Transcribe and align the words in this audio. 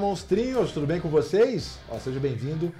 monstrinhos, 0.00 0.72
tudo 0.72 0.86
bem 0.86 0.98
com 0.98 1.10
vocês? 1.10 1.78
Ó, 1.90 1.98
seja 1.98 2.18
bem-vindo 2.18 2.72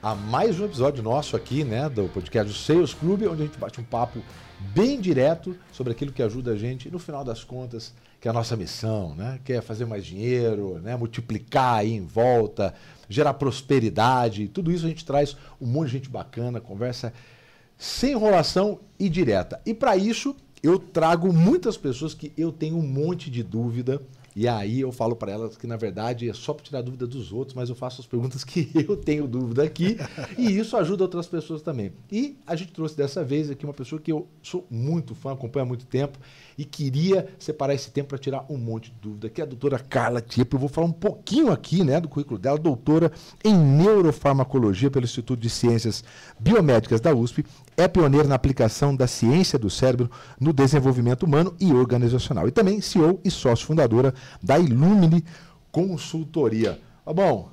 a 0.00 0.14
mais 0.14 0.60
um 0.60 0.64
episódio 0.64 1.02
nosso 1.02 1.34
aqui, 1.34 1.64
né, 1.64 1.88
do 1.88 2.08
podcast 2.08 2.52
do 2.52 2.56
Sales 2.56 2.96
onde 3.02 3.24
a 3.24 3.46
gente 3.46 3.58
bate 3.58 3.80
um 3.80 3.84
papo 3.84 4.22
bem 4.60 5.00
direto 5.00 5.56
sobre 5.72 5.92
aquilo 5.92 6.12
que 6.12 6.22
ajuda 6.22 6.52
a 6.52 6.56
gente, 6.56 6.88
no 6.88 7.00
final 7.00 7.24
das 7.24 7.42
contas, 7.42 7.92
que 8.20 8.28
é 8.28 8.30
a 8.30 8.34
nossa 8.34 8.56
missão, 8.56 9.12
né, 9.16 9.40
que 9.44 9.54
é 9.54 9.60
fazer 9.60 9.86
mais 9.86 10.06
dinheiro, 10.06 10.78
né, 10.78 10.94
multiplicar 10.94 11.78
aí 11.80 11.92
em 11.92 12.06
volta, 12.06 12.72
gerar 13.08 13.34
prosperidade, 13.34 14.46
tudo 14.46 14.70
isso 14.70 14.86
a 14.86 14.88
gente 14.88 15.04
traz 15.04 15.36
um 15.60 15.66
monte 15.66 15.86
de 15.86 15.92
gente 15.94 16.08
bacana, 16.08 16.60
conversa 16.60 17.12
sem 17.76 18.12
enrolação 18.12 18.78
e 19.00 19.08
direta. 19.08 19.60
E 19.66 19.74
para 19.74 19.96
isso, 19.96 20.36
eu 20.62 20.78
trago 20.78 21.32
muitas 21.32 21.76
pessoas 21.76 22.14
que 22.14 22.32
eu 22.36 22.52
tenho 22.52 22.76
um 22.76 22.86
monte 22.86 23.28
de 23.28 23.42
dúvida 23.42 24.00
e 24.38 24.46
aí 24.46 24.82
eu 24.82 24.92
falo 24.92 25.16
para 25.16 25.32
elas 25.32 25.56
que, 25.56 25.66
na 25.66 25.76
verdade, 25.76 26.30
é 26.30 26.32
só 26.32 26.54
para 26.54 26.64
tirar 26.64 26.80
dúvida 26.80 27.08
dos 27.08 27.32
outros, 27.32 27.56
mas 27.56 27.68
eu 27.70 27.74
faço 27.74 28.00
as 28.00 28.06
perguntas 28.06 28.44
que 28.44 28.70
eu 28.88 28.96
tenho 28.96 29.26
dúvida 29.26 29.64
aqui. 29.64 29.96
e 30.38 30.56
isso 30.56 30.76
ajuda 30.76 31.02
outras 31.02 31.26
pessoas 31.26 31.60
também. 31.60 31.92
E 32.08 32.38
a 32.46 32.54
gente 32.54 32.70
trouxe 32.70 32.96
dessa 32.96 33.24
vez 33.24 33.50
aqui 33.50 33.64
uma 33.64 33.74
pessoa 33.74 34.00
que 34.00 34.12
eu 34.12 34.28
sou 34.40 34.64
muito 34.70 35.12
fã, 35.12 35.32
acompanho 35.32 35.64
há 35.64 35.68
muito 35.68 35.86
tempo 35.86 36.20
e 36.58 36.64
queria 36.64 37.28
separar 37.38 37.72
esse 37.72 37.92
tempo 37.92 38.08
para 38.08 38.18
tirar 38.18 38.44
um 38.50 38.58
monte 38.58 38.90
de 38.90 38.96
dúvida, 39.00 39.28
que 39.28 39.40
é 39.40 39.44
a 39.44 39.46
doutora 39.46 39.78
Carla 39.78 40.20
Tipo. 40.20 40.56
Eu 40.56 40.60
vou 40.60 40.68
falar 40.68 40.88
um 40.88 40.92
pouquinho 40.92 41.52
aqui 41.52 41.84
né, 41.84 42.00
do 42.00 42.08
currículo 42.08 42.36
dela, 42.36 42.58
doutora 42.58 43.12
em 43.44 43.54
neurofarmacologia 43.54 44.90
pelo 44.90 45.04
Instituto 45.04 45.40
de 45.40 45.48
Ciências 45.48 46.02
Biomédicas 46.38 47.00
da 47.00 47.14
USP, 47.14 47.46
é 47.76 47.86
pioneira 47.86 48.26
na 48.26 48.34
aplicação 48.34 48.96
da 48.96 49.06
ciência 49.06 49.56
do 49.56 49.70
cérebro 49.70 50.10
no 50.40 50.52
desenvolvimento 50.52 51.22
humano 51.22 51.54
e 51.60 51.72
organizacional. 51.72 52.48
E 52.48 52.50
também 52.50 52.80
CEO 52.80 53.20
e 53.24 53.30
sócio 53.30 53.64
fundadora 53.64 54.12
da 54.42 54.58
Illumine 54.58 55.24
Consultoria. 55.70 56.80
Ah, 57.06 57.12
bom, 57.12 57.50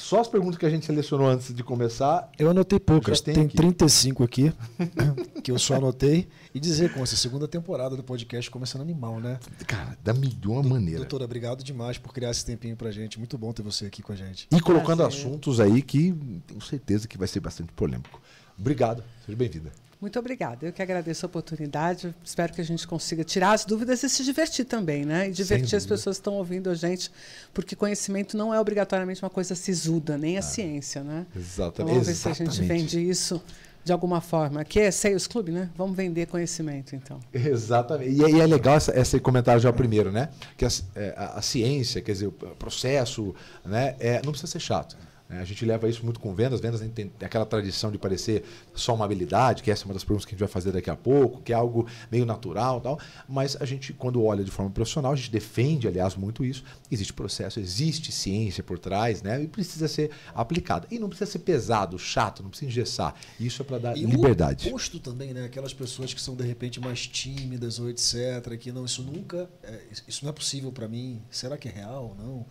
só 0.00 0.20
as 0.20 0.28
perguntas 0.28 0.58
que 0.58 0.66
a 0.66 0.70
gente 0.70 0.86
selecionou 0.86 1.28
antes 1.28 1.54
de 1.54 1.62
começar. 1.62 2.30
Eu 2.38 2.50
anotei 2.50 2.80
poucas, 2.80 3.20
tem, 3.20 3.34
tem 3.34 3.44
aqui. 3.44 3.56
35 3.56 4.24
aqui, 4.24 4.52
que 5.44 5.50
eu 5.50 5.58
só 5.58 5.74
anotei. 5.74 6.28
E 6.54 6.58
dizer 6.58 6.92
com 6.92 7.02
essa 7.02 7.16
segunda 7.16 7.46
temporada 7.46 7.96
do 7.96 8.02
podcast 8.02 8.50
começando 8.50 8.82
animal, 8.82 9.20
né? 9.20 9.38
Cara, 9.66 9.96
da 10.02 10.12
melhor 10.12 10.64
maneira. 10.64 11.00
Doutora, 11.00 11.24
obrigado 11.24 11.62
demais 11.62 11.98
por 11.98 12.12
criar 12.12 12.30
esse 12.30 12.44
tempinho 12.44 12.76
pra 12.76 12.90
gente. 12.90 13.18
Muito 13.18 13.38
bom 13.38 13.52
ter 13.52 13.62
você 13.62 13.86
aqui 13.86 14.02
com 14.02 14.12
a 14.12 14.16
gente. 14.16 14.48
E 14.50 14.60
colocando 14.60 15.04
assuntos 15.04 15.60
aí 15.60 15.82
que 15.82 16.12
tenho 16.46 16.60
certeza 16.60 17.06
que 17.06 17.16
vai 17.16 17.28
ser 17.28 17.40
bastante 17.40 17.72
polêmico. 17.72 18.20
Obrigado, 18.58 19.04
seja 19.24 19.36
bem-vinda. 19.36 19.70
Muito 20.00 20.18
obrigada. 20.18 20.66
Eu 20.66 20.72
que 20.72 20.80
agradeço 20.80 21.26
a 21.26 21.28
oportunidade. 21.28 22.14
Espero 22.24 22.54
que 22.54 22.60
a 22.60 22.64
gente 22.64 22.86
consiga 22.86 23.22
tirar 23.22 23.52
as 23.52 23.64
dúvidas 23.66 24.02
e 24.02 24.08
se 24.08 24.24
divertir 24.24 24.64
também, 24.64 25.04
né? 25.04 25.28
E 25.28 25.32
divertir 25.32 25.76
as 25.76 25.84
pessoas 25.84 26.16
que 26.16 26.20
estão 26.20 26.34
ouvindo 26.34 26.70
a 26.70 26.74
gente, 26.74 27.10
porque 27.52 27.76
conhecimento 27.76 28.36
não 28.36 28.54
é 28.54 28.58
obrigatoriamente 28.58 29.22
uma 29.22 29.28
coisa 29.28 29.54
sisuda, 29.54 30.16
nem 30.16 30.36
a 30.36 30.40
ah, 30.40 30.42
ciência, 30.42 31.04
né? 31.04 31.26
Exatamente. 31.36 31.74
Então, 31.74 31.86
vamos 31.86 32.06
ver 32.06 32.12
Exatamente. 32.12 32.36
se 32.36 32.42
a 32.42 32.62
gente 32.62 32.66
vende 32.66 33.10
isso 33.10 33.42
de 33.84 33.92
alguma 33.92 34.20
forma. 34.20 34.60
Aqui 34.60 34.80
é 34.80 34.90
Sales 34.90 35.26
Club, 35.26 35.48
né? 35.48 35.68
Vamos 35.76 35.96
vender 35.96 36.26
conhecimento, 36.26 36.94
então. 36.94 37.20
Exatamente. 37.32 38.10
E, 38.10 38.36
e 38.36 38.40
é 38.40 38.46
legal 38.46 38.76
essa, 38.76 38.98
esse 38.98 39.18
comentário 39.20 39.60
já 39.60 39.72
primeiro, 39.72 40.10
né? 40.10 40.28
Que 40.56 40.64
a, 40.64 40.68
é, 40.94 41.14
a, 41.16 41.38
a, 41.38 41.42
ciência, 41.42 42.00
quer 42.00 42.12
dizer, 42.12 42.26
o 42.26 42.32
processo, 42.32 43.34
né? 43.64 43.96
É, 43.98 44.22
não 44.24 44.32
precisa 44.32 44.50
ser 44.50 44.60
chato. 44.60 44.96
Né? 45.30 45.40
A 45.40 45.44
gente 45.44 45.64
leva 45.64 45.88
isso 45.88 46.04
muito 46.04 46.18
com 46.18 46.34
vendas. 46.34 46.60
Vendas 46.60 46.80
tem 46.92 47.10
aquela 47.22 47.46
tradição 47.46 47.92
de 47.92 47.98
parecer 47.98 48.42
só 48.74 48.94
uma 48.94 49.04
habilidade, 49.04 49.62
que 49.62 49.70
essa 49.70 49.84
é 49.84 49.86
uma 49.86 49.94
das 49.94 50.02
perguntas 50.02 50.24
que 50.24 50.30
a 50.30 50.34
gente 50.34 50.40
vai 50.40 50.48
fazer 50.48 50.72
daqui 50.72 50.90
a 50.90 50.96
pouco, 50.96 51.40
que 51.40 51.52
é 51.52 51.54
algo 51.54 51.86
meio 52.10 52.26
natural 52.26 52.80
tal. 52.80 52.98
Mas 53.28 53.56
a 53.60 53.64
gente, 53.64 53.92
quando 53.92 54.22
olha 54.24 54.42
de 54.42 54.50
forma 54.50 54.70
profissional, 54.72 55.12
a 55.12 55.16
gente 55.16 55.30
defende, 55.30 55.86
aliás, 55.86 56.16
muito 56.16 56.44
isso. 56.44 56.64
Existe 56.90 57.12
processo, 57.12 57.60
existe 57.60 58.10
ciência 58.10 58.64
por 58.64 58.78
trás, 58.78 59.22
né? 59.22 59.40
E 59.40 59.46
precisa 59.46 59.86
ser 59.86 60.10
aplicada. 60.34 60.88
E 60.90 60.98
não 60.98 61.08
precisa 61.08 61.30
ser 61.30 61.38
pesado, 61.38 61.96
chato, 61.96 62.42
não 62.42 62.50
precisa 62.50 62.68
engessar. 62.68 63.14
Isso 63.38 63.62
é 63.62 63.64
para 63.64 63.78
dar 63.78 63.96
e 63.96 64.04
liberdade. 64.04 64.66
O 64.66 64.70
oposto 64.70 64.98
também, 64.98 65.32
né? 65.32 65.44
Aquelas 65.44 65.72
pessoas 65.72 66.12
que 66.12 66.20
são 66.20 66.34
de 66.34 66.44
repente 66.44 66.80
mais 66.80 67.06
tímidas 67.06 67.78
ou 67.78 67.88
etc. 67.88 68.56
Que 68.58 68.72
não, 68.72 68.84
isso 68.84 69.02
nunca, 69.04 69.48
é, 69.62 69.80
isso 70.08 70.24
não 70.24 70.30
é 70.30 70.32
possível 70.32 70.72
para 70.72 70.88
mim. 70.88 71.22
Será 71.30 71.56
que 71.56 71.68
é 71.68 71.70
real? 71.70 72.16
Não. 72.18 72.44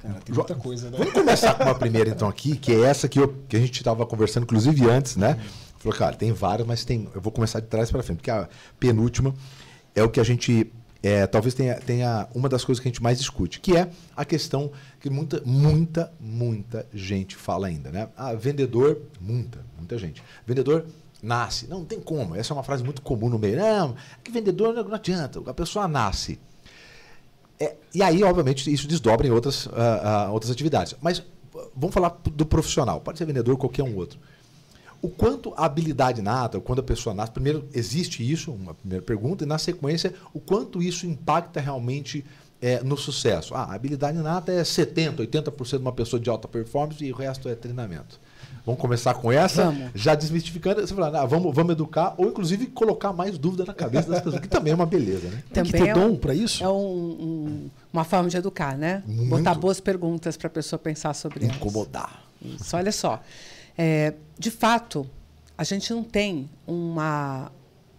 Cara, 0.00 0.20
tem 0.24 0.34
muita 0.34 0.54
coisa, 0.54 0.90
né? 0.90 0.98
Vamos 0.98 1.12
começar 1.12 1.54
com 1.54 1.64
uma 1.64 1.74
primeira, 1.74 2.10
então, 2.10 2.28
aqui, 2.28 2.56
que 2.56 2.72
é 2.72 2.80
essa 2.80 3.08
que, 3.08 3.20
eu, 3.20 3.34
que 3.48 3.56
a 3.56 3.60
gente 3.60 3.76
estava 3.76 4.04
conversando, 4.04 4.44
inclusive 4.44 4.88
antes, 4.88 5.16
né? 5.16 5.38
Falou, 5.78 5.96
cara, 5.96 6.16
tem 6.16 6.32
várias, 6.32 6.66
mas 6.66 6.84
tem. 6.84 7.08
Eu 7.14 7.20
vou 7.20 7.32
começar 7.32 7.60
de 7.60 7.66
trás 7.66 7.90
para 7.90 8.02
frente, 8.02 8.18
porque 8.18 8.30
a 8.30 8.48
penúltima 8.78 9.34
é 9.94 10.02
o 10.02 10.08
que 10.08 10.20
a 10.20 10.24
gente. 10.24 10.72
É, 11.02 11.26
talvez 11.26 11.54
tenha, 11.54 11.74
tenha 11.74 12.28
uma 12.32 12.48
das 12.48 12.64
coisas 12.64 12.80
que 12.80 12.86
a 12.86 12.90
gente 12.90 13.02
mais 13.02 13.18
discute, 13.18 13.58
que 13.58 13.76
é 13.76 13.90
a 14.16 14.24
questão 14.24 14.70
que 15.00 15.10
muita, 15.10 15.42
muita, 15.44 16.12
muita 16.20 16.86
gente 16.94 17.34
fala 17.34 17.66
ainda, 17.66 17.90
né? 17.90 18.08
Ah, 18.16 18.32
vendedor, 18.34 19.02
muita, 19.20 19.64
muita 19.76 19.98
gente. 19.98 20.22
Vendedor 20.46 20.86
nasce. 21.20 21.66
Não, 21.66 21.80
não 21.80 21.84
tem 21.86 22.00
como. 22.00 22.36
Essa 22.36 22.52
é 22.52 22.54
uma 22.54 22.62
frase 22.62 22.84
muito 22.84 23.02
comum 23.02 23.28
no 23.28 23.38
meio. 23.38 23.56
Não, 23.56 23.96
que 24.22 24.30
vendedor 24.30 24.74
não 24.74 24.94
adianta. 24.94 25.40
A 25.46 25.54
pessoa 25.54 25.88
nasce. 25.88 26.38
É, 27.62 27.76
e 27.94 28.02
aí, 28.02 28.24
obviamente, 28.24 28.72
isso 28.72 28.88
desdobra 28.88 29.24
em 29.24 29.30
outras, 29.30 29.66
uh, 29.66 29.70
uh, 29.70 30.32
outras 30.32 30.50
atividades. 30.50 30.96
Mas 31.00 31.22
vamos 31.76 31.94
falar 31.94 32.20
do 32.24 32.44
profissional. 32.44 33.00
Pode 33.00 33.18
ser 33.18 33.24
vendedor, 33.24 33.56
qualquer 33.56 33.84
um 33.84 33.96
outro. 33.96 34.18
O 35.00 35.08
quanto 35.08 35.54
a 35.56 35.64
habilidade 35.64 36.20
nata, 36.22 36.58
quando 36.60 36.80
a 36.80 36.82
pessoa 36.82 37.14
nasce, 37.14 37.30
primeiro, 37.30 37.68
existe 37.72 38.28
isso, 38.28 38.50
uma 38.50 38.74
primeira 38.74 39.04
pergunta, 39.04 39.44
e 39.44 39.46
na 39.46 39.58
sequência, 39.58 40.12
o 40.34 40.40
quanto 40.40 40.82
isso 40.82 41.06
impacta 41.06 41.60
realmente 41.60 42.24
é, 42.60 42.82
no 42.82 42.96
sucesso. 42.96 43.54
Ah, 43.54 43.64
a 43.64 43.74
habilidade 43.74 44.18
nata 44.18 44.50
é 44.50 44.62
70%, 44.62 45.16
80% 45.26 45.70
de 45.70 45.76
uma 45.76 45.92
pessoa 45.92 46.18
de 46.18 46.30
alta 46.30 46.48
performance 46.48 47.04
e 47.04 47.12
o 47.12 47.14
resto 47.14 47.48
é 47.48 47.54
treinamento. 47.54 48.20
Vamos 48.64 48.80
começar 48.80 49.14
com 49.14 49.32
essa, 49.32 49.64
vamos. 49.64 49.90
já 49.92 50.14
desmistificando, 50.14 50.80
você 50.80 50.94
fala, 50.94 51.20
ah, 51.20 51.26
vamos, 51.26 51.52
vamos 51.52 51.72
educar, 51.72 52.14
ou 52.16 52.28
inclusive 52.28 52.66
colocar 52.66 53.12
mais 53.12 53.36
dúvida 53.36 53.64
na 53.64 53.74
cabeça 53.74 54.08
das 54.08 54.20
pessoas, 54.20 54.40
que 54.40 54.48
também 54.48 54.72
é 54.72 54.76
uma 54.76 54.86
beleza, 54.86 55.28
né? 55.28 55.42
Também 55.52 55.72
Tem 55.72 55.80
que 55.80 55.86
ter 55.86 55.90
é 55.90 55.94
dom 55.94 56.12
um, 56.12 56.16
para 56.16 56.32
isso? 56.32 56.62
É 56.62 56.68
um, 56.68 56.72
um, 56.72 57.70
uma 57.92 58.04
forma 58.04 58.28
de 58.28 58.36
educar, 58.36 58.78
né? 58.78 59.02
Muito. 59.04 59.30
Botar 59.30 59.54
boas 59.54 59.80
perguntas 59.80 60.36
para 60.36 60.46
a 60.46 60.50
pessoa 60.50 60.78
pensar 60.78 61.12
sobre 61.14 61.46
isso. 61.46 61.56
Incomodar. 61.56 62.22
Isso, 62.40 62.76
olha 62.76 62.92
só. 62.92 63.20
É, 63.76 64.14
de 64.38 64.50
fato, 64.50 65.08
a 65.58 65.64
gente 65.64 65.92
não 65.92 66.04
tem 66.04 66.48
uma 66.64 67.50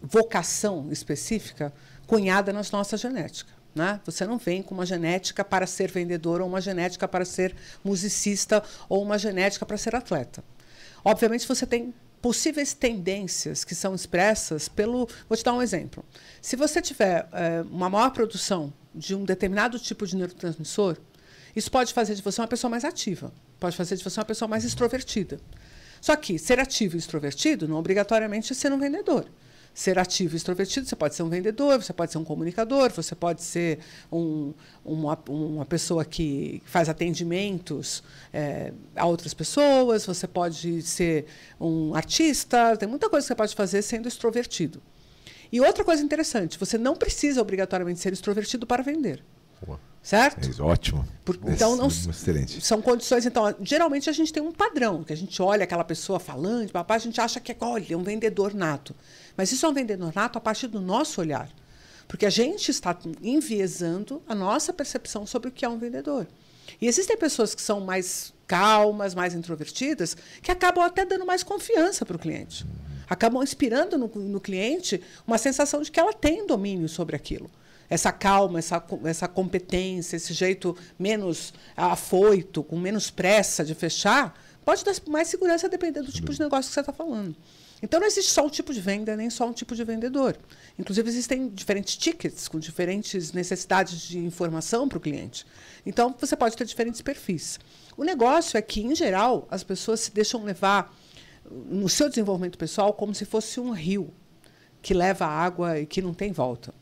vocação 0.02 0.88
específica 0.92 1.74
cunhada 2.08 2.54
na 2.54 2.62
nossa 2.72 2.96
genética. 2.96 3.52
Né? 3.76 4.00
Você 4.06 4.26
não 4.26 4.38
vem 4.38 4.62
com 4.62 4.76
uma 4.76 4.86
genética 4.86 5.44
para 5.44 5.66
ser 5.66 5.92
vendedor, 5.92 6.42
ou 6.42 6.48
uma 6.48 6.62
genética 6.62 7.08
para 7.08 7.26
ser 7.26 7.56
musicista, 7.84 8.64
ou 8.88 9.02
uma 9.02 9.18
genética 9.18 9.66
para 9.66 9.78
ser 9.78 9.96
atleta. 9.96 10.44
Obviamente, 11.04 11.48
você 11.48 11.66
tem 11.66 11.94
possíveis 12.22 12.74
tendências 12.74 13.64
que 13.66 13.76
são 13.76 13.94
expressas 13.94 14.70
pelo. 14.70 15.08
Vou 15.28 15.38
te 15.38 15.44
dar 15.44 15.54
um 15.54 15.62
exemplo. 15.62 16.06
Se 16.42 16.56
você 16.56 16.82
tiver 16.82 17.28
é, 17.34 17.62
uma 17.70 17.90
maior 17.90 18.12
produção 18.12 18.74
de 18.96 19.14
um 19.14 19.26
determinado 19.26 19.78
tipo 19.78 20.08
de 20.08 20.16
neurotransmissor, 20.16 20.98
isso 21.56 21.70
pode 21.70 21.94
fazer 21.94 22.16
de 22.16 22.22
você 22.22 22.42
uma 22.42 22.48
pessoa 22.48 22.72
mais 22.72 22.86
ativa, 22.86 23.34
pode 23.60 23.76
fazer 23.76 23.98
de 23.98 24.04
você 24.04 24.20
uma 24.20 24.26
pessoa 24.26 24.48
mais 24.48 24.64
extrovertida. 24.64 25.40
Só 26.00 26.16
que 26.16 26.38
ser 26.40 26.60
ativo 26.60 26.96
e 26.96 27.00
extrovertido 27.00 27.68
não 27.68 27.78
obrigatoriamente 27.78 28.52
é 28.52 28.56
ser 28.56 28.72
um 28.72 28.80
vendedor 28.80 29.26
ser 29.74 29.98
ativo 29.98 30.36
e 30.36 30.38
extrovertido, 30.38 30.86
você 30.86 30.96
pode 30.96 31.16
ser 31.16 31.24
um 31.24 31.30
vendedor, 31.30 31.82
você 31.82 31.92
pode 31.92 32.12
ser 32.12 32.18
um 32.18 32.24
comunicador, 32.24 32.92
você 32.92 33.16
pode 33.16 33.42
ser 33.42 33.80
um, 34.12 34.54
uma, 34.86 35.18
uma 35.28 35.66
pessoa 35.66 36.06
que 36.06 36.62
faz 36.66 36.88
atendimentos 36.90 38.04
é, 38.32 38.72
a 38.96 39.06
outras 39.06 39.34
pessoas, 39.34 40.06
você 40.06 40.28
pode 40.28 40.82
ser 40.84 41.26
um 41.60 41.96
artista, 41.96 42.78
tem 42.78 42.88
muita 42.88 43.10
coisa 43.10 43.26
que 43.26 43.28
você 43.30 43.36
pode 43.36 43.56
fazer 43.56 43.82
sendo 43.82 44.08
extrovertido. 44.08 44.82
E 45.52 45.60
outra 45.62 45.84
coisa 45.84 46.04
interessante, 46.04 46.58
você 46.58 46.78
não 46.78 46.96
precisa 46.96 47.42
obrigatoriamente 47.42 48.00
ser 48.00 48.14
extrovertido 48.14 48.66
para 48.66 48.84
vender. 48.84 49.24
Boa. 49.66 49.80
Certo? 50.04 50.50
É 50.60 50.62
ótimo. 50.62 51.08
Por, 51.24 51.40
então, 51.48 51.78
não, 51.78 51.88
excelente. 51.88 52.60
São 52.60 52.82
condições. 52.82 53.26
Então, 53.26 53.56
geralmente 53.62 54.10
a 54.10 54.14
gente 54.14 54.34
tem 54.34 54.44
um 54.44 54.52
padrão, 54.52 55.02
que 55.02 55.14
a 55.14 55.16
gente 55.16 55.42
olha 55.42 55.64
aquela 55.64 55.86
pessoa 55.86 56.20
falando, 56.20 56.70
papai, 56.74 56.98
a 56.98 57.00
gente 57.00 57.22
acha 57.22 57.40
que 57.40 57.54
é, 57.54 57.58
olha, 57.62 57.94
é 57.94 57.96
um 57.96 58.04
vendedor 58.04 58.54
nato. 58.54 58.94
Mas 59.38 59.54
isso 59.54 59.66
é 59.66 59.70
um 59.70 59.74
vendedor 59.74 60.12
nato 60.14 60.38
a 60.38 60.42
partir 60.42 60.68
do 60.68 60.82
nosso 60.82 61.22
olhar. 61.22 61.50
Porque 62.06 62.26
a 62.26 62.30
gente 62.30 62.70
está 62.70 62.98
enviesando 63.22 64.22
a 64.28 64.36
nossa 64.36 64.74
percepção 64.74 65.26
sobre 65.26 65.48
o 65.48 65.52
que 65.52 65.64
é 65.64 65.70
um 65.70 65.78
vendedor. 65.78 66.28
E 66.82 66.88
existem 66.88 67.18
pessoas 67.18 67.56
que 67.56 67.62
são 67.62 67.80
mais 67.80 68.34
calmas, 68.46 69.16
mais 69.16 69.34
introvertidas, 69.34 70.18
que 70.42 70.52
acabam 70.52 70.84
até 70.84 71.06
dando 71.06 71.26
mais 71.26 71.44
confiança 71.44 72.06
para 72.06 72.18
o 72.18 72.20
cliente. 72.20 72.66
Acabam 73.10 73.42
inspirando 73.42 73.98
no, 73.98 74.08
no 74.08 74.42
cliente 74.42 75.02
uma 75.26 75.38
sensação 75.38 75.82
de 75.82 75.90
que 75.90 76.00
ela 76.00 76.12
tem 76.12 76.46
domínio 76.46 76.90
sobre 76.90 77.16
aquilo 77.16 77.50
essa 77.90 78.12
calma, 78.12 78.60
essa, 78.60 78.84
essa 79.06 79.28
competência, 79.28 80.16
esse 80.16 80.34
jeito 80.34 80.76
menos 80.98 81.54
afoito, 81.76 82.64
com 82.64 82.78
menos 82.78 83.10
pressa 83.10 83.64
de 83.64 83.76
fechar, 83.76 84.38
pode 84.64 84.84
dar 84.84 84.96
mais 85.08 85.28
segurança 85.28 85.70
dependendo 85.70 86.08
do 86.08 86.12
tipo 86.12 86.32
de 86.32 86.40
negócio 86.40 86.70
que 86.70 86.74
você 86.74 86.80
está 86.80 86.94
falando. 86.94 87.36
Então 87.84 88.00
não 88.00 88.08
existe 88.08 88.32
só 88.32 88.46
um 88.46 88.50
tipo 88.50 88.74
de 88.74 88.80
venda, 88.80 89.14
nem 89.18 89.30
só 89.30 89.46
um 89.46 89.52
tipo 89.52 89.76
de 89.76 89.84
vendedor. 89.84 90.38
Inclusive 90.80 91.10
existem 91.10 91.50
diferentes 91.50 91.98
tickets 91.98 92.48
com 92.48 92.58
diferentes 92.58 93.34
necessidades 93.34 94.00
de 94.02 94.18
informação 94.18 94.88
para 94.88 94.98
o 94.98 95.02
cliente. 95.02 95.46
Então 95.86 96.16
você 96.18 96.34
pode 96.38 96.56
ter 96.56 96.64
diferentes 96.64 97.02
perfis. 97.02 97.60
O 97.98 98.06
negócio 98.06 98.58
é 98.58 98.62
que, 98.62 98.82
em 98.82 98.96
geral, 98.96 99.46
as 99.52 99.66
pessoas 99.66 100.00
se 100.00 100.12
deixam 100.12 100.46
levar 100.46 100.96
no 101.52 101.90
seu 101.90 102.08
desenvolvimento 102.08 102.58
pessoal 102.58 102.94
como 102.94 103.14
se 103.14 103.26
fosse 103.26 103.60
um 103.60 103.72
rio 103.72 104.14
que 104.82 104.94
leva 104.94 105.26
água 105.26 105.78
e 105.78 105.86
que 105.86 106.02
não 106.02 106.14
tem 106.14 106.32
volta. 106.32 106.74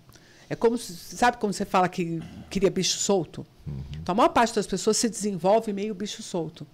É 0.51 0.55
como 0.55 0.77
sabe 0.77 1.37
como 1.37 1.53
você 1.53 1.63
fala 1.63 1.87
que 1.87 2.21
queria 2.49 2.69
bicho 2.69 2.97
solto? 2.97 3.47
Uhum. 3.65 3.81
Então 4.01 4.11
a 4.11 4.15
maior 4.17 4.27
parte 4.27 4.53
das 4.53 4.67
pessoas 4.67 4.97
se 4.97 5.07
desenvolve 5.07 5.71
meio 5.71 5.95
bicho 5.95 6.21
solto. 6.21 6.67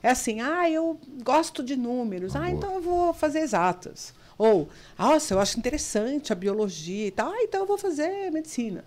É 0.00 0.10
assim, 0.10 0.40
ah, 0.40 0.70
eu 0.70 1.00
gosto 1.24 1.60
de 1.60 1.74
números, 1.74 2.36
ah, 2.36 2.48
então 2.48 2.74
eu 2.74 2.80
vou 2.80 3.12
fazer 3.12 3.40
exatas. 3.40 4.14
Ou, 4.38 4.68
nossa, 4.96 5.34
eu 5.34 5.40
acho 5.40 5.58
interessante 5.58 6.32
a 6.32 6.36
biologia 6.36 7.08
e 7.08 7.10
tal, 7.10 7.32
ah, 7.32 7.42
então 7.42 7.62
eu 7.62 7.66
vou 7.66 7.76
fazer 7.76 8.30
medicina. 8.30 8.84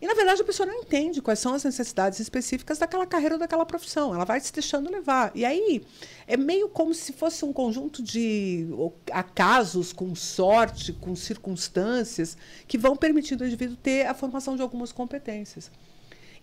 E, 0.00 0.06
na 0.06 0.14
verdade, 0.14 0.40
a 0.40 0.44
pessoa 0.44 0.66
não 0.66 0.76
entende 0.76 1.20
quais 1.20 1.38
são 1.38 1.52
as 1.52 1.62
necessidades 1.62 2.18
específicas 2.20 2.78
daquela 2.78 3.06
carreira 3.06 3.34
ou 3.34 3.38
daquela 3.38 3.66
profissão. 3.66 4.14
Ela 4.14 4.24
vai 4.24 4.40
se 4.40 4.50
deixando 4.50 4.90
levar. 4.90 5.30
E 5.34 5.44
aí, 5.44 5.84
é 6.26 6.38
meio 6.38 6.70
como 6.70 6.94
se 6.94 7.12
fosse 7.12 7.44
um 7.44 7.52
conjunto 7.52 8.02
de 8.02 8.66
acasos, 9.12 9.92
com 9.92 10.14
sorte, 10.14 10.94
com 10.94 11.14
circunstâncias, 11.14 12.36
que 12.66 12.78
vão 12.78 12.96
permitindo 12.96 13.44
ao 13.44 13.48
indivíduo 13.48 13.76
ter 13.76 14.06
a 14.06 14.14
formação 14.14 14.56
de 14.56 14.62
algumas 14.62 14.90
competências. 14.90 15.70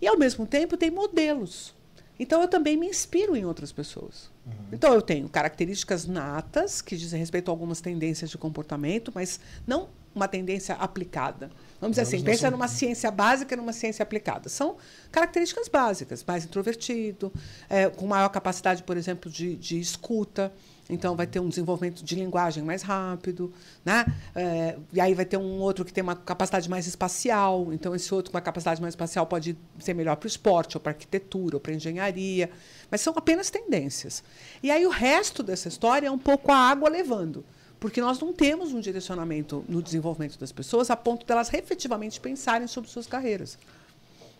E, 0.00 0.06
ao 0.06 0.16
mesmo 0.16 0.46
tempo, 0.46 0.76
tem 0.76 0.90
modelos. 0.90 1.74
Então, 2.16 2.40
eu 2.40 2.46
também 2.46 2.76
me 2.76 2.86
inspiro 2.86 3.36
em 3.36 3.44
outras 3.44 3.72
pessoas. 3.72 4.30
Uhum. 4.46 4.52
Então, 4.72 4.94
eu 4.94 5.02
tenho 5.02 5.28
características 5.28 6.06
natas, 6.06 6.80
que 6.80 6.96
dizem 6.96 7.18
respeito 7.18 7.48
a 7.48 7.52
algumas 7.52 7.80
tendências 7.80 8.30
de 8.30 8.38
comportamento, 8.38 9.10
mas 9.12 9.40
não 9.66 9.88
uma 10.18 10.28
tendência 10.28 10.74
aplicada. 10.74 11.50
Vamos 11.80 11.96
dizer 11.96 12.02
assim, 12.02 12.24
pensa 12.24 12.50
numa 12.50 12.66
ciência 12.66 13.10
básica 13.10 13.54
e 13.54 13.56
numa 13.56 13.72
ciência 13.72 14.02
aplicada. 14.02 14.48
São 14.48 14.76
características 15.12 15.68
básicas, 15.68 16.24
mais 16.26 16.44
introvertido, 16.44 17.32
é, 17.68 17.88
com 17.88 18.06
maior 18.06 18.28
capacidade, 18.28 18.82
por 18.82 18.96
exemplo, 18.96 19.30
de, 19.30 19.54
de 19.54 19.78
escuta. 19.78 20.52
Então, 20.90 21.14
vai 21.14 21.26
ter 21.26 21.38
um 21.38 21.48
desenvolvimento 21.48 22.02
de 22.02 22.14
linguagem 22.14 22.64
mais 22.64 22.82
rápido. 22.82 23.52
Né? 23.84 24.06
É, 24.34 24.76
e 24.92 25.00
aí 25.00 25.14
vai 25.14 25.24
ter 25.24 25.36
um 25.36 25.60
outro 25.60 25.84
que 25.84 25.92
tem 25.92 26.02
uma 26.02 26.16
capacidade 26.16 26.68
mais 26.68 26.86
espacial. 26.86 27.72
Então, 27.72 27.94
esse 27.94 28.12
outro 28.12 28.32
com 28.32 28.36
uma 28.36 28.42
capacidade 28.42 28.80
mais 28.80 28.92
espacial 28.92 29.26
pode 29.26 29.56
ser 29.78 29.94
melhor 29.94 30.16
para 30.16 30.26
o 30.26 30.28
esporte, 30.28 30.76
ou 30.76 30.80
para 30.80 30.92
a 30.92 30.94
arquitetura, 30.94 31.56
ou 31.56 31.60
para 31.60 31.72
a 31.72 31.76
engenharia. 31.76 32.50
Mas 32.90 33.02
são 33.02 33.12
apenas 33.16 33.50
tendências. 33.50 34.24
E 34.62 34.70
aí 34.70 34.84
o 34.86 34.90
resto 34.90 35.42
dessa 35.42 35.68
história 35.68 36.08
é 36.08 36.10
um 36.10 36.18
pouco 36.18 36.50
a 36.50 36.56
água 36.56 36.88
levando. 36.88 37.44
Porque 37.80 38.00
nós 38.00 38.18
não 38.18 38.32
temos 38.32 38.72
um 38.72 38.80
direcionamento 38.80 39.64
no 39.68 39.80
desenvolvimento 39.80 40.38
das 40.38 40.50
pessoas 40.50 40.90
a 40.90 40.96
ponto 40.96 41.24
delas 41.24 41.52
efetivamente 41.52 42.20
pensarem 42.20 42.66
sobre 42.66 42.90
suas 42.90 43.06
carreiras. 43.06 43.58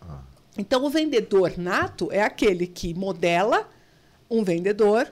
Ah. 0.01 0.19
Então, 0.57 0.83
o 0.83 0.89
vendedor 0.89 1.57
nato 1.57 2.11
é 2.11 2.21
aquele 2.21 2.67
que 2.67 2.93
modela 2.93 3.69
um 4.29 4.43
vendedor 4.43 5.11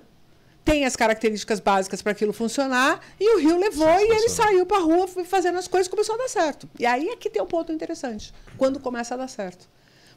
tem 0.67 0.83
as 0.83 0.97
características 0.97 1.61
básicas 1.61 2.01
para 2.01 2.11
aquilo 2.11 2.33
funcionar, 2.33 2.99
e 3.17 3.35
o 3.35 3.39
Rio 3.39 3.57
levou 3.57 3.87
e 3.87 4.11
ele 4.11 4.27
saiu 4.27 4.65
para 4.65 4.79
a 4.79 4.81
rua 4.81 5.07
fazendo 5.07 5.57
as 5.57 5.65
coisas 5.65 5.87
e 5.87 5.89
começou 5.89 6.15
a 6.15 6.17
dar 6.17 6.27
certo. 6.27 6.69
E 6.77 6.85
aí 6.85 7.07
é 7.07 7.15
que 7.15 7.29
tem 7.29 7.41
um 7.41 7.45
ponto 7.45 7.71
interessante, 7.71 8.33
quando 8.57 8.77
começa 8.77 9.13
a 9.13 9.17
dar 9.17 9.29
certo. 9.29 9.69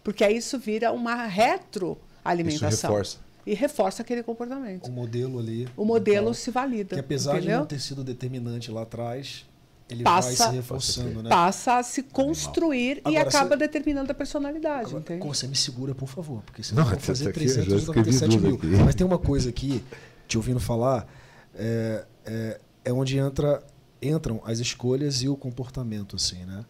Porque 0.03 0.25
aí 0.25 0.37
isso 0.37 0.59
vira 0.59 0.91
uma 0.91 1.15
retroalimentação. 1.27 2.69
Isso 2.69 2.87
reforça. 2.89 3.19
E 3.46 3.54
reforça 3.54 4.02
aquele 4.02 4.22
comportamento. 4.22 4.88
O 4.88 4.92
modelo 4.92 5.38
ali. 5.38 5.69
O 5.76 5.84
modelo 5.84 6.28
então, 6.28 6.34
se 6.34 6.50
valida. 6.50 6.94
Que 6.94 7.00
apesar 7.00 7.37
entendeu? 7.38 7.50
de 7.50 7.58
não 7.60 7.66
ter 7.66 7.81
sido 7.81 8.04
determinante 8.04 8.70
lá 8.70 8.82
atrás, 8.82 9.46
ele 9.90 10.04
passa, 10.04 10.28
vai 10.28 10.48
se 10.48 10.56
reforçando, 10.56 11.22
né? 11.22 11.28
Passa 11.28 11.78
a 11.78 11.82
se 11.82 12.02
construir 12.02 13.00
Agora, 13.04 13.14
e 13.14 13.16
acaba 13.16 13.48
você, 13.48 13.56
determinando 13.56 14.12
a 14.12 14.14
personalidade. 14.14 14.94
Agora, 14.94 15.19
você 15.25 15.48
me 15.48 15.56
segura, 15.56 15.94
por 15.94 16.08
favor, 16.08 16.42
porque 16.42 16.62
senão 16.62 16.84
não, 16.84 16.92
eu 16.92 16.96
vou 16.96 17.04
fazer 17.04 17.32
397 17.32 18.38
mil. 18.38 18.54
Aqui. 18.54 18.66
Mas 18.84 18.94
tem 18.94 19.06
uma 19.06 19.19
coisa 19.19 19.48
aqui 19.48 19.82
te 20.28 20.37
ouvindo 20.37 20.60
falar, 20.60 21.08
é, 21.54 22.04
é, 22.25 22.60
é 22.84 22.92
onde 22.92 23.19
entra, 23.19 23.64
entram 24.00 24.40
as 24.44 24.60
escolhas 24.60 25.22
e 25.22 25.28
o 25.28 25.37
comportamento, 25.37 26.14
assim, 26.14 26.44
né? 26.44 26.64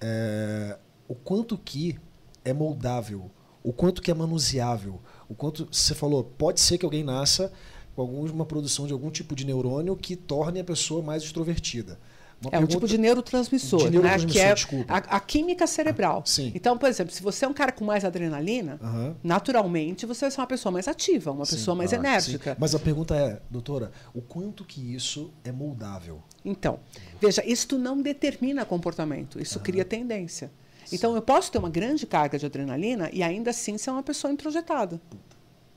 É, 0.00 0.76
o 1.08 1.14
quanto 1.14 1.56
que 1.56 1.98
é 2.44 2.52
moldável, 2.52 3.30
o 3.62 3.72
quanto 3.72 4.02
que 4.02 4.10
é 4.10 4.14
manuseável, 4.14 5.00
o 5.28 5.34
quanto 5.34 5.68
você 5.70 5.94
falou, 5.94 6.24
pode 6.24 6.60
ser 6.60 6.78
que 6.78 6.84
alguém 6.84 7.04
nasça 7.04 7.52
com 7.94 8.02
alguma 8.02 8.44
produção 8.44 8.86
de 8.86 8.92
algum 8.92 9.10
tipo 9.10 9.34
de 9.34 9.46
neurônio 9.46 9.96
que 9.96 10.16
torne 10.16 10.60
a 10.60 10.64
pessoa 10.64 11.02
mais 11.02 11.22
extrovertida. 11.22 11.98
Uma 12.42 12.48
é 12.48 12.50
pergunta... 12.50 12.64
um 12.64 12.76
tipo 12.76 12.88
de 12.88 12.98
neurotransmissor, 12.98 13.84
de 13.84 13.90
neurotransmissor 13.90 14.78
né? 14.78 14.84
que 14.84 14.92
é 14.92 14.94
a, 14.94 15.16
a, 15.16 15.20
química 15.20 15.66
cerebral. 15.66 16.22
Sim. 16.26 16.52
Então, 16.54 16.76
por 16.76 16.88
exemplo, 16.88 17.12
se 17.12 17.22
você 17.22 17.44
é 17.44 17.48
um 17.48 17.54
cara 17.54 17.72
com 17.72 17.84
mais 17.84 18.04
adrenalina, 18.04 18.78
uhum. 18.82 19.14
naturalmente 19.22 20.04
você 20.04 20.22
vai 20.22 20.30
ser 20.30 20.40
uma 20.40 20.46
pessoa 20.46 20.72
mais 20.72 20.88
ativa, 20.88 21.30
uma 21.30 21.44
sim, 21.44 21.56
pessoa 21.56 21.74
mais 21.74 21.92
ah, 21.92 21.96
enérgica. 21.96 22.52
Sim. 22.52 22.56
Mas 22.60 22.74
a 22.74 22.78
pergunta 22.78 23.14
é, 23.14 23.40
doutora, 23.48 23.92
o 24.12 24.20
quanto 24.20 24.64
que 24.64 24.94
isso 24.94 25.32
é 25.42 25.52
moldável? 25.52 26.20
Então, 26.44 26.80
veja, 27.20 27.42
isso 27.46 27.78
não 27.78 28.02
determina 28.02 28.64
comportamento, 28.64 29.40
isso 29.40 29.58
uhum. 29.58 29.64
cria 29.64 29.84
tendência. 29.84 30.50
Então, 30.92 31.14
eu 31.14 31.22
posso 31.22 31.50
ter 31.50 31.58
uma 31.58 31.70
grande 31.70 32.06
carga 32.06 32.38
de 32.38 32.46
adrenalina 32.46 33.10
e 33.12 33.22
ainda 33.22 33.50
assim 33.50 33.78
ser 33.78 33.90
uma 33.90 34.02
pessoa 34.02 34.32
introjetada. 34.32 35.00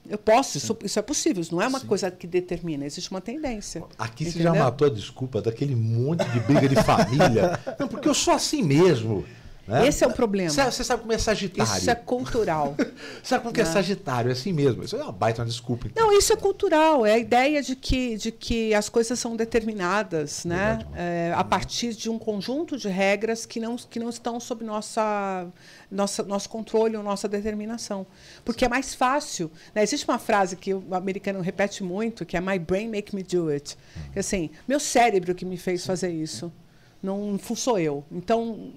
Eu 0.09 0.17
posso, 0.17 0.57
isso, 0.57 0.77
isso, 0.83 0.97
é 0.97 1.01
possível, 1.01 1.41
isso 1.41 1.53
não 1.53 1.61
é 1.61 1.67
uma 1.67 1.81
Sim. 1.81 1.87
coisa 1.87 2.09
que 2.09 2.25
determina, 2.25 2.85
existe 2.85 3.11
uma 3.11 3.19
tendência. 3.19 3.83
Aqui 3.97 4.23
entendeu? 4.23 4.31
você 4.31 4.43
já 4.43 4.63
matou 4.63 4.87
a 4.87 4.89
desculpa 4.89 5.41
daquele 5.41 5.75
monte 5.75 6.23
de 6.29 6.39
briga 6.39 6.67
de 6.69 6.75
família. 6.75 7.59
não, 7.77 7.87
porque 7.89 8.07
eu 8.07 8.13
sou 8.13 8.33
assim 8.33 8.63
mesmo. 8.63 9.25
Né? 9.67 9.85
Esse 9.85 10.03
é 10.03 10.07
o 10.07 10.13
problema. 10.13 10.49
Você 10.49 10.83
sabe 10.83 11.01
como 11.01 11.11
é 11.11 11.17
Sagitário. 11.17 11.77
Isso 11.77 11.89
é 11.89 11.95
cultural. 11.95 12.73
sabe 13.21 13.43
como 13.43 13.53
é 13.53 13.63
né? 13.63 13.69
é 13.69 13.71
Sagitário? 13.71 14.29
É 14.29 14.31
assim 14.31 14.53
mesmo. 14.53 14.83
Isso 14.83 14.95
é 14.95 15.03
uma 15.03 15.11
baita 15.11 15.41
uma 15.41 15.47
desculpa. 15.47 15.87
Então. 15.87 16.07
Não, 16.07 16.17
isso 16.17 16.31
é 16.31 16.37
cultural. 16.37 17.05
É 17.05 17.13
a 17.13 17.17
ideia 17.17 17.61
de 17.61 17.75
que, 17.75 18.15
de 18.15 18.31
que 18.31 18.73
as 18.73 18.87
coisas 18.87 19.19
são 19.19 19.35
determinadas 19.35 20.45
né? 20.45 20.79
É, 20.95 21.33
a 21.35 21.43
partir 21.43 21.93
de 21.93 22.09
um 22.09 22.17
conjunto 22.17 22.77
de 22.77 22.87
regras 22.87 23.45
que 23.45 23.59
não, 23.59 23.75
que 23.75 23.99
não 23.99 24.09
estão 24.09 24.39
sob 24.39 24.63
nossa, 24.63 25.47
nossa, 25.91 26.23
nosso 26.23 26.49
controle 26.49 26.95
ou 26.95 27.03
nossa 27.03 27.27
determinação. 27.27 28.07
Porque 28.45 28.63
é 28.63 28.69
mais 28.69 28.95
fácil. 28.95 29.51
Né? 29.75 29.83
Existe 29.83 30.07
uma 30.07 30.19
frase 30.19 30.55
que 30.55 30.73
o 30.73 30.95
americano 30.95 31.41
repete 31.41 31.83
muito, 31.83 32.25
que 32.25 32.37
é 32.37 32.41
My 32.41 32.57
brain 32.57 32.87
make 32.87 33.13
me 33.13 33.21
do 33.21 33.49
it. 33.49 33.77
Que, 34.13 34.19
assim, 34.19 34.49
meu 34.65 34.79
cérebro 34.79 35.35
que 35.35 35.43
me 35.43 35.57
fez 35.57 35.85
fazer 35.85 36.09
isso 36.09 36.51
não 37.01 37.37
sou 37.55 37.79
eu. 37.79 38.03
Então, 38.11 38.71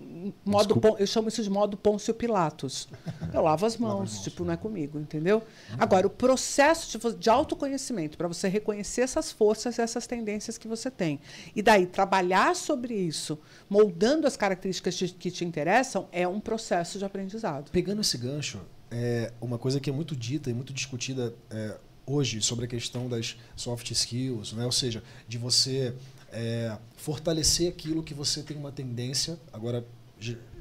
modo 0.45 0.81
eu 0.99 1.07
chamo 1.07 1.29
isso 1.29 1.43
de 1.43 1.51
modo 1.51 1.77
Pôncio 1.77 2.13
Pilatos. 2.13 2.89
Eu 3.33 3.43
lavo 3.43 3.65
as 3.65 3.77
mãos, 3.77 4.23
tipo, 4.23 4.45
não 4.45 4.53
é 4.53 4.57
comigo, 4.57 4.99
entendeu? 4.99 5.43
Agora, 5.79 6.07
o 6.07 6.11
processo 6.11 6.99
de, 6.99 7.17
de 7.17 7.31
autoconhecimento, 7.31 8.19
para 8.19 8.29
você 8.29 8.49
reconhecer 8.49 9.03
essas 9.03 9.31
forças 9.31 9.79
e 9.79 9.83
essas 9.83 10.07
tendências 10.07 10.59
que 10.59 10.69
você 10.69 10.91
tem. 10.91 11.21
E 11.55 11.63
daí, 11.63 11.87
trabalhar 11.87 12.55
sobre 12.57 12.95
isso, 12.95 13.39
moldando 13.69 14.27
as 14.27 14.37
características 14.37 14.95
de, 14.95 15.09
que 15.09 15.31
te 15.31 15.45
interessam, 15.45 16.09
é 16.13 16.27
um 16.27 16.41
processo 16.41 16.99
de 16.99 17.05
aprendizado. 17.05 17.71
Pegando 17.71 18.01
esse 18.01 18.19
gancho, 18.19 18.61
é 18.91 19.33
uma 19.41 19.59
coisa 19.59 19.79
que 19.81 19.89
é 19.89 19.93
muito 19.93 20.17
dita 20.17 20.51
e 20.51 20.55
muito 20.55 20.73
discutida 20.73 21.33
é, 21.51 21.79
hoje 22.05 22.43
sobre 22.43 22.65
a 22.65 22.69
questão 22.69 23.09
das 23.09 23.37
soft 23.55 23.91
skills, 23.91 24.53
né? 24.53 24.65
ou 24.65 24.73
seja, 24.73 25.03
de 25.29 25.39
você 25.39 25.95
é, 26.33 26.77
fortalecer 26.97 27.69
aquilo 27.69 28.03
que 28.03 28.15
você 28.15 28.43
tem 28.43 28.57
uma 28.57 28.73
tendência, 28.73 29.39
agora 29.53 29.85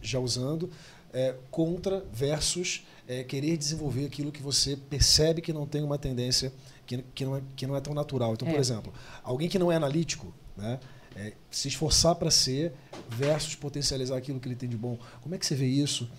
já 0.01 0.19
usando, 0.19 0.69
é, 1.13 1.35
contra 1.51 2.05
versus 2.13 2.85
é, 3.07 3.23
querer 3.23 3.57
desenvolver 3.57 4.05
aquilo 4.05 4.31
que 4.31 4.41
você 4.41 4.77
percebe 4.77 5.41
que 5.41 5.51
não 5.51 5.65
tem 5.65 5.83
uma 5.83 5.97
tendência, 5.97 6.53
que, 6.85 7.03
que, 7.13 7.25
não, 7.25 7.35
é, 7.35 7.41
que 7.55 7.67
não 7.67 7.75
é 7.75 7.81
tão 7.81 7.93
natural. 7.93 8.33
Então, 8.33 8.47
por 8.47 8.57
é. 8.57 8.59
exemplo, 8.59 8.93
alguém 9.23 9.49
que 9.49 9.59
não 9.59 9.71
é 9.71 9.75
analítico, 9.75 10.33
né, 10.55 10.79
é, 11.15 11.33
se 11.49 11.67
esforçar 11.67 12.15
para 12.15 12.29
ser 12.29 12.71
versus 13.09 13.55
potencializar 13.55 14.17
aquilo 14.17 14.39
que 14.39 14.47
ele 14.47 14.55
tem 14.55 14.69
de 14.69 14.77
bom. 14.77 14.97
Como 15.21 15.33
é 15.33 15.37
que 15.37 15.45
você 15.45 15.55
vê 15.55 15.65
isso? 15.65 16.09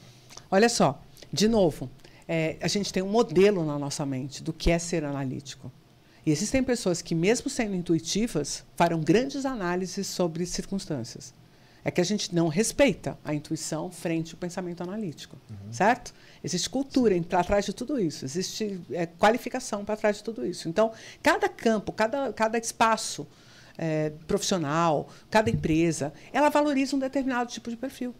Olha 0.50 0.68
só, 0.68 1.00
de 1.32 1.48
novo, 1.48 1.88
é, 2.26 2.56
a 2.60 2.68
gente 2.68 2.92
tem 2.92 3.02
um 3.02 3.08
modelo 3.08 3.64
na 3.64 3.78
nossa 3.78 4.04
mente 4.04 4.42
do 4.42 4.52
que 4.52 4.70
é 4.70 4.78
ser 4.78 5.04
analítico. 5.04 5.70
E 6.24 6.30
existem 6.30 6.62
pessoas 6.62 7.00
que, 7.00 7.14
mesmo 7.14 7.48
sendo 7.48 7.74
intuitivas, 7.74 8.64
farão 8.76 9.00
grandes 9.00 9.46
análises 9.46 10.06
sobre 10.06 10.44
circunstâncias. 10.46 11.34
É 11.82 11.90
que 11.90 12.00
a 12.00 12.04
gente 12.04 12.34
não 12.34 12.48
respeita 12.48 13.18
a 13.24 13.32
intuição 13.32 13.90
frente 13.90 14.34
ao 14.34 14.38
pensamento 14.38 14.82
analítico, 14.82 15.38
uhum. 15.48 15.72
certo? 15.72 16.12
Existe 16.44 16.68
cultura 16.68 17.18
para 17.22 17.42
trás 17.42 17.64
de 17.64 17.72
tudo 17.72 17.98
isso, 17.98 18.24
existe 18.24 18.78
é, 18.90 19.06
qualificação 19.06 19.82
para 19.82 19.96
trás 19.96 20.18
de 20.18 20.24
tudo 20.24 20.44
isso. 20.44 20.68
Então, 20.68 20.92
cada 21.22 21.48
campo, 21.48 21.90
cada, 21.90 22.34
cada 22.34 22.58
espaço 22.58 23.26
é, 23.78 24.10
profissional, 24.26 25.08
cada 25.30 25.48
empresa, 25.48 26.12
ela 26.34 26.50
valoriza 26.50 26.94
um 26.94 26.98
determinado 26.98 27.50
tipo 27.50 27.70
de 27.70 27.78
perfil. 27.78 28.14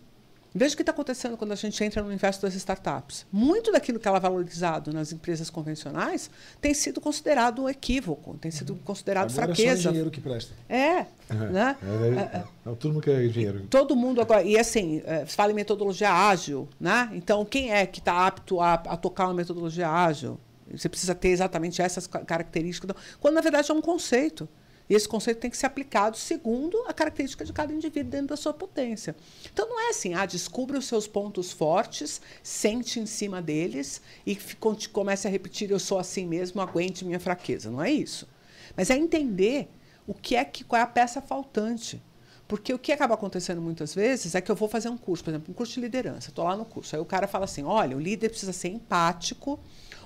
Veja 0.52 0.74
o 0.74 0.76
que 0.76 0.82
está 0.82 0.90
acontecendo 0.90 1.36
quando 1.36 1.52
a 1.52 1.54
gente 1.54 1.82
entra 1.84 2.02
no 2.02 2.08
universo 2.08 2.42
das 2.42 2.54
startups. 2.54 3.24
Muito 3.30 3.70
daquilo 3.70 4.00
que 4.00 4.08
ela 4.08 4.16
é 4.16 4.20
valorizado 4.20 4.92
nas 4.92 5.12
empresas 5.12 5.48
convencionais 5.48 6.28
tem 6.60 6.74
sido 6.74 7.00
considerado 7.00 7.62
um 7.62 7.68
equívoco, 7.68 8.36
tem 8.38 8.50
sido 8.50 8.74
considerado 8.84 9.30
Agora 9.30 9.46
fraqueza. 9.46 9.70
É 9.72 9.82
só 9.82 9.88
dinheiro 9.90 10.10
que 10.10 10.20
presta. 10.20 10.52
É, 10.68 11.06
né? 11.30 11.76
É, 11.82 12.38
é, 12.38 12.74
todo 12.74 12.92
mundo 12.92 13.02
quer 13.02 13.28
dinheiro. 13.28 13.66
Todo 13.70 13.94
mundo 13.94 14.20
agora. 14.20 14.42
E 14.42 14.58
assim, 14.58 15.02
é, 15.06 15.24
fala 15.24 15.52
em 15.52 15.54
metodologia 15.54 16.10
ágil, 16.12 16.68
né? 16.80 17.08
Então, 17.12 17.44
quem 17.44 17.72
é 17.72 17.86
que 17.86 18.00
está 18.00 18.26
apto 18.26 18.60
a, 18.60 18.74
a 18.74 18.96
tocar 18.96 19.26
uma 19.26 19.34
metodologia 19.34 19.88
ágil? 19.88 20.38
Você 20.72 20.88
precisa 20.88 21.14
ter 21.14 21.28
exatamente 21.28 21.80
essas 21.82 22.06
ca- 22.06 22.24
características. 22.24 22.94
Quando, 23.20 23.34
na 23.34 23.40
verdade, 23.40 23.70
é 23.70 23.74
um 23.74 23.80
conceito. 23.80 24.48
E 24.90 24.94
esse 24.94 25.08
conceito 25.08 25.38
tem 25.38 25.50
que 25.50 25.56
ser 25.56 25.66
aplicado 25.66 26.16
segundo 26.16 26.76
a 26.88 26.92
característica 26.92 27.44
de 27.44 27.52
cada 27.52 27.72
indivíduo 27.72 28.10
dentro 28.10 28.26
da 28.26 28.36
sua 28.36 28.52
potência. 28.52 29.14
Então, 29.52 29.68
não 29.68 29.80
é 29.80 29.90
assim, 29.90 30.14
ah, 30.14 30.26
descubra 30.26 30.76
os 30.76 30.86
seus 30.86 31.06
pontos 31.06 31.52
fortes, 31.52 32.20
sente 32.42 32.98
em 32.98 33.06
cima 33.06 33.40
deles 33.40 34.02
e 34.26 34.36
comece 34.92 35.28
a 35.28 35.30
repetir, 35.30 35.70
eu 35.70 35.78
sou 35.78 35.96
assim 35.96 36.26
mesmo, 36.26 36.60
aguente 36.60 37.04
minha 37.04 37.20
fraqueza. 37.20 37.70
Não 37.70 37.80
é 37.80 37.88
isso. 37.88 38.28
Mas 38.76 38.90
é 38.90 38.96
entender 38.96 39.68
o 40.08 40.12
que 40.12 40.34
é 40.34 40.44
que 40.44 40.64
qual 40.64 40.80
é 40.80 40.82
a 40.82 40.88
peça 40.88 41.22
faltante. 41.22 42.02
Porque 42.48 42.74
o 42.74 42.78
que 42.80 42.90
acaba 42.90 43.14
acontecendo 43.14 43.60
muitas 43.60 43.94
vezes 43.94 44.34
é 44.34 44.40
que 44.40 44.50
eu 44.50 44.56
vou 44.56 44.68
fazer 44.68 44.88
um 44.88 44.98
curso, 44.98 45.22
por 45.22 45.30
exemplo, 45.30 45.52
um 45.52 45.54
curso 45.54 45.74
de 45.74 45.82
liderança. 45.82 46.30
Estou 46.30 46.44
lá 46.44 46.56
no 46.56 46.64
curso. 46.64 46.96
Aí 46.96 47.00
o 47.00 47.04
cara 47.04 47.28
fala 47.28 47.44
assim: 47.44 47.62
olha, 47.62 47.96
o 47.96 48.00
líder 48.00 48.28
precisa 48.28 48.52
ser 48.52 48.70
empático, 48.70 49.56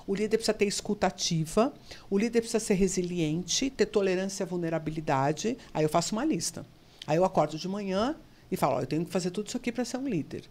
o 0.07 0.13
líder 0.13 0.37
precisa 0.37 0.53
ter 0.53 0.65
escuta 0.65 1.07
ativa, 1.07 1.73
o 2.09 2.17
líder 2.17 2.41
precisa 2.41 2.59
ser 2.59 2.75
resiliente, 2.75 3.69
ter 3.69 3.85
tolerância 3.87 4.43
à 4.43 4.47
vulnerabilidade. 4.47 5.57
Aí 5.73 5.83
eu 5.83 5.89
faço 5.89 6.13
uma 6.15 6.23
lista. 6.23 6.65
Aí 7.07 7.17
eu 7.17 7.25
acordo 7.25 7.57
de 7.57 7.67
manhã 7.67 8.15
e 8.51 8.57
falo: 8.57 8.75
ó, 8.75 8.81
eu 8.81 8.87
tenho 8.87 9.05
que 9.05 9.11
fazer 9.11 9.31
tudo 9.31 9.47
isso 9.47 9.57
aqui 9.57 9.71
para 9.71 9.85
ser 9.85 9.97
um 9.97 10.07
líder. 10.07 10.43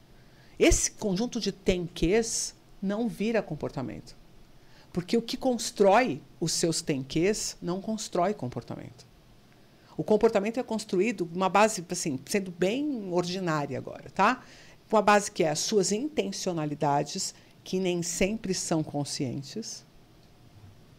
Esse 0.58 0.90
conjunto 0.92 1.40
de 1.40 1.52
tenques 1.52 2.54
não 2.80 3.08
vira 3.08 3.42
comportamento. 3.42 4.16
Porque 4.92 5.16
o 5.16 5.23
que 5.23 5.37
constrói 5.37 6.23
os 6.40 6.52
seus 6.52 6.80
tenques 6.80 7.56
não 7.61 7.80
constrói 7.80 8.32
comportamento. 8.32 9.06
O 9.96 10.04
comportamento 10.04 10.58
é 10.58 10.62
construído 10.62 11.28
uma 11.32 11.49
base, 11.49 11.84
assim, 11.88 12.18
sendo 12.26 12.50
bem 12.50 13.08
ordinária 13.12 13.78
agora, 13.78 14.11
tá? 14.11 14.44
Uma 14.90 15.02
base 15.02 15.30
que 15.30 15.42
é 15.42 15.50
as 15.50 15.61
suas 15.61 15.90
intencionalidades, 15.90 17.34
que 17.64 17.80
nem 17.80 18.02
sempre 18.02 18.52
são 18.52 18.85
conscientes. 18.85 19.85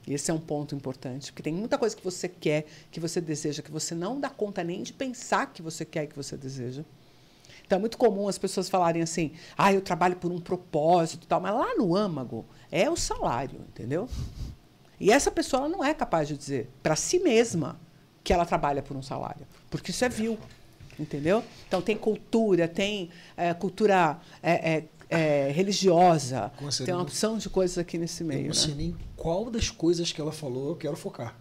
Esse 0.08 0.30
é 0.30 0.34
um 0.34 0.40
ponto 0.40 0.76
importante, 0.76 1.32
porque 1.32 1.44
tem 1.44 1.54
muita 1.54 1.78
coisa 1.78 1.96
que 1.96 2.04
você 2.04 2.28
quer, 2.28 2.66
que 2.92 3.00
você 3.00 3.22
deseja, 3.22 3.64
que 3.64 3.72
você 3.72 3.96
não 3.96 4.20
dá 4.20 4.30
conta 4.30 4.64
nem 4.64 4.84
de 4.84 4.94
pensar 4.94 5.52
que 5.52 5.62
você 5.62 5.86
quer 5.86 6.04
e 6.04 6.08
que 6.08 6.16
você 6.16 6.36
deseja. 6.36 6.84
Então 7.66 7.78
é 7.78 7.80
muito 7.80 7.98
comum 7.98 8.28
as 8.28 8.38
pessoas 8.38 8.70
falarem 8.70 9.02
assim: 9.02 9.32
ah, 9.58 9.74
eu 9.74 9.82
trabalho 9.82 10.16
por 10.16 10.32
um 10.32 10.40
propósito 10.40 11.26
tal, 11.26 11.42
mas 11.42 11.54
lá 11.54 11.76
no 11.76 11.96
âmago 11.96 12.46
é 12.72 12.90
o 12.90 12.96
salário, 12.96 13.62
entendeu? 13.68 14.08
E 15.00 15.12
essa 15.12 15.32
pessoa 15.32 15.68
não 15.68 15.84
é 15.84 15.94
capaz 15.94 16.28
de 16.28 16.38
dizer 16.38 16.70
para 16.82 16.96
si 16.96 17.20
mesma 17.20 17.80
que 18.24 18.32
ela 18.32 18.46
trabalha 18.46 18.82
por 18.82 18.96
um 18.96 19.02
salário, 19.02 19.46
porque 19.70 19.92
isso 19.92 20.06
é 20.06 20.10
vil, 20.10 20.38
entendeu? 21.00 21.44
Então 21.68 21.82
tem 21.82 21.98
cultura, 21.98 22.68
tem 22.68 23.10
é, 23.36 23.54
cultura 23.54 24.20
é, 24.42 24.76
é, 24.76 24.86
é, 25.10 25.52
religiosa, 25.52 26.52
tem 26.84 26.94
uma 26.94 27.00
eu- 27.02 27.04
opção 27.04 27.38
de 27.38 27.50
coisas 27.50 27.78
aqui 27.78 27.98
nesse 27.98 28.24
Eu 28.24 28.28
meio. 28.28 28.42
não 28.44 28.48
Né? 28.50 28.54
sei 28.54 28.74
nem 28.76 28.96
qual 29.16 29.50
das 29.50 29.70
coisas 29.70 30.12
que 30.12 30.20
ela 30.22 30.32
falou 30.32 30.70
eu 30.70 30.76
quero 30.76 30.96
focar. 30.96 31.36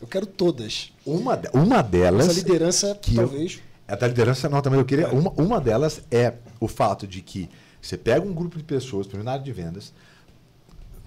Eu 0.00 0.06
quero 0.06 0.26
todas. 0.26 0.92
Uma, 1.04 1.38
uma 1.52 1.82
delas. 1.82 2.28
Essa 2.28 2.38
liderança, 2.38 2.94
que 2.94 3.12
eu- 3.16 3.28
talvez. 3.28 3.60
É 3.88 3.94
da 3.96 4.08
liderança, 4.08 4.48
não, 4.48 4.60
também 4.60 4.80
eu 4.80 4.84
queria. 4.86 5.08
Uma, 5.10 5.30
uma 5.32 5.60
delas 5.60 6.00
é 6.10 6.34
o 6.58 6.66
fato 6.66 7.06
de 7.06 7.20
que 7.22 7.48
você 7.80 7.96
pega 7.96 8.26
um 8.26 8.32
grupo 8.34 8.58
de 8.58 8.64
pessoas, 8.64 9.06
na 9.22 9.32
área 9.32 9.44
de 9.44 9.52
vendas, 9.52 9.92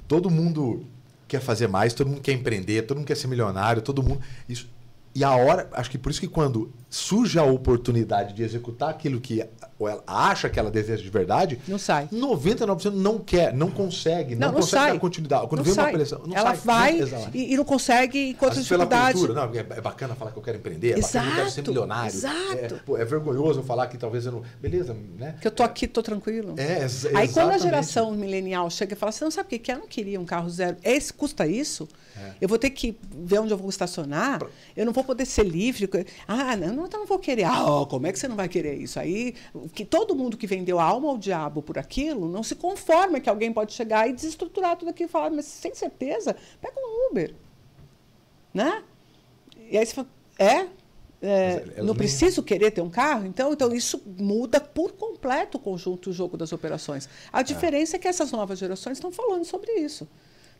todo 0.07 0.29
mundo 0.29 0.85
quer 1.27 1.41
fazer 1.41 1.67
mais, 1.67 1.93
todo 1.93 2.07
mundo 2.07 2.21
quer 2.21 2.31
empreender, 2.33 2.83
todo 2.83 2.97
mundo 2.97 3.07
quer 3.07 3.15
ser 3.17 3.27
milionário, 3.27 3.81
todo 3.81 4.01
mundo. 4.01 4.21
Isso, 4.47 4.67
e 5.15 5.23
a 5.23 5.35
hora, 5.35 5.67
acho 5.73 5.89
que 5.89 5.97
por 5.97 6.11
isso 6.11 6.19
que 6.19 6.27
quando 6.27 6.71
surge 6.89 7.37
a 7.37 7.43
oportunidade 7.43 8.33
de 8.33 8.41
executar 8.43 8.89
aquilo 8.89 9.19
que 9.21 9.43
ela 9.79 10.03
acha 10.07 10.49
que 10.49 10.59
ela 10.59 10.71
deseja 10.71 11.01
de 11.03 11.09
verdade, 11.09 11.59
Não 11.67 11.77
sai. 11.77 12.07
99% 12.11 12.91
não 12.91 13.19
quer, 13.19 13.53
não 13.53 13.69
consegue, 13.69 14.33
não, 14.35 14.47
Não, 14.47 14.53
não 14.53 14.61
consegue 14.61 14.83
sai. 14.83 14.93
dar 14.93 14.99
continuidade. 14.99 15.47
Quando 15.47 15.59
Não 15.59 15.63
vem 15.65 15.73
uma 15.73 15.83
sai. 15.83 15.91
pressão, 15.93 16.21
não 16.25 16.35
ela 16.35 16.55
sai. 16.55 16.57
vai 16.65 16.93
Não- 16.93 17.07
exato. 17.07 17.29
e, 17.37 17.53
e 17.53 17.57
não 17.57 17.63
consegue 17.63 18.29
enquanto 18.29 18.55
dificuldade. 18.59 19.13
cultura, 19.19 19.33
não, 19.47 19.53
é 19.53 19.59
é 19.59 19.81
bacana 19.81 20.15
falar 20.15 20.31
que 20.31 20.37
eu 20.37 20.43
quero 20.43 20.57
empreender, 20.57 20.91
é 20.97 21.01
bacana 21.01 21.23
que 21.23 21.29
eu 21.29 21.35
quero 21.35 21.49
ser 21.51 21.59
Exato, 21.61 21.69
milionário. 21.71 22.07
exato. 22.15 22.53
É, 22.55 22.67
pô, 22.85 22.97
é 22.97 23.05
vergonhoso 23.05 23.59
eu 23.59 23.63
falar 23.63 23.87
que 23.87 23.97
talvez 23.97 24.25
eu 24.25 24.31
não. 24.31 24.41
Beleza, 24.59 24.95
né? 25.17 25.35
Que 25.39 25.47
eu 25.47 25.51
tô 25.51 25.61
aqui, 25.63 25.87
tô 25.87 26.01
tranquilo. 26.01 26.55
É, 26.57 26.81
ex- 26.81 27.05
Aí 27.05 27.11
quando 27.13 27.19
a 27.19 27.25
exatamente. 27.55 27.61
geração 27.61 28.11
milenial 28.11 28.69
chega 28.69 28.93
e 28.93 28.97
fala 28.97 29.09
assim, 29.11 29.23
não 29.23 29.31
sabe 29.31 29.45
o 29.47 29.49
que 29.49 29.59
que 29.59 29.71
é? 29.71 29.75
Eu 29.75 29.79
não 29.79 29.87
queria 29.87 30.19
um 30.19 30.25
carro 30.25 30.49
zero. 30.49 30.75
Esse 30.83 31.13
custa 31.13 31.45
isso? 31.47 31.87
É. 32.17 32.31
Eu 32.41 32.49
vou 32.49 32.57
ter 32.57 32.71
que 32.71 32.97
ver 33.15 33.39
onde 33.39 33.53
eu 33.53 33.57
vou 33.57 33.69
estacionar? 33.69 34.41
Eu 34.75 34.85
não 34.85 34.91
vou 34.91 34.98
poder 35.03 35.25
ser 35.25 35.43
livre? 35.43 35.89
Ah, 36.27 36.55
não, 36.55 36.73
não, 36.73 36.85
então 36.85 36.99
não 36.99 37.07
vou 37.07 37.19
querer. 37.19 37.45
Ah, 37.49 37.85
como 37.89 38.07
é 38.07 38.11
que 38.11 38.19
você 38.19 38.27
não 38.27 38.35
vai 38.35 38.47
querer 38.47 38.75
isso? 38.75 38.99
Aí, 38.99 39.35
que 39.73 39.83
todo 39.83 40.15
mundo 40.15 40.37
que 40.37 40.47
vendeu 40.47 40.79
a 40.79 40.83
alma 40.83 41.09
ao 41.09 41.17
diabo 41.17 41.61
por 41.61 41.77
aquilo 41.77 42.29
não 42.29 42.43
se 42.43 42.55
conforma 42.55 43.19
que 43.19 43.29
alguém 43.29 43.51
pode 43.51 43.73
chegar 43.73 44.07
e 44.07 44.13
desestruturar 44.13 44.77
tudo 44.77 44.89
aquilo 44.89 45.09
e 45.09 45.11
falar, 45.11 45.29
mas 45.29 45.45
sem 45.45 45.73
certeza, 45.73 46.35
pega 46.61 46.75
um 46.77 47.09
Uber. 47.09 47.33
Né? 48.53 48.83
E 49.69 49.77
aí 49.77 49.85
você 49.85 49.93
fala, 49.93 50.07
é? 50.37 50.67
É, 51.21 51.55
Mas 51.55 51.69
elas 51.75 51.85
não 51.85 51.95
preciso 51.95 52.41
querer 52.41 52.71
ter 52.71 52.81
um 52.81 52.89
carro? 52.89 53.25
Então, 53.25 53.51
então 53.51 53.73
isso 53.73 54.01
muda 54.17 54.59
por 54.59 54.93
completo 54.93 55.57
o 55.57 55.59
conjunto, 55.59 56.09
o 56.09 56.13
jogo 56.13 56.37
das 56.37 56.53
operações. 56.53 57.09
A 57.31 57.41
diferença 57.41 57.97
é 57.97 57.99
que 57.99 58.07
essas 58.07 58.31
novas 58.31 58.57
gerações 58.57 58.97
estão 58.97 59.11
falando 59.11 59.43
sobre 59.43 59.71
isso. 59.73 60.07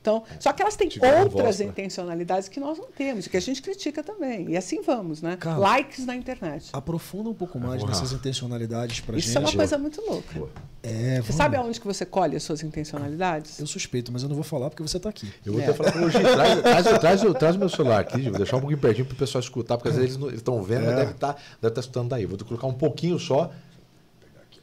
Então, 0.02 0.24
só 0.40 0.54
que 0.54 0.62
elas 0.62 0.78
têm 0.78 0.88
Tiveram 0.88 1.24
outras 1.24 1.44
voz, 1.44 1.60
né? 1.60 1.66
intencionalidades 1.66 2.48
que 2.48 2.58
nós 2.58 2.78
não 2.78 2.86
temos, 2.86 3.26
e 3.26 3.30
que 3.30 3.36
a 3.36 3.42
gente 3.42 3.62
critica 3.62 4.02
também. 4.02 4.50
E 4.50 4.56
assim 4.56 4.82
vamos, 4.82 5.22
né? 5.22 5.36
Carla, 5.38 5.60
Likes 5.60 6.06
na 6.06 6.16
internet. 6.16 6.70
Aprofunda 6.72 7.30
um 7.30 7.34
pouco 7.34 7.60
mais 7.60 7.84
nessas 7.84 8.14
intencionalidades 8.14 9.02
pra 9.02 9.18
Isso 9.18 9.28
gente. 9.28 9.38
é 9.38 9.40
uma 9.42 9.52
coisa 9.54 9.78
muito 9.78 10.02
louca. 10.02 10.42
É, 10.82 11.16
Você 11.16 11.22
vamos- 11.24 11.36
sabe 11.36 11.58
aonde 11.58 11.80
que 11.82 11.86
você 11.86 12.06
colhe 12.06 12.38
as 12.38 12.44
suas 12.44 12.64
intencionalidades? 12.64 13.60
Eu 13.60 13.68
suspeito, 13.68 14.10
mas 14.12 14.24
eu 14.24 14.30
não 14.30 14.36
vou 14.36 14.44
falar 14.46 14.70
porque 14.70 14.82
você 14.82 14.98
tá 14.98 15.10
aqui. 15.10 15.30
Eu 15.46 15.52
vou 15.52 15.62
É. 15.62 15.66
até 15.66 15.74
falar 15.74 15.92
pra 15.92 16.02
hoje, 16.06 16.18
traz, 16.18 16.62
traz, 16.62 17.00
traz, 17.00 17.24
o- 17.24 17.34
traz 17.34 17.56
meu 17.58 17.68
celular 17.68 18.00
aqui, 18.00 18.22
vou 18.30 18.38
deixar 18.38 18.56
um 18.56 18.62
pouquinho 18.62 18.80
pertinho 18.80 19.06
pro 19.06 19.18
pessoal 19.18 19.42
escutar, 19.42 19.78
porque 19.78 19.90
às 19.90 19.96
vezes 19.98 20.16
eles 20.16 20.36
estão 20.36 20.64
vendo, 20.64 20.86
mas 20.86 20.94
É. 20.94 20.96
deve 20.96 21.12
estar 21.12 21.36
deve 21.62 21.74
tá 21.76 21.82
escutando 21.82 22.08
daí. 22.08 22.26
Vou 22.26 22.38
colocar 22.40 22.68
um 22.68 22.74
pouquinho 22.74 23.20
só, 23.20 23.52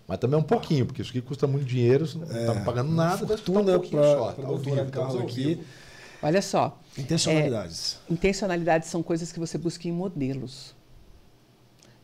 mas 0.07 0.19
também 0.19 0.39
um 0.39 0.43
pouquinho, 0.43 0.87
porque 0.87 1.03
isso 1.03 1.11
aqui 1.11 1.21
custa 1.21 1.47
muito 1.47 1.65
dinheiro, 1.65 2.07
você 2.07 2.19
não 2.19 2.27
está 2.27 2.55
pagando 2.65 2.93
nada, 2.93 3.27
deve 3.27 3.35
escutar 3.35 3.61
um 3.61 3.65
pouquinho 3.65 4.01
pra, 4.03 4.13
só. 4.13 4.33
pra 4.33 4.45
Tá 4.45 4.51
Carla 4.53 4.87
estamos 4.87 5.15
ao 5.17 5.21
aqui. 5.23 5.61
Olha 6.23 6.43
só. 6.43 6.81
Intencionalidades. 6.97 7.99
Intencionalidades 8.09 8.89
são 8.89 9.03
coisas 9.03 9.33
que 9.33 9.39
você 9.39 9.59
busca 9.59 9.87
em 9.87 9.93
modelos. 9.93 10.75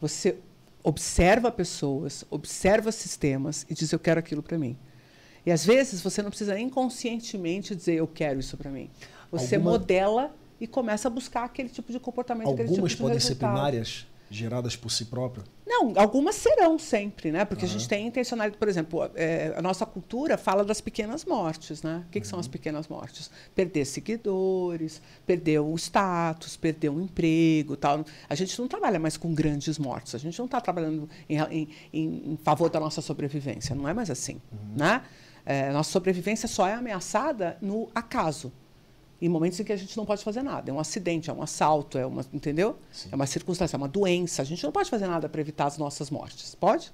Você 0.01 0.37
observa 0.83 1.51
pessoas, 1.51 2.25
observa 2.31 2.91
sistemas 2.91 3.65
e 3.71 3.75
diz 3.75 3.93
eu 3.93 3.99
quero 3.99 4.19
aquilo 4.19 4.43
para 4.43 4.59
mim. 4.59 4.77
E 5.47 5.51
às 5.51 5.65
vezes 5.65 6.01
você 6.03 6.23
não 6.23 6.31
precisa 6.31 6.55
nem 6.55 6.69
conscientemente 6.69 7.75
dizer 7.75 7.95
eu 7.95 8.07
quero 8.07 8.39
isso 8.41 8.57
para 8.57 8.71
mim. 8.71 8.91
Você 9.31 9.57
Alguma- 9.57 9.73
modela 9.73 10.35
e 10.61 10.67
começa 10.67 11.09
a 11.09 11.11
buscar 11.11 11.45
aquele 11.45 11.69
tipo 11.69 11.91
de 11.91 11.99
comportamento, 11.99 12.49
aquele 12.49 12.69
tipo 12.69 12.75
Algumas 12.75 12.93
de 12.93 12.99
podem 12.99 13.19
ser 13.21 13.35
primárias, 13.37 14.07
geradas 14.37 14.75
por 14.77 14.91
si 14.91 15.05
próprio. 15.07 15.45
Não, 15.67 15.93
algumas 15.97 16.35
serão 16.35 16.79
sempre, 16.79 17.31
né? 17.33 17.45
Porque 17.45 17.65
a 17.65 17.69
gente 17.69 17.89
tem 17.89 18.07
intencionalidade, 18.07 18.59
por 18.59 18.69
exemplo, 18.69 19.11
é, 19.15 19.53
a 19.57 19.63
nossa 19.63 19.87
cultura 19.87 20.37
fala 20.37 20.65
das 20.65 20.81
pequenas 20.81 21.25
mortes, 21.25 21.83
né? 21.83 22.05
O 22.07 22.11
que, 22.11 22.21
que 22.21 22.27
são 22.27 22.39
as 22.39 22.47
pequenas 22.49 22.89
mortes? 22.89 23.31
Perder 23.55 23.85
seguidores, 23.85 25.01
perder 25.27 25.61
o 25.61 25.75
status, 25.77 26.57
perder 26.57 26.91
um 26.91 27.01
emprego, 27.01 27.77
tal. 27.77 28.05
A 28.29 28.35
gente 28.35 28.59
não 28.61 28.69
trabalha 28.69 28.99
mais 28.99 29.17
com 29.17 29.33
grandes 29.35 29.79
mortes. 29.79 30.15
A 30.15 30.19
gente 30.19 30.39
não 30.39 30.47
está 30.47 30.61
trabalhando 30.61 31.09
em, 31.29 31.39
em- 31.41 31.69
em- 31.93 32.39
favor 32.43 32.69
da 32.69 32.79
nossa 32.81 33.01
sobrevivência. 33.01 33.75
Não 33.75 33.89
é 33.89 33.95
mais 33.95 34.11
assim, 34.11 34.41
né? 34.77 35.03
É, 35.45 35.73
nossa 35.73 35.91
sobrevivência 35.91 36.47
só 36.47 36.69
é 36.69 36.75
ameaçada 36.75 37.57
no 37.61 37.89
acaso 37.95 38.53
em 39.23 39.29
momentos 39.29 39.61
em 39.61 39.65
que 39.65 39.73
a 39.73 39.77
gente 39.77 39.97
não 39.97 40.05
pode 40.05 40.25
fazer 40.25 40.43
nada. 40.43 40.69
É 40.69 40.75
um 40.75 40.81
acidente, 40.81 41.31
é 41.31 41.33
um 41.33 41.41
assalto, 41.41 41.97
é 41.97 42.05
uma, 42.05 42.27
entendeu? 42.33 42.77
É 43.11 43.15
uma 43.15 43.25
circunstância, 43.25 43.77
é 43.77 43.79
uma 43.79 43.87
doença. 43.87 44.43
A 44.43 44.45
gente 44.45 44.65
não 44.65 44.73
pode 44.73 44.91
fazer 44.91 45.07
nada 45.07 45.29
para 45.29 45.41
evitar 45.41 45.67
as 45.67 45.79
nossas 45.79 46.11
mortes. 46.11 46.57
Pode? 46.57 46.93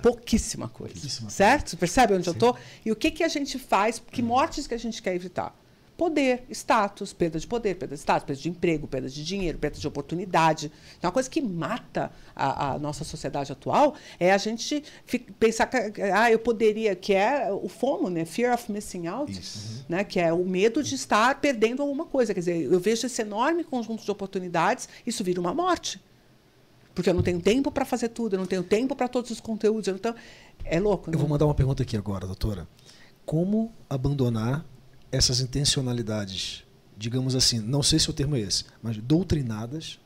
Pouquíssima 0.00 0.68
coisa. 0.68 0.94
Pouquíssima 0.94 1.30
certo? 1.30 1.70
Você 1.70 1.76
percebe 1.76 2.14
onde 2.14 2.28
eu 2.28 2.32
estou? 2.32 2.56
E 2.86 2.92
o 2.92 2.96
que, 2.96 3.10
que 3.10 3.24
a 3.24 3.28
gente 3.28 3.58
faz? 3.58 3.98
Que 3.98 4.22
mortes 4.22 4.68
que 4.68 4.74
a 4.74 4.78
gente 4.78 5.02
quer 5.02 5.14
evitar? 5.16 5.56
Poder, 5.96 6.44
status, 6.50 7.12
perda 7.12 7.38
de 7.38 7.46
poder, 7.46 7.76
perda 7.76 7.94
de 7.94 8.00
status, 8.00 8.26
perda 8.26 8.42
de 8.42 8.48
emprego, 8.48 8.88
perda 8.88 9.08
de 9.08 9.24
dinheiro, 9.24 9.58
perda 9.58 9.78
de 9.78 9.86
oportunidade. 9.86 10.72
Então, 10.98 11.08
uma 11.08 11.12
coisa 11.12 11.30
que 11.30 11.40
mata 11.40 12.10
a, 12.34 12.72
a 12.72 12.78
nossa 12.80 13.04
sociedade 13.04 13.52
atual 13.52 13.94
é 14.18 14.32
a 14.32 14.38
gente 14.38 14.82
fi- 15.06 15.20
pensar 15.38 15.66
que 15.66 16.02
ah, 16.02 16.32
eu 16.32 16.38
poderia, 16.40 16.96
que 16.96 17.14
é 17.14 17.48
o 17.52 17.68
FOMO, 17.68 18.10
né? 18.10 18.24
Fear 18.24 18.52
of 18.54 18.72
Missing 18.72 19.06
Out, 19.06 19.30
Isso. 19.30 19.84
né? 19.88 20.02
que 20.02 20.18
é 20.18 20.32
o 20.32 20.44
medo 20.44 20.82
de 20.82 20.96
estar 20.96 21.40
perdendo 21.40 21.80
alguma 21.80 22.06
coisa. 22.06 22.34
Quer 22.34 22.40
dizer, 22.40 22.62
eu 22.72 22.80
vejo 22.80 23.06
esse 23.06 23.22
enorme 23.22 23.62
conjunto 23.62 24.04
de 24.04 24.10
oportunidades, 24.10 24.88
isso 25.06 25.22
vira 25.22 25.40
uma 25.40 25.54
morte. 25.54 26.00
Porque 26.92 27.08
eu 27.08 27.14
não 27.14 27.22
tenho 27.22 27.40
tempo 27.40 27.70
para 27.70 27.84
fazer 27.84 28.08
tudo, 28.08 28.34
eu 28.34 28.40
não 28.40 28.46
tenho 28.46 28.64
tempo 28.64 28.96
para 28.96 29.06
todos 29.06 29.30
os 29.30 29.40
conteúdos. 29.40 29.86
eu 29.86 29.92
não 29.94 30.00
tenho- 30.00 30.14
É 30.64 30.80
louco, 30.80 31.08
né? 31.08 31.14
Eu 31.14 31.20
vou 31.20 31.28
mandar 31.28 31.44
uma 31.44 31.54
pergunta 31.54 31.84
aqui 31.84 31.96
agora, 31.96 32.26
doutora. 32.26 32.66
Como 33.24 33.72
abandonar 33.88 34.64
essas 35.14 35.40
intencionalidades, 35.40 36.64
digamos 36.96 37.34
assim, 37.34 37.60
não 37.60 37.82
sei 37.82 37.98
se 37.98 38.10
o 38.10 38.12
termo 38.12 38.36
é 38.36 38.40
esse, 38.40 38.64
mas 38.82 38.96
doutrinadas, 38.96 39.98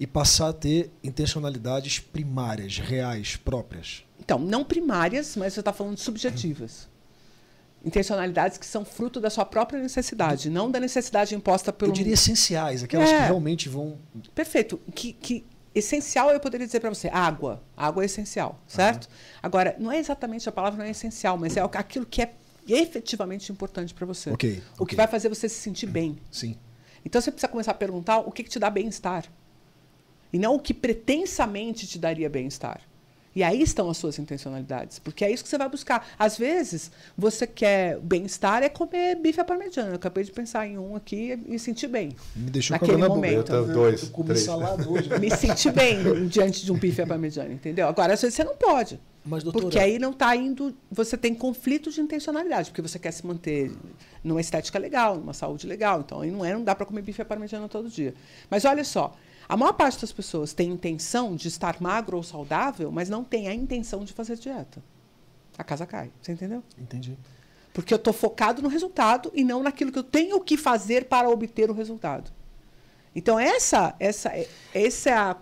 e 0.00 0.06
passar 0.06 0.50
a 0.50 0.52
ter 0.52 0.92
intencionalidades 1.02 1.98
primárias, 1.98 2.78
reais, 2.78 3.36
próprias? 3.36 4.04
Então, 4.20 4.38
não 4.38 4.64
primárias, 4.64 5.36
mas 5.36 5.54
você 5.54 5.60
está 5.60 5.72
falando 5.72 5.96
de 5.96 6.02
subjetivas. 6.02 6.88
Intencionalidades 7.84 8.58
que 8.58 8.66
são 8.66 8.84
fruto 8.84 9.20
da 9.20 9.30
sua 9.30 9.44
própria 9.44 9.80
necessidade, 9.80 10.50
não 10.50 10.70
da 10.70 10.78
necessidade 10.78 11.34
imposta 11.34 11.72
pelo. 11.72 11.90
Eu 11.90 11.94
diria 11.94 12.14
essenciais, 12.14 12.82
aquelas 12.82 13.08
É. 13.08 13.18
que 13.18 13.22
realmente 13.24 13.68
vão. 13.68 13.98
Perfeito. 14.34 14.80
Que, 14.94 15.12
que 15.12 15.44
essencial 15.74 16.30
eu 16.30 16.40
poderia 16.40 16.66
dizer 16.66 16.80
para 16.80 16.90
você, 16.90 17.08
água. 17.08 17.62
Água 17.76 18.02
é 18.02 18.06
essencial, 18.06 18.60
certo? 18.66 19.08
Agora, 19.42 19.76
não 19.78 19.90
é 19.90 19.98
exatamente 19.98 20.48
a 20.48 20.52
palavra 20.52 20.78
não 20.78 20.86
é 20.86 20.90
essencial, 20.90 21.38
mas 21.38 21.56
é 21.56 21.60
aquilo 21.60 22.06
que 22.06 22.22
é 22.22 22.34
efetivamente 22.74 23.50
importante 23.52 23.92
para 23.94 24.06
você. 24.06 24.30
Ok, 24.30 24.62
O 24.78 24.86
que 24.86 24.94
vai 24.96 25.06
fazer 25.06 25.28
você 25.28 25.48
se 25.48 25.56
sentir 25.60 25.86
bem. 25.86 26.16
Sim. 26.30 26.56
Então 27.04 27.20
você 27.20 27.30
precisa 27.30 27.48
começar 27.50 27.70
a 27.70 27.74
perguntar 27.74 28.18
o 28.18 28.30
que, 28.32 28.42
que 28.42 28.50
te 28.50 28.58
dá 28.58 28.68
bem-estar. 28.70 29.24
E 30.32 30.38
não 30.38 30.56
o 30.56 30.58
que 30.58 30.74
pretensamente 30.74 31.86
te 31.86 31.98
daria 31.98 32.28
bem-estar. 32.28 32.80
E 33.36 33.42
aí 33.42 33.62
estão 33.62 33.88
as 33.88 33.96
suas 33.96 34.18
intencionalidades, 34.18 34.98
porque 34.98 35.24
é 35.24 35.30
isso 35.30 35.44
que 35.44 35.48
você 35.48 35.56
vai 35.58 35.68
buscar. 35.68 36.04
Às 36.18 36.36
vezes, 36.36 36.90
você 37.16 37.46
quer 37.46 37.98
bem-estar 38.00 38.62
é 38.64 38.68
comer 38.68 39.14
bife 39.16 39.40
à 39.40 39.44
parmegiana. 39.44 39.90
Eu 39.90 39.94
acabei 39.94 40.24
de 40.24 40.32
pensar 40.32 40.66
em 40.66 40.76
um 40.76 40.96
aqui 40.96 41.32
e 41.32 41.36
me 41.36 41.58
sentir 41.58 41.86
bem. 41.86 42.16
Me 42.34 42.50
deixou 42.50 42.76
com 42.78 42.84
naquele 42.84 43.00
na 43.00 43.06
boca. 43.08 43.14
momento. 43.20 43.52
Eu 43.52 43.66
tô- 43.66 43.72
dois, 43.72 44.02
Eu 44.02 44.08
comi 44.10 44.28
três. 44.30 44.42
salada 44.44 44.88
hoje. 44.88 45.08
Me 45.20 45.30
sentir 45.30 45.70
bem 45.72 46.26
diante 46.26 46.64
de 46.64 46.72
um 46.72 46.76
bife 46.76 47.00
à 47.00 47.06
parmegiana, 47.06 47.52
entendeu? 47.52 47.86
Agora, 47.86 48.14
às 48.14 48.20
vezes 48.20 48.34
você 48.34 48.42
não 48.42 48.56
pode. 48.56 48.98
Mas, 49.24 49.42
doutora- 49.42 49.64
Porque 49.64 49.78
aí 49.78 49.98
não 49.98 50.10
está 50.12 50.34
indo. 50.34 50.74
Você 50.90 51.16
tem 51.16 51.34
conflito 51.34 51.90
de 51.90 52.00
intencionalidade, 52.00 52.70
porque 52.70 52.80
você 52.82 52.98
quer 52.98 53.10
se 53.12 53.26
manter 53.26 53.72
numa 54.24 54.40
estética 54.40 54.78
legal, 54.78 55.16
numa 55.16 55.34
saúde 55.34 55.66
legal. 55.66 56.00
Então, 56.00 56.20
aí 56.20 56.30
não, 56.30 56.44
é, 56.44 56.52
não 56.54 56.64
dá 56.64 56.74
para 56.74 56.86
comer 56.86 57.02
bife 57.02 57.20
à 57.20 57.24
parmegiana 57.24 57.68
todo 57.68 57.88
dia. 57.88 58.14
Mas 58.48 58.64
olha 58.64 58.84
só, 58.84 59.14
a 59.48 59.56
maior 59.56 59.72
parte 59.74 60.00
das 60.00 60.12
pessoas 60.12 60.52
tem 60.52 60.70
intenção 60.70 61.36
de 61.36 61.48
estar 61.48 61.80
magro 61.80 62.16
ou 62.16 62.22
saudável, 62.22 62.90
mas 62.90 63.08
não 63.08 63.22
tem 63.22 63.48
a 63.48 63.54
intenção 63.54 64.04
de 64.04 64.12
fazer 64.12 64.36
dieta. 64.36 64.82
A 65.58 65.64
casa 65.64 65.84
cai. 65.84 66.10
Você 66.22 66.32
entendeu? 66.32 66.62
Entendi. 66.78 67.18
Porque 67.74 67.92
eu 67.92 67.96
estou 67.96 68.12
focado 68.12 68.62
no 68.62 68.68
resultado 68.68 69.30
e 69.34 69.44
não 69.44 69.62
naquilo 69.62 69.92
que 69.92 69.98
eu 69.98 70.02
tenho 70.04 70.40
que 70.40 70.56
fazer 70.56 71.04
para 71.06 71.28
obter 71.28 71.70
o 71.70 71.74
resultado. 71.74 72.30
Então, 73.14 73.38
essa, 73.38 73.94
essa, 73.98 74.32
esse, 74.74 75.08
é 75.08 75.14
a, 75.14 75.36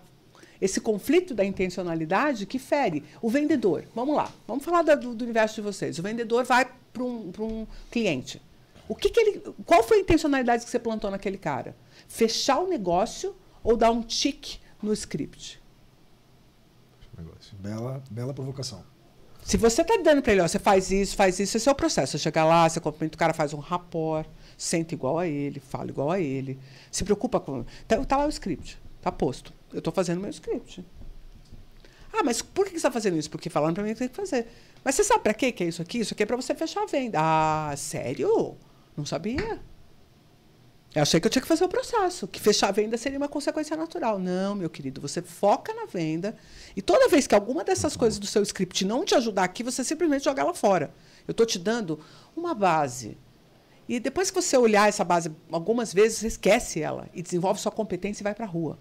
esse 0.60 0.80
conflito 0.80 1.34
da 1.34 1.44
intencionalidade 1.44 2.46
que 2.46 2.58
fere 2.58 3.04
o 3.20 3.28
vendedor. 3.28 3.84
Vamos 3.94 4.16
lá, 4.16 4.32
vamos 4.46 4.64
falar 4.64 4.82
do, 4.82 5.14
do 5.14 5.24
universo 5.24 5.56
de 5.56 5.60
vocês. 5.62 5.98
O 5.98 6.02
vendedor 6.02 6.44
vai 6.44 6.70
para 6.92 7.02
um, 7.02 7.30
pra 7.30 7.42
um 7.42 7.66
cliente. 7.90 8.40
O 8.88 8.94
que, 8.94 9.10
que 9.10 9.20
ele, 9.20 9.42
qual 9.64 9.82
foi 9.82 9.98
a 9.98 10.00
intencionalidade 10.00 10.64
que 10.64 10.70
você 10.70 10.78
plantou 10.78 11.10
naquele 11.10 11.38
cara? 11.38 11.76
Fechar 12.08 12.60
o 12.60 12.68
negócio 12.68 13.34
ou 13.62 13.76
dar 13.76 13.90
um 13.90 14.02
tique 14.02 14.58
no 14.82 14.92
script? 14.92 15.60
Negócio. 17.16 17.56
Bela, 17.58 18.02
bela 18.10 18.32
provocação. 18.32 18.84
Se 19.42 19.56
você 19.56 19.82
está 19.82 19.96
dando 19.96 20.22
para 20.22 20.32
ele, 20.32 20.40
ó, 20.40 20.48
você 20.48 20.58
faz 20.58 20.90
isso, 20.90 21.14
faz 21.14 21.38
isso, 21.38 21.56
esse 21.56 21.68
é 21.68 21.72
o 21.72 21.74
processo. 21.74 22.12
Você 22.12 22.18
chega 22.18 22.44
lá, 22.44 22.68
você 22.68 22.80
cumprimenta 22.80 23.14
o 23.14 23.18
cara, 23.18 23.32
faz 23.32 23.52
um 23.52 23.58
rapport, 23.58 24.26
senta 24.58 24.92
igual 24.92 25.18
a 25.18 25.26
ele, 25.26 25.60
fala 25.60 25.88
igual 25.88 26.10
a 26.10 26.20
ele, 26.20 26.58
se 26.90 27.04
preocupa 27.04 27.38
com. 27.38 27.64
Tá, 27.86 28.04
tá 28.04 28.16
lá 28.16 28.26
o 28.26 28.28
script, 28.28 28.76
tá 29.00 29.12
posto. 29.12 29.52
Eu 29.76 29.80
estou 29.80 29.92
fazendo 29.92 30.22
meu 30.22 30.30
script. 30.30 30.82
Ah, 32.10 32.22
mas 32.24 32.40
por 32.40 32.64
que 32.64 32.70
você 32.70 32.76
está 32.78 32.90
fazendo 32.90 33.18
isso? 33.18 33.28
Porque 33.28 33.50
falando 33.50 33.74
para 33.74 33.84
mim 33.84 33.92
que 33.92 33.98
tem 33.98 34.08
que 34.08 34.16
fazer. 34.16 34.46
Mas 34.82 34.94
você 34.94 35.04
sabe 35.04 35.22
para 35.22 35.34
que 35.34 35.62
é 35.62 35.66
isso 35.66 35.82
aqui? 35.82 35.98
Isso 35.98 36.14
aqui 36.14 36.22
é 36.22 36.26
para 36.26 36.34
você 36.34 36.54
fechar 36.54 36.84
a 36.84 36.86
venda. 36.86 37.18
Ah, 37.20 37.74
sério? 37.76 38.56
Não 38.96 39.04
sabia. 39.04 39.60
Eu 40.94 41.02
achei 41.02 41.20
que 41.20 41.26
eu 41.26 41.30
tinha 41.30 41.42
que 41.42 41.48
fazer 41.48 41.62
o 41.62 41.68
processo, 41.68 42.26
que 42.26 42.40
fechar 42.40 42.68
a 42.68 42.72
venda 42.72 42.96
seria 42.96 43.18
uma 43.18 43.28
consequência 43.28 43.76
natural. 43.76 44.18
Não, 44.18 44.54
meu 44.54 44.70
querido, 44.70 44.98
você 44.98 45.20
foca 45.20 45.74
na 45.74 45.84
venda 45.84 46.34
e 46.74 46.80
toda 46.80 47.06
vez 47.06 47.26
que 47.26 47.34
alguma 47.34 47.62
dessas 47.62 47.98
coisas 47.98 48.18
do 48.18 48.26
seu 48.26 48.42
script 48.42 48.82
não 48.82 49.04
te 49.04 49.14
ajudar 49.14 49.44
aqui, 49.44 49.62
você 49.62 49.84
simplesmente 49.84 50.24
joga 50.24 50.40
ela 50.40 50.54
fora. 50.54 50.90
Eu 51.28 51.32
estou 51.32 51.44
te 51.44 51.58
dando 51.58 52.00
uma 52.34 52.54
base. 52.54 53.18
E 53.86 54.00
depois 54.00 54.30
que 54.30 54.40
você 54.40 54.56
olhar 54.56 54.88
essa 54.88 55.04
base 55.04 55.30
algumas 55.52 55.92
vezes, 55.92 56.20
você 56.20 56.28
esquece 56.28 56.80
ela 56.80 57.10
e 57.12 57.20
desenvolve 57.20 57.60
sua 57.60 57.70
competência 57.70 58.22
e 58.22 58.24
vai 58.24 58.34
para 58.34 58.46
a 58.46 58.48
rua. 58.48 58.78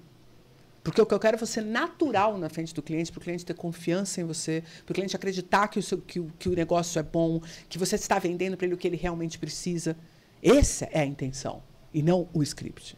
Porque 0.86 1.02
o 1.02 1.06
que 1.06 1.16
eu 1.16 1.20
quero 1.20 1.36
é 1.36 1.40
você 1.40 1.62
natural 1.62 2.38
na 2.38 2.48
frente 2.48 2.72
do 2.72 2.84
cliente, 2.84 3.12
para 3.12 3.18
o 3.18 3.22
cliente 3.24 3.44
ter 3.44 3.56
confiança 3.56 4.22
em 4.22 4.24
você, 4.24 4.64
para 4.86 4.92
o 4.92 4.94
cliente 4.94 5.16
acreditar 5.16 5.68
que 5.68 5.80
o, 5.80 5.82
seu, 5.82 5.98
que, 5.98 6.20
o, 6.20 6.32
que 6.38 6.48
o 6.48 6.54
negócio 6.54 7.00
é 7.00 7.02
bom, 7.02 7.42
que 7.68 7.80
você 7.80 7.96
está 7.96 8.20
vendendo 8.20 8.56
para 8.56 8.68
ele 8.68 8.76
o 8.76 8.78
que 8.78 8.88
ele 8.88 8.96
realmente 8.96 9.40
precisa. 9.40 9.98
Essa 10.44 10.88
é 10.92 11.00
a 11.00 11.06
intenção, 11.06 11.64
e 11.92 12.04
não 12.04 12.30
o 12.32 12.44
script. 12.44 12.96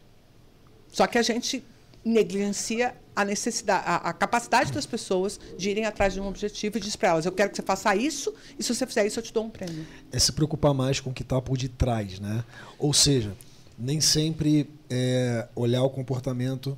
Só 0.88 1.06
que 1.06 1.16
a 1.16 1.22
gente 1.22 1.64
negligencia 2.04 2.94
a 3.16 3.24
necessidade, 3.24 3.84
a, 3.86 3.96
a 3.96 4.12
capacidade 4.12 4.70
das 4.70 4.84
pessoas 4.84 5.40
de 5.56 5.70
irem 5.70 5.86
atrás 5.86 6.12
de 6.12 6.20
um 6.20 6.28
objetivo 6.28 6.76
e 6.76 6.80
diz 6.82 6.94
para 6.94 7.08
elas: 7.08 7.24
eu 7.24 7.32
quero 7.32 7.48
que 7.48 7.56
você 7.56 7.62
faça 7.62 7.96
isso, 7.96 8.34
e 8.58 8.62
se 8.62 8.74
você 8.74 8.86
fizer 8.86 9.06
isso, 9.06 9.18
eu 9.18 9.22
te 9.22 9.32
dou 9.32 9.46
um 9.46 9.50
prêmio. 9.50 9.86
É 10.12 10.18
se 10.18 10.30
preocupar 10.30 10.74
mais 10.74 11.00
com 11.00 11.08
o 11.08 11.14
que 11.14 11.22
está 11.22 11.40
por 11.40 11.56
detrás, 11.56 12.20
né? 12.20 12.44
Ou 12.78 12.92
seja, 12.92 13.34
nem 13.78 13.98
sempre 13.98 14.68
é, 14.90 15.48
olhar 15.56 15.82
o 15.84 15.88
comportamento 15.88 16.76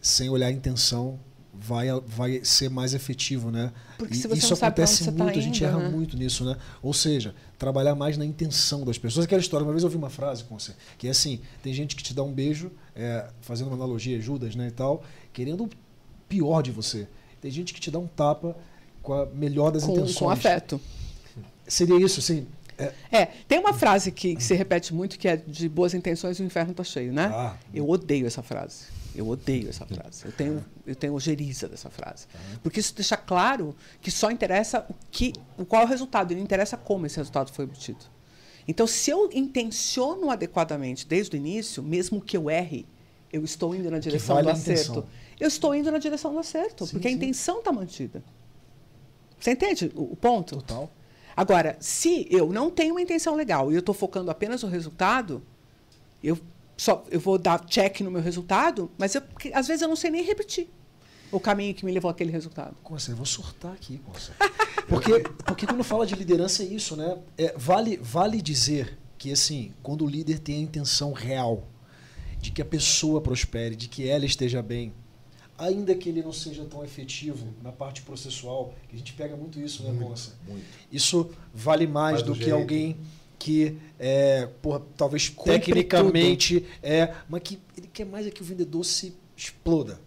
sem 0.00 0.28
olhar 0.28 0.46
a 0.48 0.52
intenção 0.52 1.18
vai, 1.52 1.88
vai 2.06 2.44
ser 2.44 2.70
mais 2.70 2.94
efetivo, 2.94 3.50
né? 3.50 3.72
Porque 3.96 4.14
E 4.14 4.16
se 4.16 4.28
você 4.28 4.38
isso 4.38 4.50
não 4.50 4.56
sabe 4.56 4.80
acontece 4.80 5.04
você 5.04 5.12
tá 5.12 5.24
muito, 5.24 5.38
a 5.38 5.42
gente 5.42 5.64
erra 5.64 5.78
né? 5.78 5.88
muito 5.88 6.16
nisso, 6.16 6.44
né? 6.44 6.56
Ou 6.80 6.94
seja, 6.94 7.34
trabalhar 7.58 7.94
mais 7.94 8.16
na 8.16 8.24
intenção 8.24 8.84
das 8.84 8.96
pessoas. 8.96 9.24
Aquela 9.24 9.40
história, 9.40 9.64
uma 9.64 9.72
vez 9.72 9.82
eu 9.82 9.88
ouvi 9.88 9.96
uma 9.96 10.10
frase 10.10 10.44
com 10.44 10.58
você, 10.58 10.72
que 10.96 11.08
é 11.08 11.10
assim, 11.10 11.40
tem 11.62 11.72
gente 11.72 11.96
que 11.96 12.02
te 12.02 12.14
dá 12.14 12.22
um 12.22 12.32
beijo, 12.32 12.70
é, 12.94 13.28
fazendo 13.40 13.66
uma 13.68 13.76
analogia, 13.76 14.20
Judas, 14.20 14.54
né, 14.54 14.68
e 14.68 14.70
tal, 14.70 15.02
querendo 15.32 15.64
o 15.64 15.70
pior 16.28 16.62
de 16.62 16.70
você. 16.70 17.08
Tem 17.40 17.50
gente 17.50 17.74
que 17.74 17.80
te 17.80 17.90
dá 17.90 17.98
um 17.98 18.06
tapa 18.06 18.56
com 19.02 19.14
a 19.14 19.26
melhor 19.26 19.70
das 19.70 19.84
Com, 19.84 19.92
intenções. 19.92 20.16
com 20.16 20.30
afeto. 20.30 20.80
Seria 21.66 22.00
isso, 22.00 22.20
assim? 22.20 22.46
É, 22.78 22.92
É, 23.10 23.26
tem 23.48 23.58
uma 23.58 23.74
frase 23.74 24.12
que, 24.12 24.36
que 24.36 24.42
se 24.42 24.54
repete 24.54 24.94
muito 24.94 25.18
que 25.18 25.26
é 25.26 25.36
de 25.36 25.68
boas 25.68 25.94
intenções 25.94 26.38
o 26.38 26.44
inferno 26.44 26.70
está 26.70 26.84
cheio, 26.84 27.12
né? 27.12 27.30
Ah. 27.32 27.56
Eu 27.74 27.88
odeio 27.88 28.26
essa 28.26 28.42
frase. 28.42 28.84
Eu 29.18 29.28
odeio 29.28 29.68
essa 29.68 29.84
frase. 29.84 30.26
Eu 30.26 30.30
tenho, 30.30 30.64
eu 30.86 30.94
tenho 30.94 31.12
ojeriza 31.12 31.66
dessa 31.66 31.90
frase. 31.90 32.28
Porque 32.62 32.78
isso 32.78 32.94
deixa 32.94 33.16
claro 33.16 33.74
que 34.00 34.12
só 34.12 34.30
interessa 34.30 34.86
o 34.88 34.94
que, 35.10 35.32
qual 35.66 35.82
é 35.82 35.84
o 35.84 35.88
resultado, 35.88 36.32
e 36.32 36.36
não 36.36 36.42
interessa 36.42 36.76
como 36.76 37.04
esse 37.04 37.16
resultado 37.16 37.52
foi 37.52 37.64
obtido. 37.64 37.98
Então, 38.68 38.86
se 38.86 39.10
eu 39.10 39.28
intenciono 39.32 40.30
adequadamente 40.30 41.04
desde 41.04 41.34
o 41.34 41.36
início, 41.36 41.82
mesmo 41.82 42.20
que 42.20 42.36
eu 42.36 42.48
erre, 42.48 42.86
eu 43.32 43.42
estou 43.42 43.74
indo 43.74 43.90
na 43.90 43.98
direção 43.98 44.36
vale 44.36 44.46
do 44.46 44.50
a 44.50 44.52
acerto. 44.52 45.04
Eu 45.40 45.48
estou 45.48 45.74
indo 45.74 45.90
na 45.90 45.98
direção 45.98 46.32
do 46.32 46.38
acerto, 46.38 46.86
Sim, 46.86 46.92
porque 46.92 47.08
a 47.08 47.10
sim. 47.10 47.16
intenção 47.16 47.58
está 47.58 47.72
mantida. 47.72 48.22
Você 49.40 49.50
entende 49.50 49.90
o, 49.96 50.12
o 50.12 50.16
ponto? 50.16 50.56
Total. 50.58 50.88
Agora, 51.36 51.76
se 51.80 52.28
eu 52.30 52.52
não 52.52 52.70
tenho 52.70 52.94
uma 52.94 53.02
intenção 53.02 53.34
legal 53.34 53.72
e 53.72 53.74
eu 53.74 53.80
estou 53.80 53.94
focando 53.94 54.30
apenas 54.30 54.62
no 54.62 54.68
resultado, 54.68 55.42
eu 56.22 56.38
só 56.78 57.04
eu 57.10 57.20
vou 57.20 57.36
dar 57.36 57.58
check 57.66 58.00
no 58.00 58.10
meu 58.10 58.22
resultado, 58.22 58.90
mas 58.96 59.14
eu, 59.14 59.22
às 59.52 59.66
vezes 59.66 59.82
eu 59.82 59.88
não 59.88 59.96
sei 59.96 60.10
nem 60.10 60.22
repetir 60.22 60.68
o 61.30 61.38
caminho 61.38 61.74
que 61.74 61.84
me 61.84 61.92
levou 61.92 62.10
àquele 62.10 62.30
resultado. 62.30 62.74
Conselho, 62.82 63.12
eu 63.12 63.16
vou 63.18 63.26
surtar 63.26 63.72
aqui, 63.72 63.98
Conselho. 63.98 64.36
Porque, 64.88 65.18
porque 65.44 65.66
quando 65.66 65.84
fala 65.84 66.06
de 66.06 66.14
liderança 66.14 66.62
é 66.62 66.66
isso, 66.66 66.96
né? 66.96 67.18
É, 67.36 67.52
vale, 67.58 67.98
vale 67.98 68.40
dizer 68.40 68.96
que, 69.18 69.30
assim, 69.30 69.74
quando 69.82 70.04
o 70.04 70.08
líder 70.08 70.38
tem 70.38 70.54
a 70.54 70.60
intenção 70.60 71.12
real 71.12 71.64
de 72.40 72.50
que 72.52 72.62
a 72.62 72.64
pessoa 72.64 73.20
prospere, 73.20 73.76
de 73.76 73.88
que 73.88 74.08
ela 74.08 74.24
esteja 74.24 74.62
bem, 74.62 74.94
ainda 75.58 75.94
que 75.94 76.08
ele 76.08 76.22
não 76.22 76.32
seja 76.32 76.64
tão 76.64 76.84
efetivo 76.84 77.48
na 77.62 77.72
parte 77.72 78.00
processual, 78.02 78.72
que 78.88 78.94
a 78.94 78.98
gente 78.98 79.12
pega 79.12 79.36
muito 79.36 79.60
isso, 79.60 79.82
né, 79.82 79.90
Conselho? 80.02 80.36
Muito. 80.46 80.64
Isso 80.90 81.28
vale 81.52 81.86
mais 81.86 82.18
Faz 82.20 82.22
do 82.22 82.32
do 82.32 82.38
que 82.38 82.44
jeito. 82.44 82.56
alguém 82.56 82.96
que 83.38 83.76
é, 83.98 84.48
porra, 84.60 84.82
talvez 84.96 85.28
tecnicamente 85.30 86.64
é, 86.82 87.12
mas 87.28 87.42
que 87.42 87.58
ele 87.76 87.88
quer 87.92 88.04
mais 88.04 88.26
é 88.26 88.30
que 88.30 88.42
o 88.42 88.44
vendedor 88.44 88.84
se 88.84 89.14
exploda. 89.36 89.98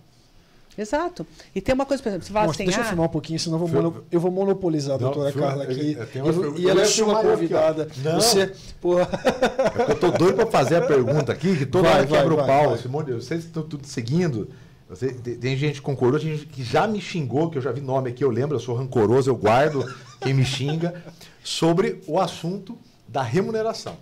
Exato. 0.77 1.27
E 1.53 1.59
tem 1.59 1.75
uma 1.75 1.85
coisa, 1.85 2.01
por 2.01 2.09
exemplo, 2.09 2.25
você 2.25 2.31
fala 2.33 2.47
Nossa, 2.47 2.55
assim, 2.57 2.63
deixa 2.65 2.79
eu 2.79 2.83
ah, 2.83 2.87
filmar 2.87 3.05
um 3.05 3.09
pouquinho, 3.09 3.37
senão 3.39 3.59
eu 3.59 3.67
vou, 3.67 3.81
mono- 3.83 4.03
eu 4.09 4.19
vou 4.21 4.31
monopolizar 4.31 4.95
a 4.95 4.99
Não, 4.99 5.11
doutora 5.11 5.31
Carla 5.33 5.65
eu- 5.65 5.71
aqui. 5.71 5.93
eu 5.99 6.07
tenho 6.07 6.25
E, 6.25 6.29
uma 6.31 6.59
e 6.59 6.69
ela 6.69 6.79
Eu 6.79 6.83
é 6.83 6.85
sua 6.85 7.07
eu 7.07 7.17
aqui, 7.17 7.27
ó. 7.27 7.31
convidada. 7.31 7.87
Não. 8.03 8.15
Você, 8.15 8.53
porra, 8.79 9.09
Eu 9.89 9.99
tô 9.99 10.11
doido 10.11 10.35
pra 10.37 10.47
fazer 10.47 10.77
a 10.77 10.81
pergunta 10.81 11.31
aqui, 11.33 11.57
que 11.57 11.65
toda 11.65 11.89
Vai, 11.89 11.99
hora 11.99 12.07
quebra 12.07 12.33
o 12.33 12.37
pau. 12.37 12.73
Esse 12.75 12.87
monte 12.87 13.07
de- 13.07 13.13
vocês 13.13 13.43
estão 13.43 13.63
tudo 13.63 13.85
seguindo. 13.85 14.49
Você- 14.89 15.13
tem, 15.13 15.35
tem 15.35 15.57
gente 15.57 15.75
que 15.75 15.81
concordou, 15.81 16.19
tem 16.19 16.31
gente 16.37 16.45
que 16.47 16.63
já 16.63 16.87
me 16.87 17.01
xingou, 17.01 17.49
que 17.49 17.57
eu 17.57 17.61
já 17.61 17.71
vi 17.71 17.81
nome 17.81 18.09
aqui, 18.09 18.23
eu 18.23 18.29
lembro, 18.31 18.55
eu 18.55 18.59
sou 18.59 18.73
rancoroso, 18.75 19.29
eu 19.29 19.35
guardo 19.35 19.85
quem 20.21 20.33
me 20.33 20.45
xinga, 20.45 21.03
sobre 21.43 22.01
o 22.07 22.17
assunto 22.19 22.77
da 23.11 23.21
remuneração. 23.21 23.97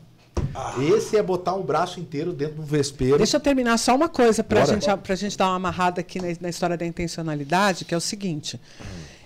Esse 0.80 1.18
é 1.18 1.24
botar 1.24 1.56
o 1.56 1.64
braço 1.64 2.00
inteiro 2.00 2.32
dentro 2.32 2.56
do 2.56 2.64
vespeiro. 2.64 3.18
Deixa 3.18 3.38
eu 3.38 3.42
terminar 3.42 3.78
só 3.78 3.96
uma 3.96 4.08
coisa 4.08 4.44
para 4.44 4.66
gente, 4.66 4.88
a 4.90 5.16
gente 5.16 5.38
dar 5.38 5.48
uma 5.48 5.56
amarrada 5.56 6.00
aqui 6.02 6.20
na, 6.22 6.28
na 6.40 6.50
história 6.50 6.78
da 6.78 6.86
intencionalidade, 6.86 7.86
que 7.86 7.94
é 7.94 7.98
o 7.98 8.02
seguinte. 8.02 8.60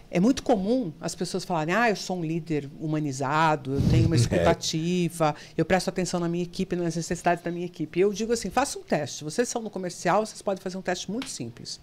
é 0.09 0.19
muito 0.19 0.41
comum 0.41 0.91
as 0.99 1.13
pessoas 1.13 1.43
falarem: 1.43 1.75
ah, 1.75 1.89
eu 1.89 1.95
sou 1.95 2.17
um 2.17 2.23
líder 2.23 2.69
humanizado, 2.79 3.75
eu 3.75 3.81
tenho 3.89 4.07
uma 4.07 4.15
escutativa, 4.17 5.35
eu 5.57 5.65
presto 5.65 5.89
atenção 5.89 6.19
na 6.19 6.29
minha 6.29 6.43
equipe, 6.43 6.75
nas 6.75 6.95
necessidades 6.95 7.43
da 7.43 7.51
minha 7.51 7.65
equipe. 7.65 7.99
E 7.99 8.01
eu 8.01 8.13
digo 8.13 8.33
assim: 8.33 8.49
faça 8.49 8.79
um 8.79 8.83
teste. 8.83 9.23
Vocês 9.23 9.49
são 9.49 9.61
no 9.61 9.69
comercial, 9.69 10.25
vocês 10.25 10.41
podem 10.41 10.61
fazer 10.61 10.77
um 10.77 10.81
teste 10.81 11.11
muito 11.11 11.29
simples. 11.29 11.79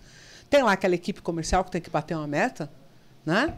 Tem 0.49 0.63
lá 0.63 0.73
aquela 0.73 0.95
equipe 0.95 1.21
comercial 1.23 1.65
que 1.65 1.71
tem 1.71 1.81
que 1.81 1.91
bater 1.91 2.17
uma 2.17 2.27
meta, 2.27 2.71
né? 3.25 3.55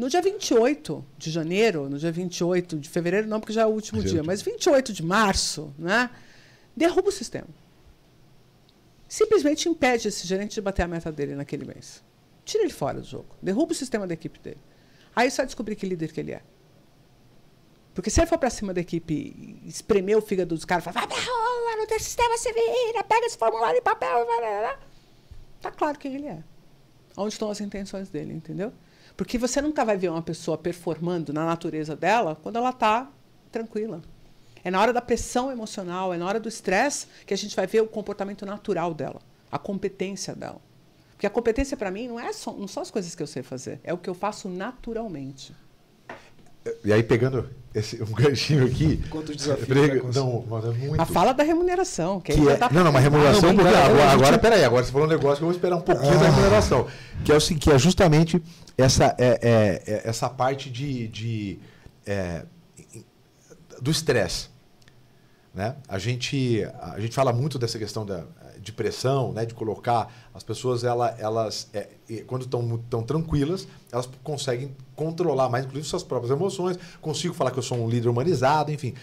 No 0.00 0.08
dia 0.08 0.22
28 0.22 1.04
de 1.18 1.30
janeiro, 1.30 1.90
no 1.90 1.98
dia 1.98 2.10
28 2.10 2.78
de 2.78 2.88
fevereiro, 2.88 3.28
não, 3.28 3.38
porque 3.38 3.52
já 3.52 3.60
é 3.60 3.66
o 3.66 3.68
último 3.68 4.02
dia, 4.02 4.22
mas 4.22 4.40
28 4.40 4.94
de 4.94 5.02
março, 5.02 5.74
né? 5.78 6.08
Derruba 6.74 7.10
o 7.10 7.12
sistema. 7.12 7.48
Simplesmente 9.06 9.68
impede 9.68 10.08
esse 10.08 10.26
gerente 10.26 10.54
de 10.54 10.62
bater 10.62 10.84
a 10.84 10.88
meta 10.88 11.12
dele 11.12 11.34
naquele 11.34 11.66
mês. 11.66 12.02
Tira 12.46 12.62
ele 12.62 12.72
fora 12.72 12.98
do 12.98 13.06
jogo. 13.06 13.26
Derruba 13.42 13.72
o 13.72 13.74
sistema 13.74 14.06
da 14.06 14.14
equipe 14.14 14.38
dele. 14.38 14.56
Aí 15.14 15.28
vai 15.28 15.44
descobrir 15.44 15.76
que 15.76 15.84
líder 15.84 16.10
que 16.12 16.20
ele 16.20 16.32
é. 16.32 16.40
Porque 17.92 18.08
se 18.08 18.22
ele 18.22 18.26
for 18.26 18.38
para 18.38 18.48
cima 18.48 18.72
da 18.72 18.80
equipe 18.80 19.12
e 19.12 19.68
espremer 19.68 20.16
o 20.16 20.22
fígado 20.22 20.54
dos 20.54 20.64
caras, 20.64 20.82
falar, 20.82 21.06
vai 21.06 21.20
rua, 21.20 21.76
não 21.76 21.86
tem 21.86 21.98
sistema, 21.98 22.38
se 22.38 22.50
vira, 22.50 23.04
pega 23.04 23.26
esse 23.26 23.36
formulário 23.36 23.76
em 23.76 23.82
papel, 23.82 24.26
tá 25.60 25.70
claro 25.70 25.98
quem 25.98 26.14
ele 26.14 26.26
é. 26.26 26.42
Onde 27.18 27.34
estão 27.34 27.50
as 27.50 27.60
intenções 27.60 28.08
dele, 28.08 28.32
entendeu? 28.32 28.72
Porque 29.20 29.36
você 29.36 29.60
nunca 29.60 29.84
vai 29.84 29.98
ver 29.98 30.08
uma 30.08 30.22
pessoa 30.22 30.56
performando 30.56 31.30
na 31.30 31.44
natureza 31.44 31.94
dela 31.94 32.38
quando 32.42 32.56
ela 32.56 32.70
está 32.70 33.06
tranquila. 33.52 34.00
É 34.64 34.70
na 34.70 34.80
hora 34.80 34.94
da 34.94 35.02
pressão 35.02 35.52
emocional, 35.52 36.14
é 36.14 36.16
na 36.16 36.24
hora 36.24 36.40
do 36.40 36.48
estresse 36.48 37.06
que 37.26 37.34
a 37.34 37.36
gente 37.36 37.54
vai 37.54 37.66
ver 37.66 37.82
o 37.82 37.86
comportamento 37.86 38.46
natural 38.46 38.94
dela, 38.94 39.20
a 39.52 39.58
competência 39.58 40.34
dela. 40.34 40.58
Porque 41.10 41.26
a 41.26 41.30
competência 41.30 41.76
para 41.76 41.90
mim 41.90 42.08
não, 42.08 42.18
é 42.18 42.32
só, 42.32 42.50
não 42.54 42.66
são 42.66 42.82
as 42.82 42.90
coisas 42.90 43.14
que 43.14 43.22
eu 43.22 43.26
sei 43.26 43.42
fazer, 43.42 43.78
é 43.84 43.92
o 43.92 43.98
que 43.98 44.08
eu 44.08 44.14
faço 44.14 44.48
naturalmente. 44.48 45.54
E 46.84 46.92
aí, 46.92 47.02
pegando 47.02 47.48
esse, 47.74 48.02
um 48.02 48.12
ganchinho 48.12 48.66
aqui. 48.66 49.02
Quantos 49.08 49.34
desafios? 49.34 49.68
Não, 50.14 50.44
mas 50.48 50.64
é 50.64 50.70
muito. 50.70 51.00
A 51.00 51.06
fala 51.06 51.32
da 51.32 51.42
remuneração. 51.42 52.20
Que, 52.20 52.34
que 52.34 52.48
é, 52.48 52.56
tá 52.56 52.68
não, 52.70 52.84
não, 52.84 52.90
uma 52.90 53.00
remuneração, 53.00 53.54
porque 53.54 53.68
agora, 53.68 54.10
agora, 54.10 54.38
peraí, 54.38 54.64
agora 54.64 54.84
você 54.84 54.92
falou 54.92 55.06
um 55.06 55.10
negócio 55.10 55.36
que 55.36 55.42
eu 55.42 55.46
vou 55.46 55.54
esperar 55.54 55.76
um 55.76 55.80
pouquinho 55.80 56.12
ah. 56.12 56.16
da 56.16 56.28
remuneração. 56.28 56.86
Que 57.24 57.32
é, 57.32 57.36
o, 57.36 57.40
que 57.40 57.70
é 57.70 57.78
justamente 57.78 58.42
essa, 58.76 59.14
é, 59.18 59.38
é, 59.42 59.82
é 59.86 60.08
essa 60.08 60.28
parte 60.28 60.70
de, 60.70 61.08
de 61.08 61.58
é, 62.06 62.44
do 63.80 63.90
estresse. 63.90 64.48
Né? 65.52 65.76
A, 65.88 65.98
gente, 65.98 66.64
a 66.80 67.00
gente 67.00 67.14
fala 67.14 67.32
muito 67.32 67.58
dessa 67.58 67.78
questão 67.78 68.06
da, 68.06 68.24
de 68.60 68.72
pressão, 68.72 69.32
né, 69.32 69.44
de 69.44 69.54
colocar 69.54 70.12
as 70.32 70.42
pessoas, 70.42 70.84
ela, 70.84 71.16
elas, 71.18 71.68
é, 71.72 71.88
quando 72.26 72.42
estão 72.42 72.78
tão 72.88 73.02
tranquilas, 73.02 73.66
elas 73.90 74.08
conseguem 74.22 74.76
controlar 74.94 75.48
mais, 75.48 75.64
inclusive, 75.64 75.88
suas 75.88 76.04
próprias 76.04 76.30
emoções. 76.30 76.78
Consigo 77.00 77.34
falar 77.34 77.50
que 77.50 77.58
eu 77.58 77.62
sou 77.62 77.78
um 77.78 77.88
líder 77.88 78.08
humanizado, 78.08 78.70
enfim. 78.70 78.94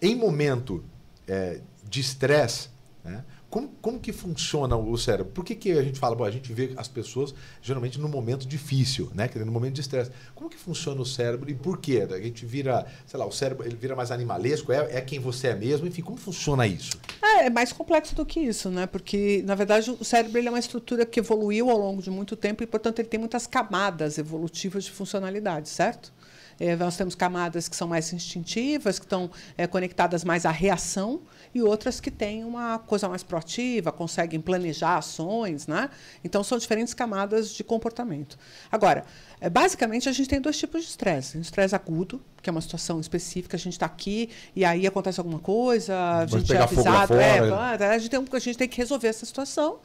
Em 0.00 0.14
momento 0.14 0.84
é, 1.26 1.60
de 1.88 2.00
estresse, 2.00 2.68
né, 3.02 3.24
como, 3.50 3.68
como 3.82 3.98
que 3.98 4.12
funciona 4.12 4.76
o 4.76 4.96
cérebro? 4.96 5.32
Por 5.32 5.44
que, 5.44 5.56
que 5.56 5.72
a 5.72 5.82
gente 5.82 5.98
fala, 5.98 6.14
bom, 6.14 6.24
a 6.24 6.30
gente 6.30 6.52
vê 6.52 6.72
as 6.76 6.86
pessoas 6.86 7.34
geralmente 7.60 7.98
no 7.98 8.08
momento 8.08 8.46
difícil, 8.46 9.10
né? 9.12 9.28
no 9.44 9.50
momento 9.50 9.74
de 9.74 9.80
estresse. 9.80 10.12
Como 10.36 10.48
que 10.48 10.56
funciona 10.56 11.00
o 11.00 11.04
cérebro 11.04 11.50
e 11.50 11.54
por 11.54 11.78
quê? 11.78 12.06
A 12.08 12.20
gente 12.20 12.46
vira, 12.46 12.86
sei 13.04 13.18
lá, 13.18 13.26
o 13.26 13.32
cérebro 13.32 13.66
ele 13.66 13.74
vira 13.74 13.96
mais 13.96 14.12
animalesco, 14.12 14.72
é, 14.72 14.96
é 14.96 15.00
quem 15.00 15.18
você 15.18 15.48
é 15.48 15.56
mesmo, 15.56 15.86
enfim, 15.88 16.00
como 16.00 16.16
funciona 16.16 16.64
isso? 16.64 16.92
É, 17.20 17.46
é 17.46 17.50
mais 17.50 17.72
complexo 17.72 18.14
do 18.14 18.24
que 18.24 18.38
isso, 18.38 18.70
né? 18.70 18.86
Porque, 18.86 19.42
na 19.44 19.56
verdade, 19.56 19.90
o 19.90 20.04
cérebro 20.04 20.38
ele 20.38 20.46
é 20.46 20.50
uma 20.50 20.58
estrutura 20.60 21.04
que 21.04 21.18
evoluiu 21.18 21.68
ao 21.70 21.76
longo 21.76 22.00
de 22.00 22.10
muito 22.10 22.36
tempo 22.36 22.62
e, 22.62 22.66
portanto, 22.68 23.00
ele 23.00 23.08
tem 23.08 23.18
muitas 23.18 23.48
camadas 23.48 24.16
evolutivas 24.16 24.84
de 24.84 24.92
funcionalidade, 24.92 25.68
certo? 25.68 26.12
É, 26.60 26.76
nós 26.76 26.94
temos 26.94 27.14
camadas 27.14 27.68
que 27.68 27.74
são 27.74 27.88
mais 27.88 28.12
instintivas, 28.12 28.98
que 28.98 29.06
estão 29.06 29.30
é, 29.56 29.66
conectadas 29.66 30.22
mais 30.22 30.44
à 30.44 30.50
reação, 30.50 31.22
e 31.54 31.62
outras 31.62 31.98
que 31.98 32.10
têm 32.10 32.44
uma 32.44 32.78
coisa 32.78 33.08
mais 33.08 33.22
proativa, 33.22 33.90
conseguem 33.90 34.40
planejar 34.40 34.98
ações. 34.98 35.66
Né? 35.66 35.88
Então, 36.22 36.44
são 36.44 36.58
diferentes 36.58 36.92
camadas 36.92 37.50
de 37.50 37.64
comportamento. 37.64 38.38
Agora, 38.70 39.04
é, 39.40 39.48
basicamente, 39.48 40.08
a 40.08 40.12
gente 40.12 40.28
tem 40.28 40.40
dois 40.40 40.58
tipos 40.58 40.82
de 40.82 40.88
estresse. 40.90 41.38
Um 41.38 41.40
estresse 41.40 41.74
agudo, 41.74 42.20
que 42.42 42.50
é 42.50 42.52
uma 42.52 42.60
situação 42.60 43.00
específica, 43.00 43.56
a 43.56 43.58
gente 43.58 43.72
está 43.72 43.86
aqui 43.86 44.28
e 44.54 44.64
aí 44.64 44.86
acontece 44.86 45.18
alguma 45.18 45.38
coisa, 45.38 46.18
a 46.18 46.26
gente 46.26 46.54
é 46.54 46.58
avisado, 46.58 47.14
é, 47.14 47.38
a, 47.38 47.98
gente 47.98 48.10
tem, 48.10 48.26
a 48.32 48.38
gente 48.38 48.58
tem 48.58 48.68
que 48.68 48.76
resolver 48.76 49.08
essa 49.08 49.24
situação, 49.24 49.78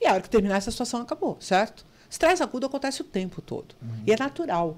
e 0.00 0.06
a 0.06 0.14
hora 0.14 0.22
que 0.22 0.30
terminar 0.30 0.56
essa 0.56 0.70
situação 0.70 1.00
acabou, 1.00 1.36
certo? 1.40 1.84
Estresse 2.08 2.42
agudo 2.42 2.66
acontece 2.66 3.02
o 3.02 3.04
tempo 3.04 3.40
todo. 3.40 3.74
Uhum. 3.80 4.02
E 4.06 4.12
é 4.12 4.16
natural. 4.18 4.76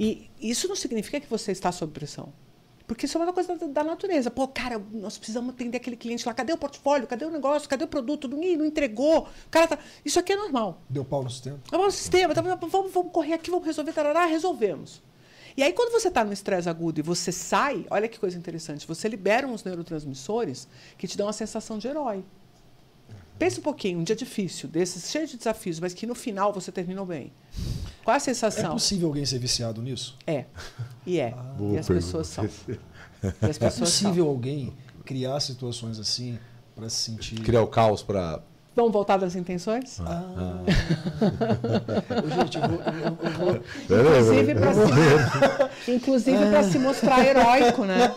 E 0.00 0.30
isso 0.40 0.66
não 0.66 0.74
significa 0.74 1.20
que 1.20 1.28
você 1.28 1.52
está 1.52 1.70
sob 1.70 1.92
pressão. 1.92 2.32
Porque 2.86 3.04
isso 3.04 3.18
é 3.18 3.20
uma 3.20 3.32
coisa 3.34 3.54
da, 3.54 3.66
da, 3.66 3.84
natureza. 3.84 4.30
Pô, 4.30 4.48
cara, 4.48 4.82
nós 4.92 5.18
precisamos 5.18 5.54
atender 5.54 5.76
aquele 5.76 5.94
cliente 5.94 6.26
lá. 6.26 6.32
Cadê 6.32 6.54
o 6.54 6.56
portfólio? 6.56 7.06
Cadê 7.06 7.26
o 7.26 7.30
negócio? 7.30 7.68
Cadê 7.68 7.84
o 7.84 7.86
produto? 7.86 8.26
Não, 8.26 8.38
não 8.38 8.64
entregou. 8.64 9.28
Cara 9.50 9.68
tá... 9.68 9.78
Isso 10.02 10.18
aqui 10.18 10.32
é 10.32 10.36
normal. 10.36 10.80
Deu 10.88 11.04
pau 11.04 11.22
no 11.22 11.30
sistema. 11.30 11.60
Deu 11.70 11.78
pau 11.78 11.86
no 11.86 11.92
sistema. 11.92 12.34
Tá, 12.34 12.40
vamos, 12.40 12.92
vamos 12.92 13.12
correr 13.12 13.34
aqui, 13.34 13.50
vamos 13.50 13.66
resolver. 13.66 13.92
Tarará, 13.92 14.24
resolvemos. 14.24 15.02
E 15.54 15.62
aí, 15.62 15.72
quando 15.72 15.92
você 15.92 16.08
está 16.08 16.24
no 16.24 16.32
estresse 16.32 16.68
agudo 16.68 16.98
e 16.98 17.02
você 17.02 17.30
sai, 17.30 17.86
olha 17.90 18.08
que 18.08 18.18
coisa 18.18 18.38
interessante. 18.38 18.86
Você 18.86 19.06
libera 19.06 19.46
uns 19.46 19.62
neurotransmissores 19.62 20.66
que 20.96 21.06
te 21.06 21.16
dão 21.16 21.26
uma 21.26 21.32
sensação 21.34 21.78
de 21.78 21.86
herói. 21.86 22.24
Pensa 23.40 23.58
um 23.58 23.62
pouquinho, 23.62 24.00
um 24.00 24.04
dia 24.04 24.14
difícil, 24.14 24.68
desses, 24.68 25.10
cheio 25.10 25.26
de 25.26 25.38
desafios, 25.38 25.80
mas 25.80 25.94
que 25.94 26.06
no 26.06 26.14
final 26.14 26.52
você 26.52 26.70
terminou 26.70 27.06
bem. 27.06 27.32
Qual 28.04 28.14
a 28.14 28.20
sensação? 28.20 28.66
É 28.66 28.72
possível 28.74 29.08
alguém 29.08 29.24
ser 29.24 29.38
viciado 29.38 29.80
nisso? 29.80 30.14
É. 30.26 30.44
E 31.06 31.18
é. 31.18 31.32
Ah, 31.34 31.54
e 31.72 31.78
as 31.78 31.88
pessoas 31.88 32.26
são. 32.26 32.46
E 33.22 33.26
as 33.46 33.58
pessoas 33.58 33.76
é 33.76 33.80
possível 33.80 34.24
são. 34.24 34.32
alguém 34.32 34.72
criar 35.04 35.40
situações 35.40 35.98
assim 35.98 36.38
para 36.74 36.88
se 36.90 36.96
sentir. 36.96 37.40
Criar 37.40 37.62
o 37.62 37.66
caos 37.66 38.02
para. 38.02 38.42
Vamos 38.76 38.92
voltar 38.92 39.16
das 39.16 39.34
intenções? 39.34 40.00
Ah. 40.00 40.22
ah. 40.36 40.64
Gente, 42.36 42.58
eu 42.58 42.68
vou. 42.68 42.80
Eu 43.18 43.32
vou... 43.38 43.60
Inclusive 43.88 44.54
para 44.54 44.74
se, 44.74 45.92
inclusive 45.92 46.62
se 46.70 46.78
mostrar 46.78 47.26
heróico, 47.26 47.84
né? 47.84 48.14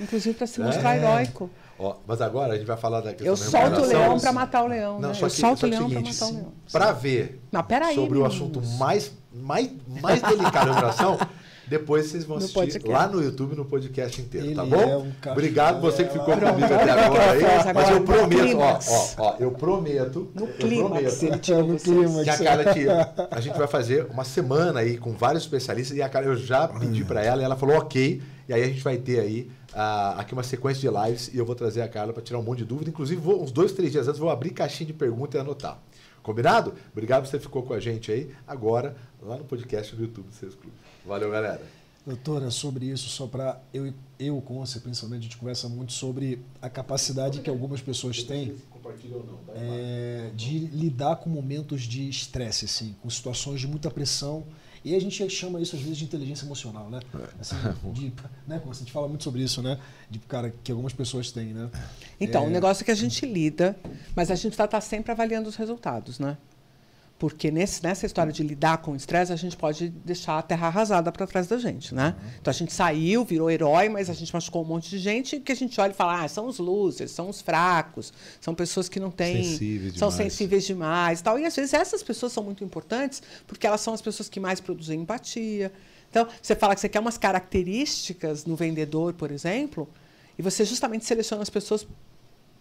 Inclusive 0.00 0.34
para 0.36 0.46
se 0.46 0.60
mostrar 0.60 0.96
é. 0.96 0.98
heróico. 0.98 1.50
Ó, 1.78 1.94
mas 2.06 2.20
agora 2.20 2.54
a 2.54 2.56
gente 2.56 2.66
vai 2.66 2.76
falar 2.76 3.00
da 3.00 3.10
questão 3.12 3.26
Eu 3.26 3.36
solto 3.36 3.82
o 3.82 3.86
leão 3.86 4.18
para 4.18 4.32
matar 4.32 4.64
o 4.64 4.66
leão. 4.66 4.98
Não, 4.98 5.10
né? 5.10 5.14
só 5.14 5.20
que, 5.20 5.24
eu 5.26 5.30
solto 5.30 5.66
o 5.66 5.68
leão 5.68 5.88
para 5.88 6.00
matar 6.00 6.26
o 6.26 6.32
leão. 6.32 6.52
Para 6.72 6.92
ver 6.92 7.40
não, 7.52 7.64
aí, 7.86 7.94
sobre 7.94 8.18
o 8.18 8.24
assunto 8.24 8.60
mais, 8.78 9.12
mais, 9.32 9.70
mais 10.02 10.20
delicado 10.20 10.72
da 10.72 10.78
oração, 10.78 11.16
depois 11.68 12.06
vocês 12.06 12.24
vão 12.24 12.38
assistir 12.38 12.84
lá 12.84 13.06
no 13.06 13.22
YouTube, 13.22 13.54
no 13.54 13.64
podcast 13.64 14.20
inteiro, 14.20 14.56
tá 14.56 14.62
Ele 14.62 14.70
tá 14.70 14.76
bom? 14.76 14.90
É 14.90 14.96
um 14.96 15.32
Obrigado 15.32 15.80
você 15.80 16.02
que 16.02 16.14
ficou 16.14 16.36
comigo 16.36 16.64
até 16.64 16.90
agora 16.90 17.30
aí. 17.30 17.72
Mas 17.72 17.90
eu 17.90 18.00
prometo, 18.02 18.58
ó, 18.58 18.78
ó, 18.88 19.08
ó, 19.18 19.36
eu 19.38 19.50
prometo. 19.52 20.30
No 20.34 20.48
clímax, 20.48 21.22
ele 21.22 21.38
tinha 21.38 21.62
no 21.62 21.78
clímax. 21.78 22.24
Que 22.24 22.30
a 22.30 22.38
Carla 22.38 22.64
que 22.74 22.86
a 23.30 23.40
gente 23.40 23.56
vai 23.56 23.68
fazer 23.68 24.06
uma 24.10 24.24
semana 24.24 24.80
aí 24.80 24.98
com 24.98 25.12
vários 25.12 25.44
especialistas 25.44 25.96
e 25.96 26.02
a 26.02 26.08
Carla 26.08 26.28
eu 26.28 26.36
já 26.36 26.66
pedi 26.66 27.04
para 27.04 27.22
ela 27.22 27.40
e 27.40 27.44
ela 27.44 27.54
falou 27.54 27.76
ok. 27.76 28.20
E 28.48 28.54
aí 28.54 28.62
a 28.62 28.66
gente 28.66 28.82
vai 28.82 28.96
ter 28.96 29.20
aí 29.20 29.50
uh, 29.72 30.18
aqui 30.18 30.32
uma 30.32 30.42
sequência 30.42 30.80
de 30.80 30.96
lives 30.96 31.28
e 31.28 31.36
eu 31.36 31.44
vou 31.44 31.54
trazer 31.54 31.82
a 31.82 31.88
Carla 31.88 32.12
para 32.12 32.22
tirar 32.22 32.38
um 32.38 32.42
monte 32.42 32.58
de 32.58 32.64
dúvida. 32.64 32.88
Inclusive, 32.88 33.20
vou, 33.20 33.42
uns 33.42 33.52
dois, 33.52 33.72
três 33.72 33.92
dias 33.92 34.08
antes, 34.08 34.18
vou 34.18 34.30
abrir 34.30 34.50
caixinha 34.50 34.86
de 34.86 34.94
perguntas 34.94 35.34
e 35.34 35.38
anotar. 35.38 35.78
Combinado? 36.22 36.74
Obrigado 36.92 37.24
por 37.24 37.28
você 37.30 37.38
ficou 37.38 37.62
com 37.62 37.74
a 37.74 37.80
gente 37.80 38.10
aí. 38.10 38.30
Agora, 38.46 38.96
lá 39.20 39.36
no 39.36 39.44
podcast 39.44 39.94
do 39.94 40.02
YouTube 40.02 40.28
do 40.28 40.34
Seus 40.34 40.54
Clube. 40.54 40.76
Valeu, 41.04 41.30
galera. 41.30 41.60
Doutora, 42.06 42.50
sobre 42.50 42.86
isso, 42.86 43.06
só 43.10 43.26
para 43.26 43.60
eu, 43.72 43.92
eu 44.18 44.40
com 44.40 44.64
você, 44.64 44.80
principalmente, 44.80 45.20
a 45.20 45.22
gente 45.24 45.36
conversa 45.36 45.68
muito 45.68 45.92
sobre 45.92 46.40
a 46.62 46.70
capacidade 46.70 47.40
que 47.40 47.50
algumas 47.50 47.82
pessoas 47.82 48.22
têm 48.22 48.54
tá? 48.82 49.52
é, 49.54 50.30
de 50.34 50.58
lidar 50.58 51.16
com 51.16 51.28
momentos 51.28 51.82
de 51.82 52.08
estresse, 52.08 52.64
assim, 52.64 52.96
com 53.02 53.10
situações 53.10 53.60
de 53.60 53.66
muita 53.66 53.90
pressão 53.90 54.46
e 54.88 54.94
a 54.94 55.00
gente 55.00 55.28
chama 55.28 55.60
isso 55.60 55.76
às 55.76 55.82
vezes 55.82 55.98
de 55.98 56.04
inteligência 56.04 56.46
emocional, 56.46 56.88
né? 56.88 57.00
É. 57.14 57.40
Assim, 57.40 57.56
de, 57.92 58.12
né? 58.46 58.60
A 58.64 58.72
gente 58.74 58.90
fala 58.90 59.06
muito 59.06 59.24
sobre 59.24 59.42
isso, 59.42 59.62
né? 59.62 59.78
De 60.10 60.18
cara 60.18 60.52
que 60.64 60.72
algumas 60.72 60.92
pessoas 60.92 61.30
têm, 61.30 61.52
né? 61.52 61.70
Então, 62.18 62.44
é... 62.44 62.46
o 62.46 62.50
negócio 62.50 62.82
é 62.82 62.84
que 62.84 62.90
a 62.90 62.94
gente 62.94 63.26
lida, 63.26 63.76
mas 64.16 64.30
a 64.30 64.34
gente 64.34 64.52
está 64.52 64.66
tá 64.66 64.80
sempre 64.80 65.12
avaliando 65.12 65.48
os 65.48 65.56
resultados, 65.56 66.18
né? 66.18 66.36
Porque 67.18 67.50
nesse, 67.50 67.82
nessa 67.82 68.06
história 68.06 68.32
de 68.32 68.44
lidar 68.44 68.78
com 68.78 68.92
o 68.92 68.96
estresse, 68.96 69.32
a 69.32 69.36
gente 69.36 69.56
pode 69.56 69.88
deixar 69.88 70.38
a 70.38 70.42
terra 70.42 70.68
arrasada 70.68 71.10
para 71.10 71.26
trás 71.26 71.48
da 71.48 71.58
gente, 71.58 71.92
né? 71.92 72.14
Uhum. 72.16 72.30
Então 72.40 72.50
a 72.50 72.54
gente 72.54 72.72
saiu, 72.72 73.24
virou 73.24 73.50
herói, 73.50 73.88
mas 73.88 74.08
a 74.08 74.12
gente 74.12 74.32
machucou 74.32 74.62
um 74.62 74.64
monte 74.64 74.88
de 74.88 74.98
gente 74.98 75.40
que 75.40 75.50
a 75.50 75.54
gente 75.54 75.80
olha 75.80 75.90
e 75.90 75.94
fala, 75.94 76.22
ah, 76.22 76.28
são 76.28 76.46
os 76.46 76.58
losers, 76.58 77.10
são 77.10 77.28
os 77.28 77.40
fracos, 77.40 78.12
são 78.40 78.54
pessoas 78.54 78.88
que 78.88 79.00
não 79.00 79.10
têm. 79.10 79.42
Sensíveis 79.42 79.94
são 79.96 80.10
demais. 80.10 80.32
sensíveis 80.32 80.64
demais 80.64 81.20
tal. 81.20 81.38
E 81.40 81.44
às 81.44 81.56
vezes 81.56 81.74
essas 81.74 82.04
pessoas 82.04 82.32
são 82.32 82.44
muito 82.44 82.62
importantes 82.62 83.20
porque 83.48 83.66
elas 83.66 83.80
são 83.80 83.92
as 83.92 84.00
pessoas 84.00 84.28
que 84.28 84.38
mais 84.38 84.60
produzem 84.60 85.00
empatia. 85.00 85.72
Então, 86.10 86.26
você 86.40 86.54
fala 86.54 86.74
que 86.74 86.80
você 86.80 86.88
quer 86.88 87.00
umas 87.00 87.18
características 87.18 88.44
no 88.44 88.56
vendedor, 88.56 89.12
por 89.12 89.30
exemplo, 89.30 89.88
e 90.38 90.42
você 90.42 90.64
justamente 90.64 91.04
seleciona 91.04 91.42
as 91.42 91.50
pessoas 91.50 91.86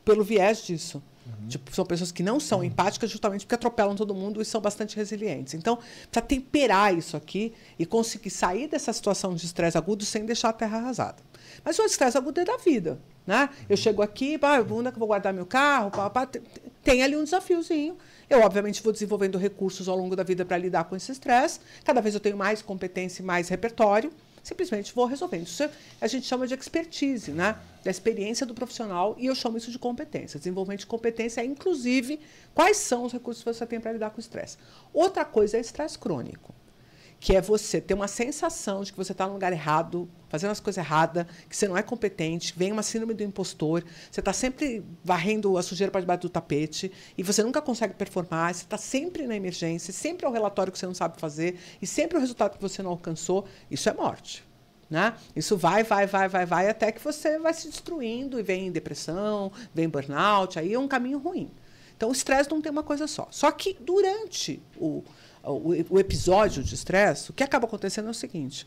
pelo 0.08 0.24
viés 0.24 0.64
disso. 0.64 1.04
Tipo, 1.50 1.76
são 1.76 1.86
pessoas 1.86 2.10
que 2.14 2.24
não 2.24 2.40
são 2.40 2.64
empáticas 2.64 3.10
justamente 3.10 3.46
porque 3.46 3.56
atropelam 3.56 3.94
todo 3.94 4.16
mundo 4.16 4.42
e 4.42 4.46
são 4.46 4.62
bastante 4.62 4.96
resilientes. 4.96 5.54
Então, 5.54 5.78
para 6.10 6.22
temperar 6.22 6.98
isso 6.98 7.18
aqui 7.18 7.54
e 7.78 7.86
conseguir 7.86 8.30
sair 8.30 8.70
dessa 8.70 8.94
situação 8.94 9.36
de 9.36 9.46
estresse 9.46 9.78
agudo 9.78 10.06
sem 10.06 10.26
deixar 10.26 10.50
a 10.50 10.54
terra 10.54 10.78
arrasada. 10.78 11.18
Mas 11.66 11.78
o 11.78 11.84
estresse 11.84 12.18
agudo 12.18 12.40
é 12.40 12.46
da 12.46 12.56
vida. 12.56 12.98
Né? 13.26 13.50
Eu 13.68 13.76
chego 13.76 14.02
aqui, 14.02 14.38
pá, 14.38 14.62
onde 14.62 14.88
é 14.88 14.92
que 14.92 14.96
eu 14.96 15.00
vou 15.00 15.08
guardar 15.10 15.34
meu 15.34 15.46
carro? 15.46 15.92
Pá, 15.92 16.10
pá, 16.10 16.30
tem 16.82 17.04
ali 17.04 17.18
um 17.18 17.26
desafiozinho. 17.26 17.98
Eu, 18.30 18.40
obviamente, 18.42 18.82
vou 18.82 18.94
desenvolvendo 18.94 19.38
recursos 19.38 19.90
ao 19.90 19.98
longo 19.98 20.16
da 20.16 20.24
vida 20.24 20.46
para 20.46 20.58
lidar 20.58 20.86
com 20.86 20.96
esse 20.96 21.12
estresse. 21.12 21.60
Cada 21.84 22.00
vez 22.00 22.16
eu 22.16 22.22
tenho 22.22 22.38
mais 22.38 22.62
competência 22.62 23.22
e 23.22 23.26
mais 23.26 23.50
repertório 23.50 24.12
simplesmente 24.48 24.94
vou 24.94 25.06
resolvendo. 25.06 25.46
Isso 25.46 25.70
a 26.00 26.08
gente 26.08 26.26
chama 26.26 26.48
de 26.48 26.54
expertise, 26.54 27.32
né? 27.32 27.58
Da 27.84 27.92
experiência 27.92 28.46
do 28.46 28.54
profissional, 28.54 29.16
e 29.18 29.26
eu 29.26 29.36
chamo 29.36 29.58
isso 29.58 29.72
de 29.72 29.78
competência. 29.78 30.40
Desenvolvimento 30.40 30.80
de 30.82 30.88
competência 30.88 31.42
é, 31.42 31.46
inclusive, 31.46 32.20
quais 32.54 32.78
são 32.78 33.04
os 33.04 33.14
recursos 33.14 33.44
que 33.44 33.54
você 33.54 33.66
tem 33.66 33.80
para 33.80 33.92
lidar 33.92 34.10
com 34.10 34.18
o 34.18 34.20
estresse. 34.20 34.58
Outra 34.94 35.26
coisa 35.26 35.58
é 35.58 35.60
estresse 35.60 35.98
crônico 36.00 36.57
que 37.20 37.36
é 37.36 37.42
você 37.42 37.82
ter 37.82 37.94
uma 37.94 38.08
sensação 38.08 38.84
de 38.84 38.92
que 38.92 38.98
você 38.98 39.12
está 39.12 39.26
no 39.26 39.34
lugar 39.34 39.52
errado, 39.52 40.08
fazendo 40.30 40.52
as 40.52 40.60
coisas 40.60 40.84
erradas, 40.84 41.26
que 41.50 41.56
você 41.56 41.68
não 41.68 41.78
é 41.78 41.82
competente, 41.82 42.54
vem 42.56 42.72
uma 42.72 42.84
síndrome 42.84 43.14
do 43.14 43.24
impostor, 43.24 43.84
você 44.12 44.20
está 44.20 44.32
sempre 44.32 44.84
varrendo 45.04 45.58
a 45.58 45.64
sujeira 45.64 45.92
para 45.92 46.02
debaixo 46.02 46.22
do 46.22 46.30
tapete 46.30 46.92
e 47.18 47.24
você 47.24 47.44
nunca 47.44 47.62
consegue 47.62 47.94
performar, 47.96 48.54
você 48.54 48.64
está 48.64 48.78
sempre 48.78 49.26
na 49.26 49.36
emergência, 49.36 49.92
sempre 49.92 50.26
é 50.26 50.30
o 50.30 50.32
relatório 50.32 50.72
que 50.72 50.78
você 50.78 50.86
não 50.86 50.94
sabe 50.94 51.20
fazer 51.20 51.60
e 51.82 51.88
sempre 51.88 52.16
é 52.16 52.20
o 52.20 52.22
resultado 52.22 52.56
que 52.56 52.62
você 52.62 52.84
não 52.84 52.92
alcançou, 52.92 53.46
isso 53.70 53.90
é 53.90 53.94
morte. 53.94 54.46
Né? 54.90 55.14
Isso 55.36 55.58
vai, 55.58 55.84
vai, 55.84 56.08
vai, 56.08 56.30
vai, 56.30 56.46
vai, 56.46 56.70
até 56.70 56.94
que 56.94 57.04
você 57.04 57.38
vai 57.38 57.54
se 57.54 57.68
destruindo 57.68 58.40
e 58.40 58.44
vem 58.44 58.72
depressão, 58.72 59.52
vem 59.74 59.90
burnout, 59.90 60.58
aí 60.58 60.74
é 60.74 60.80
um 60.80 60.88
caminho 60.88 61.18
ruim. 61.18 61.52
Então, 61.98 62.10
o 62.10 62.12
estresse 62.12 62.50
não 62.50 62.62
tem 62.62 62.72
uma 62.72 62.84
coisa 62.84 63.08
só. 63.08 63.28
Só 63.32 63.52
que 63.52 63.76
durante 63.82 64.62
o, 64.78 65.04
o, 65.52 65.74
o 65.90 66.00
episódio 66.00 66.64
de 66.64 66.76
estresse, 66.76 67.32
o 67.32 67.34
que 67.34 67.44
acaba 67.44 67.66
acontecendo 67.66 68.08
é 68.08 68.12
o 68.12 68.14
seguinte: 68.14 68.66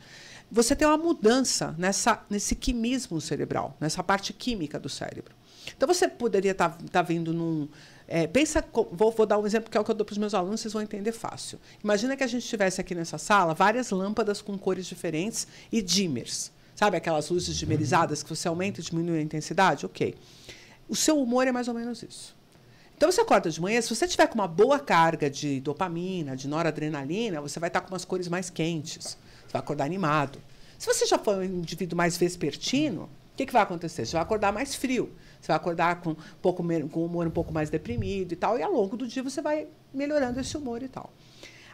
você 0.51 0.75
tem 0.75 0.87
uma 0.87 0.99
mudança 0.99 1.75
nessa, 1.79 2.25
nesse 2.29 2.55
quimismo 2.55 3.21
cerebral, 3.21 3.77
nessa 3.79 4.03
parte 4.03 4.33
química 4.33 4.79
do 4.79 4.89
cérebro. 4.89 5.35
Então 5.77 5.87
você 5.87 6.09
poderia 6.09 6.53
estar 6.53 6.71
tá, 6.71 6.79
tá 6.91 7.03
vindo 7.03 7.33
num. 7.33 7.69
É, 8.09 8.27
pensa, 8.27 8.65
vou, 8.93 9.13
vou, 9.13 9.27
dar 9.27 9.39
um 9.39 9.47
exemplo 9.47 9.71
que 9.71 9.77
é 9.77 9.81
o 9.81 9.85
que 9.85 9.91
eu 9.91 9.95
dou 9.95 10.05
para 10.05 10.13
os 10.13 10.19
meus 10.19 10.35
alunos, 10.35 10.61
vocês 10.61 10.73
vão 10.73 10.83
entender 10.83 11.13
fácil. 11.13 11.61
Imagina 11.83 12.17
que 12.17 12.25
a 12.25 12.27
gente 12.27 12.47
tivesse 12.47 12.81
aqui 12.81 12.95
nessa 12.95 13.19
sala 13.19 13.55
várias 13.55 13.91
lâmpadas 13.91 14.43
com 14.43 14.59
cores 14.59 14.87
diferentes 14.87 15.47
e 15.71 15.81
dimmers. 15.81 16.51
Sabe 16.75 16.97
aquelas 16.97 17.29
luzes 17.29 17.57
dimerizadas 17.57 18.23
que 18.23 18.31
você 18.31 18.49
aumenta 18.49 18.81
e 18.81 18.83
diminui 18.83 19.19
a 19.19 19.23
intensidade? 19.23 19.87
Ok. 19.87 20.17
O 20.89 20.97
seu 20.97 21.21
humor 21.21 21.47
é 21.47 21.53
mais 21.53 21.69
ou 21.69 21.75
menos 21.75 22.03
isso. 22.03 22.35
Então 23.01 23.11
você 23.11 23.23
acorda 23.23 23.49
de 23.49 23.59
manhã, 23.59 23.81
se 23.81 23.89
você 23.89 24.07
tiver 24.07 24.27
com 24.27 24.35
uma 24.35 24.47
boa 24.47 24.79
carga 24.79 25.31
de 25.31 25.59
dopamina, 25.59 26.37
de 26.37 26.47
noradrenalina, 26.47 27.41
você 27.41 27.59
vai 27.59 27.71
estar 27.71 27.81
com 27.81 27.89
umas 27.89 28.05
cores 28.05 28.29
mais 28.29 28.51
quentes. 28.51 29.17
Você 29.47 29.53
vai 29.55 29.61
acordar 29.61 29.87
animado. 29.87 30.39
Se 30.79 30.85
você 30.85 31.07
já 31.07 31.19
for 31.19 31.39
um 31.39 31.43
indivíduo 31.43 31.97
mais 31.97 32.19
vespertino, 32.19 33.05
o 33.05 33.37
que, 33.39 33.47
que 33.47 33.55
vai 33.55 33.63
acontecer? 33.63 34.05
Você 34.05 34.13
vai 34.13 34.21
acordar 34.21 34.53
mais 34.53 34.75
frio. 34.75 35.11
Você 35.41 35.47
vai 35.47 35.57
acordar 35.57 36.03
com, 36.03 36.11
um 36.11 36.17
pouco, 36.43 36.63
com 36.91 37.01
o 37.01 37.07
humor 37.07 37.27
um 37.27 37.31
pouco 37.31 37.55
mais 37.55 37.71
deprimido 37.71 38.33
e 38.33 38.37
tal. 38.37 38.59
E 38.59 38.63
ao 38.63 38.71
longo 38.71 38.99
do 38.99 39.09
dia 39.09 39.23
você 39.23 39.41
vai 39.41 39.67
melhorando 39.95 40.39
esse 40.39 40.55
humor 40.55 40.83
e 40.83 40.89
tal. 40.89 41.11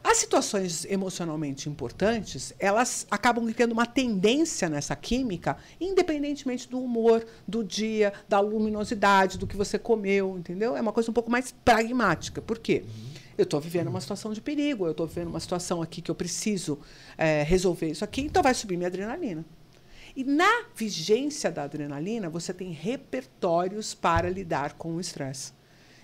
As 0.03 0.19
situações 0.19 0.85
emocionalmente 0.85 1.69
importantes, 1.69 2.55
elas 2.59 3.07
acabam 3.11 3.53
criando 3.53 3.73
uma 3.73 3.87
tendência 3.87 4.69
nessa 4.69 4.95
química, 4.95 5.57
independentemente 5.81 6.69
do 6.69 6.79
humor, 6.79 7.27
do 7.47 7.65
dia, 7.65 8.13
da 8.29 8.39
luminosidade, 8.39 9.39
do 9.39 9.47
que 9.47 9.57
você 9.57 9.79
comeu, 9.79 10.39
entendeu? 10.39 10.77
É 10.77 10.81
uma 10.81 10.93
coisa 10.93 11.11
um 11.11 11.15
pouco 11.15 11.31
mais 11.31 11.53
pragmática. 11.65 12.41
Por 12.41 12.59
quê? 12.59 12.85
Eu 13.37 13.43
estou 13.43 13.61
vivendo 13.61 13.89
uma 13.89 14.01
situação 14.01 14.33
de 14.33 14.41
perigo, 14.41 14.87
eu 14.87 14.93
estou 14.93 15.07
vivendo 15.07 15.29
uma 15.29 15.41
situação 15.41 15.83
aqui 15.83 16.01
que 16.01 16.11
eu 16.11 16.15
preciso 16.15 16.79
é, 17.19 17.43
resolver 17.43 17.89
isso 17.91 18.05
aqui, 18.05 18.23
então 18.23 18.43
vai 18.43 18.55
subir 18.55 18.77
minha 18.77 18.89
adrenalina. 18.89 19.45
E 20.15 20.25
na 20.25 20.65
vigência 20.75 21.51
da 21.51 21.65
adrenalina, 21.65 22.31
você 22.31 22.55
tem 22.55 22.71
repertórios 22.71 23.93
para 23.93 24.31
lidar 24.31 24.73
com 24.75 24.95
o 24.95 25.01
estresse. 25.01 25.53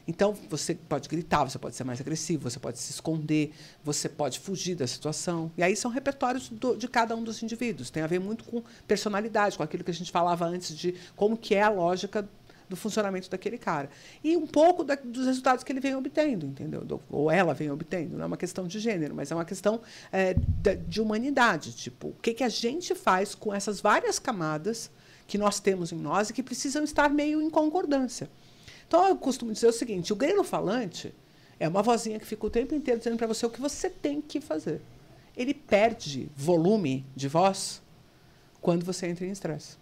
Então, 0.07 0.35
você 0.49 0.75
pode 0.75 1.09
gritar, 1.09 1.45
você 1.45 1.59
pode 1.59 1.77
ser 1.77 1.85
mais 1.85 2.01
agressivo, 2.01 2.51
você 2.51 2.59
pode 2.59 2.79
se 2.79 2.91
esconder, 2.91 3.53
você 3.85 4.09
pode 4.09 4.41
fugir 4.41 4.75
da 4.75 4.87
situação. 4.87 5.51
E 5.57 5.63
aí 5.63 5.77
são 5.77 5.91
repertórios 5.91 6.49
do, 6.49 6.77
de 6.77 6.89
cada 6.89 7.15
um 7.15 7.23
dos 7.23 7.43
indivíduos. 7.43 7.91
Tem 7.91 8.03
a 8.03 8.07
ver 8.07 8.19
muito 8.19 8.45
com 8.45 8.63
personalidade, 8.87 9.57
com 9.57 9.63
aquilo 9.63 9.85
que 9.85 9.91
a 9.91 9.95
gente 9.95 10.11
falava 10.11 10.45
antes 10.45 10.77
de 10.77 10.95
como 11.15 11.37
que 11.37 11.55
é 11.55 11.63
a 11.63 11.69
lógica 11.69 12.29
do 12.73 12.77
funcionamento 12.77 13.31
daquele 13.31 13.59
cara. 13.59 13.91
E 14.25 14.37
um 14.37 14.47
pouco 14.47 14.83
da, 14.83 14.95
dos 14.95 15.27
resultados 15.27 15.63
que 15.63 15.71
ele 15.71 15.81
vem 15.81 15.95
obtendo, 15.95 16.47
entendeu? 16.47 16.85
Do, 16.85 17.01
ou 17.11 17.31
ela 17.31 17.53
vem 17.53 17.71
obtendo. 17.71 18.17
Não 18.17 18.25
é 18.25 18.27
uma 18.27 18.37
questão 18.37 18.67
de 18.67 18.81
gênero, 18.81 19.15
mas 19.15 19.31
é 19.31 19.35
uma 19.35 19.45
questão 19.45 19.81
é, 20.11 20.35
de, 20.35 20.77
de, 20.77 21.01
humanidade. 21.01 21.73
Tipo, 21.73 22.09
o 22.09 22.15
que, 22.21 22.33
que 22.33 22.43
a 22.43 22.49
gente 22.49 22.95
faz 22.95 23.35
com 23.35 23.55
essas 23.55 23.81
várias 23.81 24.19
camadas 24.19 24.91
que 25.27 25.39
nós 25.39 25.61
temos 25.61 25.93
em 25.93 25.99
nós 25.99 26.31
e 26.31 26.33
que 26.33 26.43
precisam 26.43 26.83
estar 26.83 27.09
meio 27.09 27.41
em 27.41 27.49
concordância. 27.49 28.29
Então 28.93 29.09
eu 29.09 29.17
costumo 29.17 29.55
dizer 29.55 29.69
o 29.69 29.73
seguinte: 29.73 30.13
o 30.13 30.17
grelo 30.17 30.45
falante 30.45 31.15
é 31.59 31.67
uma 31.67 31.83
vozinha 31.83 32.21
que 32.21 32.27
fica 32.27 32.47
o 32.47 32.51
tempo 32.51 32.75
inteiro 32.75 32.99
dizendo 32.99 33.17
para 33.17 33.27
você 33.27 33.47
o 33.47 33.49
que 33.49 33.59
você 33.59 33.89
tem 33.89 34.21
que 34.21 34.39
fazer. 34.39 34.83
Ele 35.35 35.55
perde 35.55 36.31
volume 36.37 37.07
de 37.17 37.27
voz 37.27 37.81
quando 38.61 38.85
você 38.85 39.07
entra 39.07 39.25
em 39.25 39.31
estresse. 39.31 39.79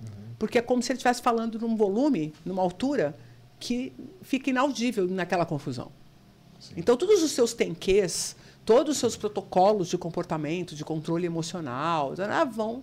Uhum. 0.00 0.08
Porque 0.38 0.56
é 0.56 0.62
como 0.62 0.82
se 0.82 0.90
ele 0.90 0.96
estivesse 0.96 1.20
falando 1.20 1.58
num 1.58 1.76
volume, 1.76 2.32
numa 2.42 2.62
altura, 2.62 3.14
que 3.60 3.92
fica 4.22 4.48
inaudível 4.48 5.06
naquela 5.08 5.44
confusão. 5.44 5.92
Sim. 6.58 6.72
Então, 6.78 6.96
todos 6.96 7.22
os 7.22 7.32
seus 7.32 7.52
tenques, 7.52 8.34
todos 8.64 8.92
os 8.92 8.98
seus 8.98 9.14
protocolos 9.14 9.88
de 9.88 9.98
comportamento, 9.98 10.74
de 10.74 10.86
controle 10.86 11.26
emocional, 11.26 12.14
vão 12.50 12.82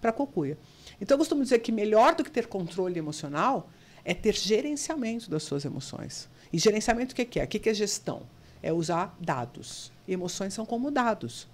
para 0.00 0.10
a 0.10 0.12
cocuia. 0.12 0.58
Então, 1.00 1.14
eu 1.14 1.18
costumo 1.20 1.44
dizer 1.44 1.60
que 1.60 1.70
melhor 1.70 2.16
do 2.16 2.24
que 2.24 2.30
ter 2.32 2.48
controle 2.48 2.98
emocional 2.98 3.70
é 4.04 4.14
ter 4.14 4.34
gerenciamento 4.34 5.30
das 5.30 5.42
suas 5.42 5.64
emoções. 5.64 6.28
E 6.52 6.58
gerenciamento 6.58 7.12
o 7.12 7.14
que, 7.14 7.40
é? 7.40 7.44
O 7.44 7.46
que 7.46 7.68
é 7.68 7.74
gestão? 7.74 8.22
É 8.62 8.72
usar 8.72 9.16
dados. 9.20 9.92
E 10.06 10.12
emoções 10.12 10.52
são 10.54 10.66
como 10.66 10.90
dados. 10.90 11.48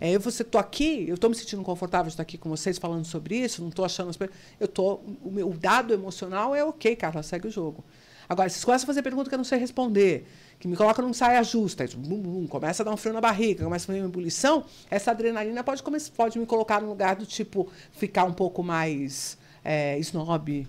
É, 0.00 0.14
eu 0.14 0.20
você 0.20 0.44
tô 0.44 0.58
aqui, 0.58 1.06
eu 1.08 1.14
estou 1.14 1.30
me 1.30 1.36
sentindo 1.36 1.62
confortável 1.62 2.06
de 2.06 2.12
estar 2.12 2.22
aqui 2.22 2.36
com 2.36 2.48
vocês 2.48 2.78
falando 2.78 3.04
sobre 3.04 3.36
isso, 3.36 3.62
não 3.62 3.70
estou 3.70 3.84
achando 3.84 4.10
as 4.10 4.18
eu 4.60 4.68
tô 4.68 5.00
o, 5.24 5.30
meu, 5.30 5.48
dado 5.54 5.94
emocional 5.94 6.54
é 6.54 6.62
ok, 6.62 6.94
Carla, 6.96 7.22
segue 7.22 7.48
o 7.48 7.50
jogo. 7.50 7.82
Agora, 8.28 8.48
vocês 8.48 8.64
começam 8.64 8.84
a 8.84 8.86
fazer 8.88 9.02
pergunta 9.02 9.28
que 9.28 9.34
eu 9.34 9.38
não 9.38 9.44
sei 9.44 9.58
responder, 9.58 10.26
que 10.58 10.66
me 10.66 10.76
coloca 10.76 11.00
num 11.00 11.12
saia 11.12 11.42
justa, 11.42 11.84
isso, 11.84 11.96
bum, 11.96 12.20
bum, 12.20 12.46
começa 12.46 12.82
a 12.82 12.84
dar 12.84 12.92
um 12.92 12.96
frio 12.96 13.14
na 13.14 13.20
barriga, 13.20 13.64
começa 13.64 13.84
a 13.84 13.86
fazer 13.86 14.00
uma 14.00 14.08
ebulição, 14.08 14.64
essa 14.90 15.12
adrenalina 15.12 15.62
pode, 15.62 15.82
pode 16.10 16.38
me 16.38 16.44
colocar 16.44 16.82
no 16.82 16.88
lugar 16.88 17.16
do 17.16 17.24
tipo 17.24 17.68
ficar 17.92 18.24
um 18.24 18.32
pouco 18.32 18.62
mais 18.62 19.38
é, 19.64 19.98
snob, 20.00 20.66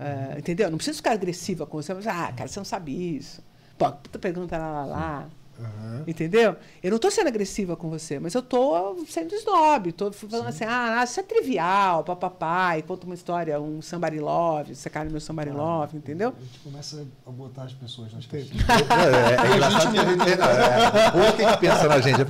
Uh, 0.00 0.38
entendeu? 0.38 0.70
Não 0.70 0.78
preciso 0.78 0.96
ficar 0.96 1.12
agressiva 1.12 1.66
com 1.66 1.76
você, 1.82 1.92
mas, 1.92 2.06
ah, 2.06 2.32
cara, 2.32 2.48
você 2.48 2.58
não 2.58 2.64
sabe 2.64 3.16
isso. 3.16 3.42
Pô, 3.76 3.92
puta 3.92 4.18
pergunta 4.18 4.56
lá, 4.56 4.70
lá, 4.70 4.84
lá. 4.86 5.30
Uhum. 5.60 6.04
Entendeu? 6.06 6.56
Eu 6.82 6.90
não 6.90 6.96
estou 6.96 7.10
sendo 7.10 7.28
agressiva 7.28 7.76
com 7.76 7.90
você, 7.90 8.18
mas 8.18 8.34
eu 8.34 8.40
estou 8.40 9.04
sendo 9.06 9.34
snob. 9.34 9.90
Estou 9.90 10.12
falando 10.12 10.42
Sim. 10.44 10.48
assim, 10.48 10.64
ah, 10.66 11.04
isso 11.04 11.20
é 11.20 11.22
trivial, 11.22 12.02
papapá, 12.02 12.78
e 12.78 12.82
conta 12.82 13.04
uma 13.04 13.14
história, 13.14 13.60
um 13.60 13.82
somebody 13.82 14.18
love, 14.18 14.74
você 14.74 14.88
cai 14.88 15.04
no 15.04 15.10
meu 15.10 15.20
somebody 15.20 15.50
ah, 15.50 15.54
love, 15.54 15.96
entendeu? 15.96 16.34
A 16.36 16.42
gente 16.42 16.58
começa 16.60 17.06
a 17.26 17.30
botar 17.30 17.64
as 17.64 17.74
pessoas 17.74 18.12
nas 18.12 18.24
pessoas. 18.24 18.56
é, 18.64 19.46
é, 19.46 19.52
é 19.52 19.54
engraçado. 19.54 19.96
É, 19.96 21.32
quem 21.32 21.58
pensa 21.58 21.88
na 21.88 22.00
gente? 22.00 22.20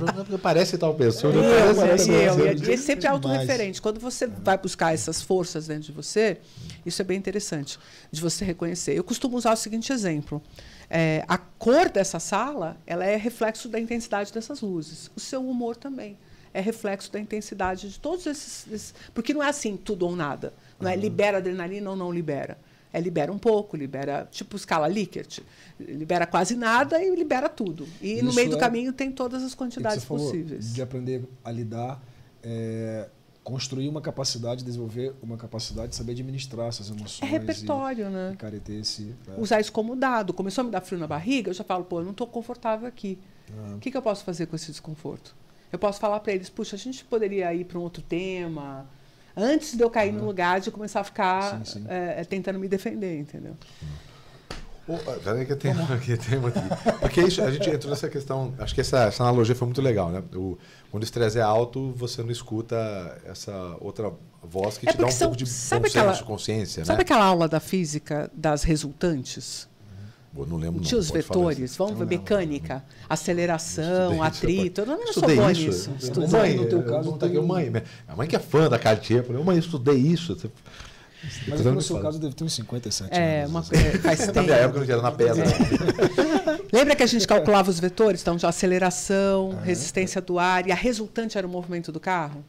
Parece 0.41 0.77
tal 0.77 0.93
pessoa. 0.93 1.33
Eu, 1.33 1.75
parece 1.75 2.11
eu, 2.11 2.39
eu, 2.39 2.57
e 2.57 2.73
é 2.73 2.77
sempre 2.77 3.07
autorreferente. 3.07 3.81
Quando 3.81 3.99
você 3.99 4.27
vai 4.27 4.57
buscar 4.57 4.93
essas 4.93 5.21
forças 5.21 5.67
dentro 5.67 5.83
de 5.83 5.91
você, 5.91 6.37
isso 6.85 7.01
é 7.01 7.05
bem 7.05 7.17
interessante 7.17 7.79
de 8.11 8.19
você 8.19 8.43
reconhecer. 8.43 8.97
Eu 8.97 9.03
costumo 9.03 9.37
usar 9.37 9.53
o 9.53 9.55
seguinte 9.55 9.93
exemplo. 9.93 10.41
É, 10.93 11.23
a 11.25 11.37
cor 11.37 11.89
dessa 11.89 12.19
sala 12.19 12.75
ela 12.85 13.05
é 13.05 13.15
reflexo 13.15 13.69
da 13.69 13.79
intensidade 13.79 14.33
dessas 14.33 14.59
luzes. 14.59 15.09
O 15.15 15.21
seu 15.21 15.47
humor 15.47 15.77
também 15.77 16.17
é 16.53 16.59
reflexo 16.59 17.09
da 17.09 17.17
intensidade 17.17 17.89
de 17.89 17.97
todos 17.97 18.27
esses, 18.27 18.67
esses 18.67 18.93
porque 19.13 19.33
não 19.33 19.41
é 19.41 19.47
assim 19.47 19.77
tudo 19.77 20.05
ou 20.05 20.17
nada. 20.17 20.53
Não 20.77 20.89
é 20.89 20.95
libera 20.97 21.37
adrenalina 21.37 21.89
ou 21.89 21.95
não 21.95 22.11
libera. 22.11 22.57
É 22.91 22.99
libera 22.99 23.31
um 23.31 23.37
pouco, 23.37 23.77
libera 23.77 24.27
tipo 24.29 24.57
escala 24.57 24.85
Likert, 24.85 25.39
libera 25.79 26.27
quase 26.27 26.57
nada 26.57 27.01
e 27.01 27.15
libera 27.15 27.47
tudo. 27.47 27.87
E 28.01 28.15
Isso 28.15 28.25
no 28.25 28.33
meio 28.33 28.49
do 28.49 28.57
é 28.57 28.59
caminho 28.59 28.91
tem 28.91 29.13
todas 29.13 29.43
as 29.43 29.55
quantidades 29.55 30.03
possíveis. 30.03 30.73
De 30.73 30.81
aprender 30.81 31.23
a 31.41 31.51
lidar 31.51 32.03
é, 32.43 33.07
construir 33.43 33.89
uma 33.89 34.01
capacidade, 34.01 34.63
desenvolver 34.63 35.13
uma 35.21 35.35
capacidade 35.35 35.89
de 35.89 35.95
saber 35.95 36.11
administrar 36.11 36.67
essas 36.67 36.89
emoções. 36.89 37.21
É 37.21 37.25
repertório, 37.25 38.07
e, 38.07 38.09
né? 38.09 38.37
E 38.67 38.71
esse, 38.73 39.15
é. 39.27 39.39
Usar 39.39 39.59
isso 39.59 39.71
como 39.71 39.95
dado. 39.95 40.33
Começou 40.33 40.61
a 40.61 40.65
me 40.65 40.71
dar 40.71 40.81
frio 40.81 40.99
na 40.99 41.07
barriga, 41.07 41.49
eu 41.49 41.53
já 41.53 41.63
falo, 41.63 41.83
pô, 41.83 41.99
eu 41.99 42.03
não 42.03 42.11
estou 42.11 42.27
confortável 42.27 42.87
aqui. 42.87 43.17
Ah. 43.49 43.75
O 43.75 43.79
que, 43.79 43.89
que 43.89 43.97
eu 43.97 44.01
posso 44.01 44.23
fazer 44.23 44.45
com 44.45 44.55
esse 44.55 44.67
desconforto? 44.67 45.35
Eu 45.71 45.79
posso 45.79 45.99
falar 45.99 46.19
para 46.19 46.33
eles, 46.33 46.49
puxa, 46.49 46.75
a 46.75 46.79
gente 46.79 47.03
poderia 47.03 47.53
ir 47.53 47.65
para 47.65 47.79
um 47.79 47.81
outro 47.81 48.03
tema, 48.03 48.85
antes 49.35 49.75
de 49.75 49.83
eu 49.83 49.89
cair 49.89 50.09
ah. 50.09 50.17
no 50.19 50.25
lugar 50.25 50.59
de 50.59 50.69
começar 50.69 50.99
a 50.99 51.03
ficar 51.03 51.65
sim, 51.65 51.79
sim. 51.79 51.85
É, 51.87 52.23
tentando 52.23 52.59
me 52.59 52.67
defender, 52.67 53.19
entendeu? 53.19 53.55
Oh, 54.87 54.97
peraí 55.23 55.45
que 55.45 55.55
tem, 55.55 55.71
aqui, 55.93 56.17
tem 56.17 56.39
aqui. 56.39 56.59
Porque 57.13 57.27
isso, 57.27 57.41
a 57.41 57.51
gente 57.51 57.69
entrou 57.69 57.89
nessa 57.89 58.09
questão, 58.09 58.53
acho 58.57 58.73
que 58.73 58.81
essa, 58.81 59.03
essa 59.05 59.23
analogia 59.23 59.53
foi 59.55 59.65
muito 59.67 59.81
legal, 59.81 60.09
né? 60.09 60.23
O, 60.35 60.57
quando 60.89 61.03
o 61.03 61.05
estresse 61.05 61.37
é 61.37 61.41
alto, 61.41 61.91
você 61.95 62.23
não 62.23 62.31
escuta 62.31 62.75
essa 63.25 63.75
outra 63.79 64.11
voz 64.43 64.77
que 64.77 64.87
É 64.87 64.91
te 64.91 64.97
dá 64.97 65.05
um 65.07 65.11
são- 65.11 65.27
pouco 65.27 65.37
de 65.37 65.45
sabe 65.49 65.81
bom 65.83 65.87
senso, 65.89 65.99
aquela- 65.99 66.23
consciência, 66.23 66.85
Sabe 66.85 66.97
né? 66.97 67.01
aquela 67.03 67.25
aula 67.25 67.47
da 67.47 67.59
física 67.59 68.31
das 68.33 68.63
resultantes? 68.63 69.69
Eu 70.35 70.45
não 70.45 70.55
lembro. 70.55 70.79
Tinha 70.81 70.97
os 70.97 71.11
vetores, 71.11 71.75
vamos 71.75 71.99
ver 71.99 72.05
mecânica, 72.05 72.81
aceleração, 73.09 74.13
isso, 74.13 74.23
atrito. 74.23 74.81
Eu 74.81 74.85
não 74.87 75.13
sou 75.13 75.23
boa 75.23 75.51
isso. 75.51 75.61
nisso. 75.61 75.89
Eu- 75.89 75.95
Estudei. 75.97 76.29
Mãe, 76.39 76.55
No 76.55 76.65
teu 76.67 76.79
eu- 76.79 76.85
caso, 76.85 77.11
não 77.11 77.17
tá 77.17 77.25
aqui, 77.25 77.39
mãe, 77.39 77.69
minha- 77.69 77.83
a 78.07 78.15
mãe 78.15 78.27
que 78.27 78.35
é 78.35 78.39
fã 78.39 78.69
da 78.69 78.79
Cartier, 78.79 79.19
eu 79.19 79.23
falei, 79.25 79.43
mãe, 79.43 79.57
eu 79.57 79.59
estudei 79.59 79.95
isso. 79.97 80.37
Mas 81.47 81.61
no 81.61 81.81
seu 81.81 81.95
fala. 81.97 82.07
caso 82.07 82.19
deve 82.19 82.33
ter 82.33 82.43
uns 82.43 82.53
57 82.53 83.13
É, 83.13 83.39
anos. 83.41 83.49
uma 83.51 83.63
coisa 83.63 83.99
faz 83.99 84.19
Na 84.19 84.25
tempo. 84.33 84.45
minha 84.45 84.55
época 84.57 84.79
não 84.79 84.85
tinha 84.85 85.01
na 85.01 85.11
pedra. 85.11 85.43
Lembra 86.73 86.95
que 86.95 87.03
a 87.03 87.07
gente 87.07 87.27
calculava 87.27 87.69
os 87.69 87.79
vetores? 87.79 88.21
Então, 88.21 88.35
de 88.35 88.45
aceleração, 88.45 89.57
resistência 89.63 90.21
do 90.21 90.39
ar, 90.39 90.67
e 90.67 90.71
a 90.71 90.75
resultante 90.75 91.37
era 91.37 91.45
o 91.45 91.49
movimento 91.49 91.91
do 91.91 91.99
carro? 91.99 92.43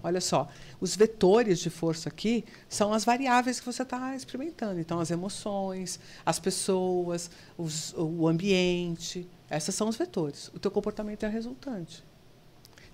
Olha 0.00 0.20
só, 0.20 0.48
os 0.80 0.94
vetores 0.94 1.58
de 1.58 1.68
força 1.70 2.08
aqui 2.08 2.44
são 2.68 2.92
as 2.92 3.04
variáveis 3.04 3.58
que 3.58 3.66
você 3.66 3.82
está 3.82 4.14
experimentando. 4.14 4.78
Então, 4.78 5.00
as 5.00 5.10
emoções, 5.10 5.98
as 6.24 6.38
pessoas, 6.38 7.28
os- 7.58 7.92
o 7.96 8.28
ambiente, 8.28 9.28
essas 9.50 9.74
são 9.74 9.88
os 9.88 9.96
vetores. 9.96 10.52
O 10.54 10.58
teu 10.60 10.70
comportamento 10.70 11.24
é 11.24 11.26
a 11.26 11.30
resultante. 11.30 12.04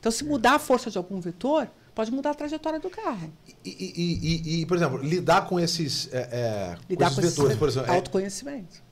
Então, 0.01 0.11
se 0.11 0.25
mudar 0.25 0.55
a 0.55 0.59
força 0.59 0.91
de 0.91 0.97
algum 0.97 1.21
vetor, 1.21 1.69
pode 1.95 2.11
mudar 2.11 2.31
a 2.31 2.35
trajetória 2.35 2.81
do 2.81 2.91
carro. 2.91 3.33
E, 3.65 3.71
e- 3.71 4.41
e- 4.57 4.61
e, 4.63 4.67
por 4.67 4.77
exemplo, 4.77 4.99
lidar 5.03 5.47
com 5.47 5.59
esses, 5.61 6.09
é, 6.13 6.19
é, 6.33 6.77
Lidar 6.91 7.09
com 7.11 7.15
com 7.17 7.21
esses 7.21 7.33
esse 7.33 7.37
vetores, 7.37 7.57
por 7.57 7.69
exemplo, 7.69 7.91
é- 7.91 7.95
autoconhecimento. 7.95 8.83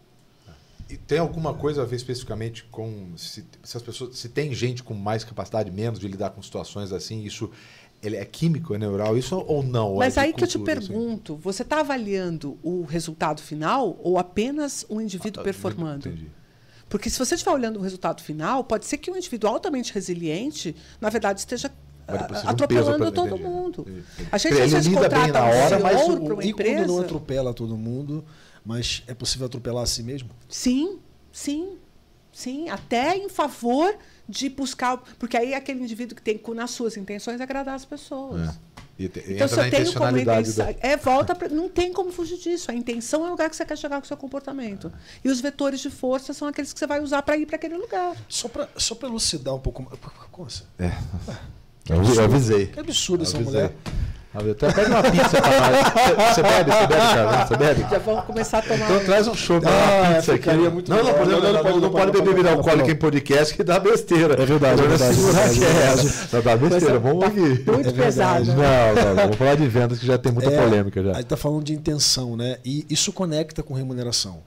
E 0.89 0.97
tem 0.97 1.19
alguma 1.19 1.55
coisa 1.55 1.83
a 1.83 1.85
ver 1.87 1.97
especificamente 1.97 2.65
com 2.65 3.17
se, 3.17 3.45
se 3.63 3.77
as 3.77 3.83
pessoas 3.83 4.19
se 4.19 4.29
tem 4.29 4.53
gente 4.55 4.83
com 4.83 4.93
mais 4.93 5.25
capacidade 5.25 5.71
menos 5.71 5.99
de 5.99 6.07
lidar 6.07 6.31
com 6.31 6.43
situações 6.43 6.93
assim 6.93 7.23
isso 7.25 7.51
ele 8.03 8.17
é 8.17 8.25
químico 8.27 8.75
é 8.75 8.79
neural 8.79 9.17
isso 9.17 9.35
ou 9.39 9.63
não 9.63 9.95
é 9.95 9.99
Mas 10.07 10.15
de 10.15 10.21
aí 10.21 10.33
que 10.35 10.45
eu 10.45 10.49
te 10.49 10.59
cultura, 10.59 10.79
assim? 10.81 10.89
pergunto, 10.89 11.37
você 11.37 11.63
está 11.63 11.81
avaliando 11.81 12.59
o 12.63 12.83
resultado 12.83 13.41
final 13.41 13.99
ou 14.03 14.19
apenas 14.19 14.85
o 14.87 15.01
indivíduo 15.01 15.41
Ah, 15.41 15.45
tá, 15.45 15.45
performando? 15.45 16.09
entendi. 16.09 16.31
Porque 16.91 17.09
se 17.09 17.19
você 17.19 17.37
estiver 17.37 17.53
olhando 17.53 17.79
o 17.79 17.83
resultado 17.83 18.21
final, 18.23 18.63
pode 18.63 18.85
ser 18.85 18.99
que 18.99 19.11
um 19.11 19.17
indivíduo 19.17 19.49
altamente 19.49 19.95
resiliente, 19.95 20.77
na 21.01 21.09
verdade, 21.09 21.41
esteja 21.41 21.71
Vai 22.07 22.19
ah, 22.19 22.43
um 22.45 22.49
atropelando 22.49 22.99
pra- 22.99 23.11
todo 23.13 23.39
mundo. 23.39 23.83
Entendi. 23.89 24.05
A 24.31 24.39
gente 24.39 24.53
Ele 24.55 24.63
às 24.63 24.73
vezes 24.73 24.87
lida 24.89 25.09
bem 25.09 25.21
contrata 25.21 25.33
na 25.33 25.45
um 25.47 25.65
hora, 25.65 25.79
mas 25.79 26.03
o- 26.03 26.21
para 26.21 26.35
uma 26.35 26.45
E 26.45 26.53
quando 26.53 26.87
não 26.87 26.99
atropela 26.99 27.55
todo 27.55 27.77
mundo, 27.77 28.25
mas 28.65 29.03
é 29.07 29.15
possível 29.15 29.47
atropelar 29.47 29.85
a 29.85 29.87
si 29.87 30.03
mesmo? 30.03 30.31
Sim, 30.49 30.99
sim, 31.33 31.77
sim, 32.33 32.69
até 32.69 33.17
em 33.17 33.29
favor 33.29 33.95
de 34.29 34.49
buscar, 34.49 34.97
porque 35.19 35.37
aí 35.37 35.53
é 35.53 35.57
aquele 35.57 35.83
indivíduo 35.83 36.17
que 36.17 36.23
tem 36.23 36.41
nas 36.55 36.71
suas 36.71 36.97
intenções 36.97 37.41
agradar 37.41 37.75
as 37.75 37.85
pessoas. 37.85 38.49
É. 38.49 38.73
E 38.99 39.09
te- 39.09 39.25
Então, 39.27 39.49
se 39.49 39.59
eu 39.59 39.71
tenho 39.71 39.93
como 39.95 40.17
intenção. 40.19 40.67
da- 40.67 40.75
É, 40.81 40.97
volta 40.99 41.35
pra, 41.35 41.49
Não 41.49 41.69
tem 41.69 41.93
como 41.93 42.13
fugir 42.13 42.37
disso. 42.39 42.71
A 42.71 42.75
intenção 42.75 43.25
é 43.25 43.29
o 43.29 43.31
lugar 43.31 43.49
que 43.49 43.57
você 43.57 43.65
quer 43.65 43.77
chegar 43.77 43.97
com 43.99 44.05
o 44.05 44.07
seu 44.07 44.17
comportamento. 44.19 44.93
E 45.25 45.29
os 45.31 45.41
vetores 45.41 45.81
de 45.81 45.89
força 45.91 46.33
são 46.35 46.47
aqueles 46.47 46.73
que 46.73 46.79
você 46.79 46.87
vai 46.87 47.01
usar 47.01 47.23
para 47.23 47.37
ir 47.37 47.47
para 47.47 47.57
aquele 47.57 47.77
lugar. 47.77 48.15
Só 48.29 48.49
para 48.49 48.69
só 48.77 48.95
pra 48.95 49.09
elucidar 49.09 49.55
um 49.55 49.59
pouco 49.59 49.83
mais. 49.83 49.99
Como 50.31 50.47
assim? 50.47 50.65
É. 50.79 50.93
Eu, 51.89 52.03
eu 52.03 52.25
avisei 52.25 52.67
Que 52.67 52.81
absurdo 52.81 53.23
essa 53.25 53.37
Avisei. 53.37 53.53
mulher. 53.55 53.73
Até 54.35 54.73
pede 54.73 54.91
uma 54.91 55.03
pizza 55.03 55.43
pra 55.43 55.61
nós. 55.61 56.35
Você 56.35 56.43
bebe? 56.43 56.71
Você 56.71 56.87
bebe, 56.87 56.97
cara? 56.97 57.47
Você 57.47 57.57
bebe? 57.59 57.87
Já 57.91 57.99
vamos 57.99 58.25
começar 58.25 58.59
a 58.59 58.63
tomar. 58.63 58.85
Então 58.91 59.05
traz 59.05 59.29
um 59.29 59.35
show 59.35 59.61
pra 59.61 59.71
Ah, 59.71 60.01
uma 60.09 60.15
pizza 60.15 60.35
aqui. 60.35 60.51
muito 60.71 60.91
não, 60.91 60.97
não, 60.97 61.05
Não, 61.05 61.13
não, 61.13 61.27
não, 61.27 61.53
não, 61.65 61.81
não, 61.81 61.91
pode 61.91 62.07
não, 62.07 62.13
beber 62.13 62.19
não, 62.19 62.25
bebida 62.33 62.51
não, 62.51 62.57
alcoólica 62.57 62.87
não. 62.87 62.95
em 62.95 62.97
podcast 62.97 63.55
que 63.55 63.63
dá 63.63 63.79
besteira. 63.79 64.43
É 64.43 64.47
verdade, 64.47 64.81
é 64.81 64.87
verdade, 64.87 65.19
é 65.65 66.37
que. 66.39 66.43
Dá 66.43 66.57
besteira, 66.57 66.99
vamos 66.99 67.25
aqui. 67.27 67.41
Muito 67.41 67.89
É 67.91 67.93
pesado. 67.93 68.45
verdade. 68.47 68.97
Não, 68.97 69.05
não, 69.05 69.15
vamos 69.17 69.37
falar 69.37 69.55
de 69.57 69.69
vendas 69.69 69.99
que 69.99 70.07
já 70.07 70.17
tem 70.17 70.33
muita 70.33 70.51
É, 70.51 70.63
polêmica 70.63 71.03
já. 71.03 71.15
Aí 71.17 71.25
tá 71.25 71.37
falando 71.37 71.65
de 71.65 71.75
intenção, 71.75 72.35
né? 72.35 72.57
E 72.65 72.87
isso 72.89 73.13
conecta 73.13 73.63
com 73.63 73.75
remuneração. 73.75 74.39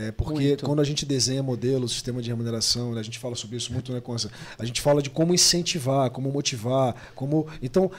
É 0.00 0.12
porque 0.12 0.48
Muito. 0.48 0.64
quando 0.64 0.80
a 0.80 0.84
gente 0.84 1.04
desenha 1.04 1.42
modelo, 1.42 1.86
sistema 1.86 2.22
de 2.22 2.30
remuneração, 2.30 2.94
né, 2.94 3.00
a 3.00 3.02
gente 3.02 3.18
fala 3.18 3.34
sobre 3.36 3.58
isso 3.58 3.70
muito, 3.70 3.92
né, 3.92 4.00
Consta? 4.00 4.30
A 4.58 4.64
gente 4.64 4.80
fala 4.80 5.02
de 5.02 5.10
como 5.10 5.34
incentivar, 5.34 6.08
como 6.10 6.30
motivar, 6.30 6.94
como. 7.14 7.46
Então, 7.60 7.90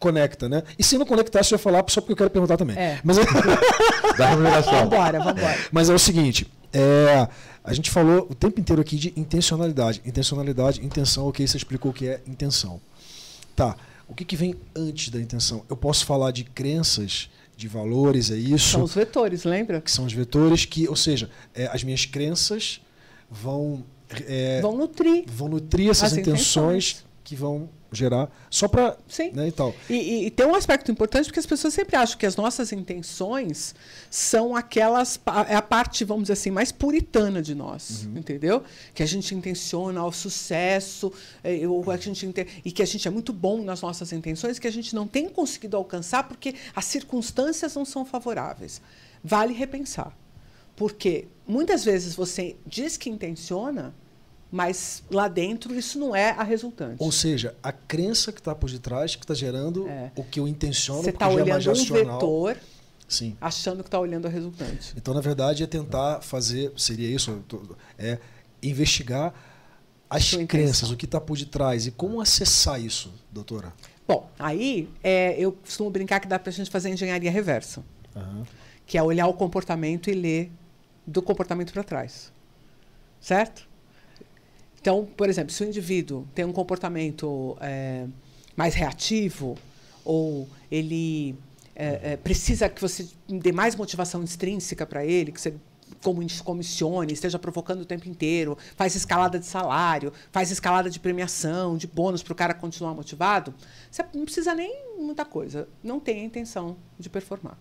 conecta, 0.00 0.48
né? 0.48 0.62
E 0.78 0.82
se 0.82 0.96
não 0.96 1.04
conectar, 1.04 1.42
você 1.42 1.50
vai 1.50 1.62
falar 1.62 1.84
só 1.88 2.00
porque 2.00 2.12
eu 2.12 2.16
quero 2.16 2.30
perguntar 2.30 2.56
também. 2.56 2.76
É. 2.76 3.00
Mas, 3.04 3.18
Da 4.16 4.30
remuneração. 4.30 4.72
Vambora, 4.72 5.18
vambora. 5.18 5.58
mas 5.70 5.90
é 5.90 5.94
o 5.94 5.98
seguinte. 5.98 6.50
é, 6.72 7.28
a 7.62 7.72
gente 7.72 7.90
falou 7.90 8.26
o 8.28 8.34
tempo 8.34 8.58
inteiro 8.58 8.82
aqui 8.82 8.96
de 8.96 9.12
intencionalidade. 9.16 10.00
Intencionalidade, 10.04 10.84
intenção, 10.84 11.28
ok, 11.28 11.46
você 11.46 11.56
explicou 11.56 11.90
o 11.90 11.94
que 11.94 12.08
é 12.08 12.20
intenção. 12.26 12.80
Tá. 13.54 13.76
O 14.08 14.14
que, 14.14 14.24
que 14.24 14.36
vem 14.36 14.56
antes 14.74 15.08
da 15.10 15.20
intenção? 15.20 15.64
Eu 15.70 15.76
posso 15.76 16.04
falar 16.04 16.32
de 16.32 16.44
crenças, 16.44 17.30
de 17.56 17.68
valores, 17.68 18.30
é 18.30 18.36
isso? 18.36 18.70
São 18.70 18.82
os 18.82 18.94
vetores, 18.94 19.44
lembra? 19.44 19.80
que 19.80 19.90
são 19.90 20.04
os 20.04 20.12
vetores 20.12 20.64
que, 20.64 20.88
ou 20.88 20.96
seja, 20.96 21.30
é, 21.54 21.66
as 21.72 21.84
minhas 21.84 22.04
crenças 22.04 22.80
vão 23.30 23.84
é, 24.26 24.60
Vão 24.60 24.76
nutrir. 24.76 25.24
vão 25.26 25.48
nutrir 25.48 25.88
essas 25.90 26.12
as 26.12 26.18
intenções, 26.18 26.90
intenções. 26.90 27.04
que 27.24 27.34
vão 27.34 27.68
gerar 27.92 28.30
só 28.50 28.66
para 28.68 28.96
Sim. 29.08 29.30
né, 29.32 29.48
e 29.48 29.52
tal. 29.52 29.74
E, 29.88 29.94
e- 29.94 30.26
e 30.26 30.30
tem 30.30 30.46
um 30.46 30.54
aspecto 30.54 30.90
importante 30.90 31.26
porque 31.26 31.38
as 31.40 31.46
pessoas 31.46 31.74
sempre 31.74 31.94
acham 31.96 32.18
que 32.18 32.26
as 32.26 32.36
nossas 32.36 32.72
intenções 32.72 33.74
são 34.10 34.56
aquelas 34.56 35.20
é 35.48 35.54
a 35.54 35.62
parte 35.62 36.04
vamos 36.04 36.24
dizer 36.24 36.32
assim 36.34 36.50
mais 36.50 36.72
puritana 36.72 37.42
de 37.42 37.54
nós, 37.54 38.04
entendeu? 38.16 38.62
Que 38.94 39.02
a 39.02 39.06
gente 39.06 39.34
intenciona 39.34 40.04
o 40.04 40.12
sucesso, 40.12 41.12
é, 41.44 41.66
ou 41.68 41.90
a 41.90 41.96
gente 41.96 42.22
e 42.64 42.72
que 42.72 42.82
a 42.82 42.86
gente 42.86 43.06
é 43.06 43.10
muito 43.10 43.32
bom 43.32 43.62
nas 43.62 43.82
nossas 43.82 44.12
intenções 44.12 44.58
que 44.58 44.66
a 44.66 44.72
gente 44.72 44.94
não 44.94 45.06
tem 45.06 45.28
conseguido 45.28 45.76
alcançar 45.76 46.24
porque 46.24 46.54
as 46.74 46.84
circunstâncias 46.86 47.74
não 47.74 47.84
são 47.84 48.04
favoráveis. 48.04 48.80
Vale 49.22 49.52
repensar, 49.52 50.16
porque 50.74 51.26
muitas 51.46 51.84
vezes 51.84 52.14
você 52.14 52.56
diz 52.66 52.96
que 52.96 53.08
intenciona, 53.10 53.94
mas 54.54 55.02
lá 55.10 55.26
dentro 55.28 55.74
isso 55.74 55.98
não 55.98 56.14
é 56.14 56.30
a 56.32 56.42
resultante. 56.42 56.96
Ou 56.98 57.10
seja, 57.10 57.56
a 57.62 57.72
crença 57.72 58.30
que 58.30 58.38
está 58.38 58.54
por 58.54 58.70
detrás 58.70 59.16
que 59.16 59.24
está 59.24 59.32
gerando 59.34 59.88
É. 59.88 60.12
o 60.14 60.22
que 60.22 60.38
eu 60.38 60.46
intenciono, 60.46 61.02
Você 61.02 61.08
está 61.10 61.24
é 61.24 61.34
olhando 61.34 61.70
um 61.70 61.72
racional. 61.72 62.14
vetor 62.20 62.58
Sim. 63.08 63.34
achando 63.40 63.82
que 63.82 63.88
está 63.88 63.98
olhando 63.98 64.26
a 64.26 64.30
resultante. 64.30 64.92
Então, 64.94 65.14
na 65.14 65.22
verdade, 65.22 65.62
é 65.62 65.66
tentar 65.66 66.20
fazer, 66.20 66.70
seria 66.76 67.08
isso, 67.08 67.42
é 67.98 68.18
investigar 68.62 69.32
as 70.10 70.24
Sua 70.24 70.42
intenção. 70.42 70.64
crenças, 70.66 70.90
o 70.90 70.96
que 70.98 71.06
está 71.06 71.18
por 71.18 71.38
detrás 71.38 71.86
e 71.86 71.90
como 71.90 72.20
acessar 72.20 72.78
isso, 72.78 73.10
doutora. 73.32 73.72
Bom, 74.06 74.28
aí 74.38 74.90
é, 75.02 75.34
eu 75.38 75.52
costumo 75.52 75.88
brincar 75.88 76.20
que 76.20 76.28
dá 76.28 76.38
para 76.38 76.50
a 76.50 76.52
gente 76.52 76.70
fazer 76.70 76.90
engenharia 76.90 77.30
reversa, 77.30 77.82
Aham. 78.14 78.44
que 78.84 78.98
é 78.98 79.02
olhar 79.02 79.26
o 79.28 79.32
comportamento 79.32 80.10
e 80.10 80.12
ler 80.14 80.52
do 81.06 81.22
comportamento 81.22 81.72
para 81.72 81.82
trás. 81.82 82.30
Certo? 83.18 83.66
Então, 84.82 85.06
por 85.16 85.28
exemplo, 85.28 85.52
se 85.52 85.62
o 85.62 85.66
indivíduo 85.66 86.26
tem 86.34 86.44
um 86.44 86.52
comportamento 86.52 87.56
é, 87.60 88.04
mais 88.56 88.74
reativo 88.74 89.56
ou 90.04 90.48
ele 90.68 91.36
é, 91.76 92.14
é, 92.14 92.16
precisa 92.16 92.68
que 92.68 92.80
você 92.80 93.08
dê 93.28 93.52
mais 93.52 93.76
motivação 93.76 94.24
extrínseca 94.24 94.84
para 94.84 95.06
ele, 95.06 95.30
que 95.30 95.40
você 95.40 95.54
comi- 96.02 96.26
comissione, 96.44 97.12
esteja 97.12 97.38
provocando 97.38 97.82
o 97.82 97.84
tempo 97.84 98.08
inteiro, 98.08 98.58
faz 98.74 98.96
escalada 98.96 99.38
de 99.38 99.46
salário, 99.46 100.12
faz 100.32 100.50
escalada 100.50 100.90
de 100.90 100.98
premiação, 100.98 101.76
de 101.76 101.86
bônus 101.86 102.20
para 102.20 102.32
o 102.32 102.34
cara 102.34 102.52
continuar 102.52 102.92
motivado, 102.92 103.54
você 103.88 104.04
não 104.12 104.24
precisa 104.24 104.52
nem 104.52 104.96
muita 104.98 105.24
coisa. 105.24 105.68
Não 105.80 106.00
tem 106.00 106.22
a 106.22 106.24
intenção 106.24 106.76
de 106.98 107.08
performar. 107.08 107.56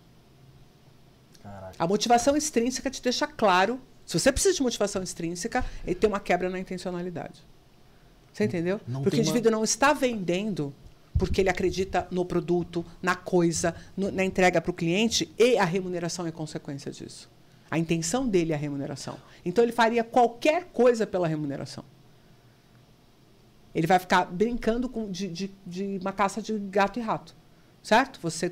A 1.77 1.85
motivação 1.85 2.35
extrínseca 2.35 2.89
te 2.89 2.99
deixa 2.99 3.27
claro. 3.27 3.79
Se 4.11 4.19
você 4.19 4.31
precisa 4.31 4.53
de 4.55 4.61
motivação 4.61 5.01
extrínseca, 5.01 5.63
ele 5.85 5.95
tem 5.95 6.07
uma 6.09 6.19
quebra 6.19 6.49
na 6.49 6.59
intencionalidade. 6.59 7.39
Você 8.33 8.45
entendeu? 8.45 8.79
não 8.87 9.01
porque 9.03 9.09
o 9.09 9.11
tem 9.11 9.19
uma- 9.21 9.29
indivíduo 9.29 9.51
não 9.51 9.63
está 9.63 9.93
vendendo 9.93 10.73
porque 11.17 11.41
ele 11.41 11.49
acredita 11.49 12.07
no 12.09 12.25
produto, 12.25 12.83
na 13.01 13.15
coisa, 13.15 13.75
no- 13.95 14.11
na 14.11 14.23
entrega 14.23 14.59
para 14.61 14.71
o 14.71 14.73
cliente 14.73 15.31
e 15.37 15.57
a 15.57 15.65
remuneração 15.65 16.25
é 16.25 16.31
consequência 16.31 16.91
disso. 16.91 17.29
A 17.69 17.77
intenção 17.77 18.27
dele 18.27 18.51
é 18.51 18.55
a 18.55 18.57
remuneração. 18.57 19.17
Então 19.45 19.63
ele 19.63 19.71
faria 19.71 20.03
qualquer 20.03 20.65
coisa 20.73 21.05
pela 21.07 21.27
remuneração. 21.27 21.83
Ele 23.73 23.87
vai 23.87 23.99
ficar 23.99 24.25
brincando 24.25 24.89
com, 24.89 25.09
de, 25.09 25.27
de, 25.29 25.51
de 25.65 25.97
uma 26.01 26.11
caça 26.11 26.41
de 26.41 26.57
gato 26.59 26.99
e 26.99 27.01
rato. 27.01 27.33
Certo? 27.81 28.19
Você 28.21 28.51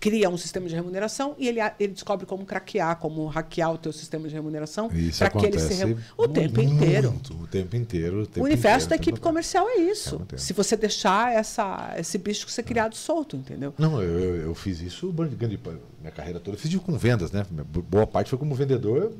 cria 0.00 0.30
um 0.30 0.38
sistema 0.38 0.66
de 0.66 0.74
remuneração 0.74 1.34
e 1.38 1.46
ele, 1.46 1.60
ele 1.78 1.92
descobre 1.92 2.24
como 2.24 2.46
craquear, 2.46 2.96
como 2.96 3.26
hackear 3.26 3.74
o 3.74 3.78
teu 3.78 3.92
sistema 3.92 4.26
de 4.26 4.34
remuneração 4.34 4.88
para 5.18 5.28
que 5.30 5.44
ele 5.46 5.58
se 5.58 5.74
remu- 5.74 5.98
o 6.16 6.26
tempo 6.26 6.60
inteiro. 6.62 7.14
o 7.38 7.46
tempo 7.46 7.76
inteiro. 7.76 8.22
O, 8.22 8.26
tempo 8.26 8.40
O 8.40 8.44
universo 8.44 8.86
inteiro, 8.86 8.88
da 8.88 8.96
equipe 8.96 9.20
comercial 9.20 9.68
é 9.68 9.76
isso. 9.76 10.20
É. 10.32 10.38
Se 10.38 10.54
você 10.54 10.74
deixar 10.74 11.32
essa, 11.34 11.94
esse 11.98 12.16
bicho 12.16 12.48
ser 12.48 12.62
criado 12.62 12.96
solto, 12.96 13.36
entendeu? 13.36 13.74
Não, 13.76 14.02
eu, 14.02 14.18
eu, 14.18 14.36
eu 14.36 14.54
fiz 14.54 14.80
isso 14.80 15.12
grande, 15.12 15.58
minha 16.00 16.10
carreira 16.10 16.40
toda. 16.40 16.56
Eu 16.56 16.60
fiz 16.60 16.70
isso 16.70 16.80
com 16.80 16.96
vendas, 16.96 17.30
né? 17.30 17.44
Boa 17.90 18.06
parte 18.06 18.30
foi 18.30 18.38
como 18.38 18.54
vendedor, 18.54 19.12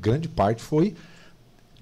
grande 0.00 0.28
parte 0.28 0.62
foi 0.62 0.94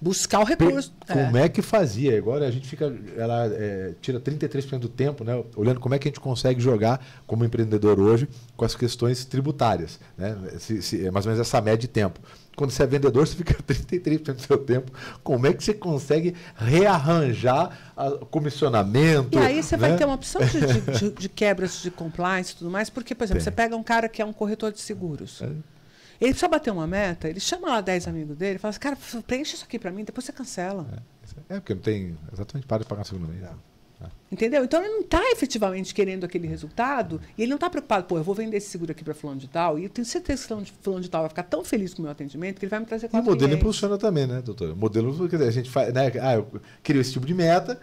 buscar 0.00 0.40
o 0.40 0.44
recurso. 0.44 0.92
Como 1.06 1.36
é. 1.36 1.44
é. 1.44 1.48
que 1.48 1.60
fazia? 1.60 2.16
Agora 2.16 2.46
a 2.46 2.50
gente 2.50 2.66
fica, 2.66 2.92
ela 3.16 3.46
é, 3.46 3.94
tira 4.00 4.18
33% 4.18 4.78
do 4.78 4.88
tempo, 4.88 5.22
né? 5.22 5.42
Olhando 5.54 5.78
como 5.78 5.94
é 5.94 5.98
que 5.98 6.08
a 6.08 6.10
gente 6.10 6.20
consegue 6.20 6.60
jogar 6.60 7.04
como 7.26 7.44
empreendedor 7.44 8.00
hoje 8.00 8.28
com 8.56 8.64
as 8.64 8.74
questões 8.74 9.24
tributárias, 9.24 10.00
né? 10.16 10.36
Se, 10.58 10.80
se, 10.80 11.06
é 11.06 11.10
mais 11.10 11.26
ou 11.26 11.32
menos 11.32 11.46
essa 11.46 11.60
média 11.60 11.78
de 11.78 11.88
tempo. 11.88 12.20
Quando 12.56 12.70
você 12.70 12.82
é 12.82 12.86
vendedor, 12.86 13.26
você 13.26 13.36
fica 13.36 13.54
33% 13.62 14.34
do 14.34 14.42
seu 14.42 14.58
tempo. 14.58 14.92
Como 15.22 15.46
é 15.46 15.52
que 15.52 15.62
você 15.62 15.74
consegue 15.74 16.34
rearranjar 16.56 17.94
o 18.20 18.26
comissionamento? 18.26 19.38
E 19.38 19.42
aí 19.42 19.62
você 19.62 19.76
né? 19.76 19.88
vai 19.88 19.98
ter 19.98 20.04
uma 20.04 20.14
opção 20.14 20.40
de, 20.42 20.80
de, 20.98 21.10
de, 21.10 21.28
quebras 21.28 21.82
de 21.82 21.90
compliance 21.90 22.52
e 22.52 22.56
tudo 22.56 22.70
mais, 22.70 22.90
porque, 22.90 23.14
por 23.14 23.24
exemplo, 23.24 23.42
Tem. 23.42 23.44
você 23.44 23.50
pega 23.50 23.76
um 23.76 23.82
cara 23.82 24.08
que 24.08 24.20
é 24.20 24.24
um 24.24 24.32
corretor 24.32 24.72
de 24.72 24.80
seguros. 24.80 25.40
É. 25.42 25.48
Ele 26.20 26.30
precisa 26.30 26.48
bater 26.48 26.70
uma 26.70 26.86
meta, 26.86 27.28
ele 27.28 27.40
chama 27.40 27.68
lá 27.68 27.80
10 27.80 28.06
amigos 28.08 28.36
dele 28.36 28.56
e 28.56 28.58
fala 28.58 28.70
assim, 28.70 28.80
cara, 28.80 28.98
preenche 29.26 29.54
isso 29.54 29.64
aqui 29.64 29.78
para 29.78 29.90
mim, 29.90 30.04
depois 30.04 30.24
você 30.24 30.32
cancela. 30.32 30.86
É, 31.48 31.56
é, 31.56 31.60
porque 31.60 31.74
não 31.74 31.80
tem. 31.80 32.16
Exatamente, 32.32 32.66
para 32.66 32.82
de 32.82 32.88
pagar 32.88 33.04
segundo 33.04 33.26
mês. 33.28 33.42
É. 33.42 33.50
Entendeu? 34.32 34.64
Então 34.64 34.80
ele 34.80 34.92
não 34.92 35.00
está 35.00 35.20
efetivamente 35.32 35.92
querendo 35.92 36.24
aquele 36.24 36.46
resultado 36.46 37.20
e 37.36 37.42
ele 37.42 37.50
não 37.50 37.56
está 37.56 37.68
preocupado, 37.68 38.06
pô, 38.06 38.16
eu 38.16 38.22
vou 38.22 38.34
vender 38.34 38.56
esse 38.56 38.70
seguro 38.70 38.92
aqui 38.92 39.02
para 39.02 39.12
fulano 39.12 39.40
de 39.40 39.48
tal 39.48 39.78
e 39.78 39.84
eu 39.84 39.90
tenho 39.90 40.06
certeza 40.06 40.46
que 40.62 40.72
fulano 40.80 41.02
de 41.02 41.10
tal 41.10 41.22
vai 41.22 41.28
ficar 41.28 41.42
tão 41.42 41.64
feliz 41.64 41.92
com 41.92 42.00
o 42.00 42.02
meu 42.04 42.12
atendimento 42.12 42.58
que 42.58 42.64
ele 42.64 42.70
vai 42.70 42.78
me 42.80 42.86
trazer 42.86 43.08
quatro 43.08 43.18
E 43.18 43.28
o 43.28 43.30
modelo 43.30 43.48
clientes. 43.48 43.60
impulsiona 43.60 43.98
também, 43.98 44.26
né, 44.26 44.40
doutor? 44.40 44.70
O 44.70 44.76
modelo, 44.76 45.28
quer 45.28 45.36
dizer, 45.36 45.48
a 45.48 45.52
gente 45.52 45.68
faz, 45.68 45.92
né, 45.92 46.12
ah, 46.22 46.34
eu 46.34 46.48
crio 46.82 47.00
esse 47.00 47.12
tipo 47.12 47.26
de 47.26 47.34
meta, 47.34 47.78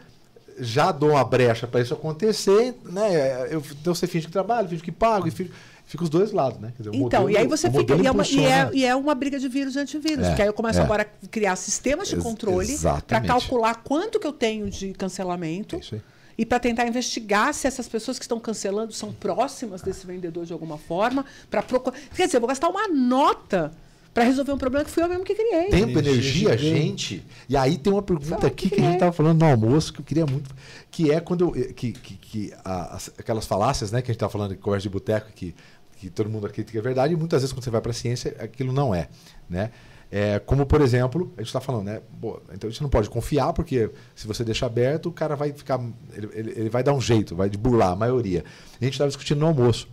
já 0.60 0.91
dou 0.91 1.12
uma 1.12 1.24
brecha 1.24 1.68
para 1.68 1.82
isso 1.82 1.93
acontecer, 1.93 2.76
né? 2.84 3.53
Eu, 3.53 3.64
então 3.72 3.93
você 3.93 4.08
finge 4.08 4.26
que 4.26 4.32
trabalha, 4.32 4.68
finge 4.68 4.84
que 4.84 4.91
pago, 4.91 5.28
e 5.28 5.32
finge, 5.32 5.51
fica 5.86 6.03
os 6.03 6.10
dois 6.10 6.32
lados, 6.32 6.60
né? 6.60 6.74
Dizer, 6.78 6.89
então, 6.89 7.22
modelo, 7.22 7.30
e 7.30 7.38
aí 7.38 7.47
você 7.47 7.70
fica. 7.70 7.95
E 7.95 8.05
é, 8.05 8.12
uma, 8.12 8.26
e, 8.26 8.45
é, 8.45 8.70
e 8.74 8.86
é, 8.86 8.95
uma, 8.95 9.16
briga 9.16 9.39
de 9.39 9.47
vírus 9.47 9.76
e 9.76 9.80
antivírus. 9.80 10.26
É, 10.26 10.30
porque 10.30 10.41
aí 10.41 10.47
eu 10.47 10.53
começo 10.53 10.80
é. 10.80 10.84
agora 10.84 11.03
a 11.03 11.28
criar 11.28 11.55
sistemas 11.55 12.08
de 12.08 12.18
controle 12.18 12.78
para 13.08 13.22
calcular 13.22 13.76
quanto 13.84 14.20
que 14.20 14.28
eu 14.28 14.34
tenho 14.34 14.70
de 14.70 14.93
cancelamento. 14.93 15.80
É 15.93 15.99
e 16.38 16.45
para 16.45 16.60
tentar 16.60 16.86
investigar 16.86 17.51
se 17.53 17.66
essas 17.66 17.88
pessoas 17.88 18.20
que 18.20 18.24
estão 18.24 18.39
cancelando 18.39 18.93
são 18.93 19.12
próximas 19.12 19.82
desse 19.82 20.05
vendedor 20.05 20.45
de 20.45 20.53
alguma 20.53 20.78
forma, 20.78 21.26
para 21.49 21.64
procurar. 21.64 21.97
Quer 22.16 22.28
dizer, 22.28 22.38
eu 22.38 22.41
vou 22.41 22.47
gastar 22.47 22.70
uma 22.70 22.88
nota 22.88 23.72
para 24.18 24.24
resolver 24.24 24.51
um 24.51 24.57
problema 24.57 24.84
que 24.84 24.89
fui 24.89 25.03
eu 25.03 25.09
mesmo 25.09 25.24
que 25.24 25.36
criei. 25.36 25.70
Tempo, 25.70 25.99
energia, 25.99 26.47
energia 26.47 26.57
gente. 26.57 27.24
E 27.47 27.55
aí 27.55 27.78
tem 27.78 27.93
uma 27.93 28.01
pergunta 28.01 28.47
aqui 28.47 28.68
que, 28.68 28.76
que 28.76 28.82
a 28.82 28.86
gente 28.86 28.93
estava 28.95 29.11
falando 29.11 29.39
no 29.39 29.45
almoço 29.45 29.93
que 29.93 29.99
eu 29.99 30.03
queria 30.03 30.26
muito, 30.26 30.49
que 30.89 31.11
é 31.11 31.20
quando 31.20 31.55
eu, 31.55 31.72
que, 31.72 31.91
que, 31.91 32.15
que 32.15 32.53
a, 32.65 32.97
aquelas 33.20 33.45
falácias, 33.45 33.91
né, 33.91 34.01
que 34.01 34.09
a 34.09 34.11
gente 34.11 34.15
estava 34.15 34.32
falando 34.32 34.55
de 34.55 34.57
conversa 34.57 34.82
de 34.82 34.89
boteco 34.89 35.32
que 35.36 35.53
que 35.97 36.11
todo 36.11 36.30
mundo 36.30 36.45
acredita 36.45 36.72
que 36.72 36.78
é 36.78 36.82
verdade, 36.82 37.13
e 37.13 37.18
muitas 37.18 37.41
vezes 37.41 37.51
quando 37.51 37.63
você 37.63 37.72
vai 37.72 37.82
para 37.82 37.89
a 37.89 37.93
ciência, 37.93 38.36
aquilo 38.39 38.72
não 38.72 38.93
é. 38.93 39.07
Né? 39.49 39.72
É, 40.11 40.39
como, 40.39 40.65
por 40.65 40.80
exemplo, 40.80 41.34
a 41.36 41.41
gente 41.41 41.47
está 41.47 41.59
falando, 41.59 41.86
né? 41.86 42.01
Boa, 42.09 42.41
então 42.53 42.68
a 42.68 42.72
gente 42.72 42.82
não 42.82 42.89
pode 42.89 43.09
confiar, 43.09 43.51
porque 43.51 43.89
se 44.15 44.26
você 44.26 44.43
deixar 44.43 44.68
aberto, 44.68 45.09
o 45.09 45.11
cara 45.11 45.36
vai 45.36 45.51
ficar. 45.51 45.80
Ele, 46.13 46.30
ele, 46.34 46.51
ele 46.55 46.70
vai 46.70 46.82
dar 46.82 46.93
um 46.93 47.01
jeito, 47.01 47.36
vai 47.36 47.49
de 47.49 47.57
burlar 47.57 47.91
a 47.91 47.95
maioria. 47.95 48.45
A 48.80 48.84
gente 48.84 48.93
estava 48.93 49.09
discutindo 49.09 49.39
no 49.39 49.47
almoço. 49.47 49.88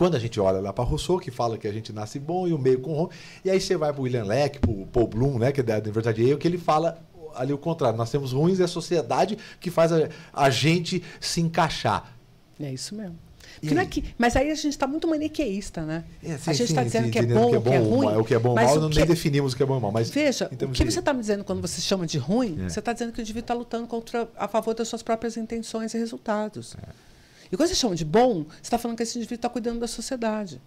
Quando 0.00 0.14
a 0.14 0.18
gente 0.18 0.40
olha 0.40 0.60
lá 0.60 0.72
para 0.72 0.82
Rousseau, 0.82 1.18
que 1.18 1.30
fala 1.30 1.58
que 1.58 1.68
a 1.68 1.72
gente 1.72 1.92
nasce 1.92 2.18
bom 2.18 2.48
e 2.48 2.54
o 2.54 2.58
meio 2.58 2.80
corrompe, 2.80 3.14
e 3.44 3.50
aí 3.50 3.60
você 3.60 3.76
vai 3.76 3.92
para 3.92 4.00
William 4.00 4.24
Leck, 4.24 4.58
para 4.58 4.70
o 4.70 4.86
Paul 4.86 5.06
Bloom, 5.06 5.38
né, 5.38 5.52
que 5.52 5.60
é 5.60 5.62
da 5.62 5.76
Universidade 5.76 6.22
Yale, 6.22 6.38
que 6.38 6.48
ele 6.48 6.56
fala 6.56 6.98
ali 7.34 7.52
o 7.52 7.58
contrário. 7.58 7.98
Nós 7.98 8.10
temos 8.10 8.32
ruins 8.32 8.58
e 8.60 8.62
a 8.62 8.66
sociedade 8.66 9.36
que 9.60 9.70
faz 9.70 9.92
a, 9.92 10.08
a 10.32 10.48
gente 10.48 11.04
se 11.20 11.42
encaixar. 11.42 12.16
É 12.58 12.72
isso 12.72 12.94
mesmo. 12.94 13.18
É 13.62 13.84
que, 13.84 14.14
mas 14.16 14.36
aí 14.36 14.50
a 14.50 14.54
gente 14.54 14.70
está 14.70 14.86
muito 14.86 15.06
maniqueísta, 15.06 15.82
né? 15.82 16.02
É, 16.24 16.38
sim, 16.38 16.50
a 16.50 16.52
gente 16.54 16.70
está 16.70 16.82
dizendo 16.82 17.04
sim, 17.04 17.10
que, 17.10 17.18
é 17.18 17.22
bom, 17.26 17.50
que, 17.50 17.56
é 17.56 17.58
bom, 17.58 17.70
que 17.70 17.76
é 17.76 17.78
ruim. 17.78 18.16
O 18.16 18.24
que 18.24 18.34
é 18.34 18.38
bom 18.38 18.54
mal, 18.54 18.80
não 18.80 18.88
nem 18.88 19.04
definimos 19.04 19.52
o 19.52 19.56
que 19.56 19.62
é 19.62 19.66
bom 19.66 19.74
ou 19.74 19.80
mal. 19.82 19.92
Mas 19.92 20.08
veja, 20.08 20.46
o 20.46 20.56
que 20.70 20.82
de... 20.82 20.90
você 20.90 21.00
está 21.00 21.12
me 21.12 21.20
dizendo 21.20 21.44
quando 21.44 21.60
você 21.60 21.78
chama 21.78 22.06
de 22.06 22.16
ruim, 22.16 22.56
é. 22.58 22.70
você 22.70 22.78
está 22.78 22.94
dizendo 22.94 23.12
que 23.12 23.20
o 23.20 23.22
indivíduo 23.22 23.44
está 23.44 23.52
lutando 23.52 23.86
contra, 23.86 24.26
a 24.34 24.48
favor 24.48 24.72
das 24.72 24.88
suas 24.88 25.02
próprias 25.02 25.36
intenções 25.36 25.92
e 25.92 25.98
resultados. 25.98 26.74
É. 26.82 27.09
E 27.50 27.56
quando 27.56 27.68
você 27.68 27.74
chama 27.74 27.94
de 27.94 28.04
bom, 28.04 28.44
você 28.44 28.62
está 28.62 28.78
falando 28.78 28.96
que 28.96 29.02
esse 29.02 29.18
indivíduo 29.18 29.36
está 29.36 29.48
cuidando 29.48 29.80
da 29.80 29.88
sociedade. 29.88 30.60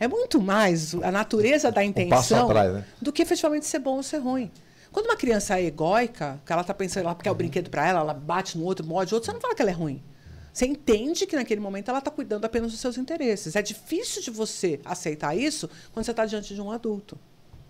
É 0.00 0.06
muito 0.06 0.40
mais 0.40 0.94
a 0.94 1.10
natureza 1.10 1.70
da 1.72 1.84
intenção 1.84 2.52
né? 2.52 2.84
do 3.00 3.12
que 3.12 3.22
efetivamente 3.22 3.66
ser 3.66 3.80
bom 3.80 3.96
ou 3.96 4.02
ser 4.02 4.18
ruim. 4.18 4.50
Quando 4.92 5.06
uma 5.06 5.16
criança 5.16 5.58
é 5.58 5.64
egóica, 5.64 6.40
que 6.44 6.52
ela 6.52 6.62
está 6.62 6.72
pensando 6.72 7.04
lá 7.04 7.14
porque 7.14 7.28
é 7.28 7.32
o 7.32 7.34
brinquedo 7.34 7.68
para 7.68 7.86
ela, 7.86 8.00
ela 8.00 8.14
bate 8.14 8.56
no 8.56 8.64
outro, 8.64 8.86
morde 8.86 9.12
o 9.12 9.16
outro, 9.16 9.26
você 9.26 9.32
não 9.32 9.40
fala 9.40 9.54
que 9.54 9.62
ela 9.62 9.70
é 9.70 9.74
ruim. 9.74 10.02
Você 10.52 10.66
entende 10.66 11.26
que 11.26 11.36
naquele 11.36 11.60
momento 11.60 11.88
ela 11.88 11.98
está 11.98 12.10
cuidando 12.10 12.44
apenas 12.44 12.72
dos 12.72 12.80
seus 12.80 12.96
interesses. 12.96 13.54
É 13.54 13.62
difícil 13.62 14.22
de 14.22 14.30
você 14.30 14.80
aceitar 14.84 15.36
isso 15.36 15.68
quando 15.92 16.04
você 16.04 16.10
está 16.10 16.24
diante 16.26 16.54
de 16.54 16.60
um 16.60 16.70
adulto. 16.72 17.18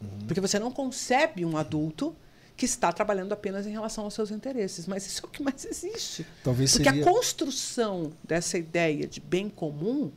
Uhum. 0.01 0.27
Porque 0.27 0.41
você 0.41 0.59
não 0.59 0.71
concebe 0.71 1.45
um 1.45 1.57
adulto 1.57 2.15
que 2.59 2.65
está 2.65 2.93
trabalhando 2.93 3.33
apenas 3.33 3.69
em 3.69 3.71
relação 3.71 4.03
aos 4.03 4.15
seus 4.15 4.33
interesses. 4.33 4.89
Mas 4.89 5.07
isso 5.07 5.23
é 5.25 5.27
o 5.27 5.31
que 5.31 5.41
mais 5.41 5.65
existe. 5.65 6.27
Talvez 6.43 6.73
Porque 6.73 6.91
seria... 6.91 7.05
a 7.05 7.07
construção 7.07 8.11
dessa 8.25 8.59
ideia 8.59 9.07
de 9.07 9.21
bem 9.21 9.49
comum 9.49 10.11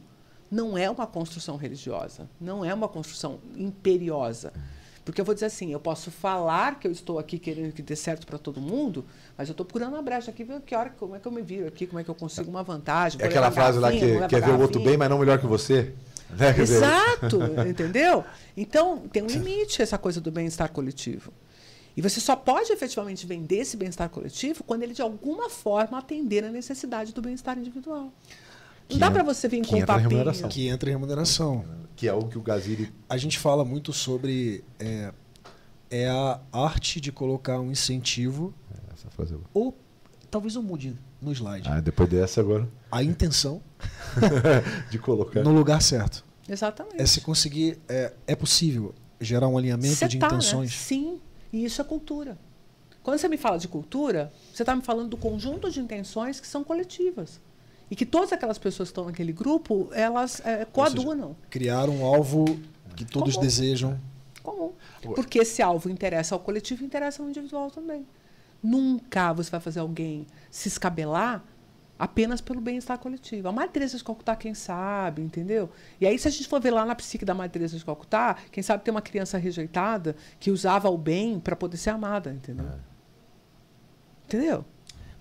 não 0.50 0.76
é 0.76 0.90
uma 0.90 1.06
construção 1.06 1.56
religiosa, 1.56 2.28
não 2.42 2.66
é 2.66 2.74
uma 2.74 2.88
construção 2.88 3.40
imperiosa. 3.56 4.52
Porque 5.06 5.22
eu 5.22 5.26
vou 5.26 5.36
dizer 5.36 5.46
assim, 5.46 5.72
eu 5.72 5.80
posso 5.80 6.10
falar 6.10 6.80
que 6.80 6.88
eu 6.88 6.92
estou 6.92 7.20
aqui 7.20 7.38
querendo 7.38 7.74
que 7.74 7.82
dê 7.82 7.96
certo 7.96 8.26
para 8.26 8.40
todo 8.40 8.60
mundo, 8.60 9.06
mas 9.38 9.48
eu 9.48 9.52
estou 9.54 9.66
procurando 9.66 9.94
uma 9.94 10.02
brecha 10.02 10.32
aqui, 10.32 10.44
ver 10.44 10.62
que 10.62 10.76
hora, 10.76 10.90
como 10.90 11.16
é 11.16 11.20
que 11.20 11.28
eu 11.28 11.32
me 11.32 11.44
viro 11.44 11.68
aqui, 11.68 11.86
como 11.86 12.00
é 12.00 12.04
que 12.04 12.10
eu 12.10 12.16
consigo 12.16 12.50
uma 12.50 12.64
vantagem. 12.64 13.22
É 13.22 13.26
aquela 13.26 13.52
frase 13.52 13.78
lá 13.78 13.92
que 13.92 14.28
quer 14.28 14.42
ver 14.42 14.52
o 14.52 14.60
outro 14.60 14.82
bem, 14.82 14.98
mas 14.98 15.10
não 15.10 15.20
melhor 15.20 15.40
que 15.40 15.46
você. 15.46 15.94
Né? 16.32 16.60
Exato, 16.60 17.40
entendeu? 17.70 18.24
Então, 18.58 19.04
tem 19.12 19.22
um 19.22 19.28
limite 19.28 19.82
essa 19.82 19.98
coisa 19.98 20.20
do 20.20 20.32
bem-estar 20.32 20.72
coletivo. 20.72 21.32
E 21.96 22.02
você 22.02 22.20
só 22.20 22.36
pode 22.36 22.72
efetivamente 22.72 23.26
vender 23.26 23.58
esse 23.58 23.76
bem-estar 23.76 24.10
coletivo 24.10 24.64
quando 24.64 24.84
ele, 24.84 24.94
de 24.94 25.02
alguma 25.02 25.50
forma, 25.50 25.98
atender 25.98 26.44
a 26.44 26.52
necessidade 26.52 27.14
do 27.14 27.22
bem-estar 27.22 27.58
individual. 27.58 28.12
Não 28.90 28.98
dá 28.98 29.12
para 29.12 29.24
você 29.24 29.48
vir 29.48 29.66
com 29.66 29.78
um 29.78 29.86
papinho. 29.86 30.50
Que 30.50 30.68
entra 30.68 30.90
em 30.90 30.94
remuneração. 30.94 31.66
Que 31.96 32.08
é 32.08 32.14
o 32.14 32.24
que 32.28 32.38
o 32.38 32.42
Gaziri... 32.42 32.92
A 33.08 33.18
gente 33.18 33.38
fala 33.38 33.64
muito 33.64 33.94
sobre... 33.94 34.64
É, 34.80 35.14
é 35.90 36.10
a 36.10 36.40
arte 36.52 37.00
de 37.00 37.12
colocar 37.12 37.60
um 37.60 37.72
incentivo... 37.72 38.54
É, 38.72 38.94
essa 38.94 39.10
frase 39.10 39.34
é 39.34 39.38
boa. 39.38 39.50
Ou 39.54 39.78
talvez 40.30 40.56
eu 40.56 40.64
mude 40.64 40.98
no 41.22 41.32
slide. 41.32 41.68
Ah, 41.70 41.80
depois 41.80 42.10
dessa 42.10 42.42
agora. 42.42 42.68
A 42.92 43.04
intenção... 43.04 43.62
de 44.90 44.98
colocar... 44.98 45.44
No 45.44 45.52
lugar 45.52 45.82
certo. 45.82 46.26
Exatamente. 46.48 47.02
É 47.02 47.06
se 47.06 47.22
conseguir... 47.22 47.80
É, 47.88 48.14
é 48.28 48.36
possível 48.36 48.96
gerar 49.20 49.48
um 49.48 49.58
alinhamento 49.58 49.96
você 49.96 50.08
de 50.08 50.18
tá, 50.18 50.28
né? 50.28 50.36
intenções. 50.36 50.72
Né? 50.72 50.76
Sim, 50.76 51.22
e 51.52 51.64
isso 51.66 51.82
é 51.82 51.84
cultura. 51.84 52.38
Quando 53.04 53.18
você 53.18 53.28
me 53.28 53.38
fala 53.38 53.58
de 53.58 53.68
cultura, 53.68 54.32
você 54.54 54.64
está 54.64 54.76
me 54.76 54.82
falando 54.82 55.10
do 55.10 55.18
conjunto 55.18 55.72
de 55.72 55.80
intenções 55.80 56.40
que 56.40 56.48
são 56.48 56.64
coletivas. 56.64 57.40
E 57.90 57.96
que 57.96 58.06
todas 58.06 58.32
aquelas 58.32 58.58
pessoas 58.58 58.90
que 58.90 58.92
estão 58.92 59.06
naquele 59.06 59.34
grupo, 59.34 59.90
elas 59.92 60.42
é, 60.46 60.64
coadunam. 60.66 61.36
Criar 61.50 61.90
um 61.90 62.06
alvo 62.06 62.46
que 62.96 63.04
todos 63.04 63.36
Comum. 63.36 63.46
desejam. 63.46 64.00
Comum. 64.42 64.72
Porque 65.16 65.40
esse 65.40 65.62
alvo 65.62 65.90
interessa 65.90 66.36
ao 66.36 66.40
coletivo 66.40 66.84
e 66.84 66.86
interessa 66.86 67.22
ao 67.22 67.30
individual 67.30 67.70
também. 67.70 68.06
Nunca 68.64 69.34
você 69.34 69.50
vai 69.50 69.60
fazer 69.60 69.80
alguém 69.80 70.28
se 70.50 70.68
escabelar 70.68 71.44
apenas 72.02 72.42
pelo 72.42 72.60
bem-estar 72.60 72.98
coletivo. 72.98 73.48
A 73.48 73.52
Madre 73.52 73.74
Teresa 73.74 73.96
de 73.96 74.04
Calcutá, 74.04 74.36
quem 74.36 74.56
sabe, 74.56 75.22
entendeu? 75.22 75.70
E 76.00 76.08
aí, 76.08 76.18
se 76.18 76.28
a 76.28 76.32
gente 76.32 76.48
for 76.48 76.60
ver 76.60 76.72
lá 76.72 76.84
na 76.84 76.96
psique 76.96 77.24
da 77.24 77.36
Madre 77.36 77.52
Teresa 77.52 77.78
de 77.78 77.86
Calcutá, 77.86 78.38
quem 78.52 78.64
sabe 78.64 78.84
tem 78.84 78.92
uma 78.92 79.04
criança 79.04 79.38
rejeitada 79.38 80.16
que 80.40 80.50
usava 80.50 80.90
o 80.90 80.98
bem 80.98 81.40
para 81.40 81.56
poder 81.56 81.78
ser 81.78 81.92
amada, 81.92 82.32
entendeu? 82.34 82.66
É. 82.66 82.80
Entendeu? 84.26 84.66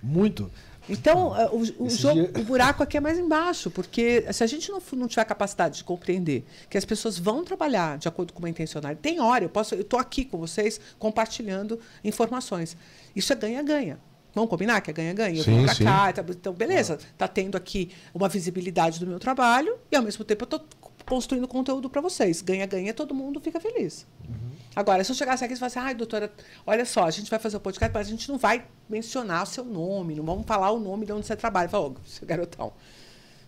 Muito. 0.02 0.50
Então, 0.88 1.38
eh, 1.38 1.50
o, 1.52 1.84
o, 1.84 1.90
jogo, 1.90 2.32
dia... 2.32 2.42
o 2.42 2.44
buraco 2.46 2.82
aqui 2.82 2.96
é 2.96 3.00
mais 3.00 3.18
embaixo, 3.18 3.70
porque 3.70 4.24
se 4.32 4.42
a 4.42 4.46
gente 4.46 4.70
não, 4.70 4.80
não 4.94 5.06
tiver 5.06 5.24
capacidade 5.26 5.76
de 5.76 5.84
compreender 5.84 6.46
que 6.70 6.78
as 6.78 6.86
pessoas 6.86 7.18
vão 7.18 7.44
trabalhar 7.44 7.98
de 7.98 8.08
acordo 8.08 8.32
com 8.32 8.38
uma 8.38 8.48
intencionalidade, 8.48 9.00
tem 9.02 9.20
hora, 9.20 9.44
eu 9.44 9.50
posso, 9.50 9.74
eu 9.74 9.82
estou 9.82 10.00
aqui 10.00 10.24
com 10.24 10.38
vocês 10.38 10.80
compartilhando 10.98 11.78
informações. 12.02 12.74
Isso 13.14 13.30
é 13.34 13.36
ganha-ganha. 13.36 13.98
Vamos 14.34 14.50
combinar 14.50 14.80
que 14.80 14.90
é 14.90 14.94
ganha-ganha? 14.94 15.38
Eu 15.38 15.44
vim 15.44 15.64
para 15.64 15.74
cá, 15.74 16.12
tá, 16.12 16.24
então 16.28 16.52
beleza, 16.52 16.94
está 16.94 17.26
tendo 17.26 17.56
aqui 17.56 17.90
uma 18.14 18.28
visibilidade 18.28 19.00
do 19.00 19.06
meu 19.06 19.18
trabalho 19.18 19.78
e 19.90 19.96
ao 19.96 20.02
mesmo 20.02 20.24
tempo 20.24 20.44
eu 20.44 20.44
estou 20.44 20.64
construindo 21.04 21.48
conteúdo 21.48 21.90
para 21.90 22.00
vocês. 22.00 22.40
Ganha-ganha, 22.40 22.94
todo 22.94 23.14
mundo 23.14 23.40
fica 23.40 23.58
feliz. 23.60 24.06
Uhum. 24.28 24.50
Agora, 24.76 25.02
se 25.02 25.10
eu 25.10 25.16
chegasse 25.16 25.44
aqui 25.44 25.54
e 25.54 25.56
falasse, 25.56 25.78
ai, 25.78 25.94
doutora, 25.94 26.32
olha 26.64 26.84
só, 26.84 27.04
a 27.04 27.10
gente 27.10 27.28
vai 27.28 27.40
fazer 27.40 27.56
o 27.56 27.60
podcast, 27.60 27.92
mas 27.92 28.06
a 28.06 28.10
gente 28.10 28.28
não 28.28 28.38
vai 28.38 28.64
mencionar 28.88 29.42
o 29.42 29.46
seu 29.46 29.64
nome, 29.64 30.14
não 30.14 30.24
vamos 30.24 30.46
falar 30.46 30.70
o 30.70 30.78
nome 30.78 31.04
de 31.06 31.12
onde 31.12 31.26
você 31.26 31.34
trabalha. 31.34 31.68
Fala, 31.68 31.88
oh, 31.88 32.08
seu 32.08 32.26
garotão. 32.26 32.72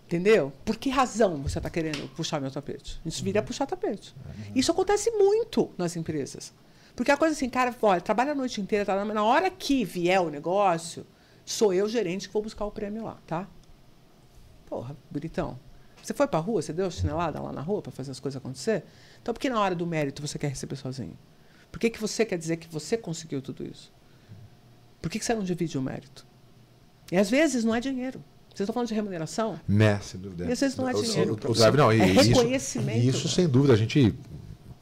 Entendeu? 0.06 0.52
Por 0.64 0.76
que 0.76 0.90
razão 0.90 1.40
você 1.42 1.58
está 1.58 1.70
querendo 1.70 2.08
puxar 2.14 2.40
meu 2.40 2.50
tapete? 2.50 3.00
Isso 3.06 3.22
viria 3.22 3.40
uhum. 3.40 3.46
puxar 3.46 3.66
tapete. 3.66 4.14
Uhum. 4.16 4.52
Isso 4.56 4.70
acontece 4.72 5.10
muito 5.12 5.70
nas 5.78 5.96
empresas. 5.96 6.52
Porque 6.94 7.10
a 7.10 7.16
coisa 7.16 7.34
assim, 7.34 7.48
cara, 7.48 7.74
olha, 7.80 8.00
trabalha 8.00 8.32
a 8.32 8.34
noite 8.34 8.60
inteira, 8.60 8.84
tá, 8.84 9.04
na 9.04 9.24
hora 9.24 9.50
que 9.50 9.84
vier 9.84 10.20
o 10.20 10.30
negócio, 10.30 11.06
sou 11.44 11.72
eu, 11.72 11.88
gerente, 11.88 12.28
que 12.28 12.34
vou 12.34 12.42
buscar 12.42 12.64
o 12.64 12.70
prêmio 12.70 13.04
lá, 13.04 13.18
tá? 13.26 13.48
Porra, 14.66 14.96
bonitão. 15.10 15.58
Você 16.02 16.12
foi 16.12 16.26
para 16.26 16.38
a 16.38 16.42
rua, 16.42 16.60
você 16.60 16.72
deu 16.72 16.90
chinelada 16.90 17.40
lá 17.40 17.52
na 17.52 17.60
rua 17.60 17.80
para 17.80 17.92
fazer 17.92 18.10
as 18.10 18.20
coisas 18.20 18.36
acontecer? 18.36 18.84
Então, 19.20 19.32
por 19.32 19.40
que 19.40 19.48
na 19.48 19.60
hora 19.60 19.74
do 19.74 19.86
mérito 19.86 20.20
você 20.20 20.38
quer 20.38 20.48
receber 20.48 20.76
sozinho? 20.76 21.16
Por 21.70 21.78
que, 21.78 21.88
que 21.88 22.00
você 22.00 22.24
quer 22.24 22.36
dizer 22.36 22.56
que 22.56 22.68
você 22.68 22.96
conseguiu 22.96 23.40
tudo 23.40 23.64
isso? 23.64 23.92
Por 25.00 25.10
que, 25.10 25.18
que 25.18 25.24
você 25.24 25.34
não 25.34 25.44
divide 25.44 25.78
o 25.78 25.82
mérito? 25.82 26.26
E 27.10 27.16
às 27.16 27.30
vezes 27.30 27.64
não 27.64 27.74
é 27.74 27.80
dinheiro. 27.80 28.22
Vocês 28.48 28.60
estão 28.60 28.74
falando 28.74 28.88
de 28.88 28.94
remuneração? 28.94 29.58
Né, 29.66 29.98
sem 30.00 30.20
dúvida. 30.20 30.44
E 30.44 30.52
às 30.52 30.60
vezes 30.60 30.76
não 30.76 30.88
é 30.88 30.92
dinheiro. 30.92 31.38
O, 31.42 31.48
o, 31.48 31.50
o 31.50 31.54
Drive, 31.54 31.76
não, 31.76 31.90
é 31.90 31.96
isso, 31.96 32.28
reconhecimento. 32.28 32.98
Isso, 33.06 33.28
sem 33.28 33.48
dúvida, 33.48 33.72
a 33.72 33.76
gente 33.76 34.14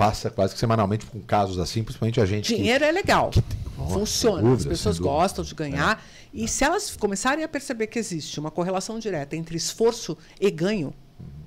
passa 0.01 0.31
quase 0.31 0.55
que 0.55 0.59
semanalmente 0.61 1.05
com 1.07 1.21
casos 1.21 1.59
assim, 1.59 1.83
principalmente 1.85 2.21
a 2.21 2.27
gente. 2.27 2.55
Dinheiro 2.55 2.81
que, 2.85 2.89
é 2.89 2.93
legal. 2.93 3.31
que- 3.31 3.43
Funciona. 3.77 4.41
sem 4.43 4.47
As 4.47 4.57
dúvida, 4.59 4.71
pessoas 4.71 4.97
dúvida. 4.99 5.15
gostam 5.15 5.45
de 5.45 5.55
ganhar. 5.55 6.05
E 6.33 6.47
se 6.49 6.65
elas 6.65 6.97
começarem 6.97 7.45
a 7.45 7.49
perceber 7.49 7.87
que 7.87 7.99
existe 7.99 8.39
uma 8.41 8.51
correlação 8.51 8.99
direta 8.99 9.37
entre 9.37 9.57
esforço 9.57 10.17
e 10.41 10.51
ganho, 10.51 10.93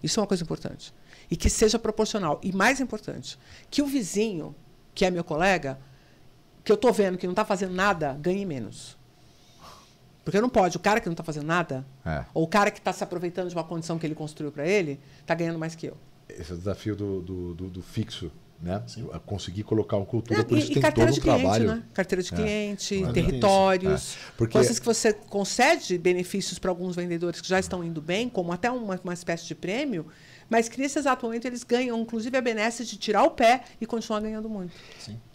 isso 0.01 0.19
é 0.19 0.21
uma 0.21 0.27
coisa 0.27 0.43
importante. 0.43 0.93
E 1.31 1.35
que 1.35 1.49
seja 1.49 1.79
proporcional. 1.79 2.39
E 2.43 2.51
mais 2.51 2.79
importante, 2.79 3.39
que 3.71 3.81
o 3.81 3.85
vizinho, 3.87 4.53
que 4.93 5.05
é 5.05 5.09
meu 5.11 5.23
colega, 5.23 5.79
que 6.63 6.71
eu 6.71 6.75
estou 6.75 6.91
vendo 6.93 7.17
que 7.17 7.25
não 7.25 7.33
está 7.33 7.45
fazendo 7.45 7.73
nada, 7.73 8.13
ganhe 8.21 8.45
menos. 8.45 8.97
Porque 10.23 10.39
não 10.39 10.49
pode. 10.49 10.77
O 10.77 10.79
cara 10.79 10.99
que 10.99 11.07
não 11.07 11.13
está 11.13 11.23
fazendo 11.23 11.45
nada, 11.45 11.85
É. 12.05 12.23
ou 12.33 12.43
o 12.43 12.47
cara 12.47 12.71
que 12.71 12.79
está 12.79 12.93
se 12.93 13.03
aproveitando 13.03 13.49
de 13.49 13.55
uma 13.55 13.63
condição 13.63 13.97
que 13.99 14.05
ele 14.05 14.15
construiu 14.15 14.51
para 14.51 14.67
ele, 14.67 14.99
está 15.19 15.33
ganhando 15.35 15.59
mais 15.59 15.75
que 15.75 15.87
eu. 15.87 15.97
Esse 16.29 16.51
é 16.51 16.55
o 16.55 16.57
desafio 16.57 16.95
do, 16.95 17.21
do, 17.21 17.53
do- 17.53 17.69
do 17.69 17.81
fixo, 17.81 18.31
né? 18.63 18.81
Conseguir 19.25 19.63
colocar 19.63 19.97
uma 19.97 20.05
cultura, 20.05 20.39
É, 20.39 20.43
por 20.43 20.57
isso 20.57 20.71
e, 20.71 20.73
tem 20.75 20.81
carteira 20.81 21.11
todo 21.11 21.15
de 21.15 21.19
um 21.19 21.23
cliente, 21.23 21.41
trabalho. 21.41 21.67
né? 21.75 21.83
Carteira 21.93 22.23
de 22.23 22.33
É. 22.33 22.35
cliente, 22.37 22.97
Claro. 22.99 23.13
territórios, 23.13 24.13
É. 24.15 24.31
Porque- 24.37 24.53
coisas 24.53 24.79
que 24.79 24.85
você 24.85 25.11
concede 25.13 25.97
benefícios 25.97 26.57
para 26.57 26.71
alguns 26.71 26.95
vendedores 26.95 27.41
que 27.41 27.47
já 27.47 27.59
estão 27.59 27.83
indo 27.83 28.01
bem, 28.01 28.29
como 28.29 28.53
até 28.53 28.71
uma, 28.71 28.97
uma 29.03 29.13
espécie 29.13 29.45
de 29.45 29.53
prêmio, 29.53 30.05
mas 30.49 30.69
que 30.69 30.79
nesse 30.79 30.97
exato 30.97 31.25
momento 31.25 31.45
eles 31.45 31.63
ganham, 31.63 31.99
inclusive, 31.99 32.37
a 32.37 32.41
benesse 32.41 32.85
de 32.85 32.95
tirar 32.97 33.23
o 33.23 33.31
pé 33.31 33.63
e 33.81 33.85
continuar 33.85 34.21
ganhando 34.21 34.49
muito. 34.49 34.71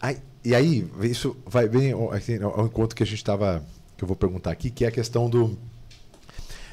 Aí- 0.01 0.17
e 0.43 0.55
aí, 0.55 0.89
isso 1.03 1.37
vai 1.45 1.67
bem 1.69 1.91
ao, 1.91 2.11
assim, 2.11 2.41
ao 2.41 2.65
encontro 2.65 2.95
que 2.95 3.03
a 3.03 3.05
gente 3.05 3.17
estava, 3.17 3.63
que 3.95 4.03
eu 4.03 4.07
vou 4.07 4.17
perguntar 4.17 4.49
aqui, 4.51 4.71
que 4.71 4.83
é 4.83 4.87
a 4.87 4.91
questão 4.91 5.29
do. 5.29 5.55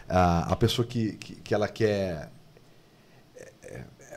A, 0.08 0.52
a 0.52 0.56
pessoa 0.56 0.86
que, 0.86 1.12
que, 1.14 1.34
que 1.36 1.52
ela 1.54 1.66
quer. 1.68 2.30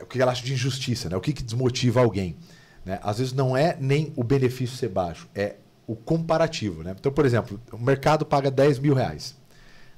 é, 0.00 0.02
o 0.02 0.06
que 0.06 0.20
ela 0.20 0.32
acha 0.32 0.44
de 0.44 0.52
injustiça, 0.52 1.08
né? 1.08 1.16
O 1.16 1.20
que, 1.20 1.32
que 1.32 1.42
desmotiva 1.42 2.00
alguém. 2.00 2.36
Né? 2.84 2.98
Às 3.02 3.18
vezes 3.18 3.32
não 3.32 3.56
é 3.56 3.76
nem 3.78 4.12
o 4.16 4.24
benefício 4.24 4.76
ser 4.76 4.88
baixo, 4.88 5.28
é 5.34 5.56
o 5.86 5.94
comparativo. 5.94 6.82
Né? 6.82 6.94
Então, 6.98 7.12
por 7.12 7.26
exemplo, 7.26 7.60
o 7.72 7.78
mercado 7.78 8.24
paga 8.24 8.50
10 8.50 8.78
mil 8.78 8.94
reais. 8.94 9.36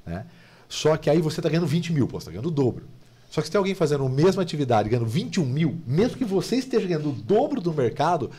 Né? 0.04 0.26
Só 0.68 0.96
que 0.96 1.10
aí 1.10 1.20
você 1.20 1.40
está 1.40 1.48
ganhando 1.48 1.66
20 1.66 1.92
mil, 1.92 2.06
pô, 2.06 2.18
você 2.18 2.24
está 2.24 2.30
ganhando 2.30 2.48
o 2.48 2.50
dobro. 2.50 2.86
Só 3.30 3.40
que 3.40 3.46
se 3.46 3.50
tem 3.52 3.58
alguém 3.58 3.74
fazendo 3.74 4.04
a 4.04 4.08
mesma 4.08 4.42
atividade 4.42 4.88
ganhando 4.88 5.06
21 5.06 5.44
mil, 5.44 5.80
mesmo 5.86 6.18
que 6.18 6.24
você 6.24 6.56
esteja 6.56 6.86
ganhando 6.86 7.10
o 7.10 7.12
dobro 7.12 7.60
do 7.60 7.72
mercado, 7.72 8.30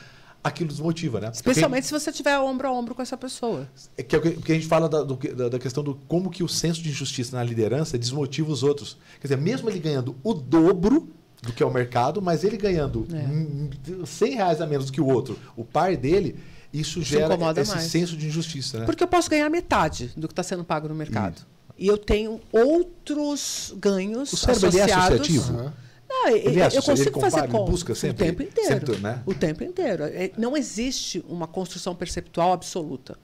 aquilo 0.44 0.70
desmotiva, 0.70 1.20
né? 1.20 1.32
Especialmente 1.34 1.88
se 1.88 1.92
você 1.92 2.12
tiver 2.12 2.38
ombro 2.38 2.68
a 2.68 2.72
ombro 2.72 2.94
com 2.94 3.02
essa 3.02 3.18
pessoa. 3.18 3.68
Porque, 3.96 4.04
que 4.04 4.16
é 4.16 4.20
o 4.20 4.22
que 4.22 4.32
porque 4.32 4.52
a 4.52 4.56
gente 4.56 4.68
fala 4.68 4.90
da, 4.90 5.02
do 5.02 5.16
da, 5.16 5.50
da 5.50 5.60
questão 5.60 5.84
do 5.84 5.96
como 6.08 6.30
que 6.30 6.44
o 6.44 6.50
senso 6.50 6.82
de 6.82 6.90
injustiça 6.90 7.36
na 7.36 7.44
liderança 7.44 7.98
desmotiva 7.98 8.52
os 8.52 8.62
outros. 8.62 8.98
Quer 9.20 9.28
dizer, 9.28 9.38
mesmo 9.38 9.70
ele 9.70 9.80
ganhando 9.80 10.16
o 10.24 10.34
dobro 10.34 11.10
do 11.44 11.54
que 11.54 11.62
é 11.62 11.66
o 11.66 11.72
mercado, 11.72 12.22
mas 12.22 12.44
ele 12.44 12.58
ganhando 12.58 13.06
É. 13.14 13.18
hum, 13.18 13.70
100 14.06 14.36
reais 14.36 14.62
a 14.62 14.66
menos 14.66 14.88
do 14.88 14.92
que 14.92 15.02
o 15.02 15.06
outro, 15.08 15.38
o 15.56 15.64
par 15.64 15.96
dele, 15.96 16.36
isso, 16.74 17.00
Isso 17.00 17.04
gera 17.04 17.36
esse 17.62 17.72
mais. 17.76 17.84
senso 17.92 18.18
de 18.18 18.26
injustiça, 18.28 18.80
né? 18.80 18.86
Porque 18.86 19.04
eu 19.04 19.08
posso 19.08 19.30
ganhar 19.30 19.48
metade 19.50 20.12
do 20.18 20.28
que 20.28 20.32
está 20.32 20.42
sendo 20.42 20.64
pago 20.64 20.88
no 20.88 20.96
mercado. 20.96 21.42
E 21.78 21.86
eu 21.88 21.98
tenho 21.98 22.40
outros 22.52 23.74
ganhos 23.78 24.32
O 24.34 24.38
cérebro 24.38 24.68
ele 24.70 24.78
é 24.80 24.84
associados. 24.84 25.20
associativo? 25.20 25.58
Aham. 25.60 25.74
Não, 26.10 26.28
Ele 26.30 26.38
eu, 26.38 26.52
é 26.52 26.64
eu 26.64 26.68
associativo, 26.68 26.86
consigo 26.86 27.02
ele 27.02 27.12
compara, 27.12 27.32
fazer 27.32 27.44
ele 27.46 27.52
conta 27.52 27.72
busca 27.72 27.96
sempre- 27.96 28.24
o 28.24 28.28
tempo 28.28 28.44
inteiro. 28.44 28.70
sempre, 28.88 28.98
né? 29.02 29.24
O 29.26 29.34
tempo 29.34 29.64
inteiro. 29.64 30.04
É, 30.04 30.32
Não 30.38 30.56
existe 30.56 31.26
uma 31.28 31.48
construção 31.48 31.96
perceptual 31.96 32.54
absoluta. 32.54 33.18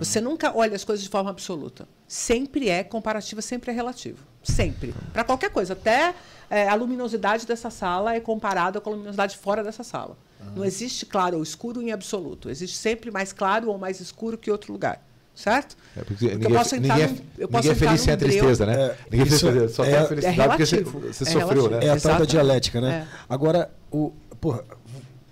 Você 0.00 0.20
nunca 0.20 0.52
olha 0.56 0.74
as 0.74 0.82
coisas 0.82 1.02
de 1.04 1.08
forma 1.08 1.30
absoluta. 1.30 1.88
Sempre 2.08 2.68
é 2.68 2.82
comparativa, 2.82 3.40
sempre 3.40 3.70
é 3.70 3.74
relativo. 3.74 4.18
Sempre. 4.42 4.92
Para 5.12 5.22
qualquer 5.22 5.50
coisa. 5.50 5.74
Até 5.74 6.12
é, 6.50 6.68
a 6.68 6.74
luminosidade 6.74 7.46
dessa 7.46 7.70
sala 7.70 8.14
é 8.14 8.20
comparada 8.20 8.80
com 8.80 8.90
a 8.90 8.92
luminosidade 8.92 9.36
fora 9.36 9.62
dessa 9.64 9.82
sala. 9.84 10.16
Não 10.54 10.64
existe 10.64 11.04
claro 11.04 11.38
ou 11.38 11.42
escuro 11.42 11.82
em 11.82 11.90
absoluto. 11.92 12.48
Existe 12.48 12.76
sempre 12.76 13.10
mais 13.10 13.32
claro 13.32 13.68
ou 13.68 13.76
mais 13.78 14.00
escuro 14.00 14.38
que 14.38 14.50
outro 14.50 14.72
lugar. 14.72 15.02
Certo? 15.34 15.76
É, 15.94 16.02
porque 16.02 16.28
Porque 16.28 16.34
ninguém, 16.34 16.50
eu 16.50 16.56
posso 16.58 16.76
entrar 16.76 16.94
ninguém, 16.98 17.08
num- 17.12 17.16
eu 17.16 17.22
ninguém 17.32 17.48
posso 17.48 17.68
é 17.68 17.72
entrar 17.72 17.86
feliz 17.88 18.00
sem 18.00 18.12
a 18.12 18.16
breu. 18.16 18.28
tristeza, 18.30 18.66
né? 18.66 18.72
É, 18.84 18.96
ninguém 19.10 19.20
é 19.20 19.28
isso 19.28 19.46
feliz, 19.52 19.72
só 19.72 19.84
é- 19.84 19.86
tem 19.90 19.96
a 19.96 20.00
é 20.00 20.06
felicidade 20.06 20.48
porque 20.48 20.66
você, 20.66 20.76
relativo. 20.76 21.00
você 21.00 21.08
É 21.24 21.26
sofreu, 21.26 21.42
relativo. 21.48 21.68
né? 21.68 21.86
É 21.86 21.90
a 21.90 22.00
tal 22.00 22.18
da 22.20 22.24
dialética, 22.24 22.80
né? 22.80 23.06
É. 23.12 23.16
Agora, 23.28 23.70
o, 23.90 24.12
porra, 24.40 24.64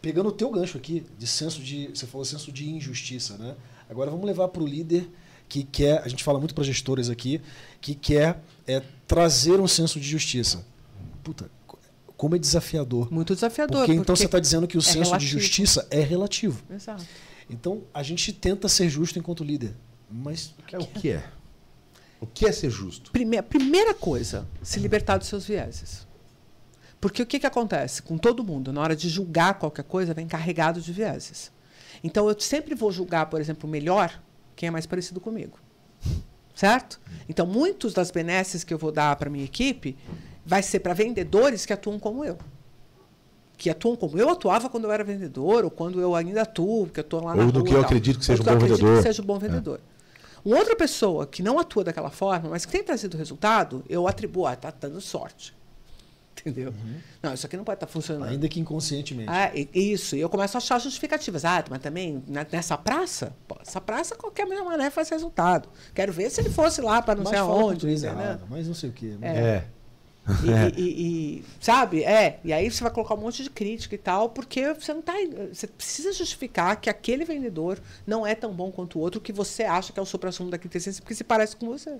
pegando 0.03 0.29
o 0.29 0.33
teu 0.33 0.51
gancho 0.51 0.77
aqui, 0.77 1.07
de 1.19 1.27
senso 1.27 1.63
de. 1.63 1.89
Você 1.95 2.07
falou 2.07 2.25
senso 2.27 2.53
de 2.53 2.69
injustiça, 2.69 3.39
né? 3.39 3.55
Agora 3.89 4.11
vamos 4.11 4.27
levar 4.27 4.49
para 4.49 4.63
o 4.63 4.67
líder 4.67 5.09
que 5.49 5.65
quer. 5.65 6.03
A 6.05 6.09
gente 6.09 6.23
fala 6.23 6.39
muito 6.39 6.55
para 6.55 6.65
gestores 6.65 7.09
aqui, 7.09 7.41
que 7.81 7.95
quer 7.95 8.43
é, 8.67 8.83
trazer 9.07 9.59
um 9.59 9.69
senso 9.69 9.99
de 9.99 10.07
justiça. 10.07 10.67
Puta, 11.25 11.51
como 12.17 12.37
é 12.37 12.39
desafiador. 12.39 13.11
Muito 13.13 13.35
desafiador. 13.35 13.87
Porque 13.87 13.93
então 14.01 14.15
você 14.15 14.27
está 14.27 14.39
dizendo 14.39 14.69
que 14.69 14.77
o 14.77 14.81
é 14.81 14.83
senso 14.83 14.99
de 14.99 15.05
relativo. 15.09 15.41
justiça 15.41 15.87
é 15.91 16.01
relativo. 16.01 16.63
Exato. 16.71 17.05
Então 17.51 17.83
a 17.93 18.03
gente 18.03 18.33
tenta 18.33 18.69
ser 18.69 18.89
justo 18.89 19.19
enquanto 19.19 19.43
líder. 19.43 19.75
Mas 20.11 20.55
É 20.73 20.79
o 20.79 20.87
que 20.87 21.11
é? 21.11 21.25
O 22.21 22.27
que 22.27 22.47
é 22.47 22.53
ser 22.53 22.71
justo? 22.71 23.11
Prime- 23.11 23.43
primeira 23.43 23.93
coisa, 23.95 24.47
se 24.63 24.79
libertar 24.79 25.19
dos 25.19 25.27
seus 25.29 25.45
vieses. 25.45 26.07
Porque 27.01 27.21
o 27.23 27.27
que, 27.27 27.39
que 27.41 27.47
acontece 27.47 28.01
com 28.01 28.17
todo 28.17 28.43
mundo? 28.45 28.73
Na 28.73 28.81
hora 28.81 28.97
de 28.97 29.09
julgar 29.11 29.59
qualquer 29.59 29.83
coisa, 29.85 30.15
vem 30.15 30.27
carregado 30.27 30.81
de 30.81 30.91
vieses. 30.93 31.51
Então, 32.03 32.29
eu 32.29 32.41
sempre 32.41 32.75
vou 32.75 32.91
julgar, 32.91 33.27
por 33.27 33.41
exemplo, 33.41 33.69
melhor 33.69 34.23
quem 34.57 34.69
é 34.69 34.71
mais 34.71 34.87
parecido 34.87 35.21
comigo. 35.21 35.59
Certo? 36.55 36.99
Então, 37.29 37.45
muitos 37.45 37.93
das 37.93 38.11
benesses 38.11 38.63
que 38.65 38.73
eu 38.73 38.79
vou 38.79 38.93
dar 38.93 39.17
para 39.17 39.29
minha 39.29 39.45
equipe 39.45 39.97
vai 40.45 40.63
ser 40.63 40.81
para 40.81 40.93
vendedores 40.95 41.65
que 41.67 41.73
atuam 41.73 41.99
como 41.99 42.25
eu. 42.25 42.37
Que 43.57 43.71
atuam 43.71 43.97
como 43.97 44.19
eu 44.19 44.29
atuava 44.31 44.69
quando 44.69 44.85
eu 44.85 44.93
era 44.93 45.05
vendedor, 45.05 45.65
ou 45.65 45.71
quando 45.71 46.01
eu 46.01 46.15
ainda 46.15 46.43
atuo, 46.43 46.87
porque 46.87 47.01
eu 47.01 47.03
estou 47.05 47.23
lá 47.25 47.35
na 47.35 47.45
Ou 47.45 47.53
do 47.53 47.61
rua 47.61 47.69
que 47.69 47.75
eu 47.75 47.81
acredito 47.81 48.19
que 48.19 48.25
seja 48.25 48.43
Ou 48.43 48.43
um 48.43 48.45
bom 48.47 48.51
eu 48.53 48.57
acredito 48.57 48.79
vendedor. 48.79 48.97
que 49.03 49.09
seja 49.09 49.23
um 49.23 49.27
bom 49.27 49.39
vendedor. 49.39 49.81
Uma 50.45 50.57
outra 50.59 50.77
pessoa 50.77 51.27
que 51.27 51.43
não 51.43 51.59
atua 51.59 51.85
daquela 51.85 52.11
forma, 52.11 52.51
mas 52.51 52.67
que 52.67 52.73
tem 52.73 52.83
trazido 52.85 53.17
resultado, 53.17 53.83
eu 53.89 54.07
atribuo, 54.07 54.45
ah, 54.47 54.55
tá 54.57 54.71
dando 54.79 55.01
sorte. 55.01 55.55
Entendeu? 56.37 56.75
Não, 57.23 57.33
isso 57.33 57.47
aqui 57.47 57.57
não 57.57 57.65
pode 57.65 57.77
estar 57.77 57.87
funcionando. 57.87 58.29
ainda 58.29 58.49
que 58.49 58.59
inconscientemente. 58.61 59.31
Ah, 59.31 59.51
e- 59.55 59.69
isso. 59.73 60.17
E 60.17 60.21
eu 60.21 60.29
começo 60.29 60.57
a 60.57 60.59
achar 60.59 60.79
justificativas. 60.81 61.45
Ah, 61.45 61.65
mas 61.71 61.79
também 61.81 62.23
na- 62.27 62.45
nessa 62.51 62.77
praça, 62.77 63.33
pô, 63.47 63.57
essa 63.65 63.81
praça 63.81 64.17
qualquer 64.17 64.45
mané 64.47 64.91
faz 64.91 65.09
resultado. 65.09 65.69
Quero 65.95 66.13
ver 66.13 66.29
se 66.31 66.41
ele 66.41 66.51
fosse 66.51 66.81
lá 66.83 67.01
para 67.01 67.15
não 67.15 67.23
mas 67.23 67.31
sei 67.31 67.39
aonde. 67.39 67.87
errado, 67.89 68.43
mas 68.51 68.67
não 68.67 68.75
sei 68.75 68.91
o 68.91 68.93
quê. 68.93 69.15
né? 69.19 69.29
É. 69.39 69.65
E, 69.69 69.84
e- 70.77 70.81
e- 70.81 71.39
e- 71.39 71.45
sabe? 71.61 72.03
É. 72.03 72.41
E 72.43 72.53
aí 72.53 72.71
você 72.71 72.83
vai 72.83 72.93
colocar 72.93 73.15
um 73.15 73.19
monte 73.19 73.43
de 73.43 73.51
crítica 73.51 73.95
e 73.95 73.99
tal, 73.99 74.31
porque 74.31 74.73
você 74.75 74.95
não 74.95 75.03
tá. 75.03 75.13
Você 75.53 75.67
precisa 75.67 76.13
justificar 76.13 76.81
que 76.81 76.89
aquele 76.89 77.25
vendedor 77.25 77.79
não 78.07 78.27
é 78.27 78.35
tão 78.35 78.53
bom 78.53 78.71
quanto 78.73 78.99
o 78.99 79.03
outro 79.03 79.21
que 79.21 79.33
você 79.33 79.65
acha 79.65 79.93
que 79.93 79.99
é 80.01 80.03
o 80.03 80.07
supra-sumo 80.07 80.51
da 80.51 80.59
quintessência, 80.59 81.03
porque 81.03 81.15
se 81.15 81.25
parece 81.25 81.57
com 81.57 81.67
você. 81.67 81.91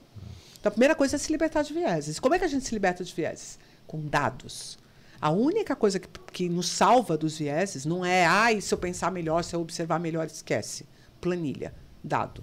Então 0.59 0.69
a 0.69 0.71
primeira 0.71 0.95
coisa 0.95 1.17
é 1.17 1.19
se 1.19 1.31
libertar 1.31 1.63
de 1.63 1.75
vieses. 1.75 2.19
Como 2.19 2.35
é 2.35 2.39
que 2.39 2.45
a 2.45 2.49
gente 2.49 2.65
se 2.67 2.73
liberta 2.73 3.05
de 3.05 3.13
vieses? 3.13 3.59
Com 3.87 4.01
dados. 4.07 4.79
A 5.21 5.31
única 5.31 5.77
coisa 5.77 5.99
que, 5.99 6.09
que 6.33 6.49
nos 6.49 6.69
salva 6.69 7.17
dos 7.19 7.37
vieses 7.39 7.85
não 7.85 8.05
é, 8.05 8.27
ah, 8.27 8.53
e 8.53 8.61
se 8.63 8.73
eu 8.73 8.79
pensar 8.79 9.11
melhor, 9.13 9.45
se 9.45 9.55
eu 9.55 9.61
observar 9.61 10.01
melhor, 10.01 10.27
esquece. 10.27 10.87
Planilha, 11.21 11.75
dado. 12.03 12.43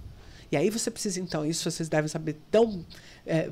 E 0.52 0.56
aí 0.56 0.68
você 0.70 0.90
precisa, 0.90 1.18
então, 1.18 1.44
isso 1.46 1.68
vocês 1.68 1.88
devem 1.88 2.06
saber 2.08 2.36
tão 2.50 2.84
é, 3.26 3.50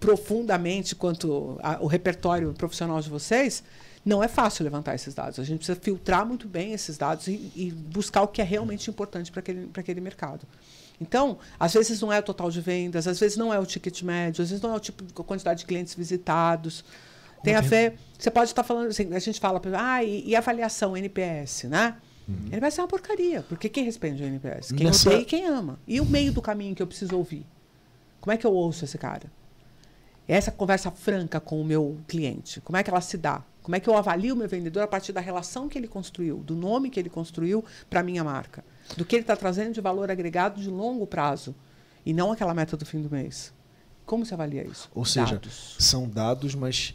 profundamente 0.00 0.94
quanto 0.94 1.58
a- 1.62 1.78
o 1.80 1.86
repertório 1.86 2.52
profissional 2.54 3.00
de 3.00 3.10
vocês, 3.10 3.62
não 4.04 4.22
é 4.22 4.28
fácil 4.28 4.64
levantar 4.64 4.94
esses 4.94 5.12
dados. 5.14 5.38
A 5.38 5.44
gente 5.44 5.58
precisa 5.58 5.78
filtrar 5.80 6.24
muito 6.24 6.48
bem 6.48 6.72
esses 6.72 6.96
dados 6.96 7.26
e, 7.26 7.52
e 7.54 7.72
buscar 7.72 8.22
o 8.22 8.28
que 8.28 8.40
é 8.40 8.44
realmente 8.44 8.88
importante 8.88 9.30
para 9.30 9.40
aquele, 9.40 9.68
aquele 9.74 10.00
mercado. 10.00 10.46
Então, 11.00 11.38
às 11.58 11.74
vezes 11.74 12.00
não 12.00 12.12
é 12.12 12.18
o 12.18 12.22
total 12.22 12.50
de 12.50 12.60
vendas, 12.60 13.06
às 13.06 13.18
vezes 13.20 13.36
não 13.36 13.52
é 13.52 13.58
o 13.58 13.66
ticket 13.66 14.02
médio, 14.02 14.42
às 14.42 14.50
vezes 14.50 14.62
não 14.62 14.72
é 14.72 14.76
o 14.76 14.80
tipo 14.80 15.04
a 15.20 15.24
quantidade 15.24 15.60
de 15.60 15.66
clientes 15.66 15.94
visitados. 15.94 16.84
Tem 17.42 17.54
a 17.54 17.60
ver. 17.60 17.98
Você 18.18 18.30
pode 18.30 18.50
estar 18.50 18.62
falando 18.64 18.88
assim, 18.88 19.12
a 19.14 19.18
gente 19.18 19.38
fala, 19.38 19.60
ah, 19.76 20.02
e, 20.02 20.28
e 20.28 20.34
avaliação 20.36 20.96
NPS, 20.96 21.64
né? 21.64 21.96
Ele 22.50 22.60
vai 22.60 22.70
ser 22.70 22.82
uma 22.82 22.88
porcaria, 22.88 23.42
porque 23.48 23.68
quem 23.70 23.84
responde 23.84 24.22
o 24.22 24.26
NPS? 24.26 24.72
Quem 24.72 24.86
Nessa- 24.86 25.08
odeia 25.08 25.22
e 25.22 25.24
quem 25.24 25.46
ama. 25.46 25.78
E 25.86 25.98
o 26.00 26.04
meio 26.04 26.30
do 26.32 26.42
caminho 26.42 26.74
que 26.74 26.82
eu 26.82 26.86
preciso 26.86 27.16
ouvir? 27.16 27.46
Como 28.20 28.32
é 28.32 28.36
que 28.36 28.46
eu 28.46 28.52
ouço 28.52 28.84
esse 28.84 28.98
cara? 28.98 29.30
Essa 30.26 30.50
conversa 30.52 30.90
franca 30.90 31.40
com 31.40 31.58
o 31.60 31.64
meu 31.64 31.98
cliente, 32.06 32.60
como 32.60 32.76
é 32.76 32.82
que 32.82 32.90
ela 32.90 33.00
se 33.00 33.16
dá? 33.16 33.42
Como 33.62 33.74
é 33.76 33.80
que 33.80 33.88
eu 33.88 33.96
avalio 33.96 34.34
o 34.34 34.36
meu 34.38 34.48
vendedor 34.48 34.82
a 34.82 34.86
partir 34.86 35.12
da 35.12 35.20
relação 35.22 35.68
que 35.68 35.78
ele 35.78 35.88
construiu, 35.88 36.38
do 36.38 36.54
nome 36.54 36.90
que 36.90 37.00
ele 37.00 37.08
construiu 37.08 37.64
para 37.88 38.00
a 38.00 38.02
minha 38.02 38.22
marca, 38.22 38.62
do 38.96 39.04
que 39.06 39.16
ele 39.16 39.22
está 39.22 39.34
trazendo 39.36 39.72
de 39.72 39.80
valor 39.80 40.10
agregado 40.10 40.60
de 40.60 40.68
longo 40.68 41.06
prazo 41.06 41.54
e 42.04 42.12
não 42.12 42.30
aquela 42.32 42.52
meta 42.52 42.76
do 42.76 42.84
fim 42.84 43.00
do 43.00 43.10
mês? 43.10 43.52
Como 44.04 44.24
se 44.26 44.34
avalia 44.34 44.64
isso? 44.66 44.90
Ou 44.94 45.04
seja, 45.04 45.34
Dados. 45.34 45.76
são 45.78 46.08
dados, 46.08 46.54
mas 46.54 46.94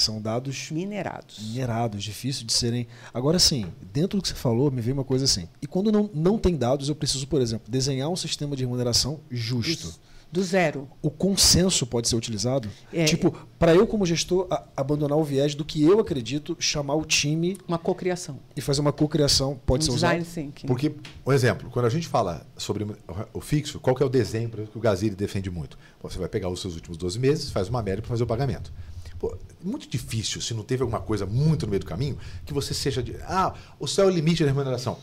São 0.00 0.20
dados 0.20 0.70
Minerados. 0.70 1.38
minerados, 1.40 2.02
difícil 2.02 2.46
de 2.46 2.52
serem. 2.52 2.86
Agora 3.12 3.38
sim, 3.38 3.66
dentro 3.92 4.18
do 4.18 4.22
que 4.22 4.28
você 4.28 4.34
falou, 4.34 4.70
me 4.70 4.80
veio 4.80 4.94
uma 4.94 5.04
coisa 5.04 5.24
assim. 5.24 5.48
E 5.60 5.66
quando 5.66 5.92
não, 5.92 6.08
não 6.14 6.38
tem 6.38 6.56
dados, 6.56 6.88
eu 6.88 6.94
preciso, 6.94 7.26
por 7.26 7.40
exemplo, 7.40 7.70
desenhar 7.70 8.08
um 8.08 8.16
sistema 8.16 8.56
de 8.56 8.62
remuneração 8.64 9.20
justo. 9.30 9.88
Do, 9.88 10.10
do 10.32 10.42
zero. 10.44 10.88
O 11.02 11.10
consenso 11.10 11.84
pode 11.84 12.08
ser 12.08 12.14
utilizado? 12.14 12.68
É. 12.92 13.04
Tipo, 13.04 13.32
para 13.58 13.74
eu, 13.74 13.84
como 13.84 14.06
gestor, 14.06 14.46
a- 14.48 14.62
abandonar 14.76 15.18
o 15.18 15.24
viés 15.24 15.56
do 15.56 15.64
que 15.64 15.82
eu 15.82 15.98
acredito, 15.98 16.56
chamar 16.60 16.94
o 16.94 17.04
time 17.04 17.58
Uma 17.66 17.78
cocriação. 17.78 18.38
e 18.56 18.60
fazer 18.60 18.80
uma 18.80 18.92
cocriação, 18.92 19.60
pode 19.66 19.82
um 19.82 19.86
ser 19.86 19.92
design 19.94 20.22
usado? 20.22 20.32
thinking. 20.34 20.66
Porque, 20.68 20.94
um 21.26 21.32
exemplo, 21.32 21.68
quando 21.70 21.86
a 21.86 21.90
gente 21.90 22.06
fala 22.06 22.46
sobre 22.56 22.86
o 23.34 23.40
fixo, 23.40 23.80
qual 23.80 23.96
que 23.96 24.04
é 24.04 24.06
o 24.06 24.08
desenho 24.08 24.48
que 24.50 24.78
o 24.78 24.80
Gazili 24.80 25.16
defende 25.16 25.50
muito? 25.50 25.76
Você 26.00 26.16
vai 26.16 26.28
pegar 26.28 26.48
os 26.48 26.60
seus 26.60 26.76
últimos 26.76 26.96
12 26.96 27.18
meses, 27.18 27.50
faz 27.50 27.68
uma 27.68 27.82
média 27.82 28.00
para 28.00 28.08
fazer 28.08 28.22
o 28.22 28.26
pagamento. 28.26 28.72
Pô, 29.20 29.32
é 29.34 29.64
muito 29.64 29.86
difícil, 29.88 30.40
se 30.40 30.54
não 30.54 30.64
teve 30.64 30.82
alguma 30.82 30.98
coisa 31.00 31.26
muito 31.26 31.66
no 31.66 31.70
meio 31.70 31.80
do 31.80 31.86
caminho, 31.86 32.18
que 32.44 32.52
você 32.54 32.72
seja 32.74 33.02
de. 33.02 33.16
Ah, 33.24 33.54
o 33.78 33.86
céu 33.86 34.06
é 34.06 34.08
o 34.08 34.10
limite 34.10 34.42
da 34.42 34.48
remuneração. 34.48 34.98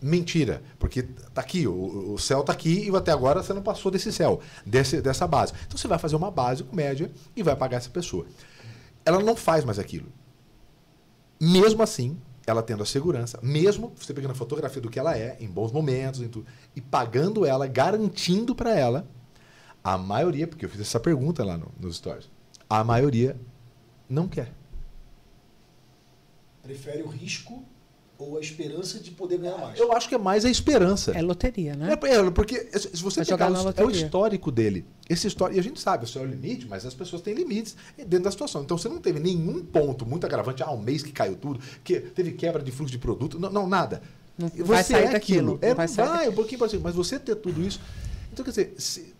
Mentira, 0.00 0.64
porque 0.80 1.04
tá 1.32 1.40
aqui, 1.40 1.64
o, 1.68 2.14
o 2.14 2.18
céu 2.18 2.40
está 2.40 2.52
aqui 2.52 2.88
e 2.90 2.96
até 2.96 3.12
agora 3.12 3.40
você 3.40 3.54
não 3.54 3.62
passou 3.62 3.88
desse 3.92 4.12
céu, 4.12 4.40
desse, 4.66 5.00
dessa 5.00 5.28
base. 5.28 5.52
Então 5.64 5.78
você 5.78 5.86
vai 5.86 5.96
fazer 5.96 6.16
uma 6.16 6.28
base 6.28 6.64
com 6.64 6.74
média 6.74 7.08
e 7.36 7.42
vai 7.44 7.54
pagar 7.54 7.76
essa 7.76 7.88
pessoa. 7.88 8.26
Ela 9.04 9.20
não 9.22 9.36
faz 9.36 9.64
mais 9.64 9.78
aquilo. 9.78 10.08
Mesmo 11.40 11.84
assim, 11.84 12.16
ela 12.44 12.64
tendo 12.64 12.82
a 12.82 12.86
segurança, 12.86 13.38
mesmo 13.42 13.92
você 13.96 14.12
pegando 14.12 14.32
a 14.32 14.34
fotografia 14.34 14.82
do 14.82 14.90
que 14.90 14.98
ela 14.98 15.16
é, 15.16 15.36
em 15.40 15.46
bons 15.48 15.70
momentos, 15.70 16.20
em 16.20 16.26
tudo, 16.28 16.46
e 16.74 16.80
pagando 16.80 17.46
ela, 17.46 17.68
garantindo 17.68 18.56
para 18.56 18.76
ela, 18.76 19.06
a 19.84 19.96
maioria, 19.96 20.48
porque 20.48 20.64
eu 20.64 20.68
fiz 20.68 20.80
essa 20.80 20.98
pergunta 20.98 21.44
lá 21.44 21.56
no- 21.56 21.70
nos 21.78 21.96
stories, 21.96 22.28
a 22.68 22.82
maioria 22.82 23.36
não 24.12 24.28
quer. 24.28 24.52
Prefere 26.62 27.02
o 27.02 27.08
risco 27.08 27.64
ou 28.18 28.38
a 28.38 28.40
esperança 28.40 29.00
de 29.00 29.10
poder 29.10 29.38
ganhar 29.38 29.58
mais? 29.58 29.78
Eu 29.78 29.92
acho 29.92 30.08
que 30.08 30.14
é 30.14 30.18
mais 30.18 30.44
a 30.44 30.50
esperança. 30.50 31.10
É 31.12 31.20
loteria, 31.20 31.74
né? 31.74 31.88
É, 31.90 32.08
é, 32.14 32.30
porque 32.30 32.68
se 32.78 33.02
você 33.02 33.24
Vai 33.24 33.26
pegar 33.26 33.50
é 33.76 33.84
o 33.84 33.90
histórico 33.90 34.52
dele. 34.52 34.84
Esse 35.08 35.26
histórico, 35.26 35.56
e 35.56 35.60
a 35.60 35.62
gente 35.62 35.80
sabe, 35.80 36.04
o 36.04 36.06
seu 36.06 36.22
é 36.22 36.24
o 36.24 36.28
limite, 36.28 36.66
mas 36.68 36.86
as 36.86 36.94
pessoas 36.94 37.20
têm 37.20 37.34
limites 37.34 37.76
dentro 37.96 38.20
da 38.24 38.30
situação. 38.30 38.62
Então 38.62 38.78
você 38.78 38.88
não 38.88 38.98
teve 38.98 39.18
nenhum 39.18 39.64
ponto 39.64 40.06
muito 40.06 40.24
agravante, 40.24 40.62
ah, 40.62 40.70
um 40.70 40.80
mês 40.80 41.02
que 41.02 41.10
caiu 41.10 41.34
tudo, 41.36 41.60
que 41.82 41.98
teve 42.00 42.32
quebra 42.32 42.62
de 42.62 42.70
fluxo 42.70 42.92
de 42.92 42.98
produto, 42.98 43.40
não, 43.40 43.50
não 43.50 43.66
nada. 43.66 44.02
Não 44.38 44.48
você 44.48 44.62
vai 44.62 44.84
sair 44.84 45.04
é 45.06 45.10
daquilo, 45.10 45.54
aquilo. 45.54 45.70
É, 45.72 45.74
vai 45.74 45.88
sair 45.88 46.08
vai, 46.08 46.28
um 46.28 46.34
pouquinho 46.34 46.58
para 46.58 46.68
cima, 46.68 46.82
mas 46.84 46.94
você 46.94 47.18
ter 47.18 47.34
tudo 47.36 47.60
isso. 47.60 47.80
Então, 48.32 48.44
quer 48.44 48.50
dizer, 48.50 48.74
se- 48.78 49.12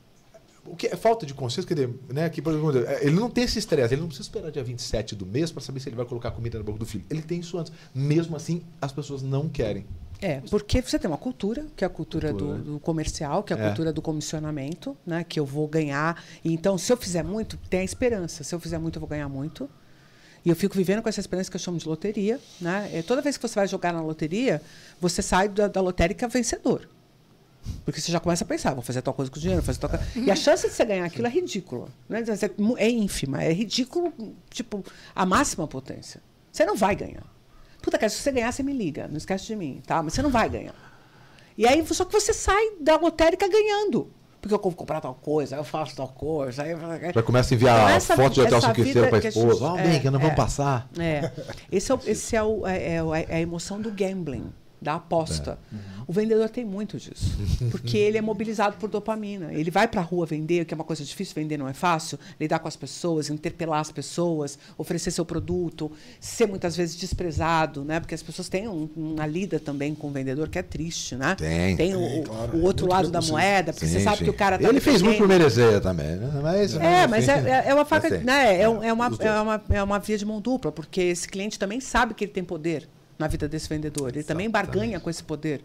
o 0.64 0.76
que 0.76 0.86
é 0.86 0.96
falta 0.96 1.26
de 1.26 1.34
consciência, 1.34 1.66
quer 1.66 1.74
dizer, 1.74 1.94
né, 2.12 2.28
que, 2.30 2.40
exemplo, 2.40 2.70
ele 3.00 3.14
não 3.16 3.28
tem 3.28 3.44
esse 3.44 3.58
estresse, 3.58 3.94
ele 3.94 4.00
não 4.00 4.08
precisa 4.08 4.28
esperar 4.28 4.50
dia 4.50 4.62
27 4.62 5.14
do 5.16 5.26
mês 5.26 5.50
para 5.50 5.60
saber 5.62 5.80
se 5.80 5.88
ele 5.88 5.96
vai 5.96 6.06
colocar 6.06 6.30
comida 6.30 6.58
na 6.58 6.64
boca 6.64 6.78
do 6.78 6.86
filho. 6.86 7.04
Ele 7.10 7.22
tem 7.22 7.40
isso 7.40 7.58
antes. 7.58 7.72
Mesmo 7.94 8.36
assim, 8.36 8.62
as 8.80 8.92
pessoas 8.92 9.22
não 9.22 9.48
querem. 9.48 9.84
É, 10.20 10.40
porque 10.48 10.80
você 10.80 11.00
tem 11.00 11.10
uma 11.10 11.18
cultura, 11.18 11.66
que 11.76 11.82
é 11.82 11.86
a 11.86 11.90
cultura, 11.90 12.28
Cultura, 12.28 12.58
do, 12.58 12.72
do 12.74 12.78
comercial, 12.80 13.42
que 13.42 13.52
é 13.52 13.56
a 13.56 13.58
É. 13.58 13.66
cultura 13.66 13.92
do 13.92 14.00
comissionamento, 14.00 14.96
né? 15.04 15.24
Que 15.24 15.40
eu 15.40 15.44
vou 15.44 15.66
ganhar. 15.66 16.22
Então, 16.44 16.78
se 16.78 16.92
eu 16.92 16.96
fizer 16.96 17.24
muito, 17.24 17.56
tem 17.68 17.80
a 17.80 17.84
esperança. 17.84 18.44
Se 18.44 18.54
eu 18.54 18.60
fizer 18.60 18.78
muito, 18.78 18.96
eu 18.96 19.00
vou 19.00 19.08
ganhar 19.08 19.28
muito. 19.28 19.68
E 20.44 20.48
eu 20.48 20.54
fico 20.54 20.76
vivendo 20.76 21.02
com 21.02 21.08
essa 21.08 21.18
esperança 21.18 21.50
que 21.50 21.56
eu 21.56 21.60
chamo 21.60 21.76
de 21.76 21.88
loteria. 21.88 22.38
Né? 22.60 22.88
É, 22.92 23.02
toda 23.02 23.20
vez 23.20 23.36
que 23.36 23.42
você 23.48 23.56
vai 23.56 23.66
jogar 23.66 23.92
na 23.92 24.00
loteria, 24.00 24.62
você 25.00 25.22
sai 25.22 25.48
da, 25.48 25.66
da 25.66 25.80
lotérica 25.80 26.28
vencedor. 26.28 26.88
Porque 27.84 28.00
você 28.00 28.10
já 28.12 28.18
começa 28.20 28.44
a 28.44 28.46
pensar, 28.46 28.74
vou 28.74 28.82
fazer 28.82 29.02
tal 29.02 29.14
coisa 29.14 29.30
com 29.30 29.36
o 29.36 29.40
dinheiro, 29.40 29.60
vou 29.62 29.66
fazer 29.66 29.78
tal 29.78 29.90
coisa. 29.90 30.04
E 30.16 30.30
a 30.30 30.36
chance 30.36 30.66
de 30.68 30.72
você 30.74 30.84
ganhar 30.84 31.04
aquilo 31.04 31.26
é 31.26 31.30
ridícula. 31.30 31.88
Né? 32.08 32.20
É 32.20 32.62
mu- 32.62 32.76
É 32.78 32.88
ínfima, 32.88 33.42
é 33.42 33.52
ridículo, 33.52 34.12
tipo, 34.50 34.84
a 35.14 35.24
máxima 35.26 35.66
potência. 35.66 36.20
Você 36.50 36.64
não 36.64 36.76
vai 36.76 36.94
ganhar. 36.96 37.24
Puta, 37.80 37.98
cara, 37.98 38.10
se 38.10 38.16
você 38.18 38.30
ganhar, 38.30 38.52
você 38.52 38.62
me 38.62 38.72
liga, 38.72 39.08
não 39.08 39.16
esquece 39.16 39.46
de 39.46 39.56
mim, 39.56 39.82
tá? 39.86 40.02
Mas 40.02 40.12
você 40.14 40.22
não 40.22 40.30
vai 40.30 40.48
ganhar. 40.48 40.74
E 41.58 41.66
aí, 41.66 41.84
só 41.86 42.04
que 42.04 42.12
você 42.12 42.32
sai 42.32 42.72
da 42.80 42.96
lotérica 42.96 43.48
ganhando. 43.48 44.08
Porque 44.40 44.54
eu 44.54 44.58
vou 44.60 44.72
comprar 44.72 45.00
tal 45.00 45.14
coisa, 45.14 45.54
eu 45.56 45.62
faço 45.64 45.94
tal 45.94 46.08
coisa. 46.08 46.62
Aí, 46.64 46.72
Já 47.14 47.22
começa 47.22 47.52
a 47.52 47.54
enviar 47.54 47.76
Então, 47.78 47.88
essa- 47.90 48.16
fotos 48.16 48.34
de 48.34 48.40
hotel 48.40 48.58
estrelas 48.58 49.08
para 49.10 49.18
a 49.18 49.28
esposa. 49.28 49.64
Ó, 49.66 49.78
é, 49.78 49.82
bem, 49.86 50.00
que 50.00 50.10
não 50.10 50.18
vamos 50.18 50.32
é. 50.32 50.36
passar. 50.36 50.88
É. 50.98 51.30
Esse 51.70 51.92
é, 51.92 51.94
o, 51.94 52.00
esse 52.06 52.36
é, 52.36 52.42
o, 52.42 52.66
é, 52.66 52.76
é 52.76 53.26
é 53.28 53.36
a 53.36 53.40
emoção 53.40 53.80
do 53.80 53.90
gambling, 53.92 54.52
da 54.82 54.94
aposta. 54.94 55.58
O 56.06 56.12
vendedor 56.12 56.48
tem 56.50 56.64
muito 56.64 56.98
disso. 56.98 57.30
Porque 57.70 57.96
ele 57.96 58.18
é 58.18 58.20
mobilizado 58.20 58.76
por 58.76 58.90
dopamina. 58.90 59.52
Ele 59.54 59.70
vai 59.70 59.86
para 59.86 60.00
a 60.00 60.04
rua 60.04 60.26
vender, 60.26 60.64
que 60.64 60.74
é 60.74 60.76
uma 60.76 60.82
coisa 60.84 61.04
difícil, 61.04 61.32
vender 61.36 61.56
não 61.56 61.68
é 61.68 61.72
fácil. 61.72 62.18
Lidar 62.40 62.58
com 62.58 62.66
as 62.66 62.74
pessoas, 62.74 63.30
interpelar 63.30 63.78
as 63.80 63.92
pessoas, 63.92 64.58
oferecer 64.76 65.12
seu 65.12 65.24
produto, 65.24 65.90
ser 66.20 66.46
muitas 66.48 66.76
vezes 66.76 66.96
desprezado, 66.96 67.84
né? 67.84 68.00
Porque 68.00 68.14
as 68.14 68.22
pessoas 68.22 68.48
têm 68.48 68.66
um- 68.68 68.88
uma 68.96 69.26
lida 69.26 69.60
também 69.60 69.94
com 69.94 70.08
o 70.08 70.10
vendedor 70.10 70.48
que 70.48 70.58
é 70.58 70.62
triste, 70.62 71.14
né? 71.14 71.36
Tem. 71.36 71.76
Tem, 71.76 71.94
o, 71.94 71.98
Tem, 72.00 72.20
o- 72.20 72.24
claro. 72.24 72.56
o 72.58 72.62
outro 72.62 72.86
lado 72.88 73.08
da 73.10 73.20
moeda, 73.22 73.72
porque 73.72 73.86
você 73.86 73.98
Sim, 73.98 74.04
sabe 74.04 74.18
sim. 74.18 74.24
que 74.24 74.30
o 74.30 74.34
cara 74.34 74.58
tá 74.58 74.68
Ele 74.68 74.80
fez 74.80 75.00
muito 75.02 75.18
por 75.18 75.28
merecer 75.28 75.80
também, 75.80 76.16
né? 76.16 76.40
Mas, 76.42 76.74
É, 76.74 77.06
mas 77.06 77.28
enfim, 77.28 77.46
é, 77.46 77.50
é- 77.50 77.64
é 77.68 77.74
uma 77.74 77.84
faca, 77.84 78.08
mas 78.10 78.18
tem. 78.18 78.26
né? 78.26 78.56
É, 78.56 78.62
é 78.62 78.68
uma, 78.68 78.82
é, 79.20 79.40
uma, 79.40 79.62
é 79.70 79.82
uma 79.82 79.98
via 80.00 80.18
de 80.18 80.26
mão 80.26 80.40
dupla, 80.40 80.72
porque 80.72 81.00
esse 81.00 81.28
cliente 81.28 81.58
também 81.58 81.80
sabe 81.80 82.12
que 82.12 82.24
ele 82.24 82.32
tem 82.32 82.42
poder 82.42 82.88
na 83.22 83.28
vida 83.28 83.48
desse 83.48 83.68
vendedor. 83.68 84.10
Ele 84.10 84.24
também 84.24 84.50
barganha 84.50 84.98
com 84.98 85.08
esse 85.08 85.22
poder, 85.22 85.62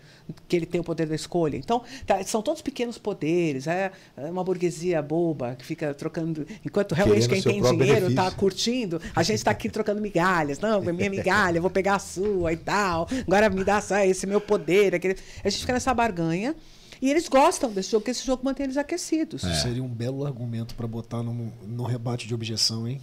que 0.47 0.55
ele 0.55 0.65
tem 0.65 0.79
o 0.79 0.83
poder 0.83 1.07
da 1.07 1.15
escolha. 1.15 1.57
Então, 1.57 1.83
tá, 2.05 2.23
são 2.23 2.41
todos 2.41 2.61
pequenos 2.61 2.97
poderes. 2.97 3.67
É 3.67 3.91
é 4.15 4.31
uma 4.31 4.43
burguesia 4.43 5.01
boba 5.01 5.55
que 5.55 5.65
fica 5.65 5.93
trocando. 5.93 6.45
Enquanto 6.65 6.93
realmente 6.93 7.27
Querendo 7.27 7.43
quem 7.43 7.61
tem 7.61 7.77
dinheiro 7.77 8.09
está 8.09 8.29
curtindo, 8.31 9.01
a 9.15 9.23
gente 9.23 9.37
está 9.37 9.51
aqui 9.51 9.69
trocando 9.69 10.01
migalhas. 10.01 10.59
Não, 10.59 10.81
é 10.87 10.93
minha 10.93 11.09
migalha, 11.09 11.61
vou 11.61 11.69
pegar 11.69 11.95
a 11.95 11.99
sua 11.99 12.53
e 12.53 12.57
tal. 12.57 13.07
Agora 13.25 13.49
me 13.49 13.63
dá 13.63 13.81
só 13.81 13.97
esse 13.99 14.25
meu 14.27 14.41
poder. 14.41 14.95
Aquele... 14.95 15.15
A 15.43 15.49
gente 15.49 15.61
fica 15.61 15.73
nessa 15.73 15.93
barganha. 15.93 16.55
E 16.99 17.11
eles 17.11 17.27
gostam 17.27 17.71
desse 17.71 17.91
jogo, 17.91 18.01
porque 18.01 18.11
esse 18.11 18.25
jogo 18.25 18.43
mantém 18.43 18.63
eles 18.63 18.75
aquecidos. 18.75 19.43
Isso 19.43 19.61
seria 19.61 19.83
um 19.83 19.87
belo 19.87 20.25
argumento 20.25 20.73
para 20.73 20.87
botar 20.87 21.21
no, 21.21 21.53
no 21.67 21.83
rebate 21.83 22.27
de 22.27 22.33
objeção, 22.33 22.87
hein? 22.87 22.99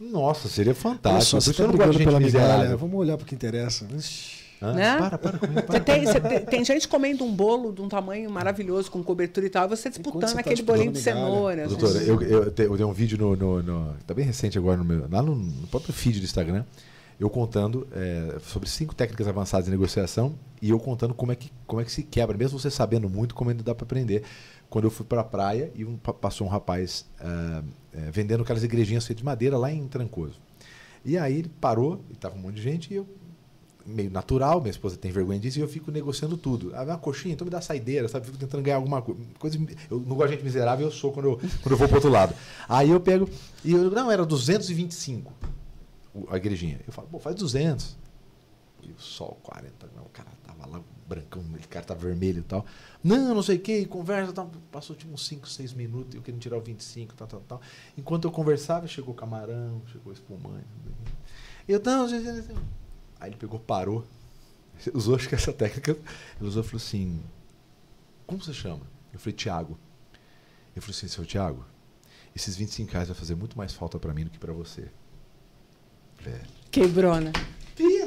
Nossa, 0.00 0.48
seria 0.48 0.72
Olha 0.72 0.80
fantástico. 0.80 1.40
só, 1.40 1.50
Por 1.50 1.56
você 1.56 1.62
tá 1.62 1.68
brigando 1.68 1.98
pela 1.98 2.20
migalha. 2.20 2.24
miserável. 2.48 2.78
Vamos 2.78 2.98
olhar 2.98 3.16
para 3.16 3.24
o 3.24 3.26
que 3.26 3.34
interessa. 3.34 3.84
Né? 4.60 4.98
Para, 4.98 5.18
para. 5.18 5.38
Você 5.38 5.80
tem, 5.80 6.04
você 6.04 6.20
tem, 6.20 6.40
tem 6.44 6.64
gente 6.64 6.88
comendo 6.88 7.24
um 7.24 7.32
bolo 7.32 7.72
de 7.72 7.80
um 7.80 7.88
tamanho 7.88 8.28
maravilhoso, 8.30 8.90
com 8.90 9.02
cobertura 9.04 9.46
e 9.46 9.50
tal, 9.50 9.66
e 9.66 9.68
você 9.68 9.88
disputando 9.88 10.28
você 10.28 10.34
tá 10.34 10.40
aquele 10.40 10.56
disputando 10.56 10.76
bolinho 10.78 10.92
de 10.92 11.00
cenoura. 11.00 11.56
né? 11.56 11.66
Doutora, 11.68 11.98
eu, 12.02 12.20
eu, 12.22 12.50
te- 12.50 12.62
eu 12.62 12.76
dei 12.76 12.84
um 12.84 12.92
vídeo 12.92 13.16
no, 13.18 13.36
no, 13.36 13.62
no- 13.62 13.94
Tá 14.06 14.12
bem 14.14 14.24
recente 14.24 14.58
agora 14.58 14.76
no 14.76 14.84
meu. 14.84 15.06
Lá 15.10 15.22
no, 15.22 15.36
no 15.36 15.66
próprio 15.68 15.92
feed 15.94 16.18
do 16.18 16.24
Instagram. 16.24 16.64
Eu 17.20 17.28
contando 17.28 17.84
é, 17.92 18.36
sobre 18.46 18.68
cinco 18.68 18.94
técnicas 18.94 19.26
avançadas 19.26 19.64
de 19.66 19.72
negociação 19.72 20.34
e 20.62 20.70
eu 20.70 20.78
contando 20.78 21.12
como 21.14 21.32
é 21.32 21.34
que, 21.34 21.50
como 21.66 21.80
é 21.82 21.84
que 21.84 21.90
se 21.90 22.04
quebra, 22.04 22.36
mesmo 22.38 22.60
você 22.60 22.70
sabendo 22.70 23.08
muito, 23.10 23.34
como 23.34 23.50
ainda 23.50 23.60
dá 23.62 23.74
para 23.74 23.84
aprender. 23.84 24.22
Quando 24.70 24.84
eu 24.84 24.90
fui 24.90 25.04
para 25.06 25.22
a 25.22 25.24
praia 25.24 25.70
e 25.74 25.84
um, 25.84 25.96
pa- 25.96 26.12
passou 26.12 26.46
um 26.46 26.50
rapaz 26.50 27.06
ah, 27.20 27.62
é, 27.92 28.10
vendendo 28.10 28.42
aquelas 28.42 28.62
igrejinhas 28.62 29.06
feitas 29.06 29.20
de 29.20 29.24
madeira 29.24 29.56
lá 29.56 29.72
em 29.72 29.86
Trancoso. 29.88 30.40
E 31.04 31.16
aí 31.16 31.38
ele 31.38 31.48
parou, 31.60 32.02
e 32.10 32.14
tava 32.16 32.34
um 32.36 32.38
monte 32.38 32.56
de 32.56 32.62
gente, 32.62 32.92
e 32.92 32.96
eu, 32.96 33.08
meio 33.86 34.10
natural, 34.10 34.60
minha 34.60 34.70
esposa 34.70 34.98
tem 34.98 35.10
vergonha 35.10 35.38
disso, 35.40 35.58
e 35.58 35.62
eu 35.62 35.68
fico 35.68 35.90
negociando 35.90 36.36
tudo. 36.36 36.72
Ah, 36.74 36.82
uma 36.82 36.98
coxinha, 36.98 37.32
então 37.32 37.46
me 37.46 37.50
dá 37.50 37.62
saideira, 37.62 38.06
sabe? 38.08 38.26
Fico 38.26 38.36
tentando 38.36 38.62
ganhar 38.62 38.76
alguma 38.76 39.00
co- 39.00 39.16
coisa. 39.38 39.56
Eu 39.90 40.00
não 40.00 40.14
gosto 40.14 40.28
de 40.30 40.34
gente 40.34 40.44
miserável, 40.44 40.86
eu 40.86 40.92
sou 40.92 41.12
quando 41.12 41.26
eu, 41.30 41.36
quando 41.62 41.72
eu 41.72 41.76
vou 41.78 41.86
pro 41.88 41.96
outro 41.96 42.10
lado. 42.10 42.34
Aí 42.68 42.90
eu 42.90 43.00
pego, 43.00 43.26
e 43.64 43.72
eu, 43.72 43.90
não, 43.90 44.10
era 44.10 44.26
225 44.26 45.32
o- 46.12 46.26
a 46.30 46.36
igrejinha. 46.36 46.80
Eu 46.86 46.92
falo, 46.92 47.08
pô, 47.10 47.18
faz 47.18 47.34
200. 47.36 47.96
E 48.82 48.90
o 48.92 48.98
sol, 49.00 49.38
40, 49.42 49.88
não, 49.96 50.02
o 50.02 50.08
cara 50.10 50.28
tava 50.46 50.66
lá 50.70 50.80
brancão, 51.08 51.42
o 51.42 51.68
cara 51.68 51.84
tá 51.84 51.94
vermelho 51.94 52.40
e 52.40 52.42
tal. 52.42 52.66
Não, 53.02 53.34
não 53.34 53.42
sei 53.42 53.56
o 53.56 53.60
que, 53.60 53.86
conversa, 53.86 54.32
tal. 54.32 54.50
passou 54.70 54.94
tipo 54.94 55.12
uns 55.12 55.26
5, 55.26 55.48
6 55.48 55.72
minutos, 55.72 56.14
eu 56.14 56.22
querendo 56.22 56.40
tirar 56.40 56.58
o 56.58 56.60
25, 56.60 57.14
tal, 57.14 57.26
tal, 57.26 57.40
tal. 57.40 57.60
Enquanto 57.96 58.26
eu 58.26 58.30
conversava, 58.30 58.86
chegou 58.86 59.14
camarão, 59.14 59.80
chegou 59.90 60.12
espumante. 60.12 60.66
Eu, 61.66 61.80
não, 61.82 62.02
não 62.02 62.08
sei. 62.08 62.20
Aí 63.20 63.30
ele 63.30 63.36
pegou, 63.36 63.58
parou, 63.58 64.04
usou 64.94 65.16
acho 65.16 65.28
que 65.28 65.34
essa 65.34 65.52
técnica, 65.52 65.92
ele 66.38 66.48
usou 66.48 66.62
e 66.62 66.66
falou 66.66 66.76
assim, 66.76 67.20
como 68.26 68.42
você 68.42 68.52
chama? 68.52 68.82
Eu 69.12 69.18
falei, 69.18 69.34
Tiago. 69.34 69.78
Ele 70.74 70.80
falou 70.80 70.96
assim, 70.96 71.08
seu 71.08 71.24
Tiago, 71.24 71.64
esses 72.36 72.54
25 72.54 72.92
reais 72.92 73.08
vai 73.08 73.16
fazer 73.16 73.34
muito 73.34 73.56
mais 73.56 73.72
falta 73.72 73.98
pra 73.98 74.12
mim 74.12 74.24
do 74.24 74.30
que 74.30 74.38
pra 74.38 74.52
você. 74.52 74.88
Velho. 76.20 76.46
Quebrou, 76.70 77.20
né? 77.20 77.32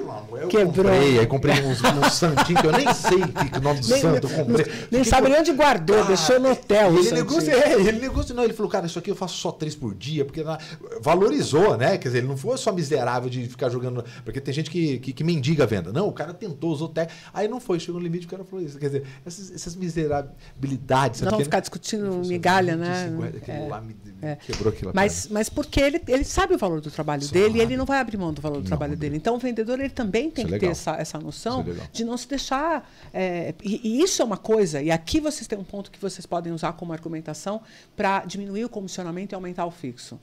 Pelo 0.02 0.38
Eu 0.42 0.48
Quebrou. 0.48 0.74
comprei, 0.74 1.20
aí 1.20 1.28
comprei 1.28 1.62
uns, 1.64 1.82
uns 1.82 2.14
santinhos 2.14 2.62
que 2.62 2.68
eu 2.68 2.72
nem 2.72 2.94
sei 2.94 3.18
o 3.58 3.62
nome 3.62 3.80
do 3.80 3.88
Nem- 3.90 4.02
santo 4.02 4.28
eu 4.28 4.46
comprei. 4.46 4.66
nem 4.92 5.04
sabe 5.04 5.30
nem 5.30 5.40
onde 5.40 5.52
guardou, 5.54 6.00
Ah, 6.02 6.04
deixou 6.08 6.40
no 6.40 6.52
hotel. 6.52 6.98
Ele 6.98 7.12
negócio, 7.12 7.52
é, 7.52 7.74
ele 7.74 8.10
não, 8.34 8.44
ele 8.44 8.54
falou, 8.54 8.72
cara, 8.72 8.86
isso 8.86 8.98
aqui 9.00 9.12
eu 9.12 9.16
faço 9.16 9.38
só 9.38 9.52
três 9.52 9.76
por 9.76 9.94
dia, 9.96 10.26
porque 10.26 10.44
na- 10.44 10.58
valorizou, 11.02 11.78
né? 11.78 11.98
Quer 11.98 12.08
dizer, 12.10 12.18
ele 12.20 12.28
não 12.28 12.38
foi 12.38 12.58
só 12.58 12.72
miserável 12.72 13.30
de 13.30 13.48
ficar 13.48 13.70
jogando. 13.70 14.04
Porque 14.24 14.40
tem 14.42 14.54
gente 14.54 14.70
que, 14.70 15.00
que, 15.00 15.14
que 15.14 15.24
mendiga 15.24 15.64
a 15.64 15.68
venda. 15.68 15.92
Não, 15.92 16.08
o 16.08 16.14
cara 16.14 16.34
tentou, 16.34 16.72
usou 16.72 16.88
técnica. 16.90 17.20
Aí 17.34 17.48
não 17.48 17.60
foi, 17.60 17.80
chegou 17.80 18.00
no 18.00 18.04
limite, 18.06 18.26
o 18.26 18.30
cara 18.30 18.44
falou 18.44 18.64
isso. 18.66 18.78
Quer 18.78 18.88
dizer, 18.88 19.04
essas, 19.26 19.52
essas 19.52 19.76
miserabilidades. 19.76 21.22
Não 21.22 21.40
ficar 21.40 21.60
discutindo 21.60 22.06
Nossa, 22.06 22.30
migalha, 22.30 22.76
né? 22.76 23.12
aquilo 23.36 23.66
É. 23.66 23.68
lá 23.68 23.82
me, 23.82 23.88
me 23.94 24.14
é. 24.22 24.36
quebrou 24.36 24.72
aquilo. 24.72 24.92
Mas, 24.94 25.28
mas 25.30 25.50
porque 25.50 25.80
ele, 25.80 26.02
ele 26.08 26.24
sabe 26.24 26.56
o 26.56 26.58
valor 26.58 26.82
do 26.82 26.92
trabalho 26.92 27.22
Sabe. 27.24 27.34
dele 27.40 27.60
e 27.60 27.62
ele 27.62 27.78
não 27.78 27.86
vai 27.86 28.00
abrir 28.00 28.18
mão 28.18 28.34
do 28.34 28.42
valor 28.42 28.58
do 28.58 28.62
Não, 28.62 28.68
trabalho 28.68 28.94
não. 28.94 29.00
dele. 29.00 29.18
Então 29.18 29.36
o 29.36 29.40
vendedor 29.40 29.80
ele 29.80 29.90
também 29.92 30.32
tem 30.32 30.46
Isso 30.46 30.54
é 30.56 30.58
que 30.58 30.60
ter 30.60 30.68
legal. 30.68 30.72
essa, 30.72 30.92
essa 30.96 31.20
noção 31.20 31.62
é 31.68 31.88
de 31.92 32.04
não 32.04 32.18
se 32.18 32.28
deixar. 32.28 32.90
é, 33.14 33.54
e, 33.64 33.82
e 33.84 34.02
isso 34.02 34.22
é 34.22 34.26
uma 34.26 34.38
coisa, 34.38 34.82
e 34.82 34.90
aqui 34.90 35.20
vocês 35.20 35.48
têm 35.48 35.58
um 35.60 35.64
ponto 35.64 35.92
que 35.92 36.00
vocês 36.00 36.26
podem 36.26 36.52
usar 36.52 36.74
como 36.74 36.94
argumentação 36.94 37.62
para 37.96 38.26
diminuir 38.26 38.66
o 38.66 38.70
comissionamento 38.70 39.34
e 39.34 39.36
aumentar 39.36 39.66
o 39.66 39.72
fixo. 39.72 40.20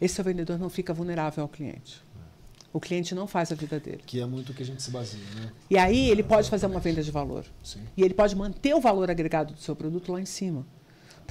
Esse 0.00 0.14
seu 0.16 0.24
vendedor 0.24 0.58
não 0.58 0.68
fica 0.68 0.92
vulnerável 0.92 1.42
ao 1.42 1.48
cliente. 1.48 2.02
O 2.72 2.80
cliente 2.80 3.14
não 3.14 3.26
faz 3.26 3.52
a 3.52 3.54
vida 3.54 3.78
dele. 3.78 4.00
Que 4.06 4.20
é 4.20 4.26
muito 4.26 4.50
o 4.50 4.54
que 4.54 4.62
a 4.62 4.66
gente 4.66 4.82
se 4.82 4.90
baseia, 4.90 5.22
né? 5.36 5.52
E 5.68 5.76
aí 5.76 6.08
ele 6.08 6.22
pode 6.22 6.48
fazer 6.48 6.66
uma 6.66 6.80
venda 6.80 7.02
de 7.02 7.10
valor. 7.10 7.44
Sim. 7.62 7.80
E 7.96 8.02
ele 8.02 8.14
pode 8.14 8.34
manter 8.34 8.74
o 8.74 8.80
valor 8.80 9.10
agregado 9.10 9.52
do 9.52 9.60
seu 9.60 9.76
produto 9.76 10.10
lá 10.10 10.20
em 10.20 10.24
cima. 10.24 10.66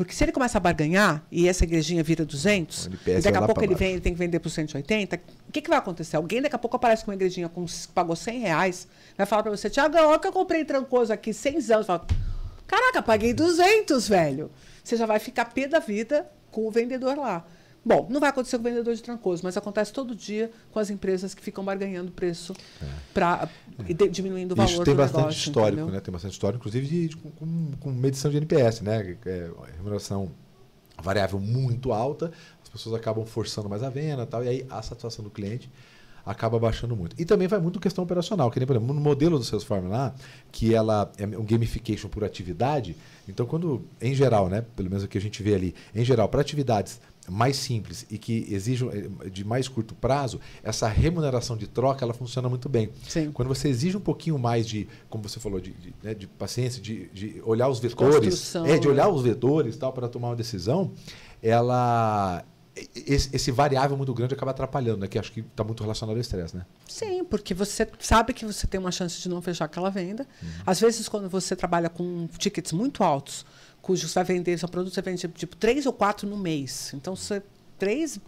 Porque 0.03 0.15
se 0.15 0.23
ele 0.23 0.31
começa 0.31 0.57
a 0.57 0.61
barganhar 0.61 1.23
e 1.31 1.47
essa 1.47 1.63
igrejinha 1.63 2.01
vira 2.03 2.25
200, 2.25 2.87
Ele 2.87 3.19
e 3.19 3.21
daqui 3.21 3.37
a 3.37 3.41
pouco 3.43 3.63
ele 3.63 3.75
vem, 3.75 3.91
ele 3.91 4.01
tem 4.01 4.13
que 4.13 4.19
vender 4.19 4.39
por 4.39 4.49
180, 4.49 5.15
o 5.47 5.51
que, 5.51 5.61
que 5.61 5.69
vai 5.69 5.77
acontecer? 5.77 6.15
Alguém 6.15 6.41
daqui 6.41 6.55
a 6.55 6.59
pouco 6.59 6.75
aparece 6.75 7.05
com 7.05 7.11
uma 7.11 7.15
igrejinha 7.15 7.47
com, 7.47 7.65
que 7.65 7.87
pagou 7.93 8.15
100 8.15 8.39
reais, 8.39 8.87
vai 9.15 9.27
falar 9.27 9.43
para 9.43 9.51
você, 9.51 9.69
Tiago, 9.69 9.95
olha 9.97 10.17
que 10.17 10.27
eu 10.27 10.31
comprei 10.31 10.65
trancoso 10.65 11.13
aqui, 11.13 11.31
100 11.31 11.71
anos. 11.71 11.85
Fala, 11.85 12.05
Caraca, 12.71 13.01
paguei 13.01 13.33
200, 13.33 14.07
velho. 14.07 14.49
Você 14.81 14.95
já 14.95 15.05
vai 15.05 15.19
ficar 15.19 15.45
pé 15.45 15.67
da 15.67 15.79
vida 15.79 16.25
com 16.49 16.65
o 16.65 16.71
vendedor 16.71 17.17
lá. 17.17 17.45
Bom, 17.83 18.07
não 18.11 18.19
vai 18.19 18.29
acontecer 18.29 18.57
com 18.57 18.61
o 18.61 18.69
vendedor 18.69 18.93
de 18.93 19.01
trancoso, 19.01 19.41
mas 19.43 19.57
acontece 19.57 19.91
todo 19.91 20.13
dia 20.15 20.51
com 20.71 20.77
as 20.77 20.91
empresas 20.91 21.33
que 21.33 21.41
ficam 21.41 21.63
barganhando 21.63 22.11
preço 22.11 22.53
para 23.13 23.49
diminuindo 24.11 24.51
o 24.51 24.55
valor 24.55 24.69
É. 24.69 24.73
Isso 24.73 24.83
tem 24.83 24.93
do 24.93 24.97
bastante 24.97 25.17
negócio, 25.21 25.39
histórico, 25.49 25.81
entendeu? 25.81 25.93
né? 25.95 25.99
Tem 25.99 26.11
bastante 26.11 26.33
histórico, 26.33 26.59
inclusive 26.59 26.87
de, 26.87 27.07
de- 27.07 27.17
com, 27.17 27.71
com 27.79 27.89
medição 27.91 28.29
de 28.29 28.37
NPS, 28.37 28.81
né? 28.81 29.17
É, 29.25 29.49
remuneração 29.77 30.31
variável 31.01 31.39
muito 31.39 31.91
alta, 31.91 32.31
as 32.61 32.69
pessoas 32.69 32.93
acabam 32.95 33.25
forçando 33.25 33.67
mais 33.67 33.81
a 33.81 33.89
venda 33.89 34.21
e 34.23 34.27
tal, 34.27 34.43
e 34.43 34.47
aí 34.47 34.65
a 34.69 34.81
satisfação 34.83 35.23
do 35.23 35.31
cliente 35.31 35.67
acaba 36.23 36.59
baixando 36.59 36.95
muito. 36.95 37.19
E 37.19 37.25
também 37.25 37.47
vai 37.47 37.59
muito 37.59 37.79
questão 37.79 38.03
operacional, 38.03 38.51
que 38.51 38.59
nem, 38.59 38.67
por 38.67 38.75
exemplo, 38.75 38.93
no 38.93 39.01
modelo 39.01 39.39
do 39.39 39.43
Salesforce 39.43 39.87
lá, 39.87 40.13
que 40.51 40.71
ela 40.71 41.11
é 41.17 41.25
um 41.25 41.43
gamification 41.43 42.07
por 42.09 42.23
atividade, 42.23 42.95
então 43.27 43.47
quando, 43.47 43.83
em 43.99 44.13
geral, 44.13 44.47
né, 44.47 44.63
pelo 44.75 44.87
menos 44.87 45.03
o 45.03 45.07
que 45.07 45.17
a 45.17 45.21
gente 45.21 45.41
vê 45.41 45.55
ali, 45.55 45.73
em 45.95 46.05
geral, 46.05 46.29
para 46.29 46.39
atividades 46.41 47.01
mais 47.29 47.55
simples 47.55 48.05
e 48.09 48.17
que 48.17 48.47
exijam 48.49 48.89
eh, 48.91 49.29
de 49.29 49.43
mais 49.43 49.67
curto 49.67 49.93
prazo, 49.93 50.39
essa 50.63 50.87
remuneração 50.87 51.55
de 51.55 51.67
troca, 51.67 52.03
ela 52.03 52.13
funciona 52.13 52.49
muito 52.49 52.67
bem. 52.67 52.89
Sim. 53.07 53.31
Quando 53.31 53.47
você 53.47 53.67
exige 53.67 53.95
um 53.95 54.01
pouquinho 54.01 54.37
mais 54.39 54.67
de, 54.67 54.87
como 55.09 55.27
você 55.27 55.39
falou, 55.39 55.59
de, 55.59 55.71
de, 55.71 55.93
né, 56.01 56.13
de 56.13 56.27
paciência, 56.27 56.81
de, 56.81 57.07
de 57.09 57.41
olhar 57.45 57.67
os 57.69 57.79
vetores, 57.79 58.55
é, 58.55 58.77
de 58.77 58.87
olhar 58.87 59.07
né? 59.07 59.13
os 59.13 59.21
vetores 59.21 59.77
tal 59.77 59.93
para 59.93 60.07
tomar 60.07 60.29
uma 60.29 60.35
decisão, 60.35 60.91
ela 61.41 62.43
esse, 62.95 63.29
esse 63.35 63.51
variável 63.51 63.97
muito 63.97 64.13
grande 64.13 64.33
acaba 64.33 64.51
atrapalhando, 64.51 64.99
né? 64.99 65.07
Que 65.07 65.19
acho 65.19 65.31
que 65.31 65.41
está 65.41 65.63
muito 65.63 65.81
relacionado 65.83 66.15
ao 66.15 66.21
estresse, 66.21 66.55
né? 66.55 66.65
Sim, 66.87 67.23
porque 67.25 67.53
você 67.53 67.87
sabe 67.99 68.33
que 68.33 68.45
você 68.45 68.65
tem 68.65 68.79
uma 68.79 68.91
chance 68.91 69.21
de 69.21 69.27
não 69.27 69.41
fechar 69.41 69.65
aquela 69.65 69.89
venda. 69.89 70.25
Às 70.65 70.79
vezes, 70.79 71.07
quando 71.09 71.29
você 71.29 71.55
trabalha 71.55 71.89
com 71.89 72.27
tickets 72.37 72.71
muito 72.71 73.03
altos, 73.03 73.45
cujos 73.81 74.11
você 74.11 74.19
vai 74.19 74.35
vender 74.35 74.57
seu 74.57 74.69
produto, 74.69 74.93
você 74.93 75.01
vende 75.01 75.27
tipo 75.29 75.55
três 75.55 75.85
ou 75.85 75.93
quatro 75.93 76.27
no 76.27 76.37
mês. 76.37 76.91
Então, 76.93 77.15
você 77.15 77.41
três, 77.77 78.19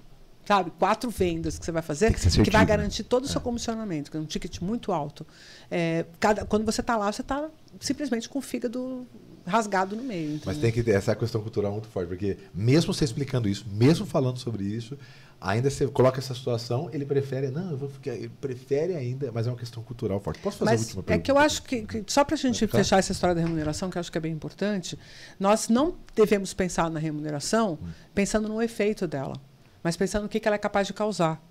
sabe, 0.45 0.71
quatro 0.79 1.09
vendas 1.09 1.59
que 1.59 1.65
você 1.65 1.71
vai 1.71 1.81
fazer, 1.81 2.13
que 2.13 2.43
que, 2.43 2.49
vai 2.49 2.61
né? 2.61 2.67
garantir 2.67 3.03
todo 3.03 3.25
o 3.25 3.27
seu 3.27 3.39
comissionamento, 3.39 4.09
que 4.09 4.17
é 4.17 4.19
um 4.19 4.25
ticket 4.25 4.59
muito 4.61 4.91
alto. 4.91 5.25
É, 5.69 6.05
cada, 6.19 6.45
quando 6.45 6.65
você 6.65 6.81
está 6.81 6.97
lá, 6.97 7.11
você 7.11 7.21
está 7.21 7.49
simplesmente 7.79 8.27
com 8.27 8.39
o 8.39 8.41
fígado 8.41 9.07
rasgado 9.45 9.95
no 9.95 10.03
meio. 10.03 10.31
Mas 10.45 10.57
entendeu? 10.57 10.61
tem 10.61 10.71
que 10.71 10.83
ter 10.83 10.91
essa 10.91 11.15
questão 11.15 11.41
cultural 11.41 11.71
muito 11.71 11.87
forte, 11.87 12.07
porque 12.07 12.37
mesmo 12.53 12.93
você 12.93 13.05
explicando 13.05 13.47
isso, 13.47 13.65
mesmo 13.69 14.05
falando 14.05 14.39
sobre 14.39 14.63
isso, 14.63 14.97
ainda 15.43 15.69
você 15.69 15.85
coloca 15.87 16.19
essa 16.19 16.33
situação, 16.33 16.89
ele 16.93 17.05
prefere, 17.05 17.51
não, 17.51 17.71
eu 17.71 17.77
vou 17.77 17.89
ficar, 17.89 18.13
ele 18.15 18.29
prefere 18.41 18.95
ainda, 18.95 19.31
mas 19.31 19.45
é 19.45 19.49
uma 19.51 19.57
questão 19.57 19.83
cultural 19.83 20.19
forte. 20.19 20.39
Posso 20.39 20.57
fazer 20.57 20.71
a 20.71 20.73
Mas 20.73 20.81
última 20.85 21.01
é 21.01 21.03
pergunta? 21.03 21.23
que 21.25 21.31
eu 21.31 21.37
acho 21.37 21.63
que, 21.63 21.81
que 21.83 22.03
só 22.07 22.23
para 22.23 22.35
a 22.35 22.37
gente 22.37 22.65
fechar 22.65 22.97
essa 22.97 23.11
história 23.11 23.35
da 23.35 23.41
remuneração, 23.41 23.89
que 23.89 23.97
eu 23.97 23.99
acho 23.99 24.11
que 24.11 24.17
é 24.17 24.21
bem 24.21 24.31
importante, 24.31 24.97
nós 25.39 25.67
não 25.69 25.95
devemos 26.15 26.53
pensar 26.53 26.89
na 26.89 26.99
remuneração 26.99 27.77
Hum. 27.81 27.87
pensando 28.15 28.47
no 28.47 28.61
efeito 28.61 29.07
dela, 29.07 29.35
mas 29.83 29.97
pensando 29.97 30.23
no 30.23 30.29
que, 30.29 30.39
que 30.39 30.47
ela 30.47 30.55
é 30.55 30.59
capaz 30.59 30.87
de 30.87 30.93
causar. 30.93 31.41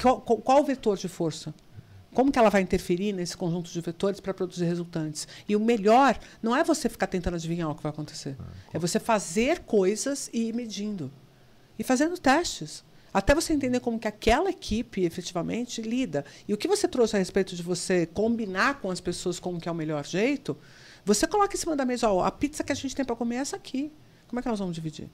Qual, 0.00 0.20
qual, 0.20 0.38
qual 0.38 0.60
o 0.60 0.64
vetor 0.64 0.96
de 0.96 1.08
força? 1.08 1.54
Como 2.14 2.30
que 2.30 2.38
ela 2.38 2.50
vai 2.50 2.60
interferir 2.60 3.12
nesse 3.14 3.34
conjunto 3.34 3.70
de 3.70 3.80
vetores 3.80 4.20
para 4.20 4.34
produzir 4.34 4.66
resultantes? 4.66 5.26
E 5.48 5.56
o 5.56 5.60
melhor 5.60 6.18
não 6.42 6.54
é 6.54 6.62
você 6.62 6.86
ficar 6.88 7.06
tentando 7.06 7.34
adivinhar 7.36 7.70
o 7.70 7.74
que 7.74 7.82
vai 7.82 7.90
acontecer. 7.90 8.36
É 8.72 8.78
você 8.78 9.00
fazer 9.00 9.60
coisas 9.60 10.28
e 10.32 10.48
ir 10.48 10.54
medindo. 10.54 11.10
E 11.78 11.82
fazendo 11.82 12.18
testes. 12.18 12.84
Até 13.12 13.34
você 13.34 13.52
entender 13.52 13.80
como 13.80 13.98
que 13.98 14.08
aquela 14.08 14.50
equipe 14.50 15.04
efetivamente 15.04 15.82
lida. 15.82 16.24
E 16.48 16.54
o 16.54 16.56
que 16.56 16.66
você 16.66 16.88
trouxe 16.88 17.16
a 17.16 17.18
respeito 17.18 17.54
de 17.54 17.62
você 17.62 18.06
combinar 18.06 18.80
com 18.80 18.90
as 18.90 19.00
pessoas 19.00 19.38
como 19.38 19.60
que 19.60 19.68
é 19.68 19.72
o 19.72 19.74
melhor 19.74 20.04
jeito, 20.06 20.56
você 21.04 21.26
coloca 21.26 21.54
em 21.54 21.58
cima 21.58 21.76
da 21.76 21.84
mesa, 21.84 22.10
ó, 22.10 22.24
a 22.24 22.30
pizza 22.30 22.64
que 22.64 22.72
a 22.72 22.74
gente 22.74 22.94
tem 22.94 23.04
para 23.04 23.14
comer 23.16 23.36
é 23.36 23.38
essa 23.38 23.56
aqui. 23.56 23.92
Como 24.28 24.40
é 24.40 24.42
que 24.42 24.48
nós 24.48 24.58
vamos 24.58 24.74
dividir? 24.74 25.10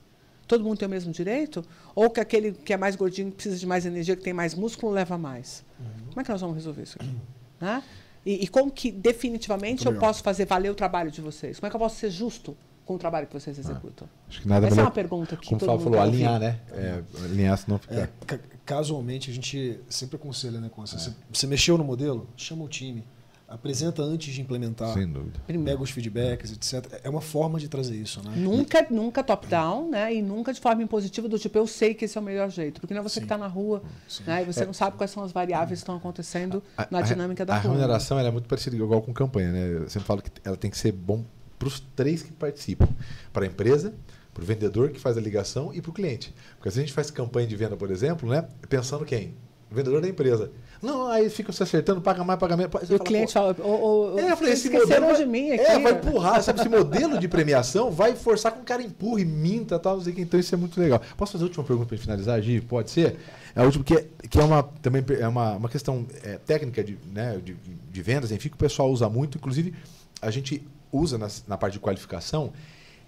Todo 0.47 0.63
mundo 0.63 0.77
tem 0.77 0.87
o 0.87 0.89
mesmo 0.89 1.11
direito? 1.11 1.63
Ou 1.93 2.09
que 2.09 2.19
aquele 2.19 2.53
que 2.53 2.73
é 2.73 2.77
mais 2.77 2.95
gordinho, 2.95 3.29
que 3.29 3.35
precisa 3.35 3.57
de 3.57 3.67
mais 3.67 3.85
energia, 3.85 4.15
que 4.15 4.23
tem 4.23 4.33
mais 4.33 4.55
músculo, 4.55 4.91
leva 4.91 5.17
mais? 5.17 5.65
Como 6.07 6.21
é 6.21 6.23
que 6.23 6.31
nós 6.31 6.41
vamos 6.41 6.55
resolver 6.55 6.83
isso 6.83 6.97
aqui? 6.99 7.15
Né? 7.59 7.83
E, 8.25 8.45
e 8.45 8.47
como 8.47 8.71
que 8.71 8.89
definitivamente 8.89 9.85
eu 9.85 9.93
posso 9.99 10.23
fazer 10.23 10.45
valer 10.45 10.71
o 10.71 10.75
trabalho 10.75 11.11
de 11.11 11.19
vocês? 11.19 11.59
Como 11.59 11.67
é 11.67 11.69
que 11.69 11.75
eu 11.75 11.79
posso 11.79 11.97
ser 11.97 12.09
justo 12.09 12.55
com 12.89 12.95
o 12.95 12.97
trabalho 12.97 13.27
que 13.27 13.33
vocês 13.33 13.59
executam? 13.59 14.09
Acho 14.27 14.41
que 14.41 14.47
nada 14.47 14.65
Essa 14.65 14.73
é 14.73 14.77
melhor, 14.77 14.85
uma 14.87 14.91
pergunta 14.91 15.37
que 15.37 15.45
como 15.45 15.57
o 15.57 15.59
todo 15.59 15.69
mundo 15.73 15.83
falou, 15.83 15.99
quer 15.99 16.05
ouvir. 16.07 16.25
alinhar, 16.25 16.39
né? 16.39 16.59
É, 16.71 17.03
alinhar, 17.23 17.55
senão 17.55 17.77
fica... 17.77 17.95
É, 17.95 18.09
ca- 18.25 18.39
casualmente, 18.65 19.29
a 19.29 19.33
gente 19.33 19.79
sempre 19.87 20.15
aconselha, 20.15 20.59
né, 20.59 20.69
Consta? 20.69 20.97
Você, 20.97 21.13
você 21.31 21.45
mexeu 21.45 21.77
no 21.77 21.83
modelo? 21.83 22.27
Chama 22.35 22.63
o 22.63 22.67
time. 22.67 23.05
Apresenta 23.47 24.01
antes 24.03 24.33
de 24.33 24.41
implementar. 24.41 24.93
Sem 24.93 25.07
dúvida. 25.07 25.39
Pega 25.47 25.81
os 25.81 25.89
feedbacks, 25.89 26.51
etc. 26.51 26.99
É 27.03 27.09
uma 27.09 27.21
forma 27.21 27.59
de 27.59 27.67
trazer 27.67 27.95
isso, 27.95 28.21
né? 28.23 28.31
Nunca, 28.35 28.85
nunca 28.91 29.23
top-down, 29.23 29.89
né? 29.89 30.13
E 30.13 30.21
nunca 30.21 30.53
de 30.53 30.59
forma 30.59 30.83
impositiva 30.83 31.27
do 31.27 31.37
tipo, 31.39 31.57
eu 31.57 31.65
sei 31.65 31.95
que 31.95 32.05
esse 32.05 32.15
é 32.15 32.21
o 32.21 32.23
melhor 32.23 32.49
jeito. 32.51 32.79
Porque 32.79 32.93
não 32.93 33.01
é 33.01 33.03
você 33.03 33.15
Sim. 33.15 33.19
que 33.21 33.25
está 33.25 33.37
na 33.39 33.47
rua, 33.47 33.81
Sim. 34.07 34.23
né? 34.27 34.43
E 34.43 34.45
você 34.45 34.65
não 34.65 34.73
sabe 34.73 34.97
quais 34.97 35.09
são 35.09 35.23
as 35.23 35.31
variáveis 35.31 35.79
que 35.79 35.83
estão 35.83 35.95
acontecendo 35.95 36.61
na 36.91 36.99
a, 36.99 37.01
dinâmica 37.01 37.43
da 37.45 37.55
a 37.55 37.57
rua. 37.59 37.71
remuneração 37.71 38.19
ela 38.19 38.27
é 38.27 38.31
muito 38.31 38.47
parecida 38.47 38.75
igual 38.75 39.01
com 39.01 39.11
campanha, 39.13 39.51
né? 39.51 39.67
Eu 39.83 39.89
sempre 39.89 40.05
falo 40.07 40.21
que 40.21 40.29
ela 40.43 40.55
tem 40.57 40.69
que 40.69 40.77
ser 40.77 40.91
bom 40.91 41.25
para 41.59 41.67
os 41.67 41.79
três 41.95 42.23
que 42.23 42.31
participam: 42.31 42.87
para 43.31 43.43
a 43.43 43.47
empresa, 43.47 43.93
para 44.33 44.41
o 44.41 44.45
vendedor 44.45 44.89
que 44.89 44.99
faz 44.99 45.17
a 45.17 45.21
ligação 45.21 45.71
e 45.73 45.81
para 45.81 45.91
o 45.91 45.93
cliente. 45.93 46.33
Porque 46.55 46.71
se 46.71 46.79
a 46.79 46.81
gente 46.81 46.93
faz 46.93 47.11
campanha 47.11 47.45
de 47.45 47.55
venda, 47.55 47.75
por 47.75 47.91
exemplo, 47.91 48.29
né? 48.29 48.47
Pensando 48.69 49.05
quem? 49.05 49.33
O 49.69 49.75
vendedor 49.75 50.01
da 50.01 50.07
empresa. 50.07 50.49
Não, 50.81 51.07
aí 51.07 51.29
ficam 51.29 51.53
se 51.53 51.61
acertando, 51.61 52.01
paga 52.01 52.23
mais, 52.23 52.39
paga 52.39 52.57
menos. 52.57 52.71
E 52.89 52.95
o 52.95 52.99
cliente 52.99 53.33
"Pô, 53.33 53.39
fala, 53.39 53.55
ô, 53.59 54.13
ô, 54.13 54.19
é, 54.19 54.31
eu 54.31 54.37
falei, 54.37 54.53
esse 54.53 54.67
esqueceram 54.67 55.07
modelo 55.07 55.17
de 55.17 55.23
vai, 55.25 55.25
mim 55.25 55.51
aqui. 55.51 55.61
É, 55.61 55.79
vai 55.79 55.93
ó." 55.93 55.95
empurrar, 55.95 56.41
sabe? 56.41 56.59
Esse 56.61 56.69
modelo 56.69 57.19
de 57.19 57.27
premiação 57.27 57.91
vai 57.91 58.15
forçar 58.15 58.51
com 58.51 58.59
que 58.59 58.63
o 58.63 58.65
cara 58.65 58.81
empurre, 58.81 59.25
minta 59.25 59.77
tal, 59.77 59.97
não 59.97 60.03
sei 60.03 60.13
o 60.13 60.15
que. 60.15 60.21
Então 60.21 60.39
isso 60.39 60.55
é 60.55 60.57
muito 60.57 60.79
legal. 60.79 60.99
Posso 61.15 61.33
fazer 61.33 61.43
a 61.43 61.47
última 61.47 61.63
pergunta 61.63 61.87
para 61.87 61.97
finalizar, 61.97 62.41
Gi? 62.41 62.61
Pode 62.61 62.89
ser? 62.89 63.17
É 63.55 63.61
a 63.61 63.63
última, 63.63 63.83
que 63.83 63.93
é, 63.93 64.07
que 64.27 64.39
é 64.39 64.43
uma, 64.43 64.63
também 64.63 65.03
é 65.19 65.27
uma, 65.27 65.57
uma 65.57 65.69
questão 65.69 66.07
é, 66.23 66.37
técnica 66.37 66.83
de, 66.83 66.97
né, 67.13 67.39
de, 67.43 67.55
de 67.91 68.01
vendas, 68.01 68.31
enfim, 68.31 68.49
que 68.49 68.55
o 68.55 68.59
pessoal 68.59 68.89
usa 68.89 69.07
muito. 69.07 69.37
Inclusive, 69.37 69.75
a 70.19 70.31
gente 70.31 70.65
usa 70.91 71.17
nas- 71.17 71.43
na 71.47 71.57
parte 71.57 71.73
de 71.73 71.79
qualificação 71.79 72.51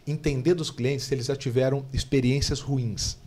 entender 0.05 0.53
dos 0.53 0.71
clientes 0.71 1.05
se 1.05 1.13
eles 1.13 1.27
já 1.27 1.35
tiveram 1.35 1.85
experiências 1.93 2.59
ruins 2.59 3.17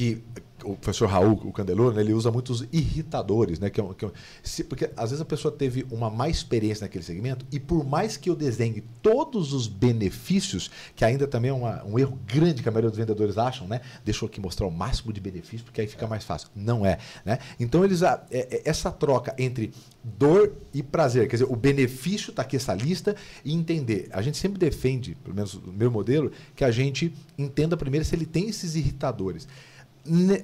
que 0.00 0.22
o 0.62 0.76
professor 0.76 1.08
Raul, 1.08 1.40
o 1.44 1.52
Candeloro, 1.52 1.94
né, 1.94 2.02
ele 2.02 2.12
usa 2.12 2.30
muitos 2.30 2.66
irritadores, 2.70 3.58
né? 3.58 3.70
Que 3.70 3.80
é 3.80 3.84
que 3.96 4.04
é 4.04 4.10
se- 4.42 4.62
porque 4.64 4.90
às 4.94 5.10
vezes 5.10 5.20
a 5.20 5.24
pessoa 5.24 5.50
teve 5.52 5.86
uma 5.90 6.10
má 6.10 6.28
experiência 6.28 6.84
naquele 6.84 7.02
segmento 7.02 7.46
e 7.50 7.58
por 7.58 7.82
mais 7.82 8.16
que 8.18 8.28
eu 8.28 8.36
desenhe 8.36 8.82
todos 9.02 9.54
os 9.54 9.66
benefícios, 9.66 10.70
que 10.94 11.02
ainda 11.02 11.26
também 11.26 11.50
é 11.50 11.54
uma- 11.54 11.82
um 11.84 11.98
erro 11.98 12.18
grande 12.26 12.62
que 12.62 12.68
a 12.68 12.72
maioria 12.72 12.90
dos 12.90 12.98
vendedores 12.98 13.38
acham, 13.38 13.66
né? 13.66 13.80
Deixa 14.04 14.22
eu 14.22 14.28
aqui 14.28 14.38
mostrar 14.38 14.66
o 14.66 14.70
máximo 14.70 15.12
de 15.14 15.20
benefício 15.20 15.64
porque 15.64 15.80
aí 15.80 15.86
fica 15.86 16.06
mais 16.06 16.24
fácil. 16.24 16.48
Não 16.54 16.84
é, 16.84 16.98
né? 17.24 17.38
Então 17.58 17.82
eles 17.82 18.02
a- 18.02 18.22
é- 18.30 18.56
é- 18.56 18.62
essa 18.66 18.90
troca 18.92 19.34
entre 19.38 19.72
dor 20.04 20.52
e 20.74 20.82
prazer, 20.82 21.26
quer 21.28 21.36
dizer, 21.36 21.50
o 21.50 21.56
benefício 21.56 22.30
está 22.30 22.42
aqui 22.42 22.56
essa 22.56 22.74
lista 22.74 23.16
e 23.44 23.54
entender. 23.54 24.08
A 24.12 24.20
gente 24.20 24.36
sempre 24.36 24.58
defende, 24.58 25.14
pelo 25.24 25.34
menos 25.34 25.54
no 25.54 25.72
meu 25.72 25.90
modelo, 25.90 26.30
que 26.54 26.64
a 26.64 26.70
gente 26.70 27.14
entenda 27.38 27.78
primeiro 27.78 28.04
se 28.04 28.14
ele 28.14 28.26
tem 28.26 28.48
esses 28.50 28.74
irritadores. 28.74 29.48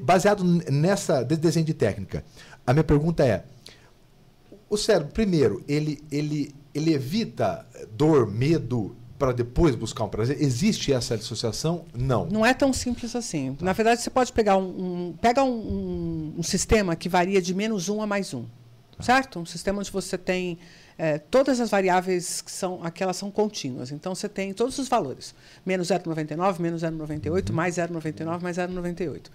Baseado 0.00 0.44
nessa 0.44 1.22
de- 1.22 1.36
desenho 1.36 1.64
de 1.66 1.74
técnica, 1.74 2.24
a 2.66 2.72
minha 2.72 2.84
pergunta 2.84 3.24
é: 3.24 3.44
O 4.68 4.76
cérebro, 4.76 5.12
primeiro, 5.12 5.64
ele, 5.66 6.02
ele, 6.10 6.54
ele 6.74 6.92
evita 6.92 7.66
dor, 7.96 8.26
medo 8.30 8.94
para 9.18 9.32
depois 9.32 9.74
buscar 9.74 10.04
um 10.04 10.08
prazer? 10.08 10.40
Existe 10.40 10.92
essa 10.92 11.16
dissociação? 11.16 11.84
Não. 11.94 12.26
Não 12.26 12.44
é 12.44 12.52
tão 12.52 12.72
simples 12.72 13.16
assim. 13.16 13.56
Na 13.60 13.72
verdade, 13.72 14.02
você 14.02 14.10
pode 14.10 14.32
pegar 14.32 14.56
um, 14.56 15.08
um 15.08 15.12
pega 15.20 15.42
um, 15.42 15.48
um, 15.48 16.34
um, 16.38 16.42
sistema 16.42 16.94
que 16.94 17.08
varia 17.08 17.40
de 17.40 17.54
menos 17.54 17.88
um 17.88 18.02
a 18.02 18.06
mais 18.06 18.34
um, 18.34 18.44
certo? 19.00 19.38
Um 19.38 19.46
sistema 19.46 19.80
onde 19.80 19.90
você 19.90 20.18
tem 20.18 20.58
é, 20.98 21.18
todas 21.18 21.60
as 21.60 21.68
variáveis 21.68 22.40
que 22.40 22.50
são 22.50 22.82
aquelas 22.82 23.16
são 23.16 23.30
contínuas. 23.30 23.92
Então 23.92 24.14
você 24.14 24.28
tem 24.28 24.52
todos 24.54 24.78
os 24.78 24.88
valores. 24.88 25.34
Menos 25.64 25.88
0,99, 25.88 26.58
menos 26.58 26.82
0,98, 26.82 27.50
uhum. 27.50 27.54
mais 27.54 27.76
0,99, 27.76 28.40
mais 28.40 28.56
0,98. 28.56 29.26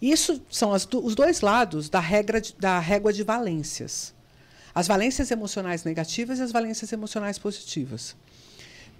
Isso 0.00 0.42
são 0.50 0.74
as, 0.74 0.86
os 0.92 1.14
dois 1.14 1.40
lados 1.40 1.88
da, 1.88 2.00
regra 2.00 2.40
de, 2.40 2.54
da 2.58 2.78
régua 2.78 3.12
de 3.12 3.22
valências. 3.22 4.14
As 4.74 4.86
valências 4.86 5.30
emocionais 5.30 5.84
negativas 5.84 6.38
e 6.38 6.42
as 6.42 6.52
valências 6.52 6.92
emocionais 6.92 7.38
positivas. 7.38 8.14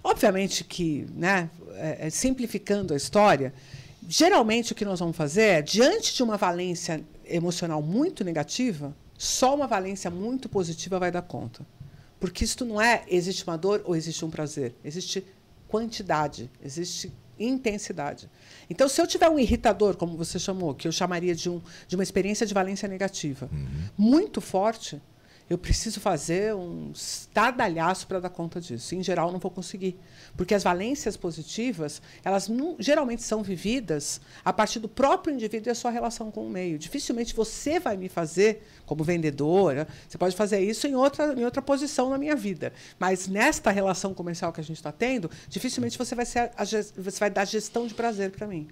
Obviamente 0.03 0.63
que, 0.63 1.07
né, 1.13 1.49
é, 1.75 2.07
é, 2.07 2.09
simplificando 2.09 2.95
a 2.95 2.97
história, 2.97 3.53
geralmente 4.07 4.71
o 4.71 4.75
que 4.75 4.85
nós 4.85 4.99
vamos 4.99 5.15
fazer 5.15 5.41
é, 5.41 5.61
diante 5.61 6.15
de 6.15 6.23
uma 6.23 6.35
valência 6.35 7.03
emocional 7.25 7.81
muito 7.81 8.23
negativa, 8.23 8.95
só 9.15 9.53
uma 9.53 9.67
valência 9.67 10.09
muito 10.09 10.49
positiva 10.49 10.97
vai 10.97 11.11
dar 11.11 11.21
conta. 11.21 11.63
Porque 12.19 12.43
isto 12.43 12.65
não 12.65 12.81
é 12.81 13.03
existe 13.07 13.43
uma 13.43 13.57
dor 13.57 13.81
ou 13.85 13.95
existe 13.95 14.23
um 14.25 14.29
prazer. 14.29 14.73
Existe 14.83 15.25
quantidade, 15.67 16.49
existe 16.63 17.11
intensidade. 17.39 18.29
Então, 18.69 18.87
se 18.89 18.99
eu 18.99 19.07
tiver 19.07 19.29
um 19.29 19.37
irritador, 19.37 19.95
como 19.95 20.17
você 20.17 20.39
chamou, 20.39 20.73
que 20.73 20.87
eu 20.87 20.91
chamaria 20.91 21.35
de, 21.35 21.49
um, 21.49 21.61
de 21.87 21.95
uma 21.95 22.03
experiência 22.03 22.45
de 22.45 22.53
valência 22.53 22.87
negativa, 22.87 23.49
uhum. 23.51 23.89
muito 23.97 24.41
forte, 24.41 24.99
eu 25.49 25.57
preciso 25.57 26.01
fazer 26.01 26.53
um 26.53 26.91
estardalhaço 26.93 28.05
para 28.05 28.19
dar 28.19 28.29
conta 28.29 28.59
disso. 28.59 28.93
Em 28.95 29.01
geral, 29.01 29.31
não 29.31 29.39
vou 29.39 29.49
conseguir. 29.49 29.97
Porque 30.35 30.53
as 30.53 30.63
valências 30.63 31.15
positivas, 31.15 32.01
elas 32.23 32.49
não, 32.49 32.75
geralmente 32.79 33.23
são 33.23 33.41
vividas 33.41 34.19
a 34.43 34.51
partir 34.51 34.79
do 34.79 34.89
próprio 34.89 35.33
indivíduo 35.33 35.69
e 35.69 35.71
a 35.71 35.75
sua 35.75 35.89
relação 35.89 36.29
com 36.29 36.45
o 36.45 36.49
meio. 36.49 36.77
Dificilmente 36.77 37.33
você 37.33 37.79
vai 37.79 37.95
me 37.95 38.09
fazer, 38.09 38.61
como 38.85 39.05
vendedora, 39.05 39.87
você 40.07 40.17
pode 40.17 40.35
fazer 40.35 40.59
isso 40.59 40.85
em 40.85 40.95
outra, 40.95 41.33
em 41.33 41.45
outra 41.45 41.61
posição 41.61 42.09
na 42.09 42.17
minha 42.17 42.35
vida. 42.35 42.73
Mas 42.99 43.27
nesta 43.27 43.71
relação 43.71 44.13
comercial 44.13 44.51
que 44.51 44.59
a 44.59 44.63
gente 44.63 44.77
está 44.77 44.91
tendo, 44.91 45.31
dificilmente 45.47 45.97
você 45.97 46.13
vai, 46.13 46.25
ser 46.25 46.51
a, 46.57 46.65
você 46.65 47.19
vai 47.19 47.29
dar 47.29 47.45
gestão 47.45 47.87
de 47.87 47.93
prazer 47.93 48.31
para 48.31 48.47
mim. 48.47 48.67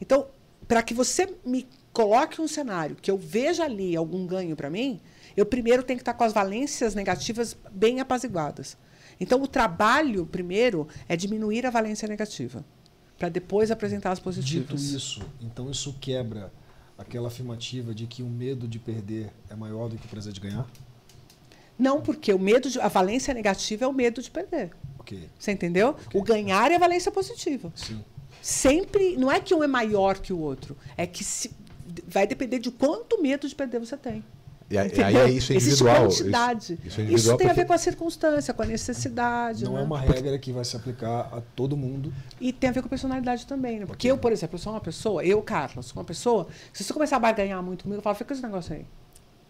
Então, 0.00 0.28
para 0.66 0.82
que 0.82 0.94
você 0.94 1.28
me 1.44 1.68
coloque 1.92 2.40
um 2.40 2.48
cenário 2.48 2.96
que 2.96 3.10
eu 3.10 3.18
veja 3.18 3.64
ali 3.64 3.96
algum 3.96 4.26
ganho 4.26 4.56
para 4.56 4.70
mim, 4.70 5.00
eu 5.36 5.46
primeiro 5.46 5.82
tenho 5.82 5.98
que 5.98 6.02
estar 6.02 6.14
com 6.14 6.24
as 6.24 6.32
valências 6.32 6.94
negativas 6.94 7.56
bem 7.72 8.00
apaziguadas. 8.00 8.76
Então, 9.20 9.42
o 9.42 9.46
trabalho, 9.46 10.24
primeiro, 10.26 10.88
é 11.08 11.16
diminuir 11.16 11.66
a 11.66 11.70
valência 11.70 12.08
negativa, 12.08 12.64
para 13.18 13.28
depois 13.28 13.70
apresentar 13.70 14.12
as 14.12 14.18
positivas. 14.18 14.80
Dito 14.80 14.96
isso, 14.96 15.22
então 15.40 15.70
isso 15.70 15.94
quebra 16.00 16.50
aquela 16.96 17.28
afirmativa 17.28 17.94
de 17.94 18.06
que 18.06 18.22
o 18.22 18.26
medo 18.26 18.68
de 18.68 18.78
perder 18.78 19.30
é 19.48 19.54
maior 19.54 19.88
do 19.88 19.96
que 19.96 20.06
o 20.06 20.08
prazer 20.08 20.32
de 20.32 20.40
ganhar? 20.40 20.66
Não, 21.78 22.02
porque 22.02 22.32
o 22.32 22.38
medo 22.38 22.68
de, 22.68 22.78
a 22.78 22.88
valência 22.88 23.32
negativa 23.32 23.86
é 23.86 23.88
o 23.88 23.92
medo 23.92 24.20
de 24.22 24.30
perder. 24.30 24.70
Okay. 24.98 25.30
Você 25.38 25.50
entendeu? 25.50 25.90
Okay. 25.90 26.20
O 26.20 26.22
ganhar 26.22 26.70
é 26.70 26.76
a 26.76 26.78
valência 26.78 27.10
positiva. 27.10 27.72
Sim. 27.74 28.04
Sempre, 28.42 29.16
não 29.16 29.32
é 29.32 29.40
que 29.40 29.54
um 29.54 29.64
é 29.64 29.66
maior 29.66 30.18
que 30.18 30.32
o 30.32 30.38
outro, 30.38 30.76
é 30.94 31.06
que 31.06 31.24
se, 31.24 31.50
vai 32.06 32.26
depender 32.26 32.58
de 32.58 32.70
quanto 32.70 33.20
medo 33.20 33.48
de 33.48 33.54
perder 33.54 33.80
você 33.80 33.96
tem. 33.96 34.22
E 34.70 34.78
aí, 34.78 35.02
aí 35.02 35.16
é 35.16 35.30
isso 35.30 35.52
individual. 35.52 36.06
Existe 36.06 36.22
quantidade. 36.22 36.72
Isso, 36.74 36.86
isso, 36.86 37.00
é 37.00 37.02
individual 37.02 37.16
isso 37.16 37.28
tem 37.28 37.36
porque... 37.36 37.50
a 37.50 37.54
ver 37.54 37.66
com 37.66 37.72
a 37.72 37.78
circunstância, 37.78 38.54
com 38.54 38.62
a 38.62 38.66
necessidade. 38.66 39.64
Não 39.64 39.72
né? 39.74 39.80
é 39.80 39.82
uma 39.82 39.98
regra 39.98 40.38
que 40.38 40.52
vai 40.52 40.64
se 40.64 40.76
aplicar 40.76 41.28
a 41.32 41.42
todo 41.56 41.76
mundo. 41.76 42.12
E 42.40 42.52
tem 42.52 42.70
a 42.70 42.72
ver 42.72 42.80
com 42.80 42.86
a 42.86 42.90
personalidade 42.90 43.46
também, 43.46 43.80
né? 43.80 43.86
Porque 43.86 44.06
okay. 44.06 44.10
eu, 44.12 44.18
por 44.18 44.30
exemplo, 44.30 44.56
sou 44.58 44.72
uma 44.72 44.80
pessoa, 44.80 45.24
eu, 45.24 45.42
Carlos, 45.42 45.86
sou 45.86 45.98
uma 45.98 46.04
pessoa, 46.06 46.46
se 46.72 46.84
você 46.84 46.92
começar 46.92 47.16
a 47.16 47.18
barganhar 47.18 47.60
muito 47.62 47.82
comigo, 47.82 47.98
eu 47.98 48.02
falo, 48.02 48.14
fica 48.14 48.28
com 48.28 48.34
esse 48.34 48.42
negócio 48.42 48.74
aí. 48.74 48.86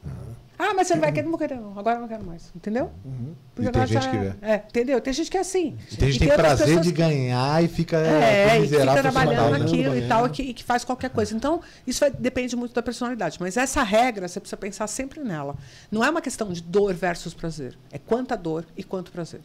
Uhum. 0.07 0.35
Ah, 0.63 0.75
mas 0.75 0.89
você 0.89 0.95
não 0.95 1.01
vai 1.01 1.11
querer, 1.11 1.23
não 1.23 1.31
vou 1.31 1.39
querer, 1.39 1.55
não. 1.55 1.79
Agora 1.79 1.97
eu 1.97 2.03
não 2.03 2.09
quero 2.09 2.23
mais. 2.23 2.53
Entendeu? 2.55 2.91
Uhum. 3.03 3.35
Porque 3.55 3.71
e 3.71 3.73
tem 3.73 3.87
gente 3.87 4.11
que 4.11 4.17
é, 4.17 4.37
é, 4.43 4.65
entendeu? 4.69 5.01
Tem 5.01 5.13
gente 5.15 5.31
que 5.31 5.39
é 5.39 5.41
assim. 5.41 5.79
E 5.91 5.97
tem 5.97 6.13
gente 6.13 6.21
que 6.21 6.29
tem 6.29 6.37
prazer 6.37 6.81
de 6.81 6.93
ganhar 6.93 7.65
e 7.65 7.69
fica 7.69 7.97
é, 7.97 8.61
e 8.61 8.69
fica 8.69 9.01
trabalhando 9.01 9.59
naquilo 9.59 9.97
e 9.97 10.07
tal, 10.07 10.27
e 10.27 10.31
que, 10.31 10.43
e 10.43 10.53
que, 10.53 10.63
faz 10.63 10.85
qualquer 10.85 11.09
coisa. 11.09 11.35
Então, 11.35 11.63
isso 11.87 12.01
vai, 12.01 12.11
depende 12.11 12.55
muito 12.57 12.75
da 12.75 12.83
personalidade. 12.83 13.39
Mas 13.41 13.57
essa 13.57 13.83
regra, 13.83 14.29
você 14.29 14.39
precisa 14.39 14.59
pensar 14.59 14.87
sempre 14.87 15.21
nela. 15.21 15.57
Não 15.91 16.05
é 16.05 16.11
uma 16.11 16.21
questão 16.21 16.53
de 16.53 16.63
dor 16.63 16.93
versus 16.93 17.33
prazer. 17.33 17.79
É 17.91 17.99
quanta 17.99 18.37
dor 18.37 18.67
e 18.77 18.85
quanto 18.85 19.11
prazer. 19.11 19.41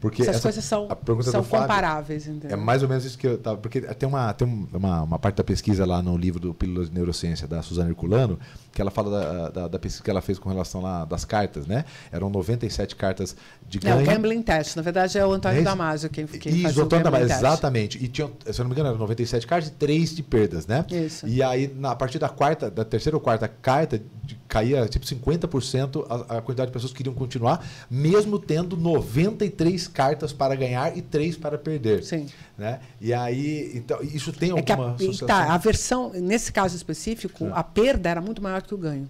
Porque 0.00 0.22
Essas 0.22 0.36
essa, 0.36 0.42
coisas 0.42 0.64
são, 0.64 0.88
são 1.22 1.44
comparáveis. 1.44 2.26
Entendeu? 2.26 2.56
É 2.56 2.60
mais 2.60 2.82
ou 2.82 2.88
menos 2.88 3.04
isso 3.04 3.18
que 3.18 3.26
eu 3.26 3.36
tava. 3.36 3.58
Porque 3.58 3.82
tem, 3.82 4.08
uma, 4.08 4.32
tem 4.32 4.48
uma, 4.72 5.02
uma 5.02 5.18
parte 5.18 5.36
da 5.36 5.44
pesquisa 5.44 5.84
lá 5.84 6.02
no 6.02 6.16
livro 6.16 6.40
do 6.40 6.54
Pílulas 6.54 6.88
de 6.88 6.94
Neurociência 6.94 7.46
da 7.46 7.60
Suzana 7.60 7.90
Herculano, 7.90 8.38
que 8.72 8.80
ela 8.80 8.90
fala 8.90 9.10
da, 9.10 9.48
da, 9.50 9.68
da, 9.68 9.78
pesquisa 9.78 10.02
que 10.02 10.10
ela 10.10 10.22
fez 10.22 10.38
com 10.38 10.48
relação 10.48 10.80
lá 10.80 11.04
das 11.04 11.26
cartas, 11.26 11.66
né? 11.66 11.84
Eram 12.10 12.30
97 12.30 12.96
cartas 12.96 13.36
de 13.68 13.78
ganho. 13.78 14.00
É 14.00 14.02
o 14.02 14.06
gambling 14.06 14.40
test. 14.40 14.74
Na 14.74 14.82
verdade, 14.82 15.18
é 15.18 15.26
o 15.26 15.32
Antônio 15.32 15.60
é 15.60 15.62
Damasio 15.62 16.08
quem, 16.08 16.26
quem 16.26 16.52
isso, 16.52 16.62
faz 16.62 16.78
o 16.78 16.82
Antônio 16.82 17.04
Damasio, 17.04 17.26
exatamente. 17.26 18.02
E 18.02 18.08
tinha, 18.08 18.30
se 18.50 18.58
eu 18.58 18.64
não 18.64 18.70
me 18.70 18.72
engano, 18.72 18.88
eram 18.88 18.98
97 18.98 19.46
cartas 19.46 19.68
e 19.68 19.72
3 19.72 20.16
de 20.16 20.22
perdas, 20.22 20.66
né? 20.66 20.86
Isso. 20.90 21.28
E 21.28 21.42
aí, 21.42 21.70
na, 21.76 21.90
a 21.90 21.96
partir 21.96 22.18
da 22.18 22.28
quarta, 22.30 22.70
da 22.70 22.86
terceira 22.86 23.18
ou 23.18 23.20
quarta 23.20 23.46
carta, 23.46 24.00
de, 24.24 24.39
caía 24.50 24.86
tipo 24.88 25.06
50% 25.06 26.04
a, 26.08 26.38
a 26.38 26.42
quantidade 26.42 26.70
de 26.70 26.72
pessoas 26.72 26.90
que 26.92 26.98
queriam 26.98 27.14
continuar, 27.14 27.64
mesmo 27.88 28.38
tendo 28.38 28.76
93 28.76 29.86
cartas 29.88 30.32
para 30.32 30.56
ganhar 30.56 30.96
e 30.96 31.00
3 31.00 31.36
para 31.36 31.56
perder. 31.56 32.02
Sim. 32.02 32.26
Né? 32.58 32.80
E 33.00 33.14
aí, 33.14 33.70
então, 33.74 34.02
isso 34.02 34.32
tem 34.32 34.50
alguma 34.50 34.84
é 34.84 34.88
a, 34.88 34.92
associação? 34.92 35.28
Tá, 35.28 35.54
a 35.54 35.56
versão, 35.56 36.10
nesse 36.12 36.52
caso 36.52 36.76
específico, 36.76 37.46
é. 37.46 37.52
a 37.54 37.62
perda 37.62 38.10
era 38.10 38.20
muito 38.20 38.42
maior 38.42 38.60
que 38.60 38.74
o 38.74 38.78
ganho. 38.78 39.08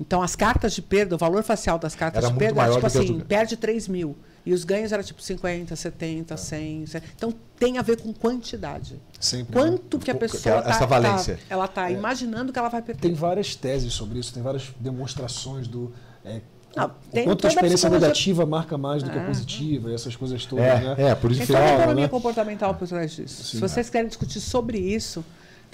Então, 0.00 0.22
as 0.22 0.34
cartas 0.34 0.72
de 0.72 0.82
perda, 0.82 1.14
o 1.14 1.18
valor 1.18 1.44
facial 1.44 1.78
das 1.78 1.94
cartas 1.94 2.24
era 2.24 2.32
de 2.32 2.38
perda 2.38 2.62
era 2.62 2.72
tipo 2.72 2.86
assim, 2.86 3.20
perde 3.20 3.56
3 3.56 3.86
mil. 3.88 4.16
E 4.46 4.52
os 4.52 4.62
ganhos 4.62 4.92
eram 4.92 5.02
tipo 5.02 5.22
50, 5.22 5.74
70, 5.74 6.36
100. 6.36 6.84
Então, 7.16 7.34
tem 7.58 7.78
a 7.78 7.82
ver 7.82 8.00
com 8.00 8.12
quantidade. 8.12 9.00
Sempre, 9.18 9.58
né? 9.58 9.62
Quanto 9.62 9.96
né? 9.96 10.04
que 10.04 10.10
a 10.10 10.14
pessoa 10.14 10.58
está... 10.58 10.70
Essa 10.70 10.86
valência. 10.86 11.36
Tá, 11.36 11.42
ela 11.48 11.64
está 11.64 11.90
é. 11.90 11.94
imaginando 11.94 12.52
que 12.52 12.58
ela 12.58 12.68
vai 12.68 12.82
perder. 12.82 13.00
Tem 13.00 13.14
várias 13.14 13.54
teses 13.54 13.92
sobre 13.94 14.18
isso, 14.18 14.34
tem 14.34 14.42
várias 14.42 14.70
demonstrações 14.78 15.66
do... 15.66 15.92
É, 16.24 16.40
não, 16.76 16.90
tem 17.12 17.24
quanto 17.24 17.46
a 17.46 17.48
experiência 17.48 17.88
negativa 17.88 18.44
marca 18.44 18.76
mais 18.76 19.02
do 19.02 19.10
que 19.10 19.18
a 19.18 19.22
é. 19.22 19.26
positiva, 19.26 19.90
e 19.90 19.94
essas 19.94 20.16
coisas 20.16 20.44
todas, 20.44 20.64
é, 20.64 20.80
né? 20.80 21.10
É, 21.10 21.14
por 21.14 21.30
isso 21.30 21.42
que 21.42 21.46
toda 21.46 21.60
a 21.60 21.74
economia 21.76 22.04
né? 22.04 22.08
comportamental 22.08 22.74
por 22.74 22.88
trás 22.88 23.12
disso. 23.12 23.44
Sim, 23.44 23.50
Se 23.50 23.58
vocês 23.58 23.88
querem 23.88 24.08
discutir 24.08 24.40
sobre 24.40 24.78
isso, 24.78 25.24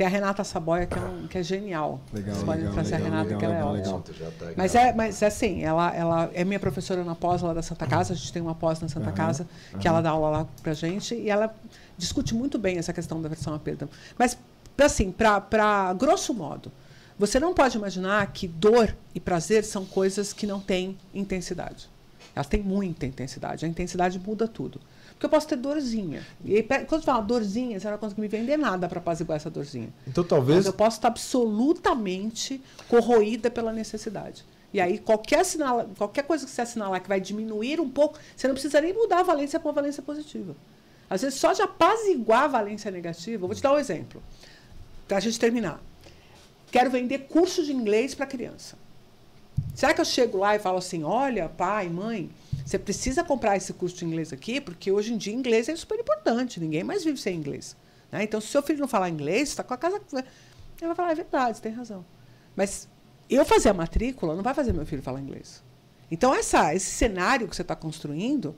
tem 0.00 0.06
a 0.06 0.10
Renata 0.10 0.42
Saboia, 0.42 0.86
que 0.86 0.98
é, 0.98 1.02
um, 1.02 1.26
que 1.26 1.36
é 1.36 1.42
genial. 1.42 2.00
Legal, 2.10 2.34
Vocês 2.34 2.42
podem 2.42 2.72
trazer 2.72 2.96
legal, 2.96 3.00
a 3.00 3.10
Renata, 3.10 3.24
legal, 3.24 3.38
que 3.38 3.44
ela 3.44 3.54
legal, 3.54 3.68
é 3.68 3.78
legal. 3.78 3.94
ótima. 3.96 4.54
Mas 4.56 4.74
é, 4.74 4.92
mas 4.94 5.20
é 5.20 5.26
assim, 5.26 5.62
ela, 5.62 5.94
ela 5.94 6.30
é 6.32 6.42
minha 6.42 6.58
professora 6.58 7.04
na 7.04 7.14
pós 7.14 7.42
lá 7.42 7.52
da 7.52 7.60
Santa 7.60 7.86
Casa, 7.86 8.14
a 8.14 8.16
gente 8.16 8.32
tem 8.32 8.40
uma 8.40 8.54
pós 8.54 8.80
na 8.80 8.88
Santa 8.88 9.10
uhum, 9.10 9.14
Casa, 9.14 9.46
que 9.72 9.86
uhum. 9.86 9.92
ela 9.92 10.00
dá 10.00 10.08
aula 10.08 10.30
lá 10.30 10.48
pra 10.62 10.72
gente, 10.72 11.14
e 11.14 11.28
ela 11.28 11.54
discute 11.98 12.34
muito 12.34 12.58
bem 12.58 12.78
essa 12.78 12.94
questão 12.94 13.20
da 13.20 13.28
versão 13.28 13.52
a 13.52 13.58
perda. 13.58 13.90
Mas, 14.18 14.38
assim, 14.82 15.12
para 15.12 15.92
grosso 15.92 16.32
modo, 16.32 16.72
você 17.18 17.38
não 17.38 17.52
pode 17.52 17.76
imaginar 17.76 18.26
que 18.32 18.48
dor 18.48 18.96
e 19.14 19.20
prazer 19.20 19.64
são 19.64 19.84
coisas 19.84 20.32
que 20.32 20.46
não 20.46 20.60
têm 20.60 20.96
intensidade. 21.12 21.90
Elas 22.34 22.46
têm 22.46 22.62
muita 22.62 23.04
intensidade. 23.04 23.66
A 23.66 23.68
intensidade 23.68 24.18
muda 24.18 24.48
tudo. 24.48 24.80
Porque 25.20 25.26
eu 25.26 25.30
posso 25.30 25.46
ter 25.46 25.56
dorzinha. 25.56 26.26
E 26.42 26.56
aí, 26.56 26.62
quando 26.62 27.02
você 27.02 27.06
fala 27.06 27.20
dorzinha, 27.20 27.78
você 27.78 27.84
não 27.84 27.92
vai 27.92 28.00
conseguir 28.00 28.22
me 28.22 28.28
vender 28.28 28.56
nada 28.56 28.88
para 28.88 29.00
apaziguar 29.00 29.36
essa 29.36 29.50
dorzinha. 29.50 29.90
Então 30.06 30.24
talvez. 30.24 30.56
Mas 30.56 30.66
eu 30.66 30.72
posso 30.72 30.96
estar 30.96 31.08
absolutamente 31.08 32.58
corroída 32.88 33.50
pela 33.50 33.70
necessidade. 33.70 34.42
E 34.72 34.80
aí, 34.80 34.98
qualquer, 34.98 35.44
sinal, 35.44 35.86
qualquer 35.98 36.22
coisa 36.22 36.46
que 36.46 36.50
você 36.50 36.62
assinalar 36.62 37.02
que 37.02 37.08
vai 37.08 37.20
diminuir 37.20 37.78
um 37.82 37.90
pouco, 37.90 38.18
você 38.34 38.48
não 38.48 38.54
precisa 38.54 38.80
nem 38.80 38.94
mudar 38.94 39.20
a 39.20 39.22
valência 39.22 39.60
para 39.60 39.68
uma 39.68 39.74
valência 39.74 40.02
positiva. 40.02 40.56
Às 41.10 41.20
vezes, 41.20 41.38
só 41.38 41.52
de 41.52 41.60
apaziguar 41.60 42.44
a 42.44 42.48
valência 42.48 42.90
negativa. 42.90 43.44
Eu 43.44 43.46
vou 43.46 43.54
te 43.54 43.60
dar 43.60 43.74
um 43.74 43.78
exemplo, 43.78 44.22
para 45.06 45.18
a 45.18 45.20
gente 45.20 45.38
terminar. 45.38 45.82
Quero 46.72 46.88
vender 46.88 47.26
curso 47.28 47.62
de 47.62 47.74
inglês 47.74 48.14
para 48.14 48.24
criança. 48.24 48.74
Será 49.74 49.92
que 49.92 50.00
eu 50.00 50.04
chego 50.06 50.38
lá 50.38 50.56
e 50.56 50.58
falo 50.58 50.78
assim: 50.78 51.04
olha, 51.04 51.46
pai, 51.50 51.90
mãe, 51.90 52.30
você 52.70 52.78
precisa 52.78 53.24
comprar 53.24 53.56
esse 53.56 53.72
curso 53.72 53.96
de 53.96 54.04
inglês 54.04 54.32
aqui, 54.32 54.60
porque 54.60 54.92
hoje 54.92 55.12
em 55.12 55.16
dia 55.16 55.34
inglês 55.34 55.68
é 55.68 55.74
super 55.74 55.98
importante, 55.98 56.60
ninguém 56.60 56.84
mais 56.84 57.02
vive 57.02 57.18
sem 57.18 57.36
inglês. 57.36 57.76
Né? 58.12 58.22
Então, 58.22 58.40
se 58.40 58.46
seu 58.46 58.62
filho 58.62 58.78
não 58.78 58.86
falar 58.86 59.10
inglês, 59.10 59.48
está 59.48 59.64
com 59.64 59.74
a 59.74 59.76
casa. 59.76 60.00
Ele 60.12 60.24
vai 60.80 60.94
falar, 60.94 61.10
é 61.10 61.14
verdade, 61.16 61.56
você 61.56 61.62
tem 61.64 61.72
razão. 61.72 62.06
Mas 62.54 62.88
eu 63.28 63.44
fazer 63.44 63.70
a 63.70 63.74
matrícula 63.74 64.36
não 64.36 64.42
vai 64.44 64.54
fazer 64.54 64.72
meu 64.72 64.86
filho 64.86 65.02
falar 65.02 65.20
inglês. 65.20 65.64
Então, 66.12 66.32
essa, 66.32 66.72
esse 66.72 66.92
cenário 66.92 67.48
que 67.48 67.56
você 67.56 67.62
está 67.62 67.74
construindo 67.74 68.54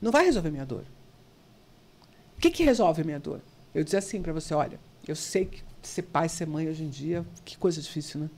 não 0.00 0.12
vai 0.12 0.24
resolver 0.24 0.52
minha 0.52 0.64
dor. 0.64 0.84
O 2.36 2.40
que, 2.40 2.52
que 2.52 2.62
resolve 2.62 3.02
minha 3.02 3.18
dor? 3.18 3.40
Eu 3.74 3.82
dizer 3.82 3.96
assim 3.96 4.22
para 4.22 4.32
você: 4.32 4.54
olha, 4.54 4.78
eu 5.08 5.16
sei 5.16 5.44
que 5.44 5.64
ser 5.82 6.02
pai, 6.02 6.28
ser 6.28 6.46
mãe 6.46 6.68
hoje 6.68 6.84
em 6.84 6.88
dia, 6.88 7.26
que 7.44 7.58
coisa 7.58 7.82
difícil, 7.82 8.20
né? 8.20 8.30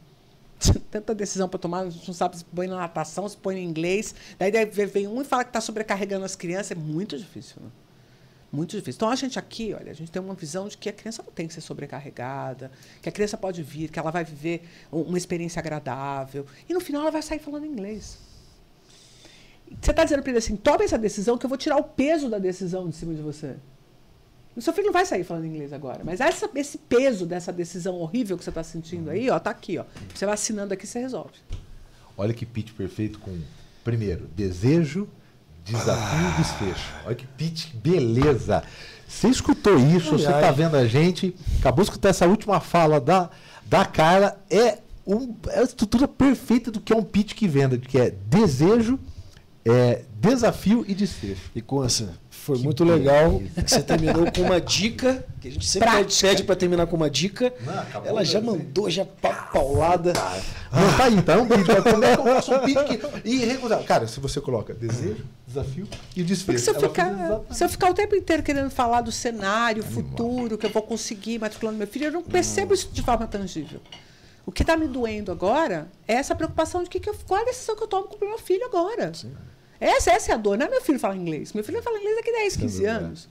Tanta 0.90 1.14
decisão 1.14 1.48
para 1.48 1.58
tomar, 1.58 1.84
não 1.84 2.14
sabe 2.14 2.38
se 2.38 2.44
põe 2.44 2.66
na 2.66 2.76
natação, 2.76 3.28
se 3.28 3.36
põe 3.36 3.58
em 3.58 3.64
inglês. 3.64 4.14
Daí, 4.38 4.50
daí 4.50 4.66
vem 4.66 5.06
um 5.06 5.20
e 5.20 5.24
fala 5.24 5.44
que 5.44 5.50
está 5.50 5.60
sobrecarregando 5.60 6.24
as 6.24 6.34
crianças. 6.34 6.72
É 6.72 6.74
muito 6.74 7.16
difícil. 7.16 7.62
Né? 7.62 7.70
Muito 8.50 8.70
difícil. 8.70 8.96
Então, 8.96 9.10
a 9.10 9.14
gente 9.14 9.38
aqui, 9.38 9.74
olha, 9.74 9.90
a 9.90 9.94
gente 9.94 10.10
tem 10.10 10.20
uma 10.20 10.34
visão 10.34 10.68
de 10.68 10.78
que 10.78 10.88
a 10.88 10.92
criança 10.92 11.22
não 11.22 11.32
tem 11.32 11.46
que 11.46 11.54
ser 11.54 11.60
sobrecarregada, 11.60 12.70
que 13.02 13.08
a 13.08 13.12
criança 13.12 13.36
pode 13.36 13.62
vir, 13.62 13.90
que 13.90 13.98
ela 13.98 14.10
vai 14.10 14.24
viver 14.24 14.66
uma 14.90 15.18
experiência 15.18 15.60
agradável. 15.60 16.46
E 16.68 16.72
no 16.72 16.80
final 16.80 17.02
ela 17.02 17.10
vai 17.10 17.22
sair 17.22 17.38
falando 17.38 17.66
inglês. 17.66 18.18
Você 19.80 19.90
está 19.90 20.02
dizendo 20.02 20.22
para 20.22 20.30
ele 20.30 20.38
assim: 20.38 20.56
tome 20.56 20.84
essa 20.84 20.96
decisão, 20.96 21.36
que 21.36 21.44
eu 21.44 21.48
vou 21.48 21.58
tirar 21.58 21.76
o 21.76 21.84
peso 21.84 22.30
da 22.30 22.38
decisão 22.38 22.88
de 22.88 22.96
cima 22.96 23.14
de 23.14 23.20
você. 23.20 23.56
O 24.58 24.60
seu 24.60 24.72
filho 24.72 24.86
não 24.86 24.92
vai 24.92 25.06
sair 25.06 25.22
falando 25.22 25.46
inglês 25.46 25.72
agora. 25.72 26.00
Mas 26.02 26.20
essa, 26.20 26.50
esse 26.56 26.78
peso 26.78 27.24
dessa 27.24 27.52
decisão 27.52 27.94
horrível 27.94 28.36
que 28.36 28.42
você 28.42 28.50
está 28.50 28.64
sentindo 28.64 29.08
aí, 29.08 29.30
ó, 29.30 29.38
tá 29.38 29.50
aqui, 29.50 29.78
ó. 29.78 29.84
Você 30.12 30.26
vai 30.26 30.34
assinando 30.34 30.74
aqui, 30.74 30.84
você 30.84 30.98
resolve. 30.98 31.34
Olha 32.16 32.34
que 32.34 32.44
pitch 32.44 32.72
perfeito 32.72 33.20
com, 33.20 33.38
primeiro, 33.84 34.26
desejo, 34.34 35.08
desafio 35.64 36.20
e 36.20 36.26
ah. 36.26 36.34
desfecho. 36.36 36.92
Olha 37.06 37.14
que 37.14 37.24
pitch, 37.24 37.72
beleza. 37.74 38.64
Você 39.06 39.28
escutou 39.28 39.78
isso, 39.78 40.16
ai, 40.16 40.18
você 40.18 40.28
está 40.28 40.50
vendo 40.50 40.76
a 40.76 40.88
gente, 40.88 41.36
acabou 41.60 41.84
de 41.84 41.90
escutar 41.90 42.08
essa 42.08 42.26
última 42.26 42.58
fala 42.58 43.00
da, 43.00 43.30
da 43.64 43.84
Carla, 43.84 44.44
é, 44.50 44.78
um, 45.06 45.36
é 45.50 45.60
a 45.60 45.62
estrutura 45.62 46.08
perfeita 46.08 46.72
do 46.72 46.80
que 46.80 46.92
é 46.92 46.96
um 46.96 47.04
pitch 47.04 47.34
que 47.34 47.46
venda, 47.46 47.78
que 47.78 47.96
é 47.96 48.10
desejo, 48.10 48.98
é, 49.64 50.02
desafio 50.20 50.84
e 50.88 50.94
desfecho. 50.96 51.48
E 51.54 51.62
Consa, 51.62 52.18
foi 52.38 52.56
que 52.56 52.64
muito 52.64 52.84
legal. 52.84 53.42
Você 53.66 53.82
terminou 53.82 54.30
com 54.32 54.42
uma 54.42 54.60
dica, 54.60 55.24
que 55.40 55.48
a 55.48 55.50
gente 55.50 55.66
sempre 55.66 55.90
Prática. 55.90 56.28
pede 56.28 56.44
para 56.44 56.56
terminar 56.56 56.86
com 56.86 56.96
uma 56.96 57.10
dica. 57.10 57.52
Não, 57.60 58.04
Ela 58.06 58.24
já 58.24 58.40
mandou, 58.40 58.88
já 58.88 59.04
paulada. 59.04 60.12
Não, 60.72 60.96
tá 60.96 61.04
aí, 61.04 61.14
então. 61.18 61.46
Como 61.46 62.04
é 62.04 62.16
que 62.16 62.20
eu 62.20 62.24
faço 62.24 62.54
um 62.54 62.58
pitch 62.60 63.00
e 63.24 63.44
recusar? 63.44 63.82
Cara, 63.84 64.06
se 64.06 64.18
você 64.20 64.40
coloca 64.40 64.72
desejo, 64.72 65.24
desafio 65.46 65.86
e 66.16 66.22
desfecho. 66.22 66.58
Se 66.58 66.70
eu, 66.70 66.80
ficar, 66.80 67.42
se 67.50 67.64
eu 67.64 67.68
ficar 67.68 67.90
o 67.90 67.94
tempo 67.94 68.14
inteiro 68.14 68.42
querendo 68.42 68.70
falar 68.70 69.00
do 69.00 69.12
cenário, 69.12 69.82
Animal. 69.84 70.02
futuro, 70.02 70.56
que 70.56 70.66
eu 70.66 70.70
vou 70.70 70.82
conseguir 70.82 71.38
matriculando 71.38 71.76
meu 71.78 71.86
filho, 71.86 72.06
eu 72.06 72.12
não 72.12 72.22
percebo 72.22 72.72
isso 72.72 72.88
de 72.92 73.02
forma 73.02 73.26
tangível. 73.26 73.80
O 74.46 74.52
que 74.52 74.62
está 74.62 74.76
me 74.76 74.88
doendo 74.88 75.30
agora 75.30 75.88
é 76.06 76.14
essa 76.14 76.34
preocupação 76.34 76.82
de 76.82 76.88
que, 76.88 76.98
que 76.98 77.10
eu, 77.10 77.14
qual 77.26 77.40
é 77.40 77.42
a 77.42 77.46
decisão 77.46 77.76
que 77.76 77.82
eu 77.82 77.88
tomo 77.88 78.08
com 78.08 78.24
o 78.24 78.28
meu 78.28 78.38
filho 78.38 78.64
agora. 78.64 79.12
Sim. 79.12 79.34
Essa, 79.80 80.10
essa 80.10 80.32
é 80.32 80.34
a 80.34 80.38
dor. 80.38 80.58
Não 80.58 80.66
é 80.66 80.68
meu 80.68 80.80
filho 80.80 80.98
falar 80.98 81.16
inglês. 81.16 81.52
Meu 81.52 81.62
filho 81.62 81.82
fala 81.82 81.98
inglês 81.98 82.16
daqui 82.16 82.32
10, 82.32 82.56
15 82.56 82.84
anos. 82.84 83.28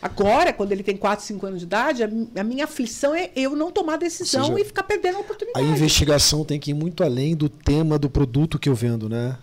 Agora, 0.00 0.52
quando 0.52 0.70
ele 0.70 0.84
tem 0.84 0.96
4, 0.96 1.24
5 1.24 1.46
anos 1.46 1.58
de 1.58 1.66
idade, 1.66 2.02
a, 2.04 2.44
minha 2.44 2.64
aflição 2.64 3.14
é 3.14 3.30
eu 3.34 3.56
não 3.56 3.72
tomar 3.72 3.96
decisão 3.96 4.46
seja, 4.46 4.60
e 4.60 4.64
ficar 4.64 4.84
perdendo 4.84 5.16
a 5.16 5.20
oportunidade. 5.20 5.66
A 5.66 5.68
investigação 5.68 6.44
tem 6.44 6.60
que 6.60 6.70
ir 6.70 6.74
muito 6.74 7.02
além 7.02 7.34
do 7.34 7.48
tema 7.48 7.98
do 7.98 8.08
produto 8.08 8.58
que 8.58 8.68
eu 8.68 8.74
vendo, 8.74 9.08
né? 9.08 9.36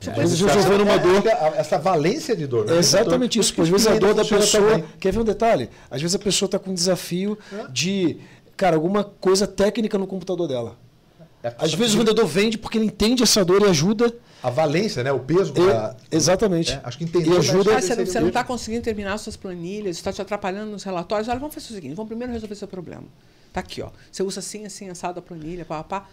Às 0.00 0.16
vezes 0.16 0.40
resolvendo 0.40 0.82
uma 0.82 0.98
dor. 0.98 1.22
Essa 1.56 1.78
valência 1.78 2.36
de 2.36 2.46
dor. 2.46 2.66
Né? 2.66 2.76
É 2.76 2.78
exatamente 2.78 3.38
isso. 3.38 3.60
Às 3.60 3.68
vezes 3.68 3.86
a 3.86 3.98
dor 3.98 4.14
da 4.14 4.24
pessoa. 4.24 4.84
Quer 5.00 5.12
ver 5.12 5.18
um 5.18 5.24
detalhe? 5.24 5.68
Às 5.90 6.00
vezes 6.00 6.14
a 6.14 6.18
pessoa 6.18 6.46
está 6.46 6.58
com 6.58 6.70
um 6.70 6.74
desafio 6.74 7.36
de, 7.70 8.18
cara, 8.56 8.76
alguma 8.76 9.02
coisa 9.02 9.46
técnica 9.46 9.98
no 9.98 10.06
computador 10.06 10.46
dela. 10.46 10.76
É 11.48 11.64
Às 11.64 11.74
vezes 11.74 11.94
o 11.94 11.98
vendedor 11.98 12.26
vende 12.26 12.58
porque 12.58 12.78
ele 12.78 12.86
entende 12.86 13.22
essa 13.22 13.44
dor 13.44 13.62
e 13.62 13.64
ajuda 13.66 14.12
a 14.42 14.50
valência, 14.50 15.02
né? 15.02 15.10
O 15.10 15.18
peso. 15.18 15.52
Pra... 15.52 15.96
Exatamente. 16.10 16.72
É, 16.72 16.80
acho 16.84 16.98
que 16.98 17.04
entender. 17.04 17.30
E 17.30 17.36
ajuda. 17.36 17.76
Ah, 17.76 17.80
você, 17.80 18.04
você 18.04 18.20
não 18.20 18.28
está 18.28 18.44
conseguindo 18.44 18.82
terminar 18.82 19.18
suas 19.18 19.36
planilhas, 19.36 19.96
está 19.96 20.12
te 20.12 20.22
atrapalhando 20.22 20.70
nos 20.70 20.84
relatórios. 20.84 21.28
Olha, 21.28 21.38
vamos 21.38 21.54
fazer 21.54 21.72
o 21.72 21.74
seguinte: 21.74 21.94
vamos 21.94 22.08
primeiro 22.08 22.32
resolver 22.32 22.54
seu 22.54 22.68
problema. 22.68 23.04
Tá 23.52 23.60
aqui, 23.60 23.82
ó. 23.82 23.90
Você 24.10 24.22
usa 24.22 24.40
assim, 24.40 24.64
assim, 24.64 24.88
assado 24.88 25.18
a 25.18 25.22
planilha, 25.22 25.64
pá, 25.64 25.82
pá. 25.82 26.06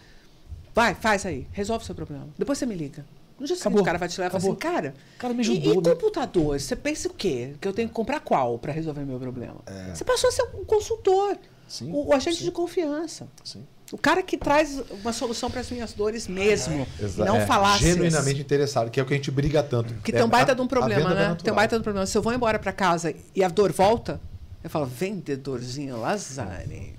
Vai, 0.74 0.94
faz 0.94 1.24
aí, 1.24 1.46
resolve 1.52 1.84
o 1.84 1.86
seu 1.86 1.94
problema. 1.94 2.28
Depois 2.36 2.58
você 2.58 2.66
me 2.66 2.74
liga. 2.74 3.04
No 3.38 3.46
dia 3.46 3.54
seguinte, 3.54 3.80
o 3.80 3.84
cara 3.84 3.98
vai 3.98 4.08
te 4.08 4.18
levar 4.20 4.34
e 4.34 4.36
assim, 4.38 4.54
cara, 4.54 4.94
cara 5.18 5.34
me 5.34 5.40
ajudou, 5.40 5.74
e, 5.74 5.76
e 5.76 5.80
né? 5.80 5.90
computador? 5.90 6.58
Você 6.58 6.74
pensa 6.74 7.08
o 7.08 7.12
quê? 7.12 7.54
Que 7.60 7.68
eu 7.68 7.72
tenho 7.72 7.88
que 7.88 7.94
comprar 7.94 8.20
qual 8.20 8.58
para 8.58 8.72
resolver 8.72 9.04
meu 9.04 9.18
problema? 9.18 9.56
É. 9.66 9.94
Você 9.94 10.04
passou 10.04 10.28
a 10.28 10.32
ser 10.32 10.42
um 10.54 10.64
consultor, 10.64 11.36
sim, 11.68 11.92
o, 11.92 12.08
o 12.08 12.14
agente 12.14 12.38
sim. 12.38 12.44
de 12.44 12.50
confiança. 12.50 13.28
Sim. 13.44 13.66
O 13.92 13.98
cara 13.98 14.22
que 14.22 14.36
traz 14.36 14.82
uma 15.02 15.12
solução 15.12 15.50
para 15.50 15.60
as 15.60 15.70
minhas 15.70 15.92
dores 15.92 16.26
mesmo. 16.26 16.86
É, 17.00 17.24
não 17.24 17.36
é, 17.36 17.46
falar 17.46 17.78
Genuinamente 17.78 18.40
interessado, 18.40 18.90
que 18.90 18.98
é 18.98 19.02
o 19.02 19.06
que 19.06 19.14
a 19.14 19.16
gente 19.16 19.30
briga 19.30 19.62
tanto. 19.62 19.94
Que 20.02 20.12
tem 20.12 20.24
um 20.24 20.28
baita 20.28 20.54
de 20.54 20.60
um 20.60 20.66
problema, 20.66 21.14
né? 21.14 21.36
Tem 21.42 21.52
um 21.52 21.56
baita 21.56 21.76
de 21.76 21.80
um 21.80 21.84
problema. 21.84 22.06
Se 22.06 22.18
eu 22.18 22.22
vou 22.22 22.32
embora 22.32 22.58
para 22.58 22.72
casa 22.72 23.14
e 23.34 23.44
a 23.44 23.48
dor 23.48 23.72
volta, 23.72 24.20
eu 24.66 24.70
falo, 24.70 24.86
vendedorzinho 24.86 26.00
Lazare. 26.00 26.94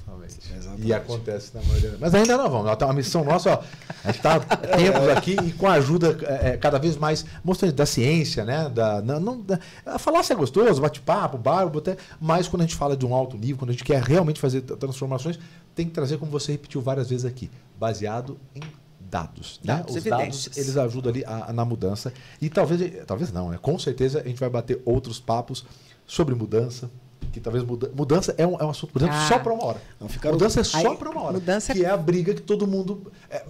E 0.78 0.93
acontece 0.93 1.51
na 1.53 1.61
maioria. 1.63 1.97
Mas 1.99 2.13
ainda 2.13 2.38
não 2.38 2.49
vamos. 2.49 2.82
A 2.82 2.93
missão 2.93 3.24
nossa, 3.24 3.51
ó, 3.51 3.63
a 4.03 4.07
gente 4.07 4.18
está 4.18 4.39
tempos 4.39 5.07
aqui 5.09 5.36
e 5.43 5.51
com 5.53 5.68
a 5.68 5.74
ajuda 5.74 6.18
é, 6.24 6.49
é, 6.49 6.57
cada 6.57 6.78
vez 6.78 6.97
mais 6.97 7.26
mostrando 7.43 7.74
da 7.74 7.86
ciência, 7.86 8.45
né? 8.45 8.70
Da, 8.70 9.01
não, 9.01 9.20
não, 9.20 9.41
da, 9.41 9.59
falar 9.99 10.24
se 10.24 10.34
é 10.34 10.36
gostoso, 10.36 10.82
bate-papo, 10.82 11.38
barbo, 11.38 11.80
até, 11.80 11.97
mas 12.20 12.47
quando 12.47 12.61
a 12.61 12.65
gente 12.65 12.76
fala 12.76 12.95
de 12.95 13.05
um 13.05 13.13
alto 13.13 13.38
nível, 13.38 13.57
quando 13.57 13.70
a 13.70 13.74
gente 13.74 13.84
quer 13.84 14.01
realmente 14.01 14.39
fazer 14.39 14.61
transformações, 14.61 15.39
tem 15.76 15.86
que 15.86 15.91
trazer, 15.91 16.18
como 16.18 16.32
você 16.32 16.53
repetiu 16.53 16.82
várias 16.82 17.09
vezes 17.09 17.26
aqui, 17.26 17.49
baseado 17.78 18.38
em 18.55 18.61
dados. 18.99 19.59
Né? 19.63 19.84
Os 19.88 20.03
dados 20.03 20.49
eles 20.55 20.78
ajudam 20.78 21.11
ali 21.11 21.24
a, 21.26 21.49
a, 21.49 21.53
na 21.53 21.65
mudança. 21.65 22.13
E 22.41 22.49
talvez, 22.49 23.05
talvez 23.05 23.32
não, 23.32 23.49
né? 23.49 23.59
com 23.61 23.78
certeza 23.78 24.22
a 24.22 24.28
gente 24.28 24.39
vai 24.39 24.49
bater 24.49 24.82
outros 24.86 25.20
papos 25.20 25.65
sobre 26.05 26.34
mudança, 26.34 26.89
que 27.32 27.39
talvez 27.39 27.63
muda, 27.63 27.91
mudança 27.95 28.34
é 28.38 28.45
um, 28.45 28.59
é 28.59 28.63
um 28.63 28.69
assunto, 28.69 28.93
por 28.93 29.01
exemplo, 29.01 29.17
ah. 29.17 29.28
só 29.28 29.39
para 29.39 29.53
uma 29.53 29.65
hora. 29.65 29.82
Não, 29.99 30.07
mudança 30.32 30.61
é 30.61 30.63
só 30.63 30.95
para 30.95 31.09
uma 31.09 31.21
hora. 31.21 31.34
Mudança 31.34 31.73
que 31.73 31.84
é 31.84 31.89
a 31.89 31.97
briga 31.97 32.34
que 32.34 32.41
todo 32.41 32.67
mundo. 32.67 33.11
É, 33.30 33.43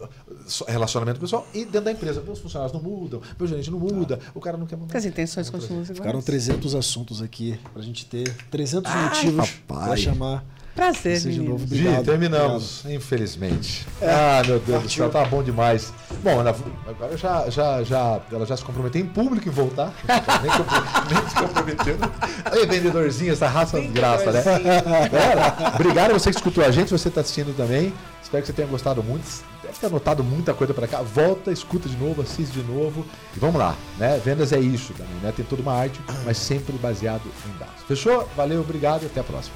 relacionamento 0.67 1.19
pessoal 1.19 1.45
e 1.53 1.65
dentro 1.65 1.81
da 1.81 1.91
empresa. 1.91 2.21
Meus 2.21 2.39
funcionários 2.39 2.73
não 2.73 2.81
mudam, 2.81 3.21
meu 3.37 3.47
gerente 3.47 3.69
não 3.69 3.79
muda, 3.79 4.19
ah. 4.25 4.31
o 4.33 4.39
cara 4.39 4.57
não 4.57 4.65
quer 4.65 4.77
mudar. 4.77 4.97
As 4.97 5.05
intenções 5.05 5.49
continuam 5.49 5.83
iguais. 5.83 5.97
Ficaram 5.97 6.21
300 6.21 6.75
assuntos 6.75 7.21
aqui 7.21 7.59
para 7.73 7.81
a 7.81 7.85
gente 7.85 8.05
ter 8.05 8.33
300 8.49 8.91
Ai, 8.91 9.03
motivos 9.03 9.49
para 9.67 9.95
chamar 9.97 10.45
Prazer, 10.77 11.19
de 11.19 11.41
novo. 11.41 11.63
Obrigado. 11.63 12.05
terminamos, 12.05 12.81
obrigado. 12.81 13.01
infelizmente. 13.01 13.87
É, 13.99 14.11
ah, 14.11 14.43
meu 14.45 14.59
Deus 14.59 14.83
do 14.83 14.89
céu, 14.89 15.09
tá 15.09 15.25
bom 15.25 15.41
demais. 15.41 15.91
Bom, 16.23 16.39
agora 16.39 17.17
já, 17.17 17.49
já, 17.49 17.83
já, 17.83 18.21
ela 18.31 18.45
já 18.45 18.55
se 18.55 18.63
comprometeu 18.63 19.01
em 19.01 19.07
público 19.07 19.49
em 19.49 19.51
voltar. 19.51 19.91
nem, 20.07 21.17
nem 21.17 21.29
se 21.29 21.35
comprometendo. 21.35 22.11
Aí, 22.45 22.65
vendedorzinho, 22.67 23.33
essa 23.33 23.47
raça 23.47 23.81
de 23.81 23.87
graça, 23.87 24.31
né? 24.31 24.43
Galera, 25.11 25.73
obrigado 25.73 26.11
a 26.11 26.13
você 26.13 26.29
que 26.29 26.37
escutou 26.37 26.63
a 26.63 26.69
gente, 26.69 26.91
você 26.91 27.07
está 27.07 27.21
assistindo 27.21 27.57
também. 27.57 27.91
Espero 28.21 28.43
que 28.43 28.47
você 28.47 28.53
tenha 28.53 28.67
gostado 28.67 29.01
muito. 29.01 29.25
Deve 29.63 29.79
ter 29.79 29.87
anotado 29.87 30.23
muita 30.23 30.53
coisa 30.53 30.75
para 30.75 30.87
cá. 30.87 31.01
Volta, 31.01 31.51
escuta 31.51 31.89
de 31.89 31.97
novo, 31.97 32.21
assiste 32.21 32.51
de 32.51 32.63
novo. 32.63 33.03
E 33.35 33.39
vamos 33.39 33.55
lá, 33.55 33.75
né? 33.97 34.21
Vendas 34.23 34.53
é 34.53 34.59
isso 34.59 34.93
também, 34.93 35.15
né? 35.23 35.33
Tem 35.35 35.43
toda 35.43 35.63
uma 35.63 35.73
arte, 35.73 35.99
mas 36.23 36.37
sempre 36.37 36.77
baseado 36.77 37.23
em 37.47 37.57
dados. 37.57 37.81
Fechou? 37.87 38.29
Valeu, 38.35 38.61
obrigado 38.61 39.03
e 39.03 39.05
até 39.07 39.21
a 39.21 39.23
próxima. 39.23 39.55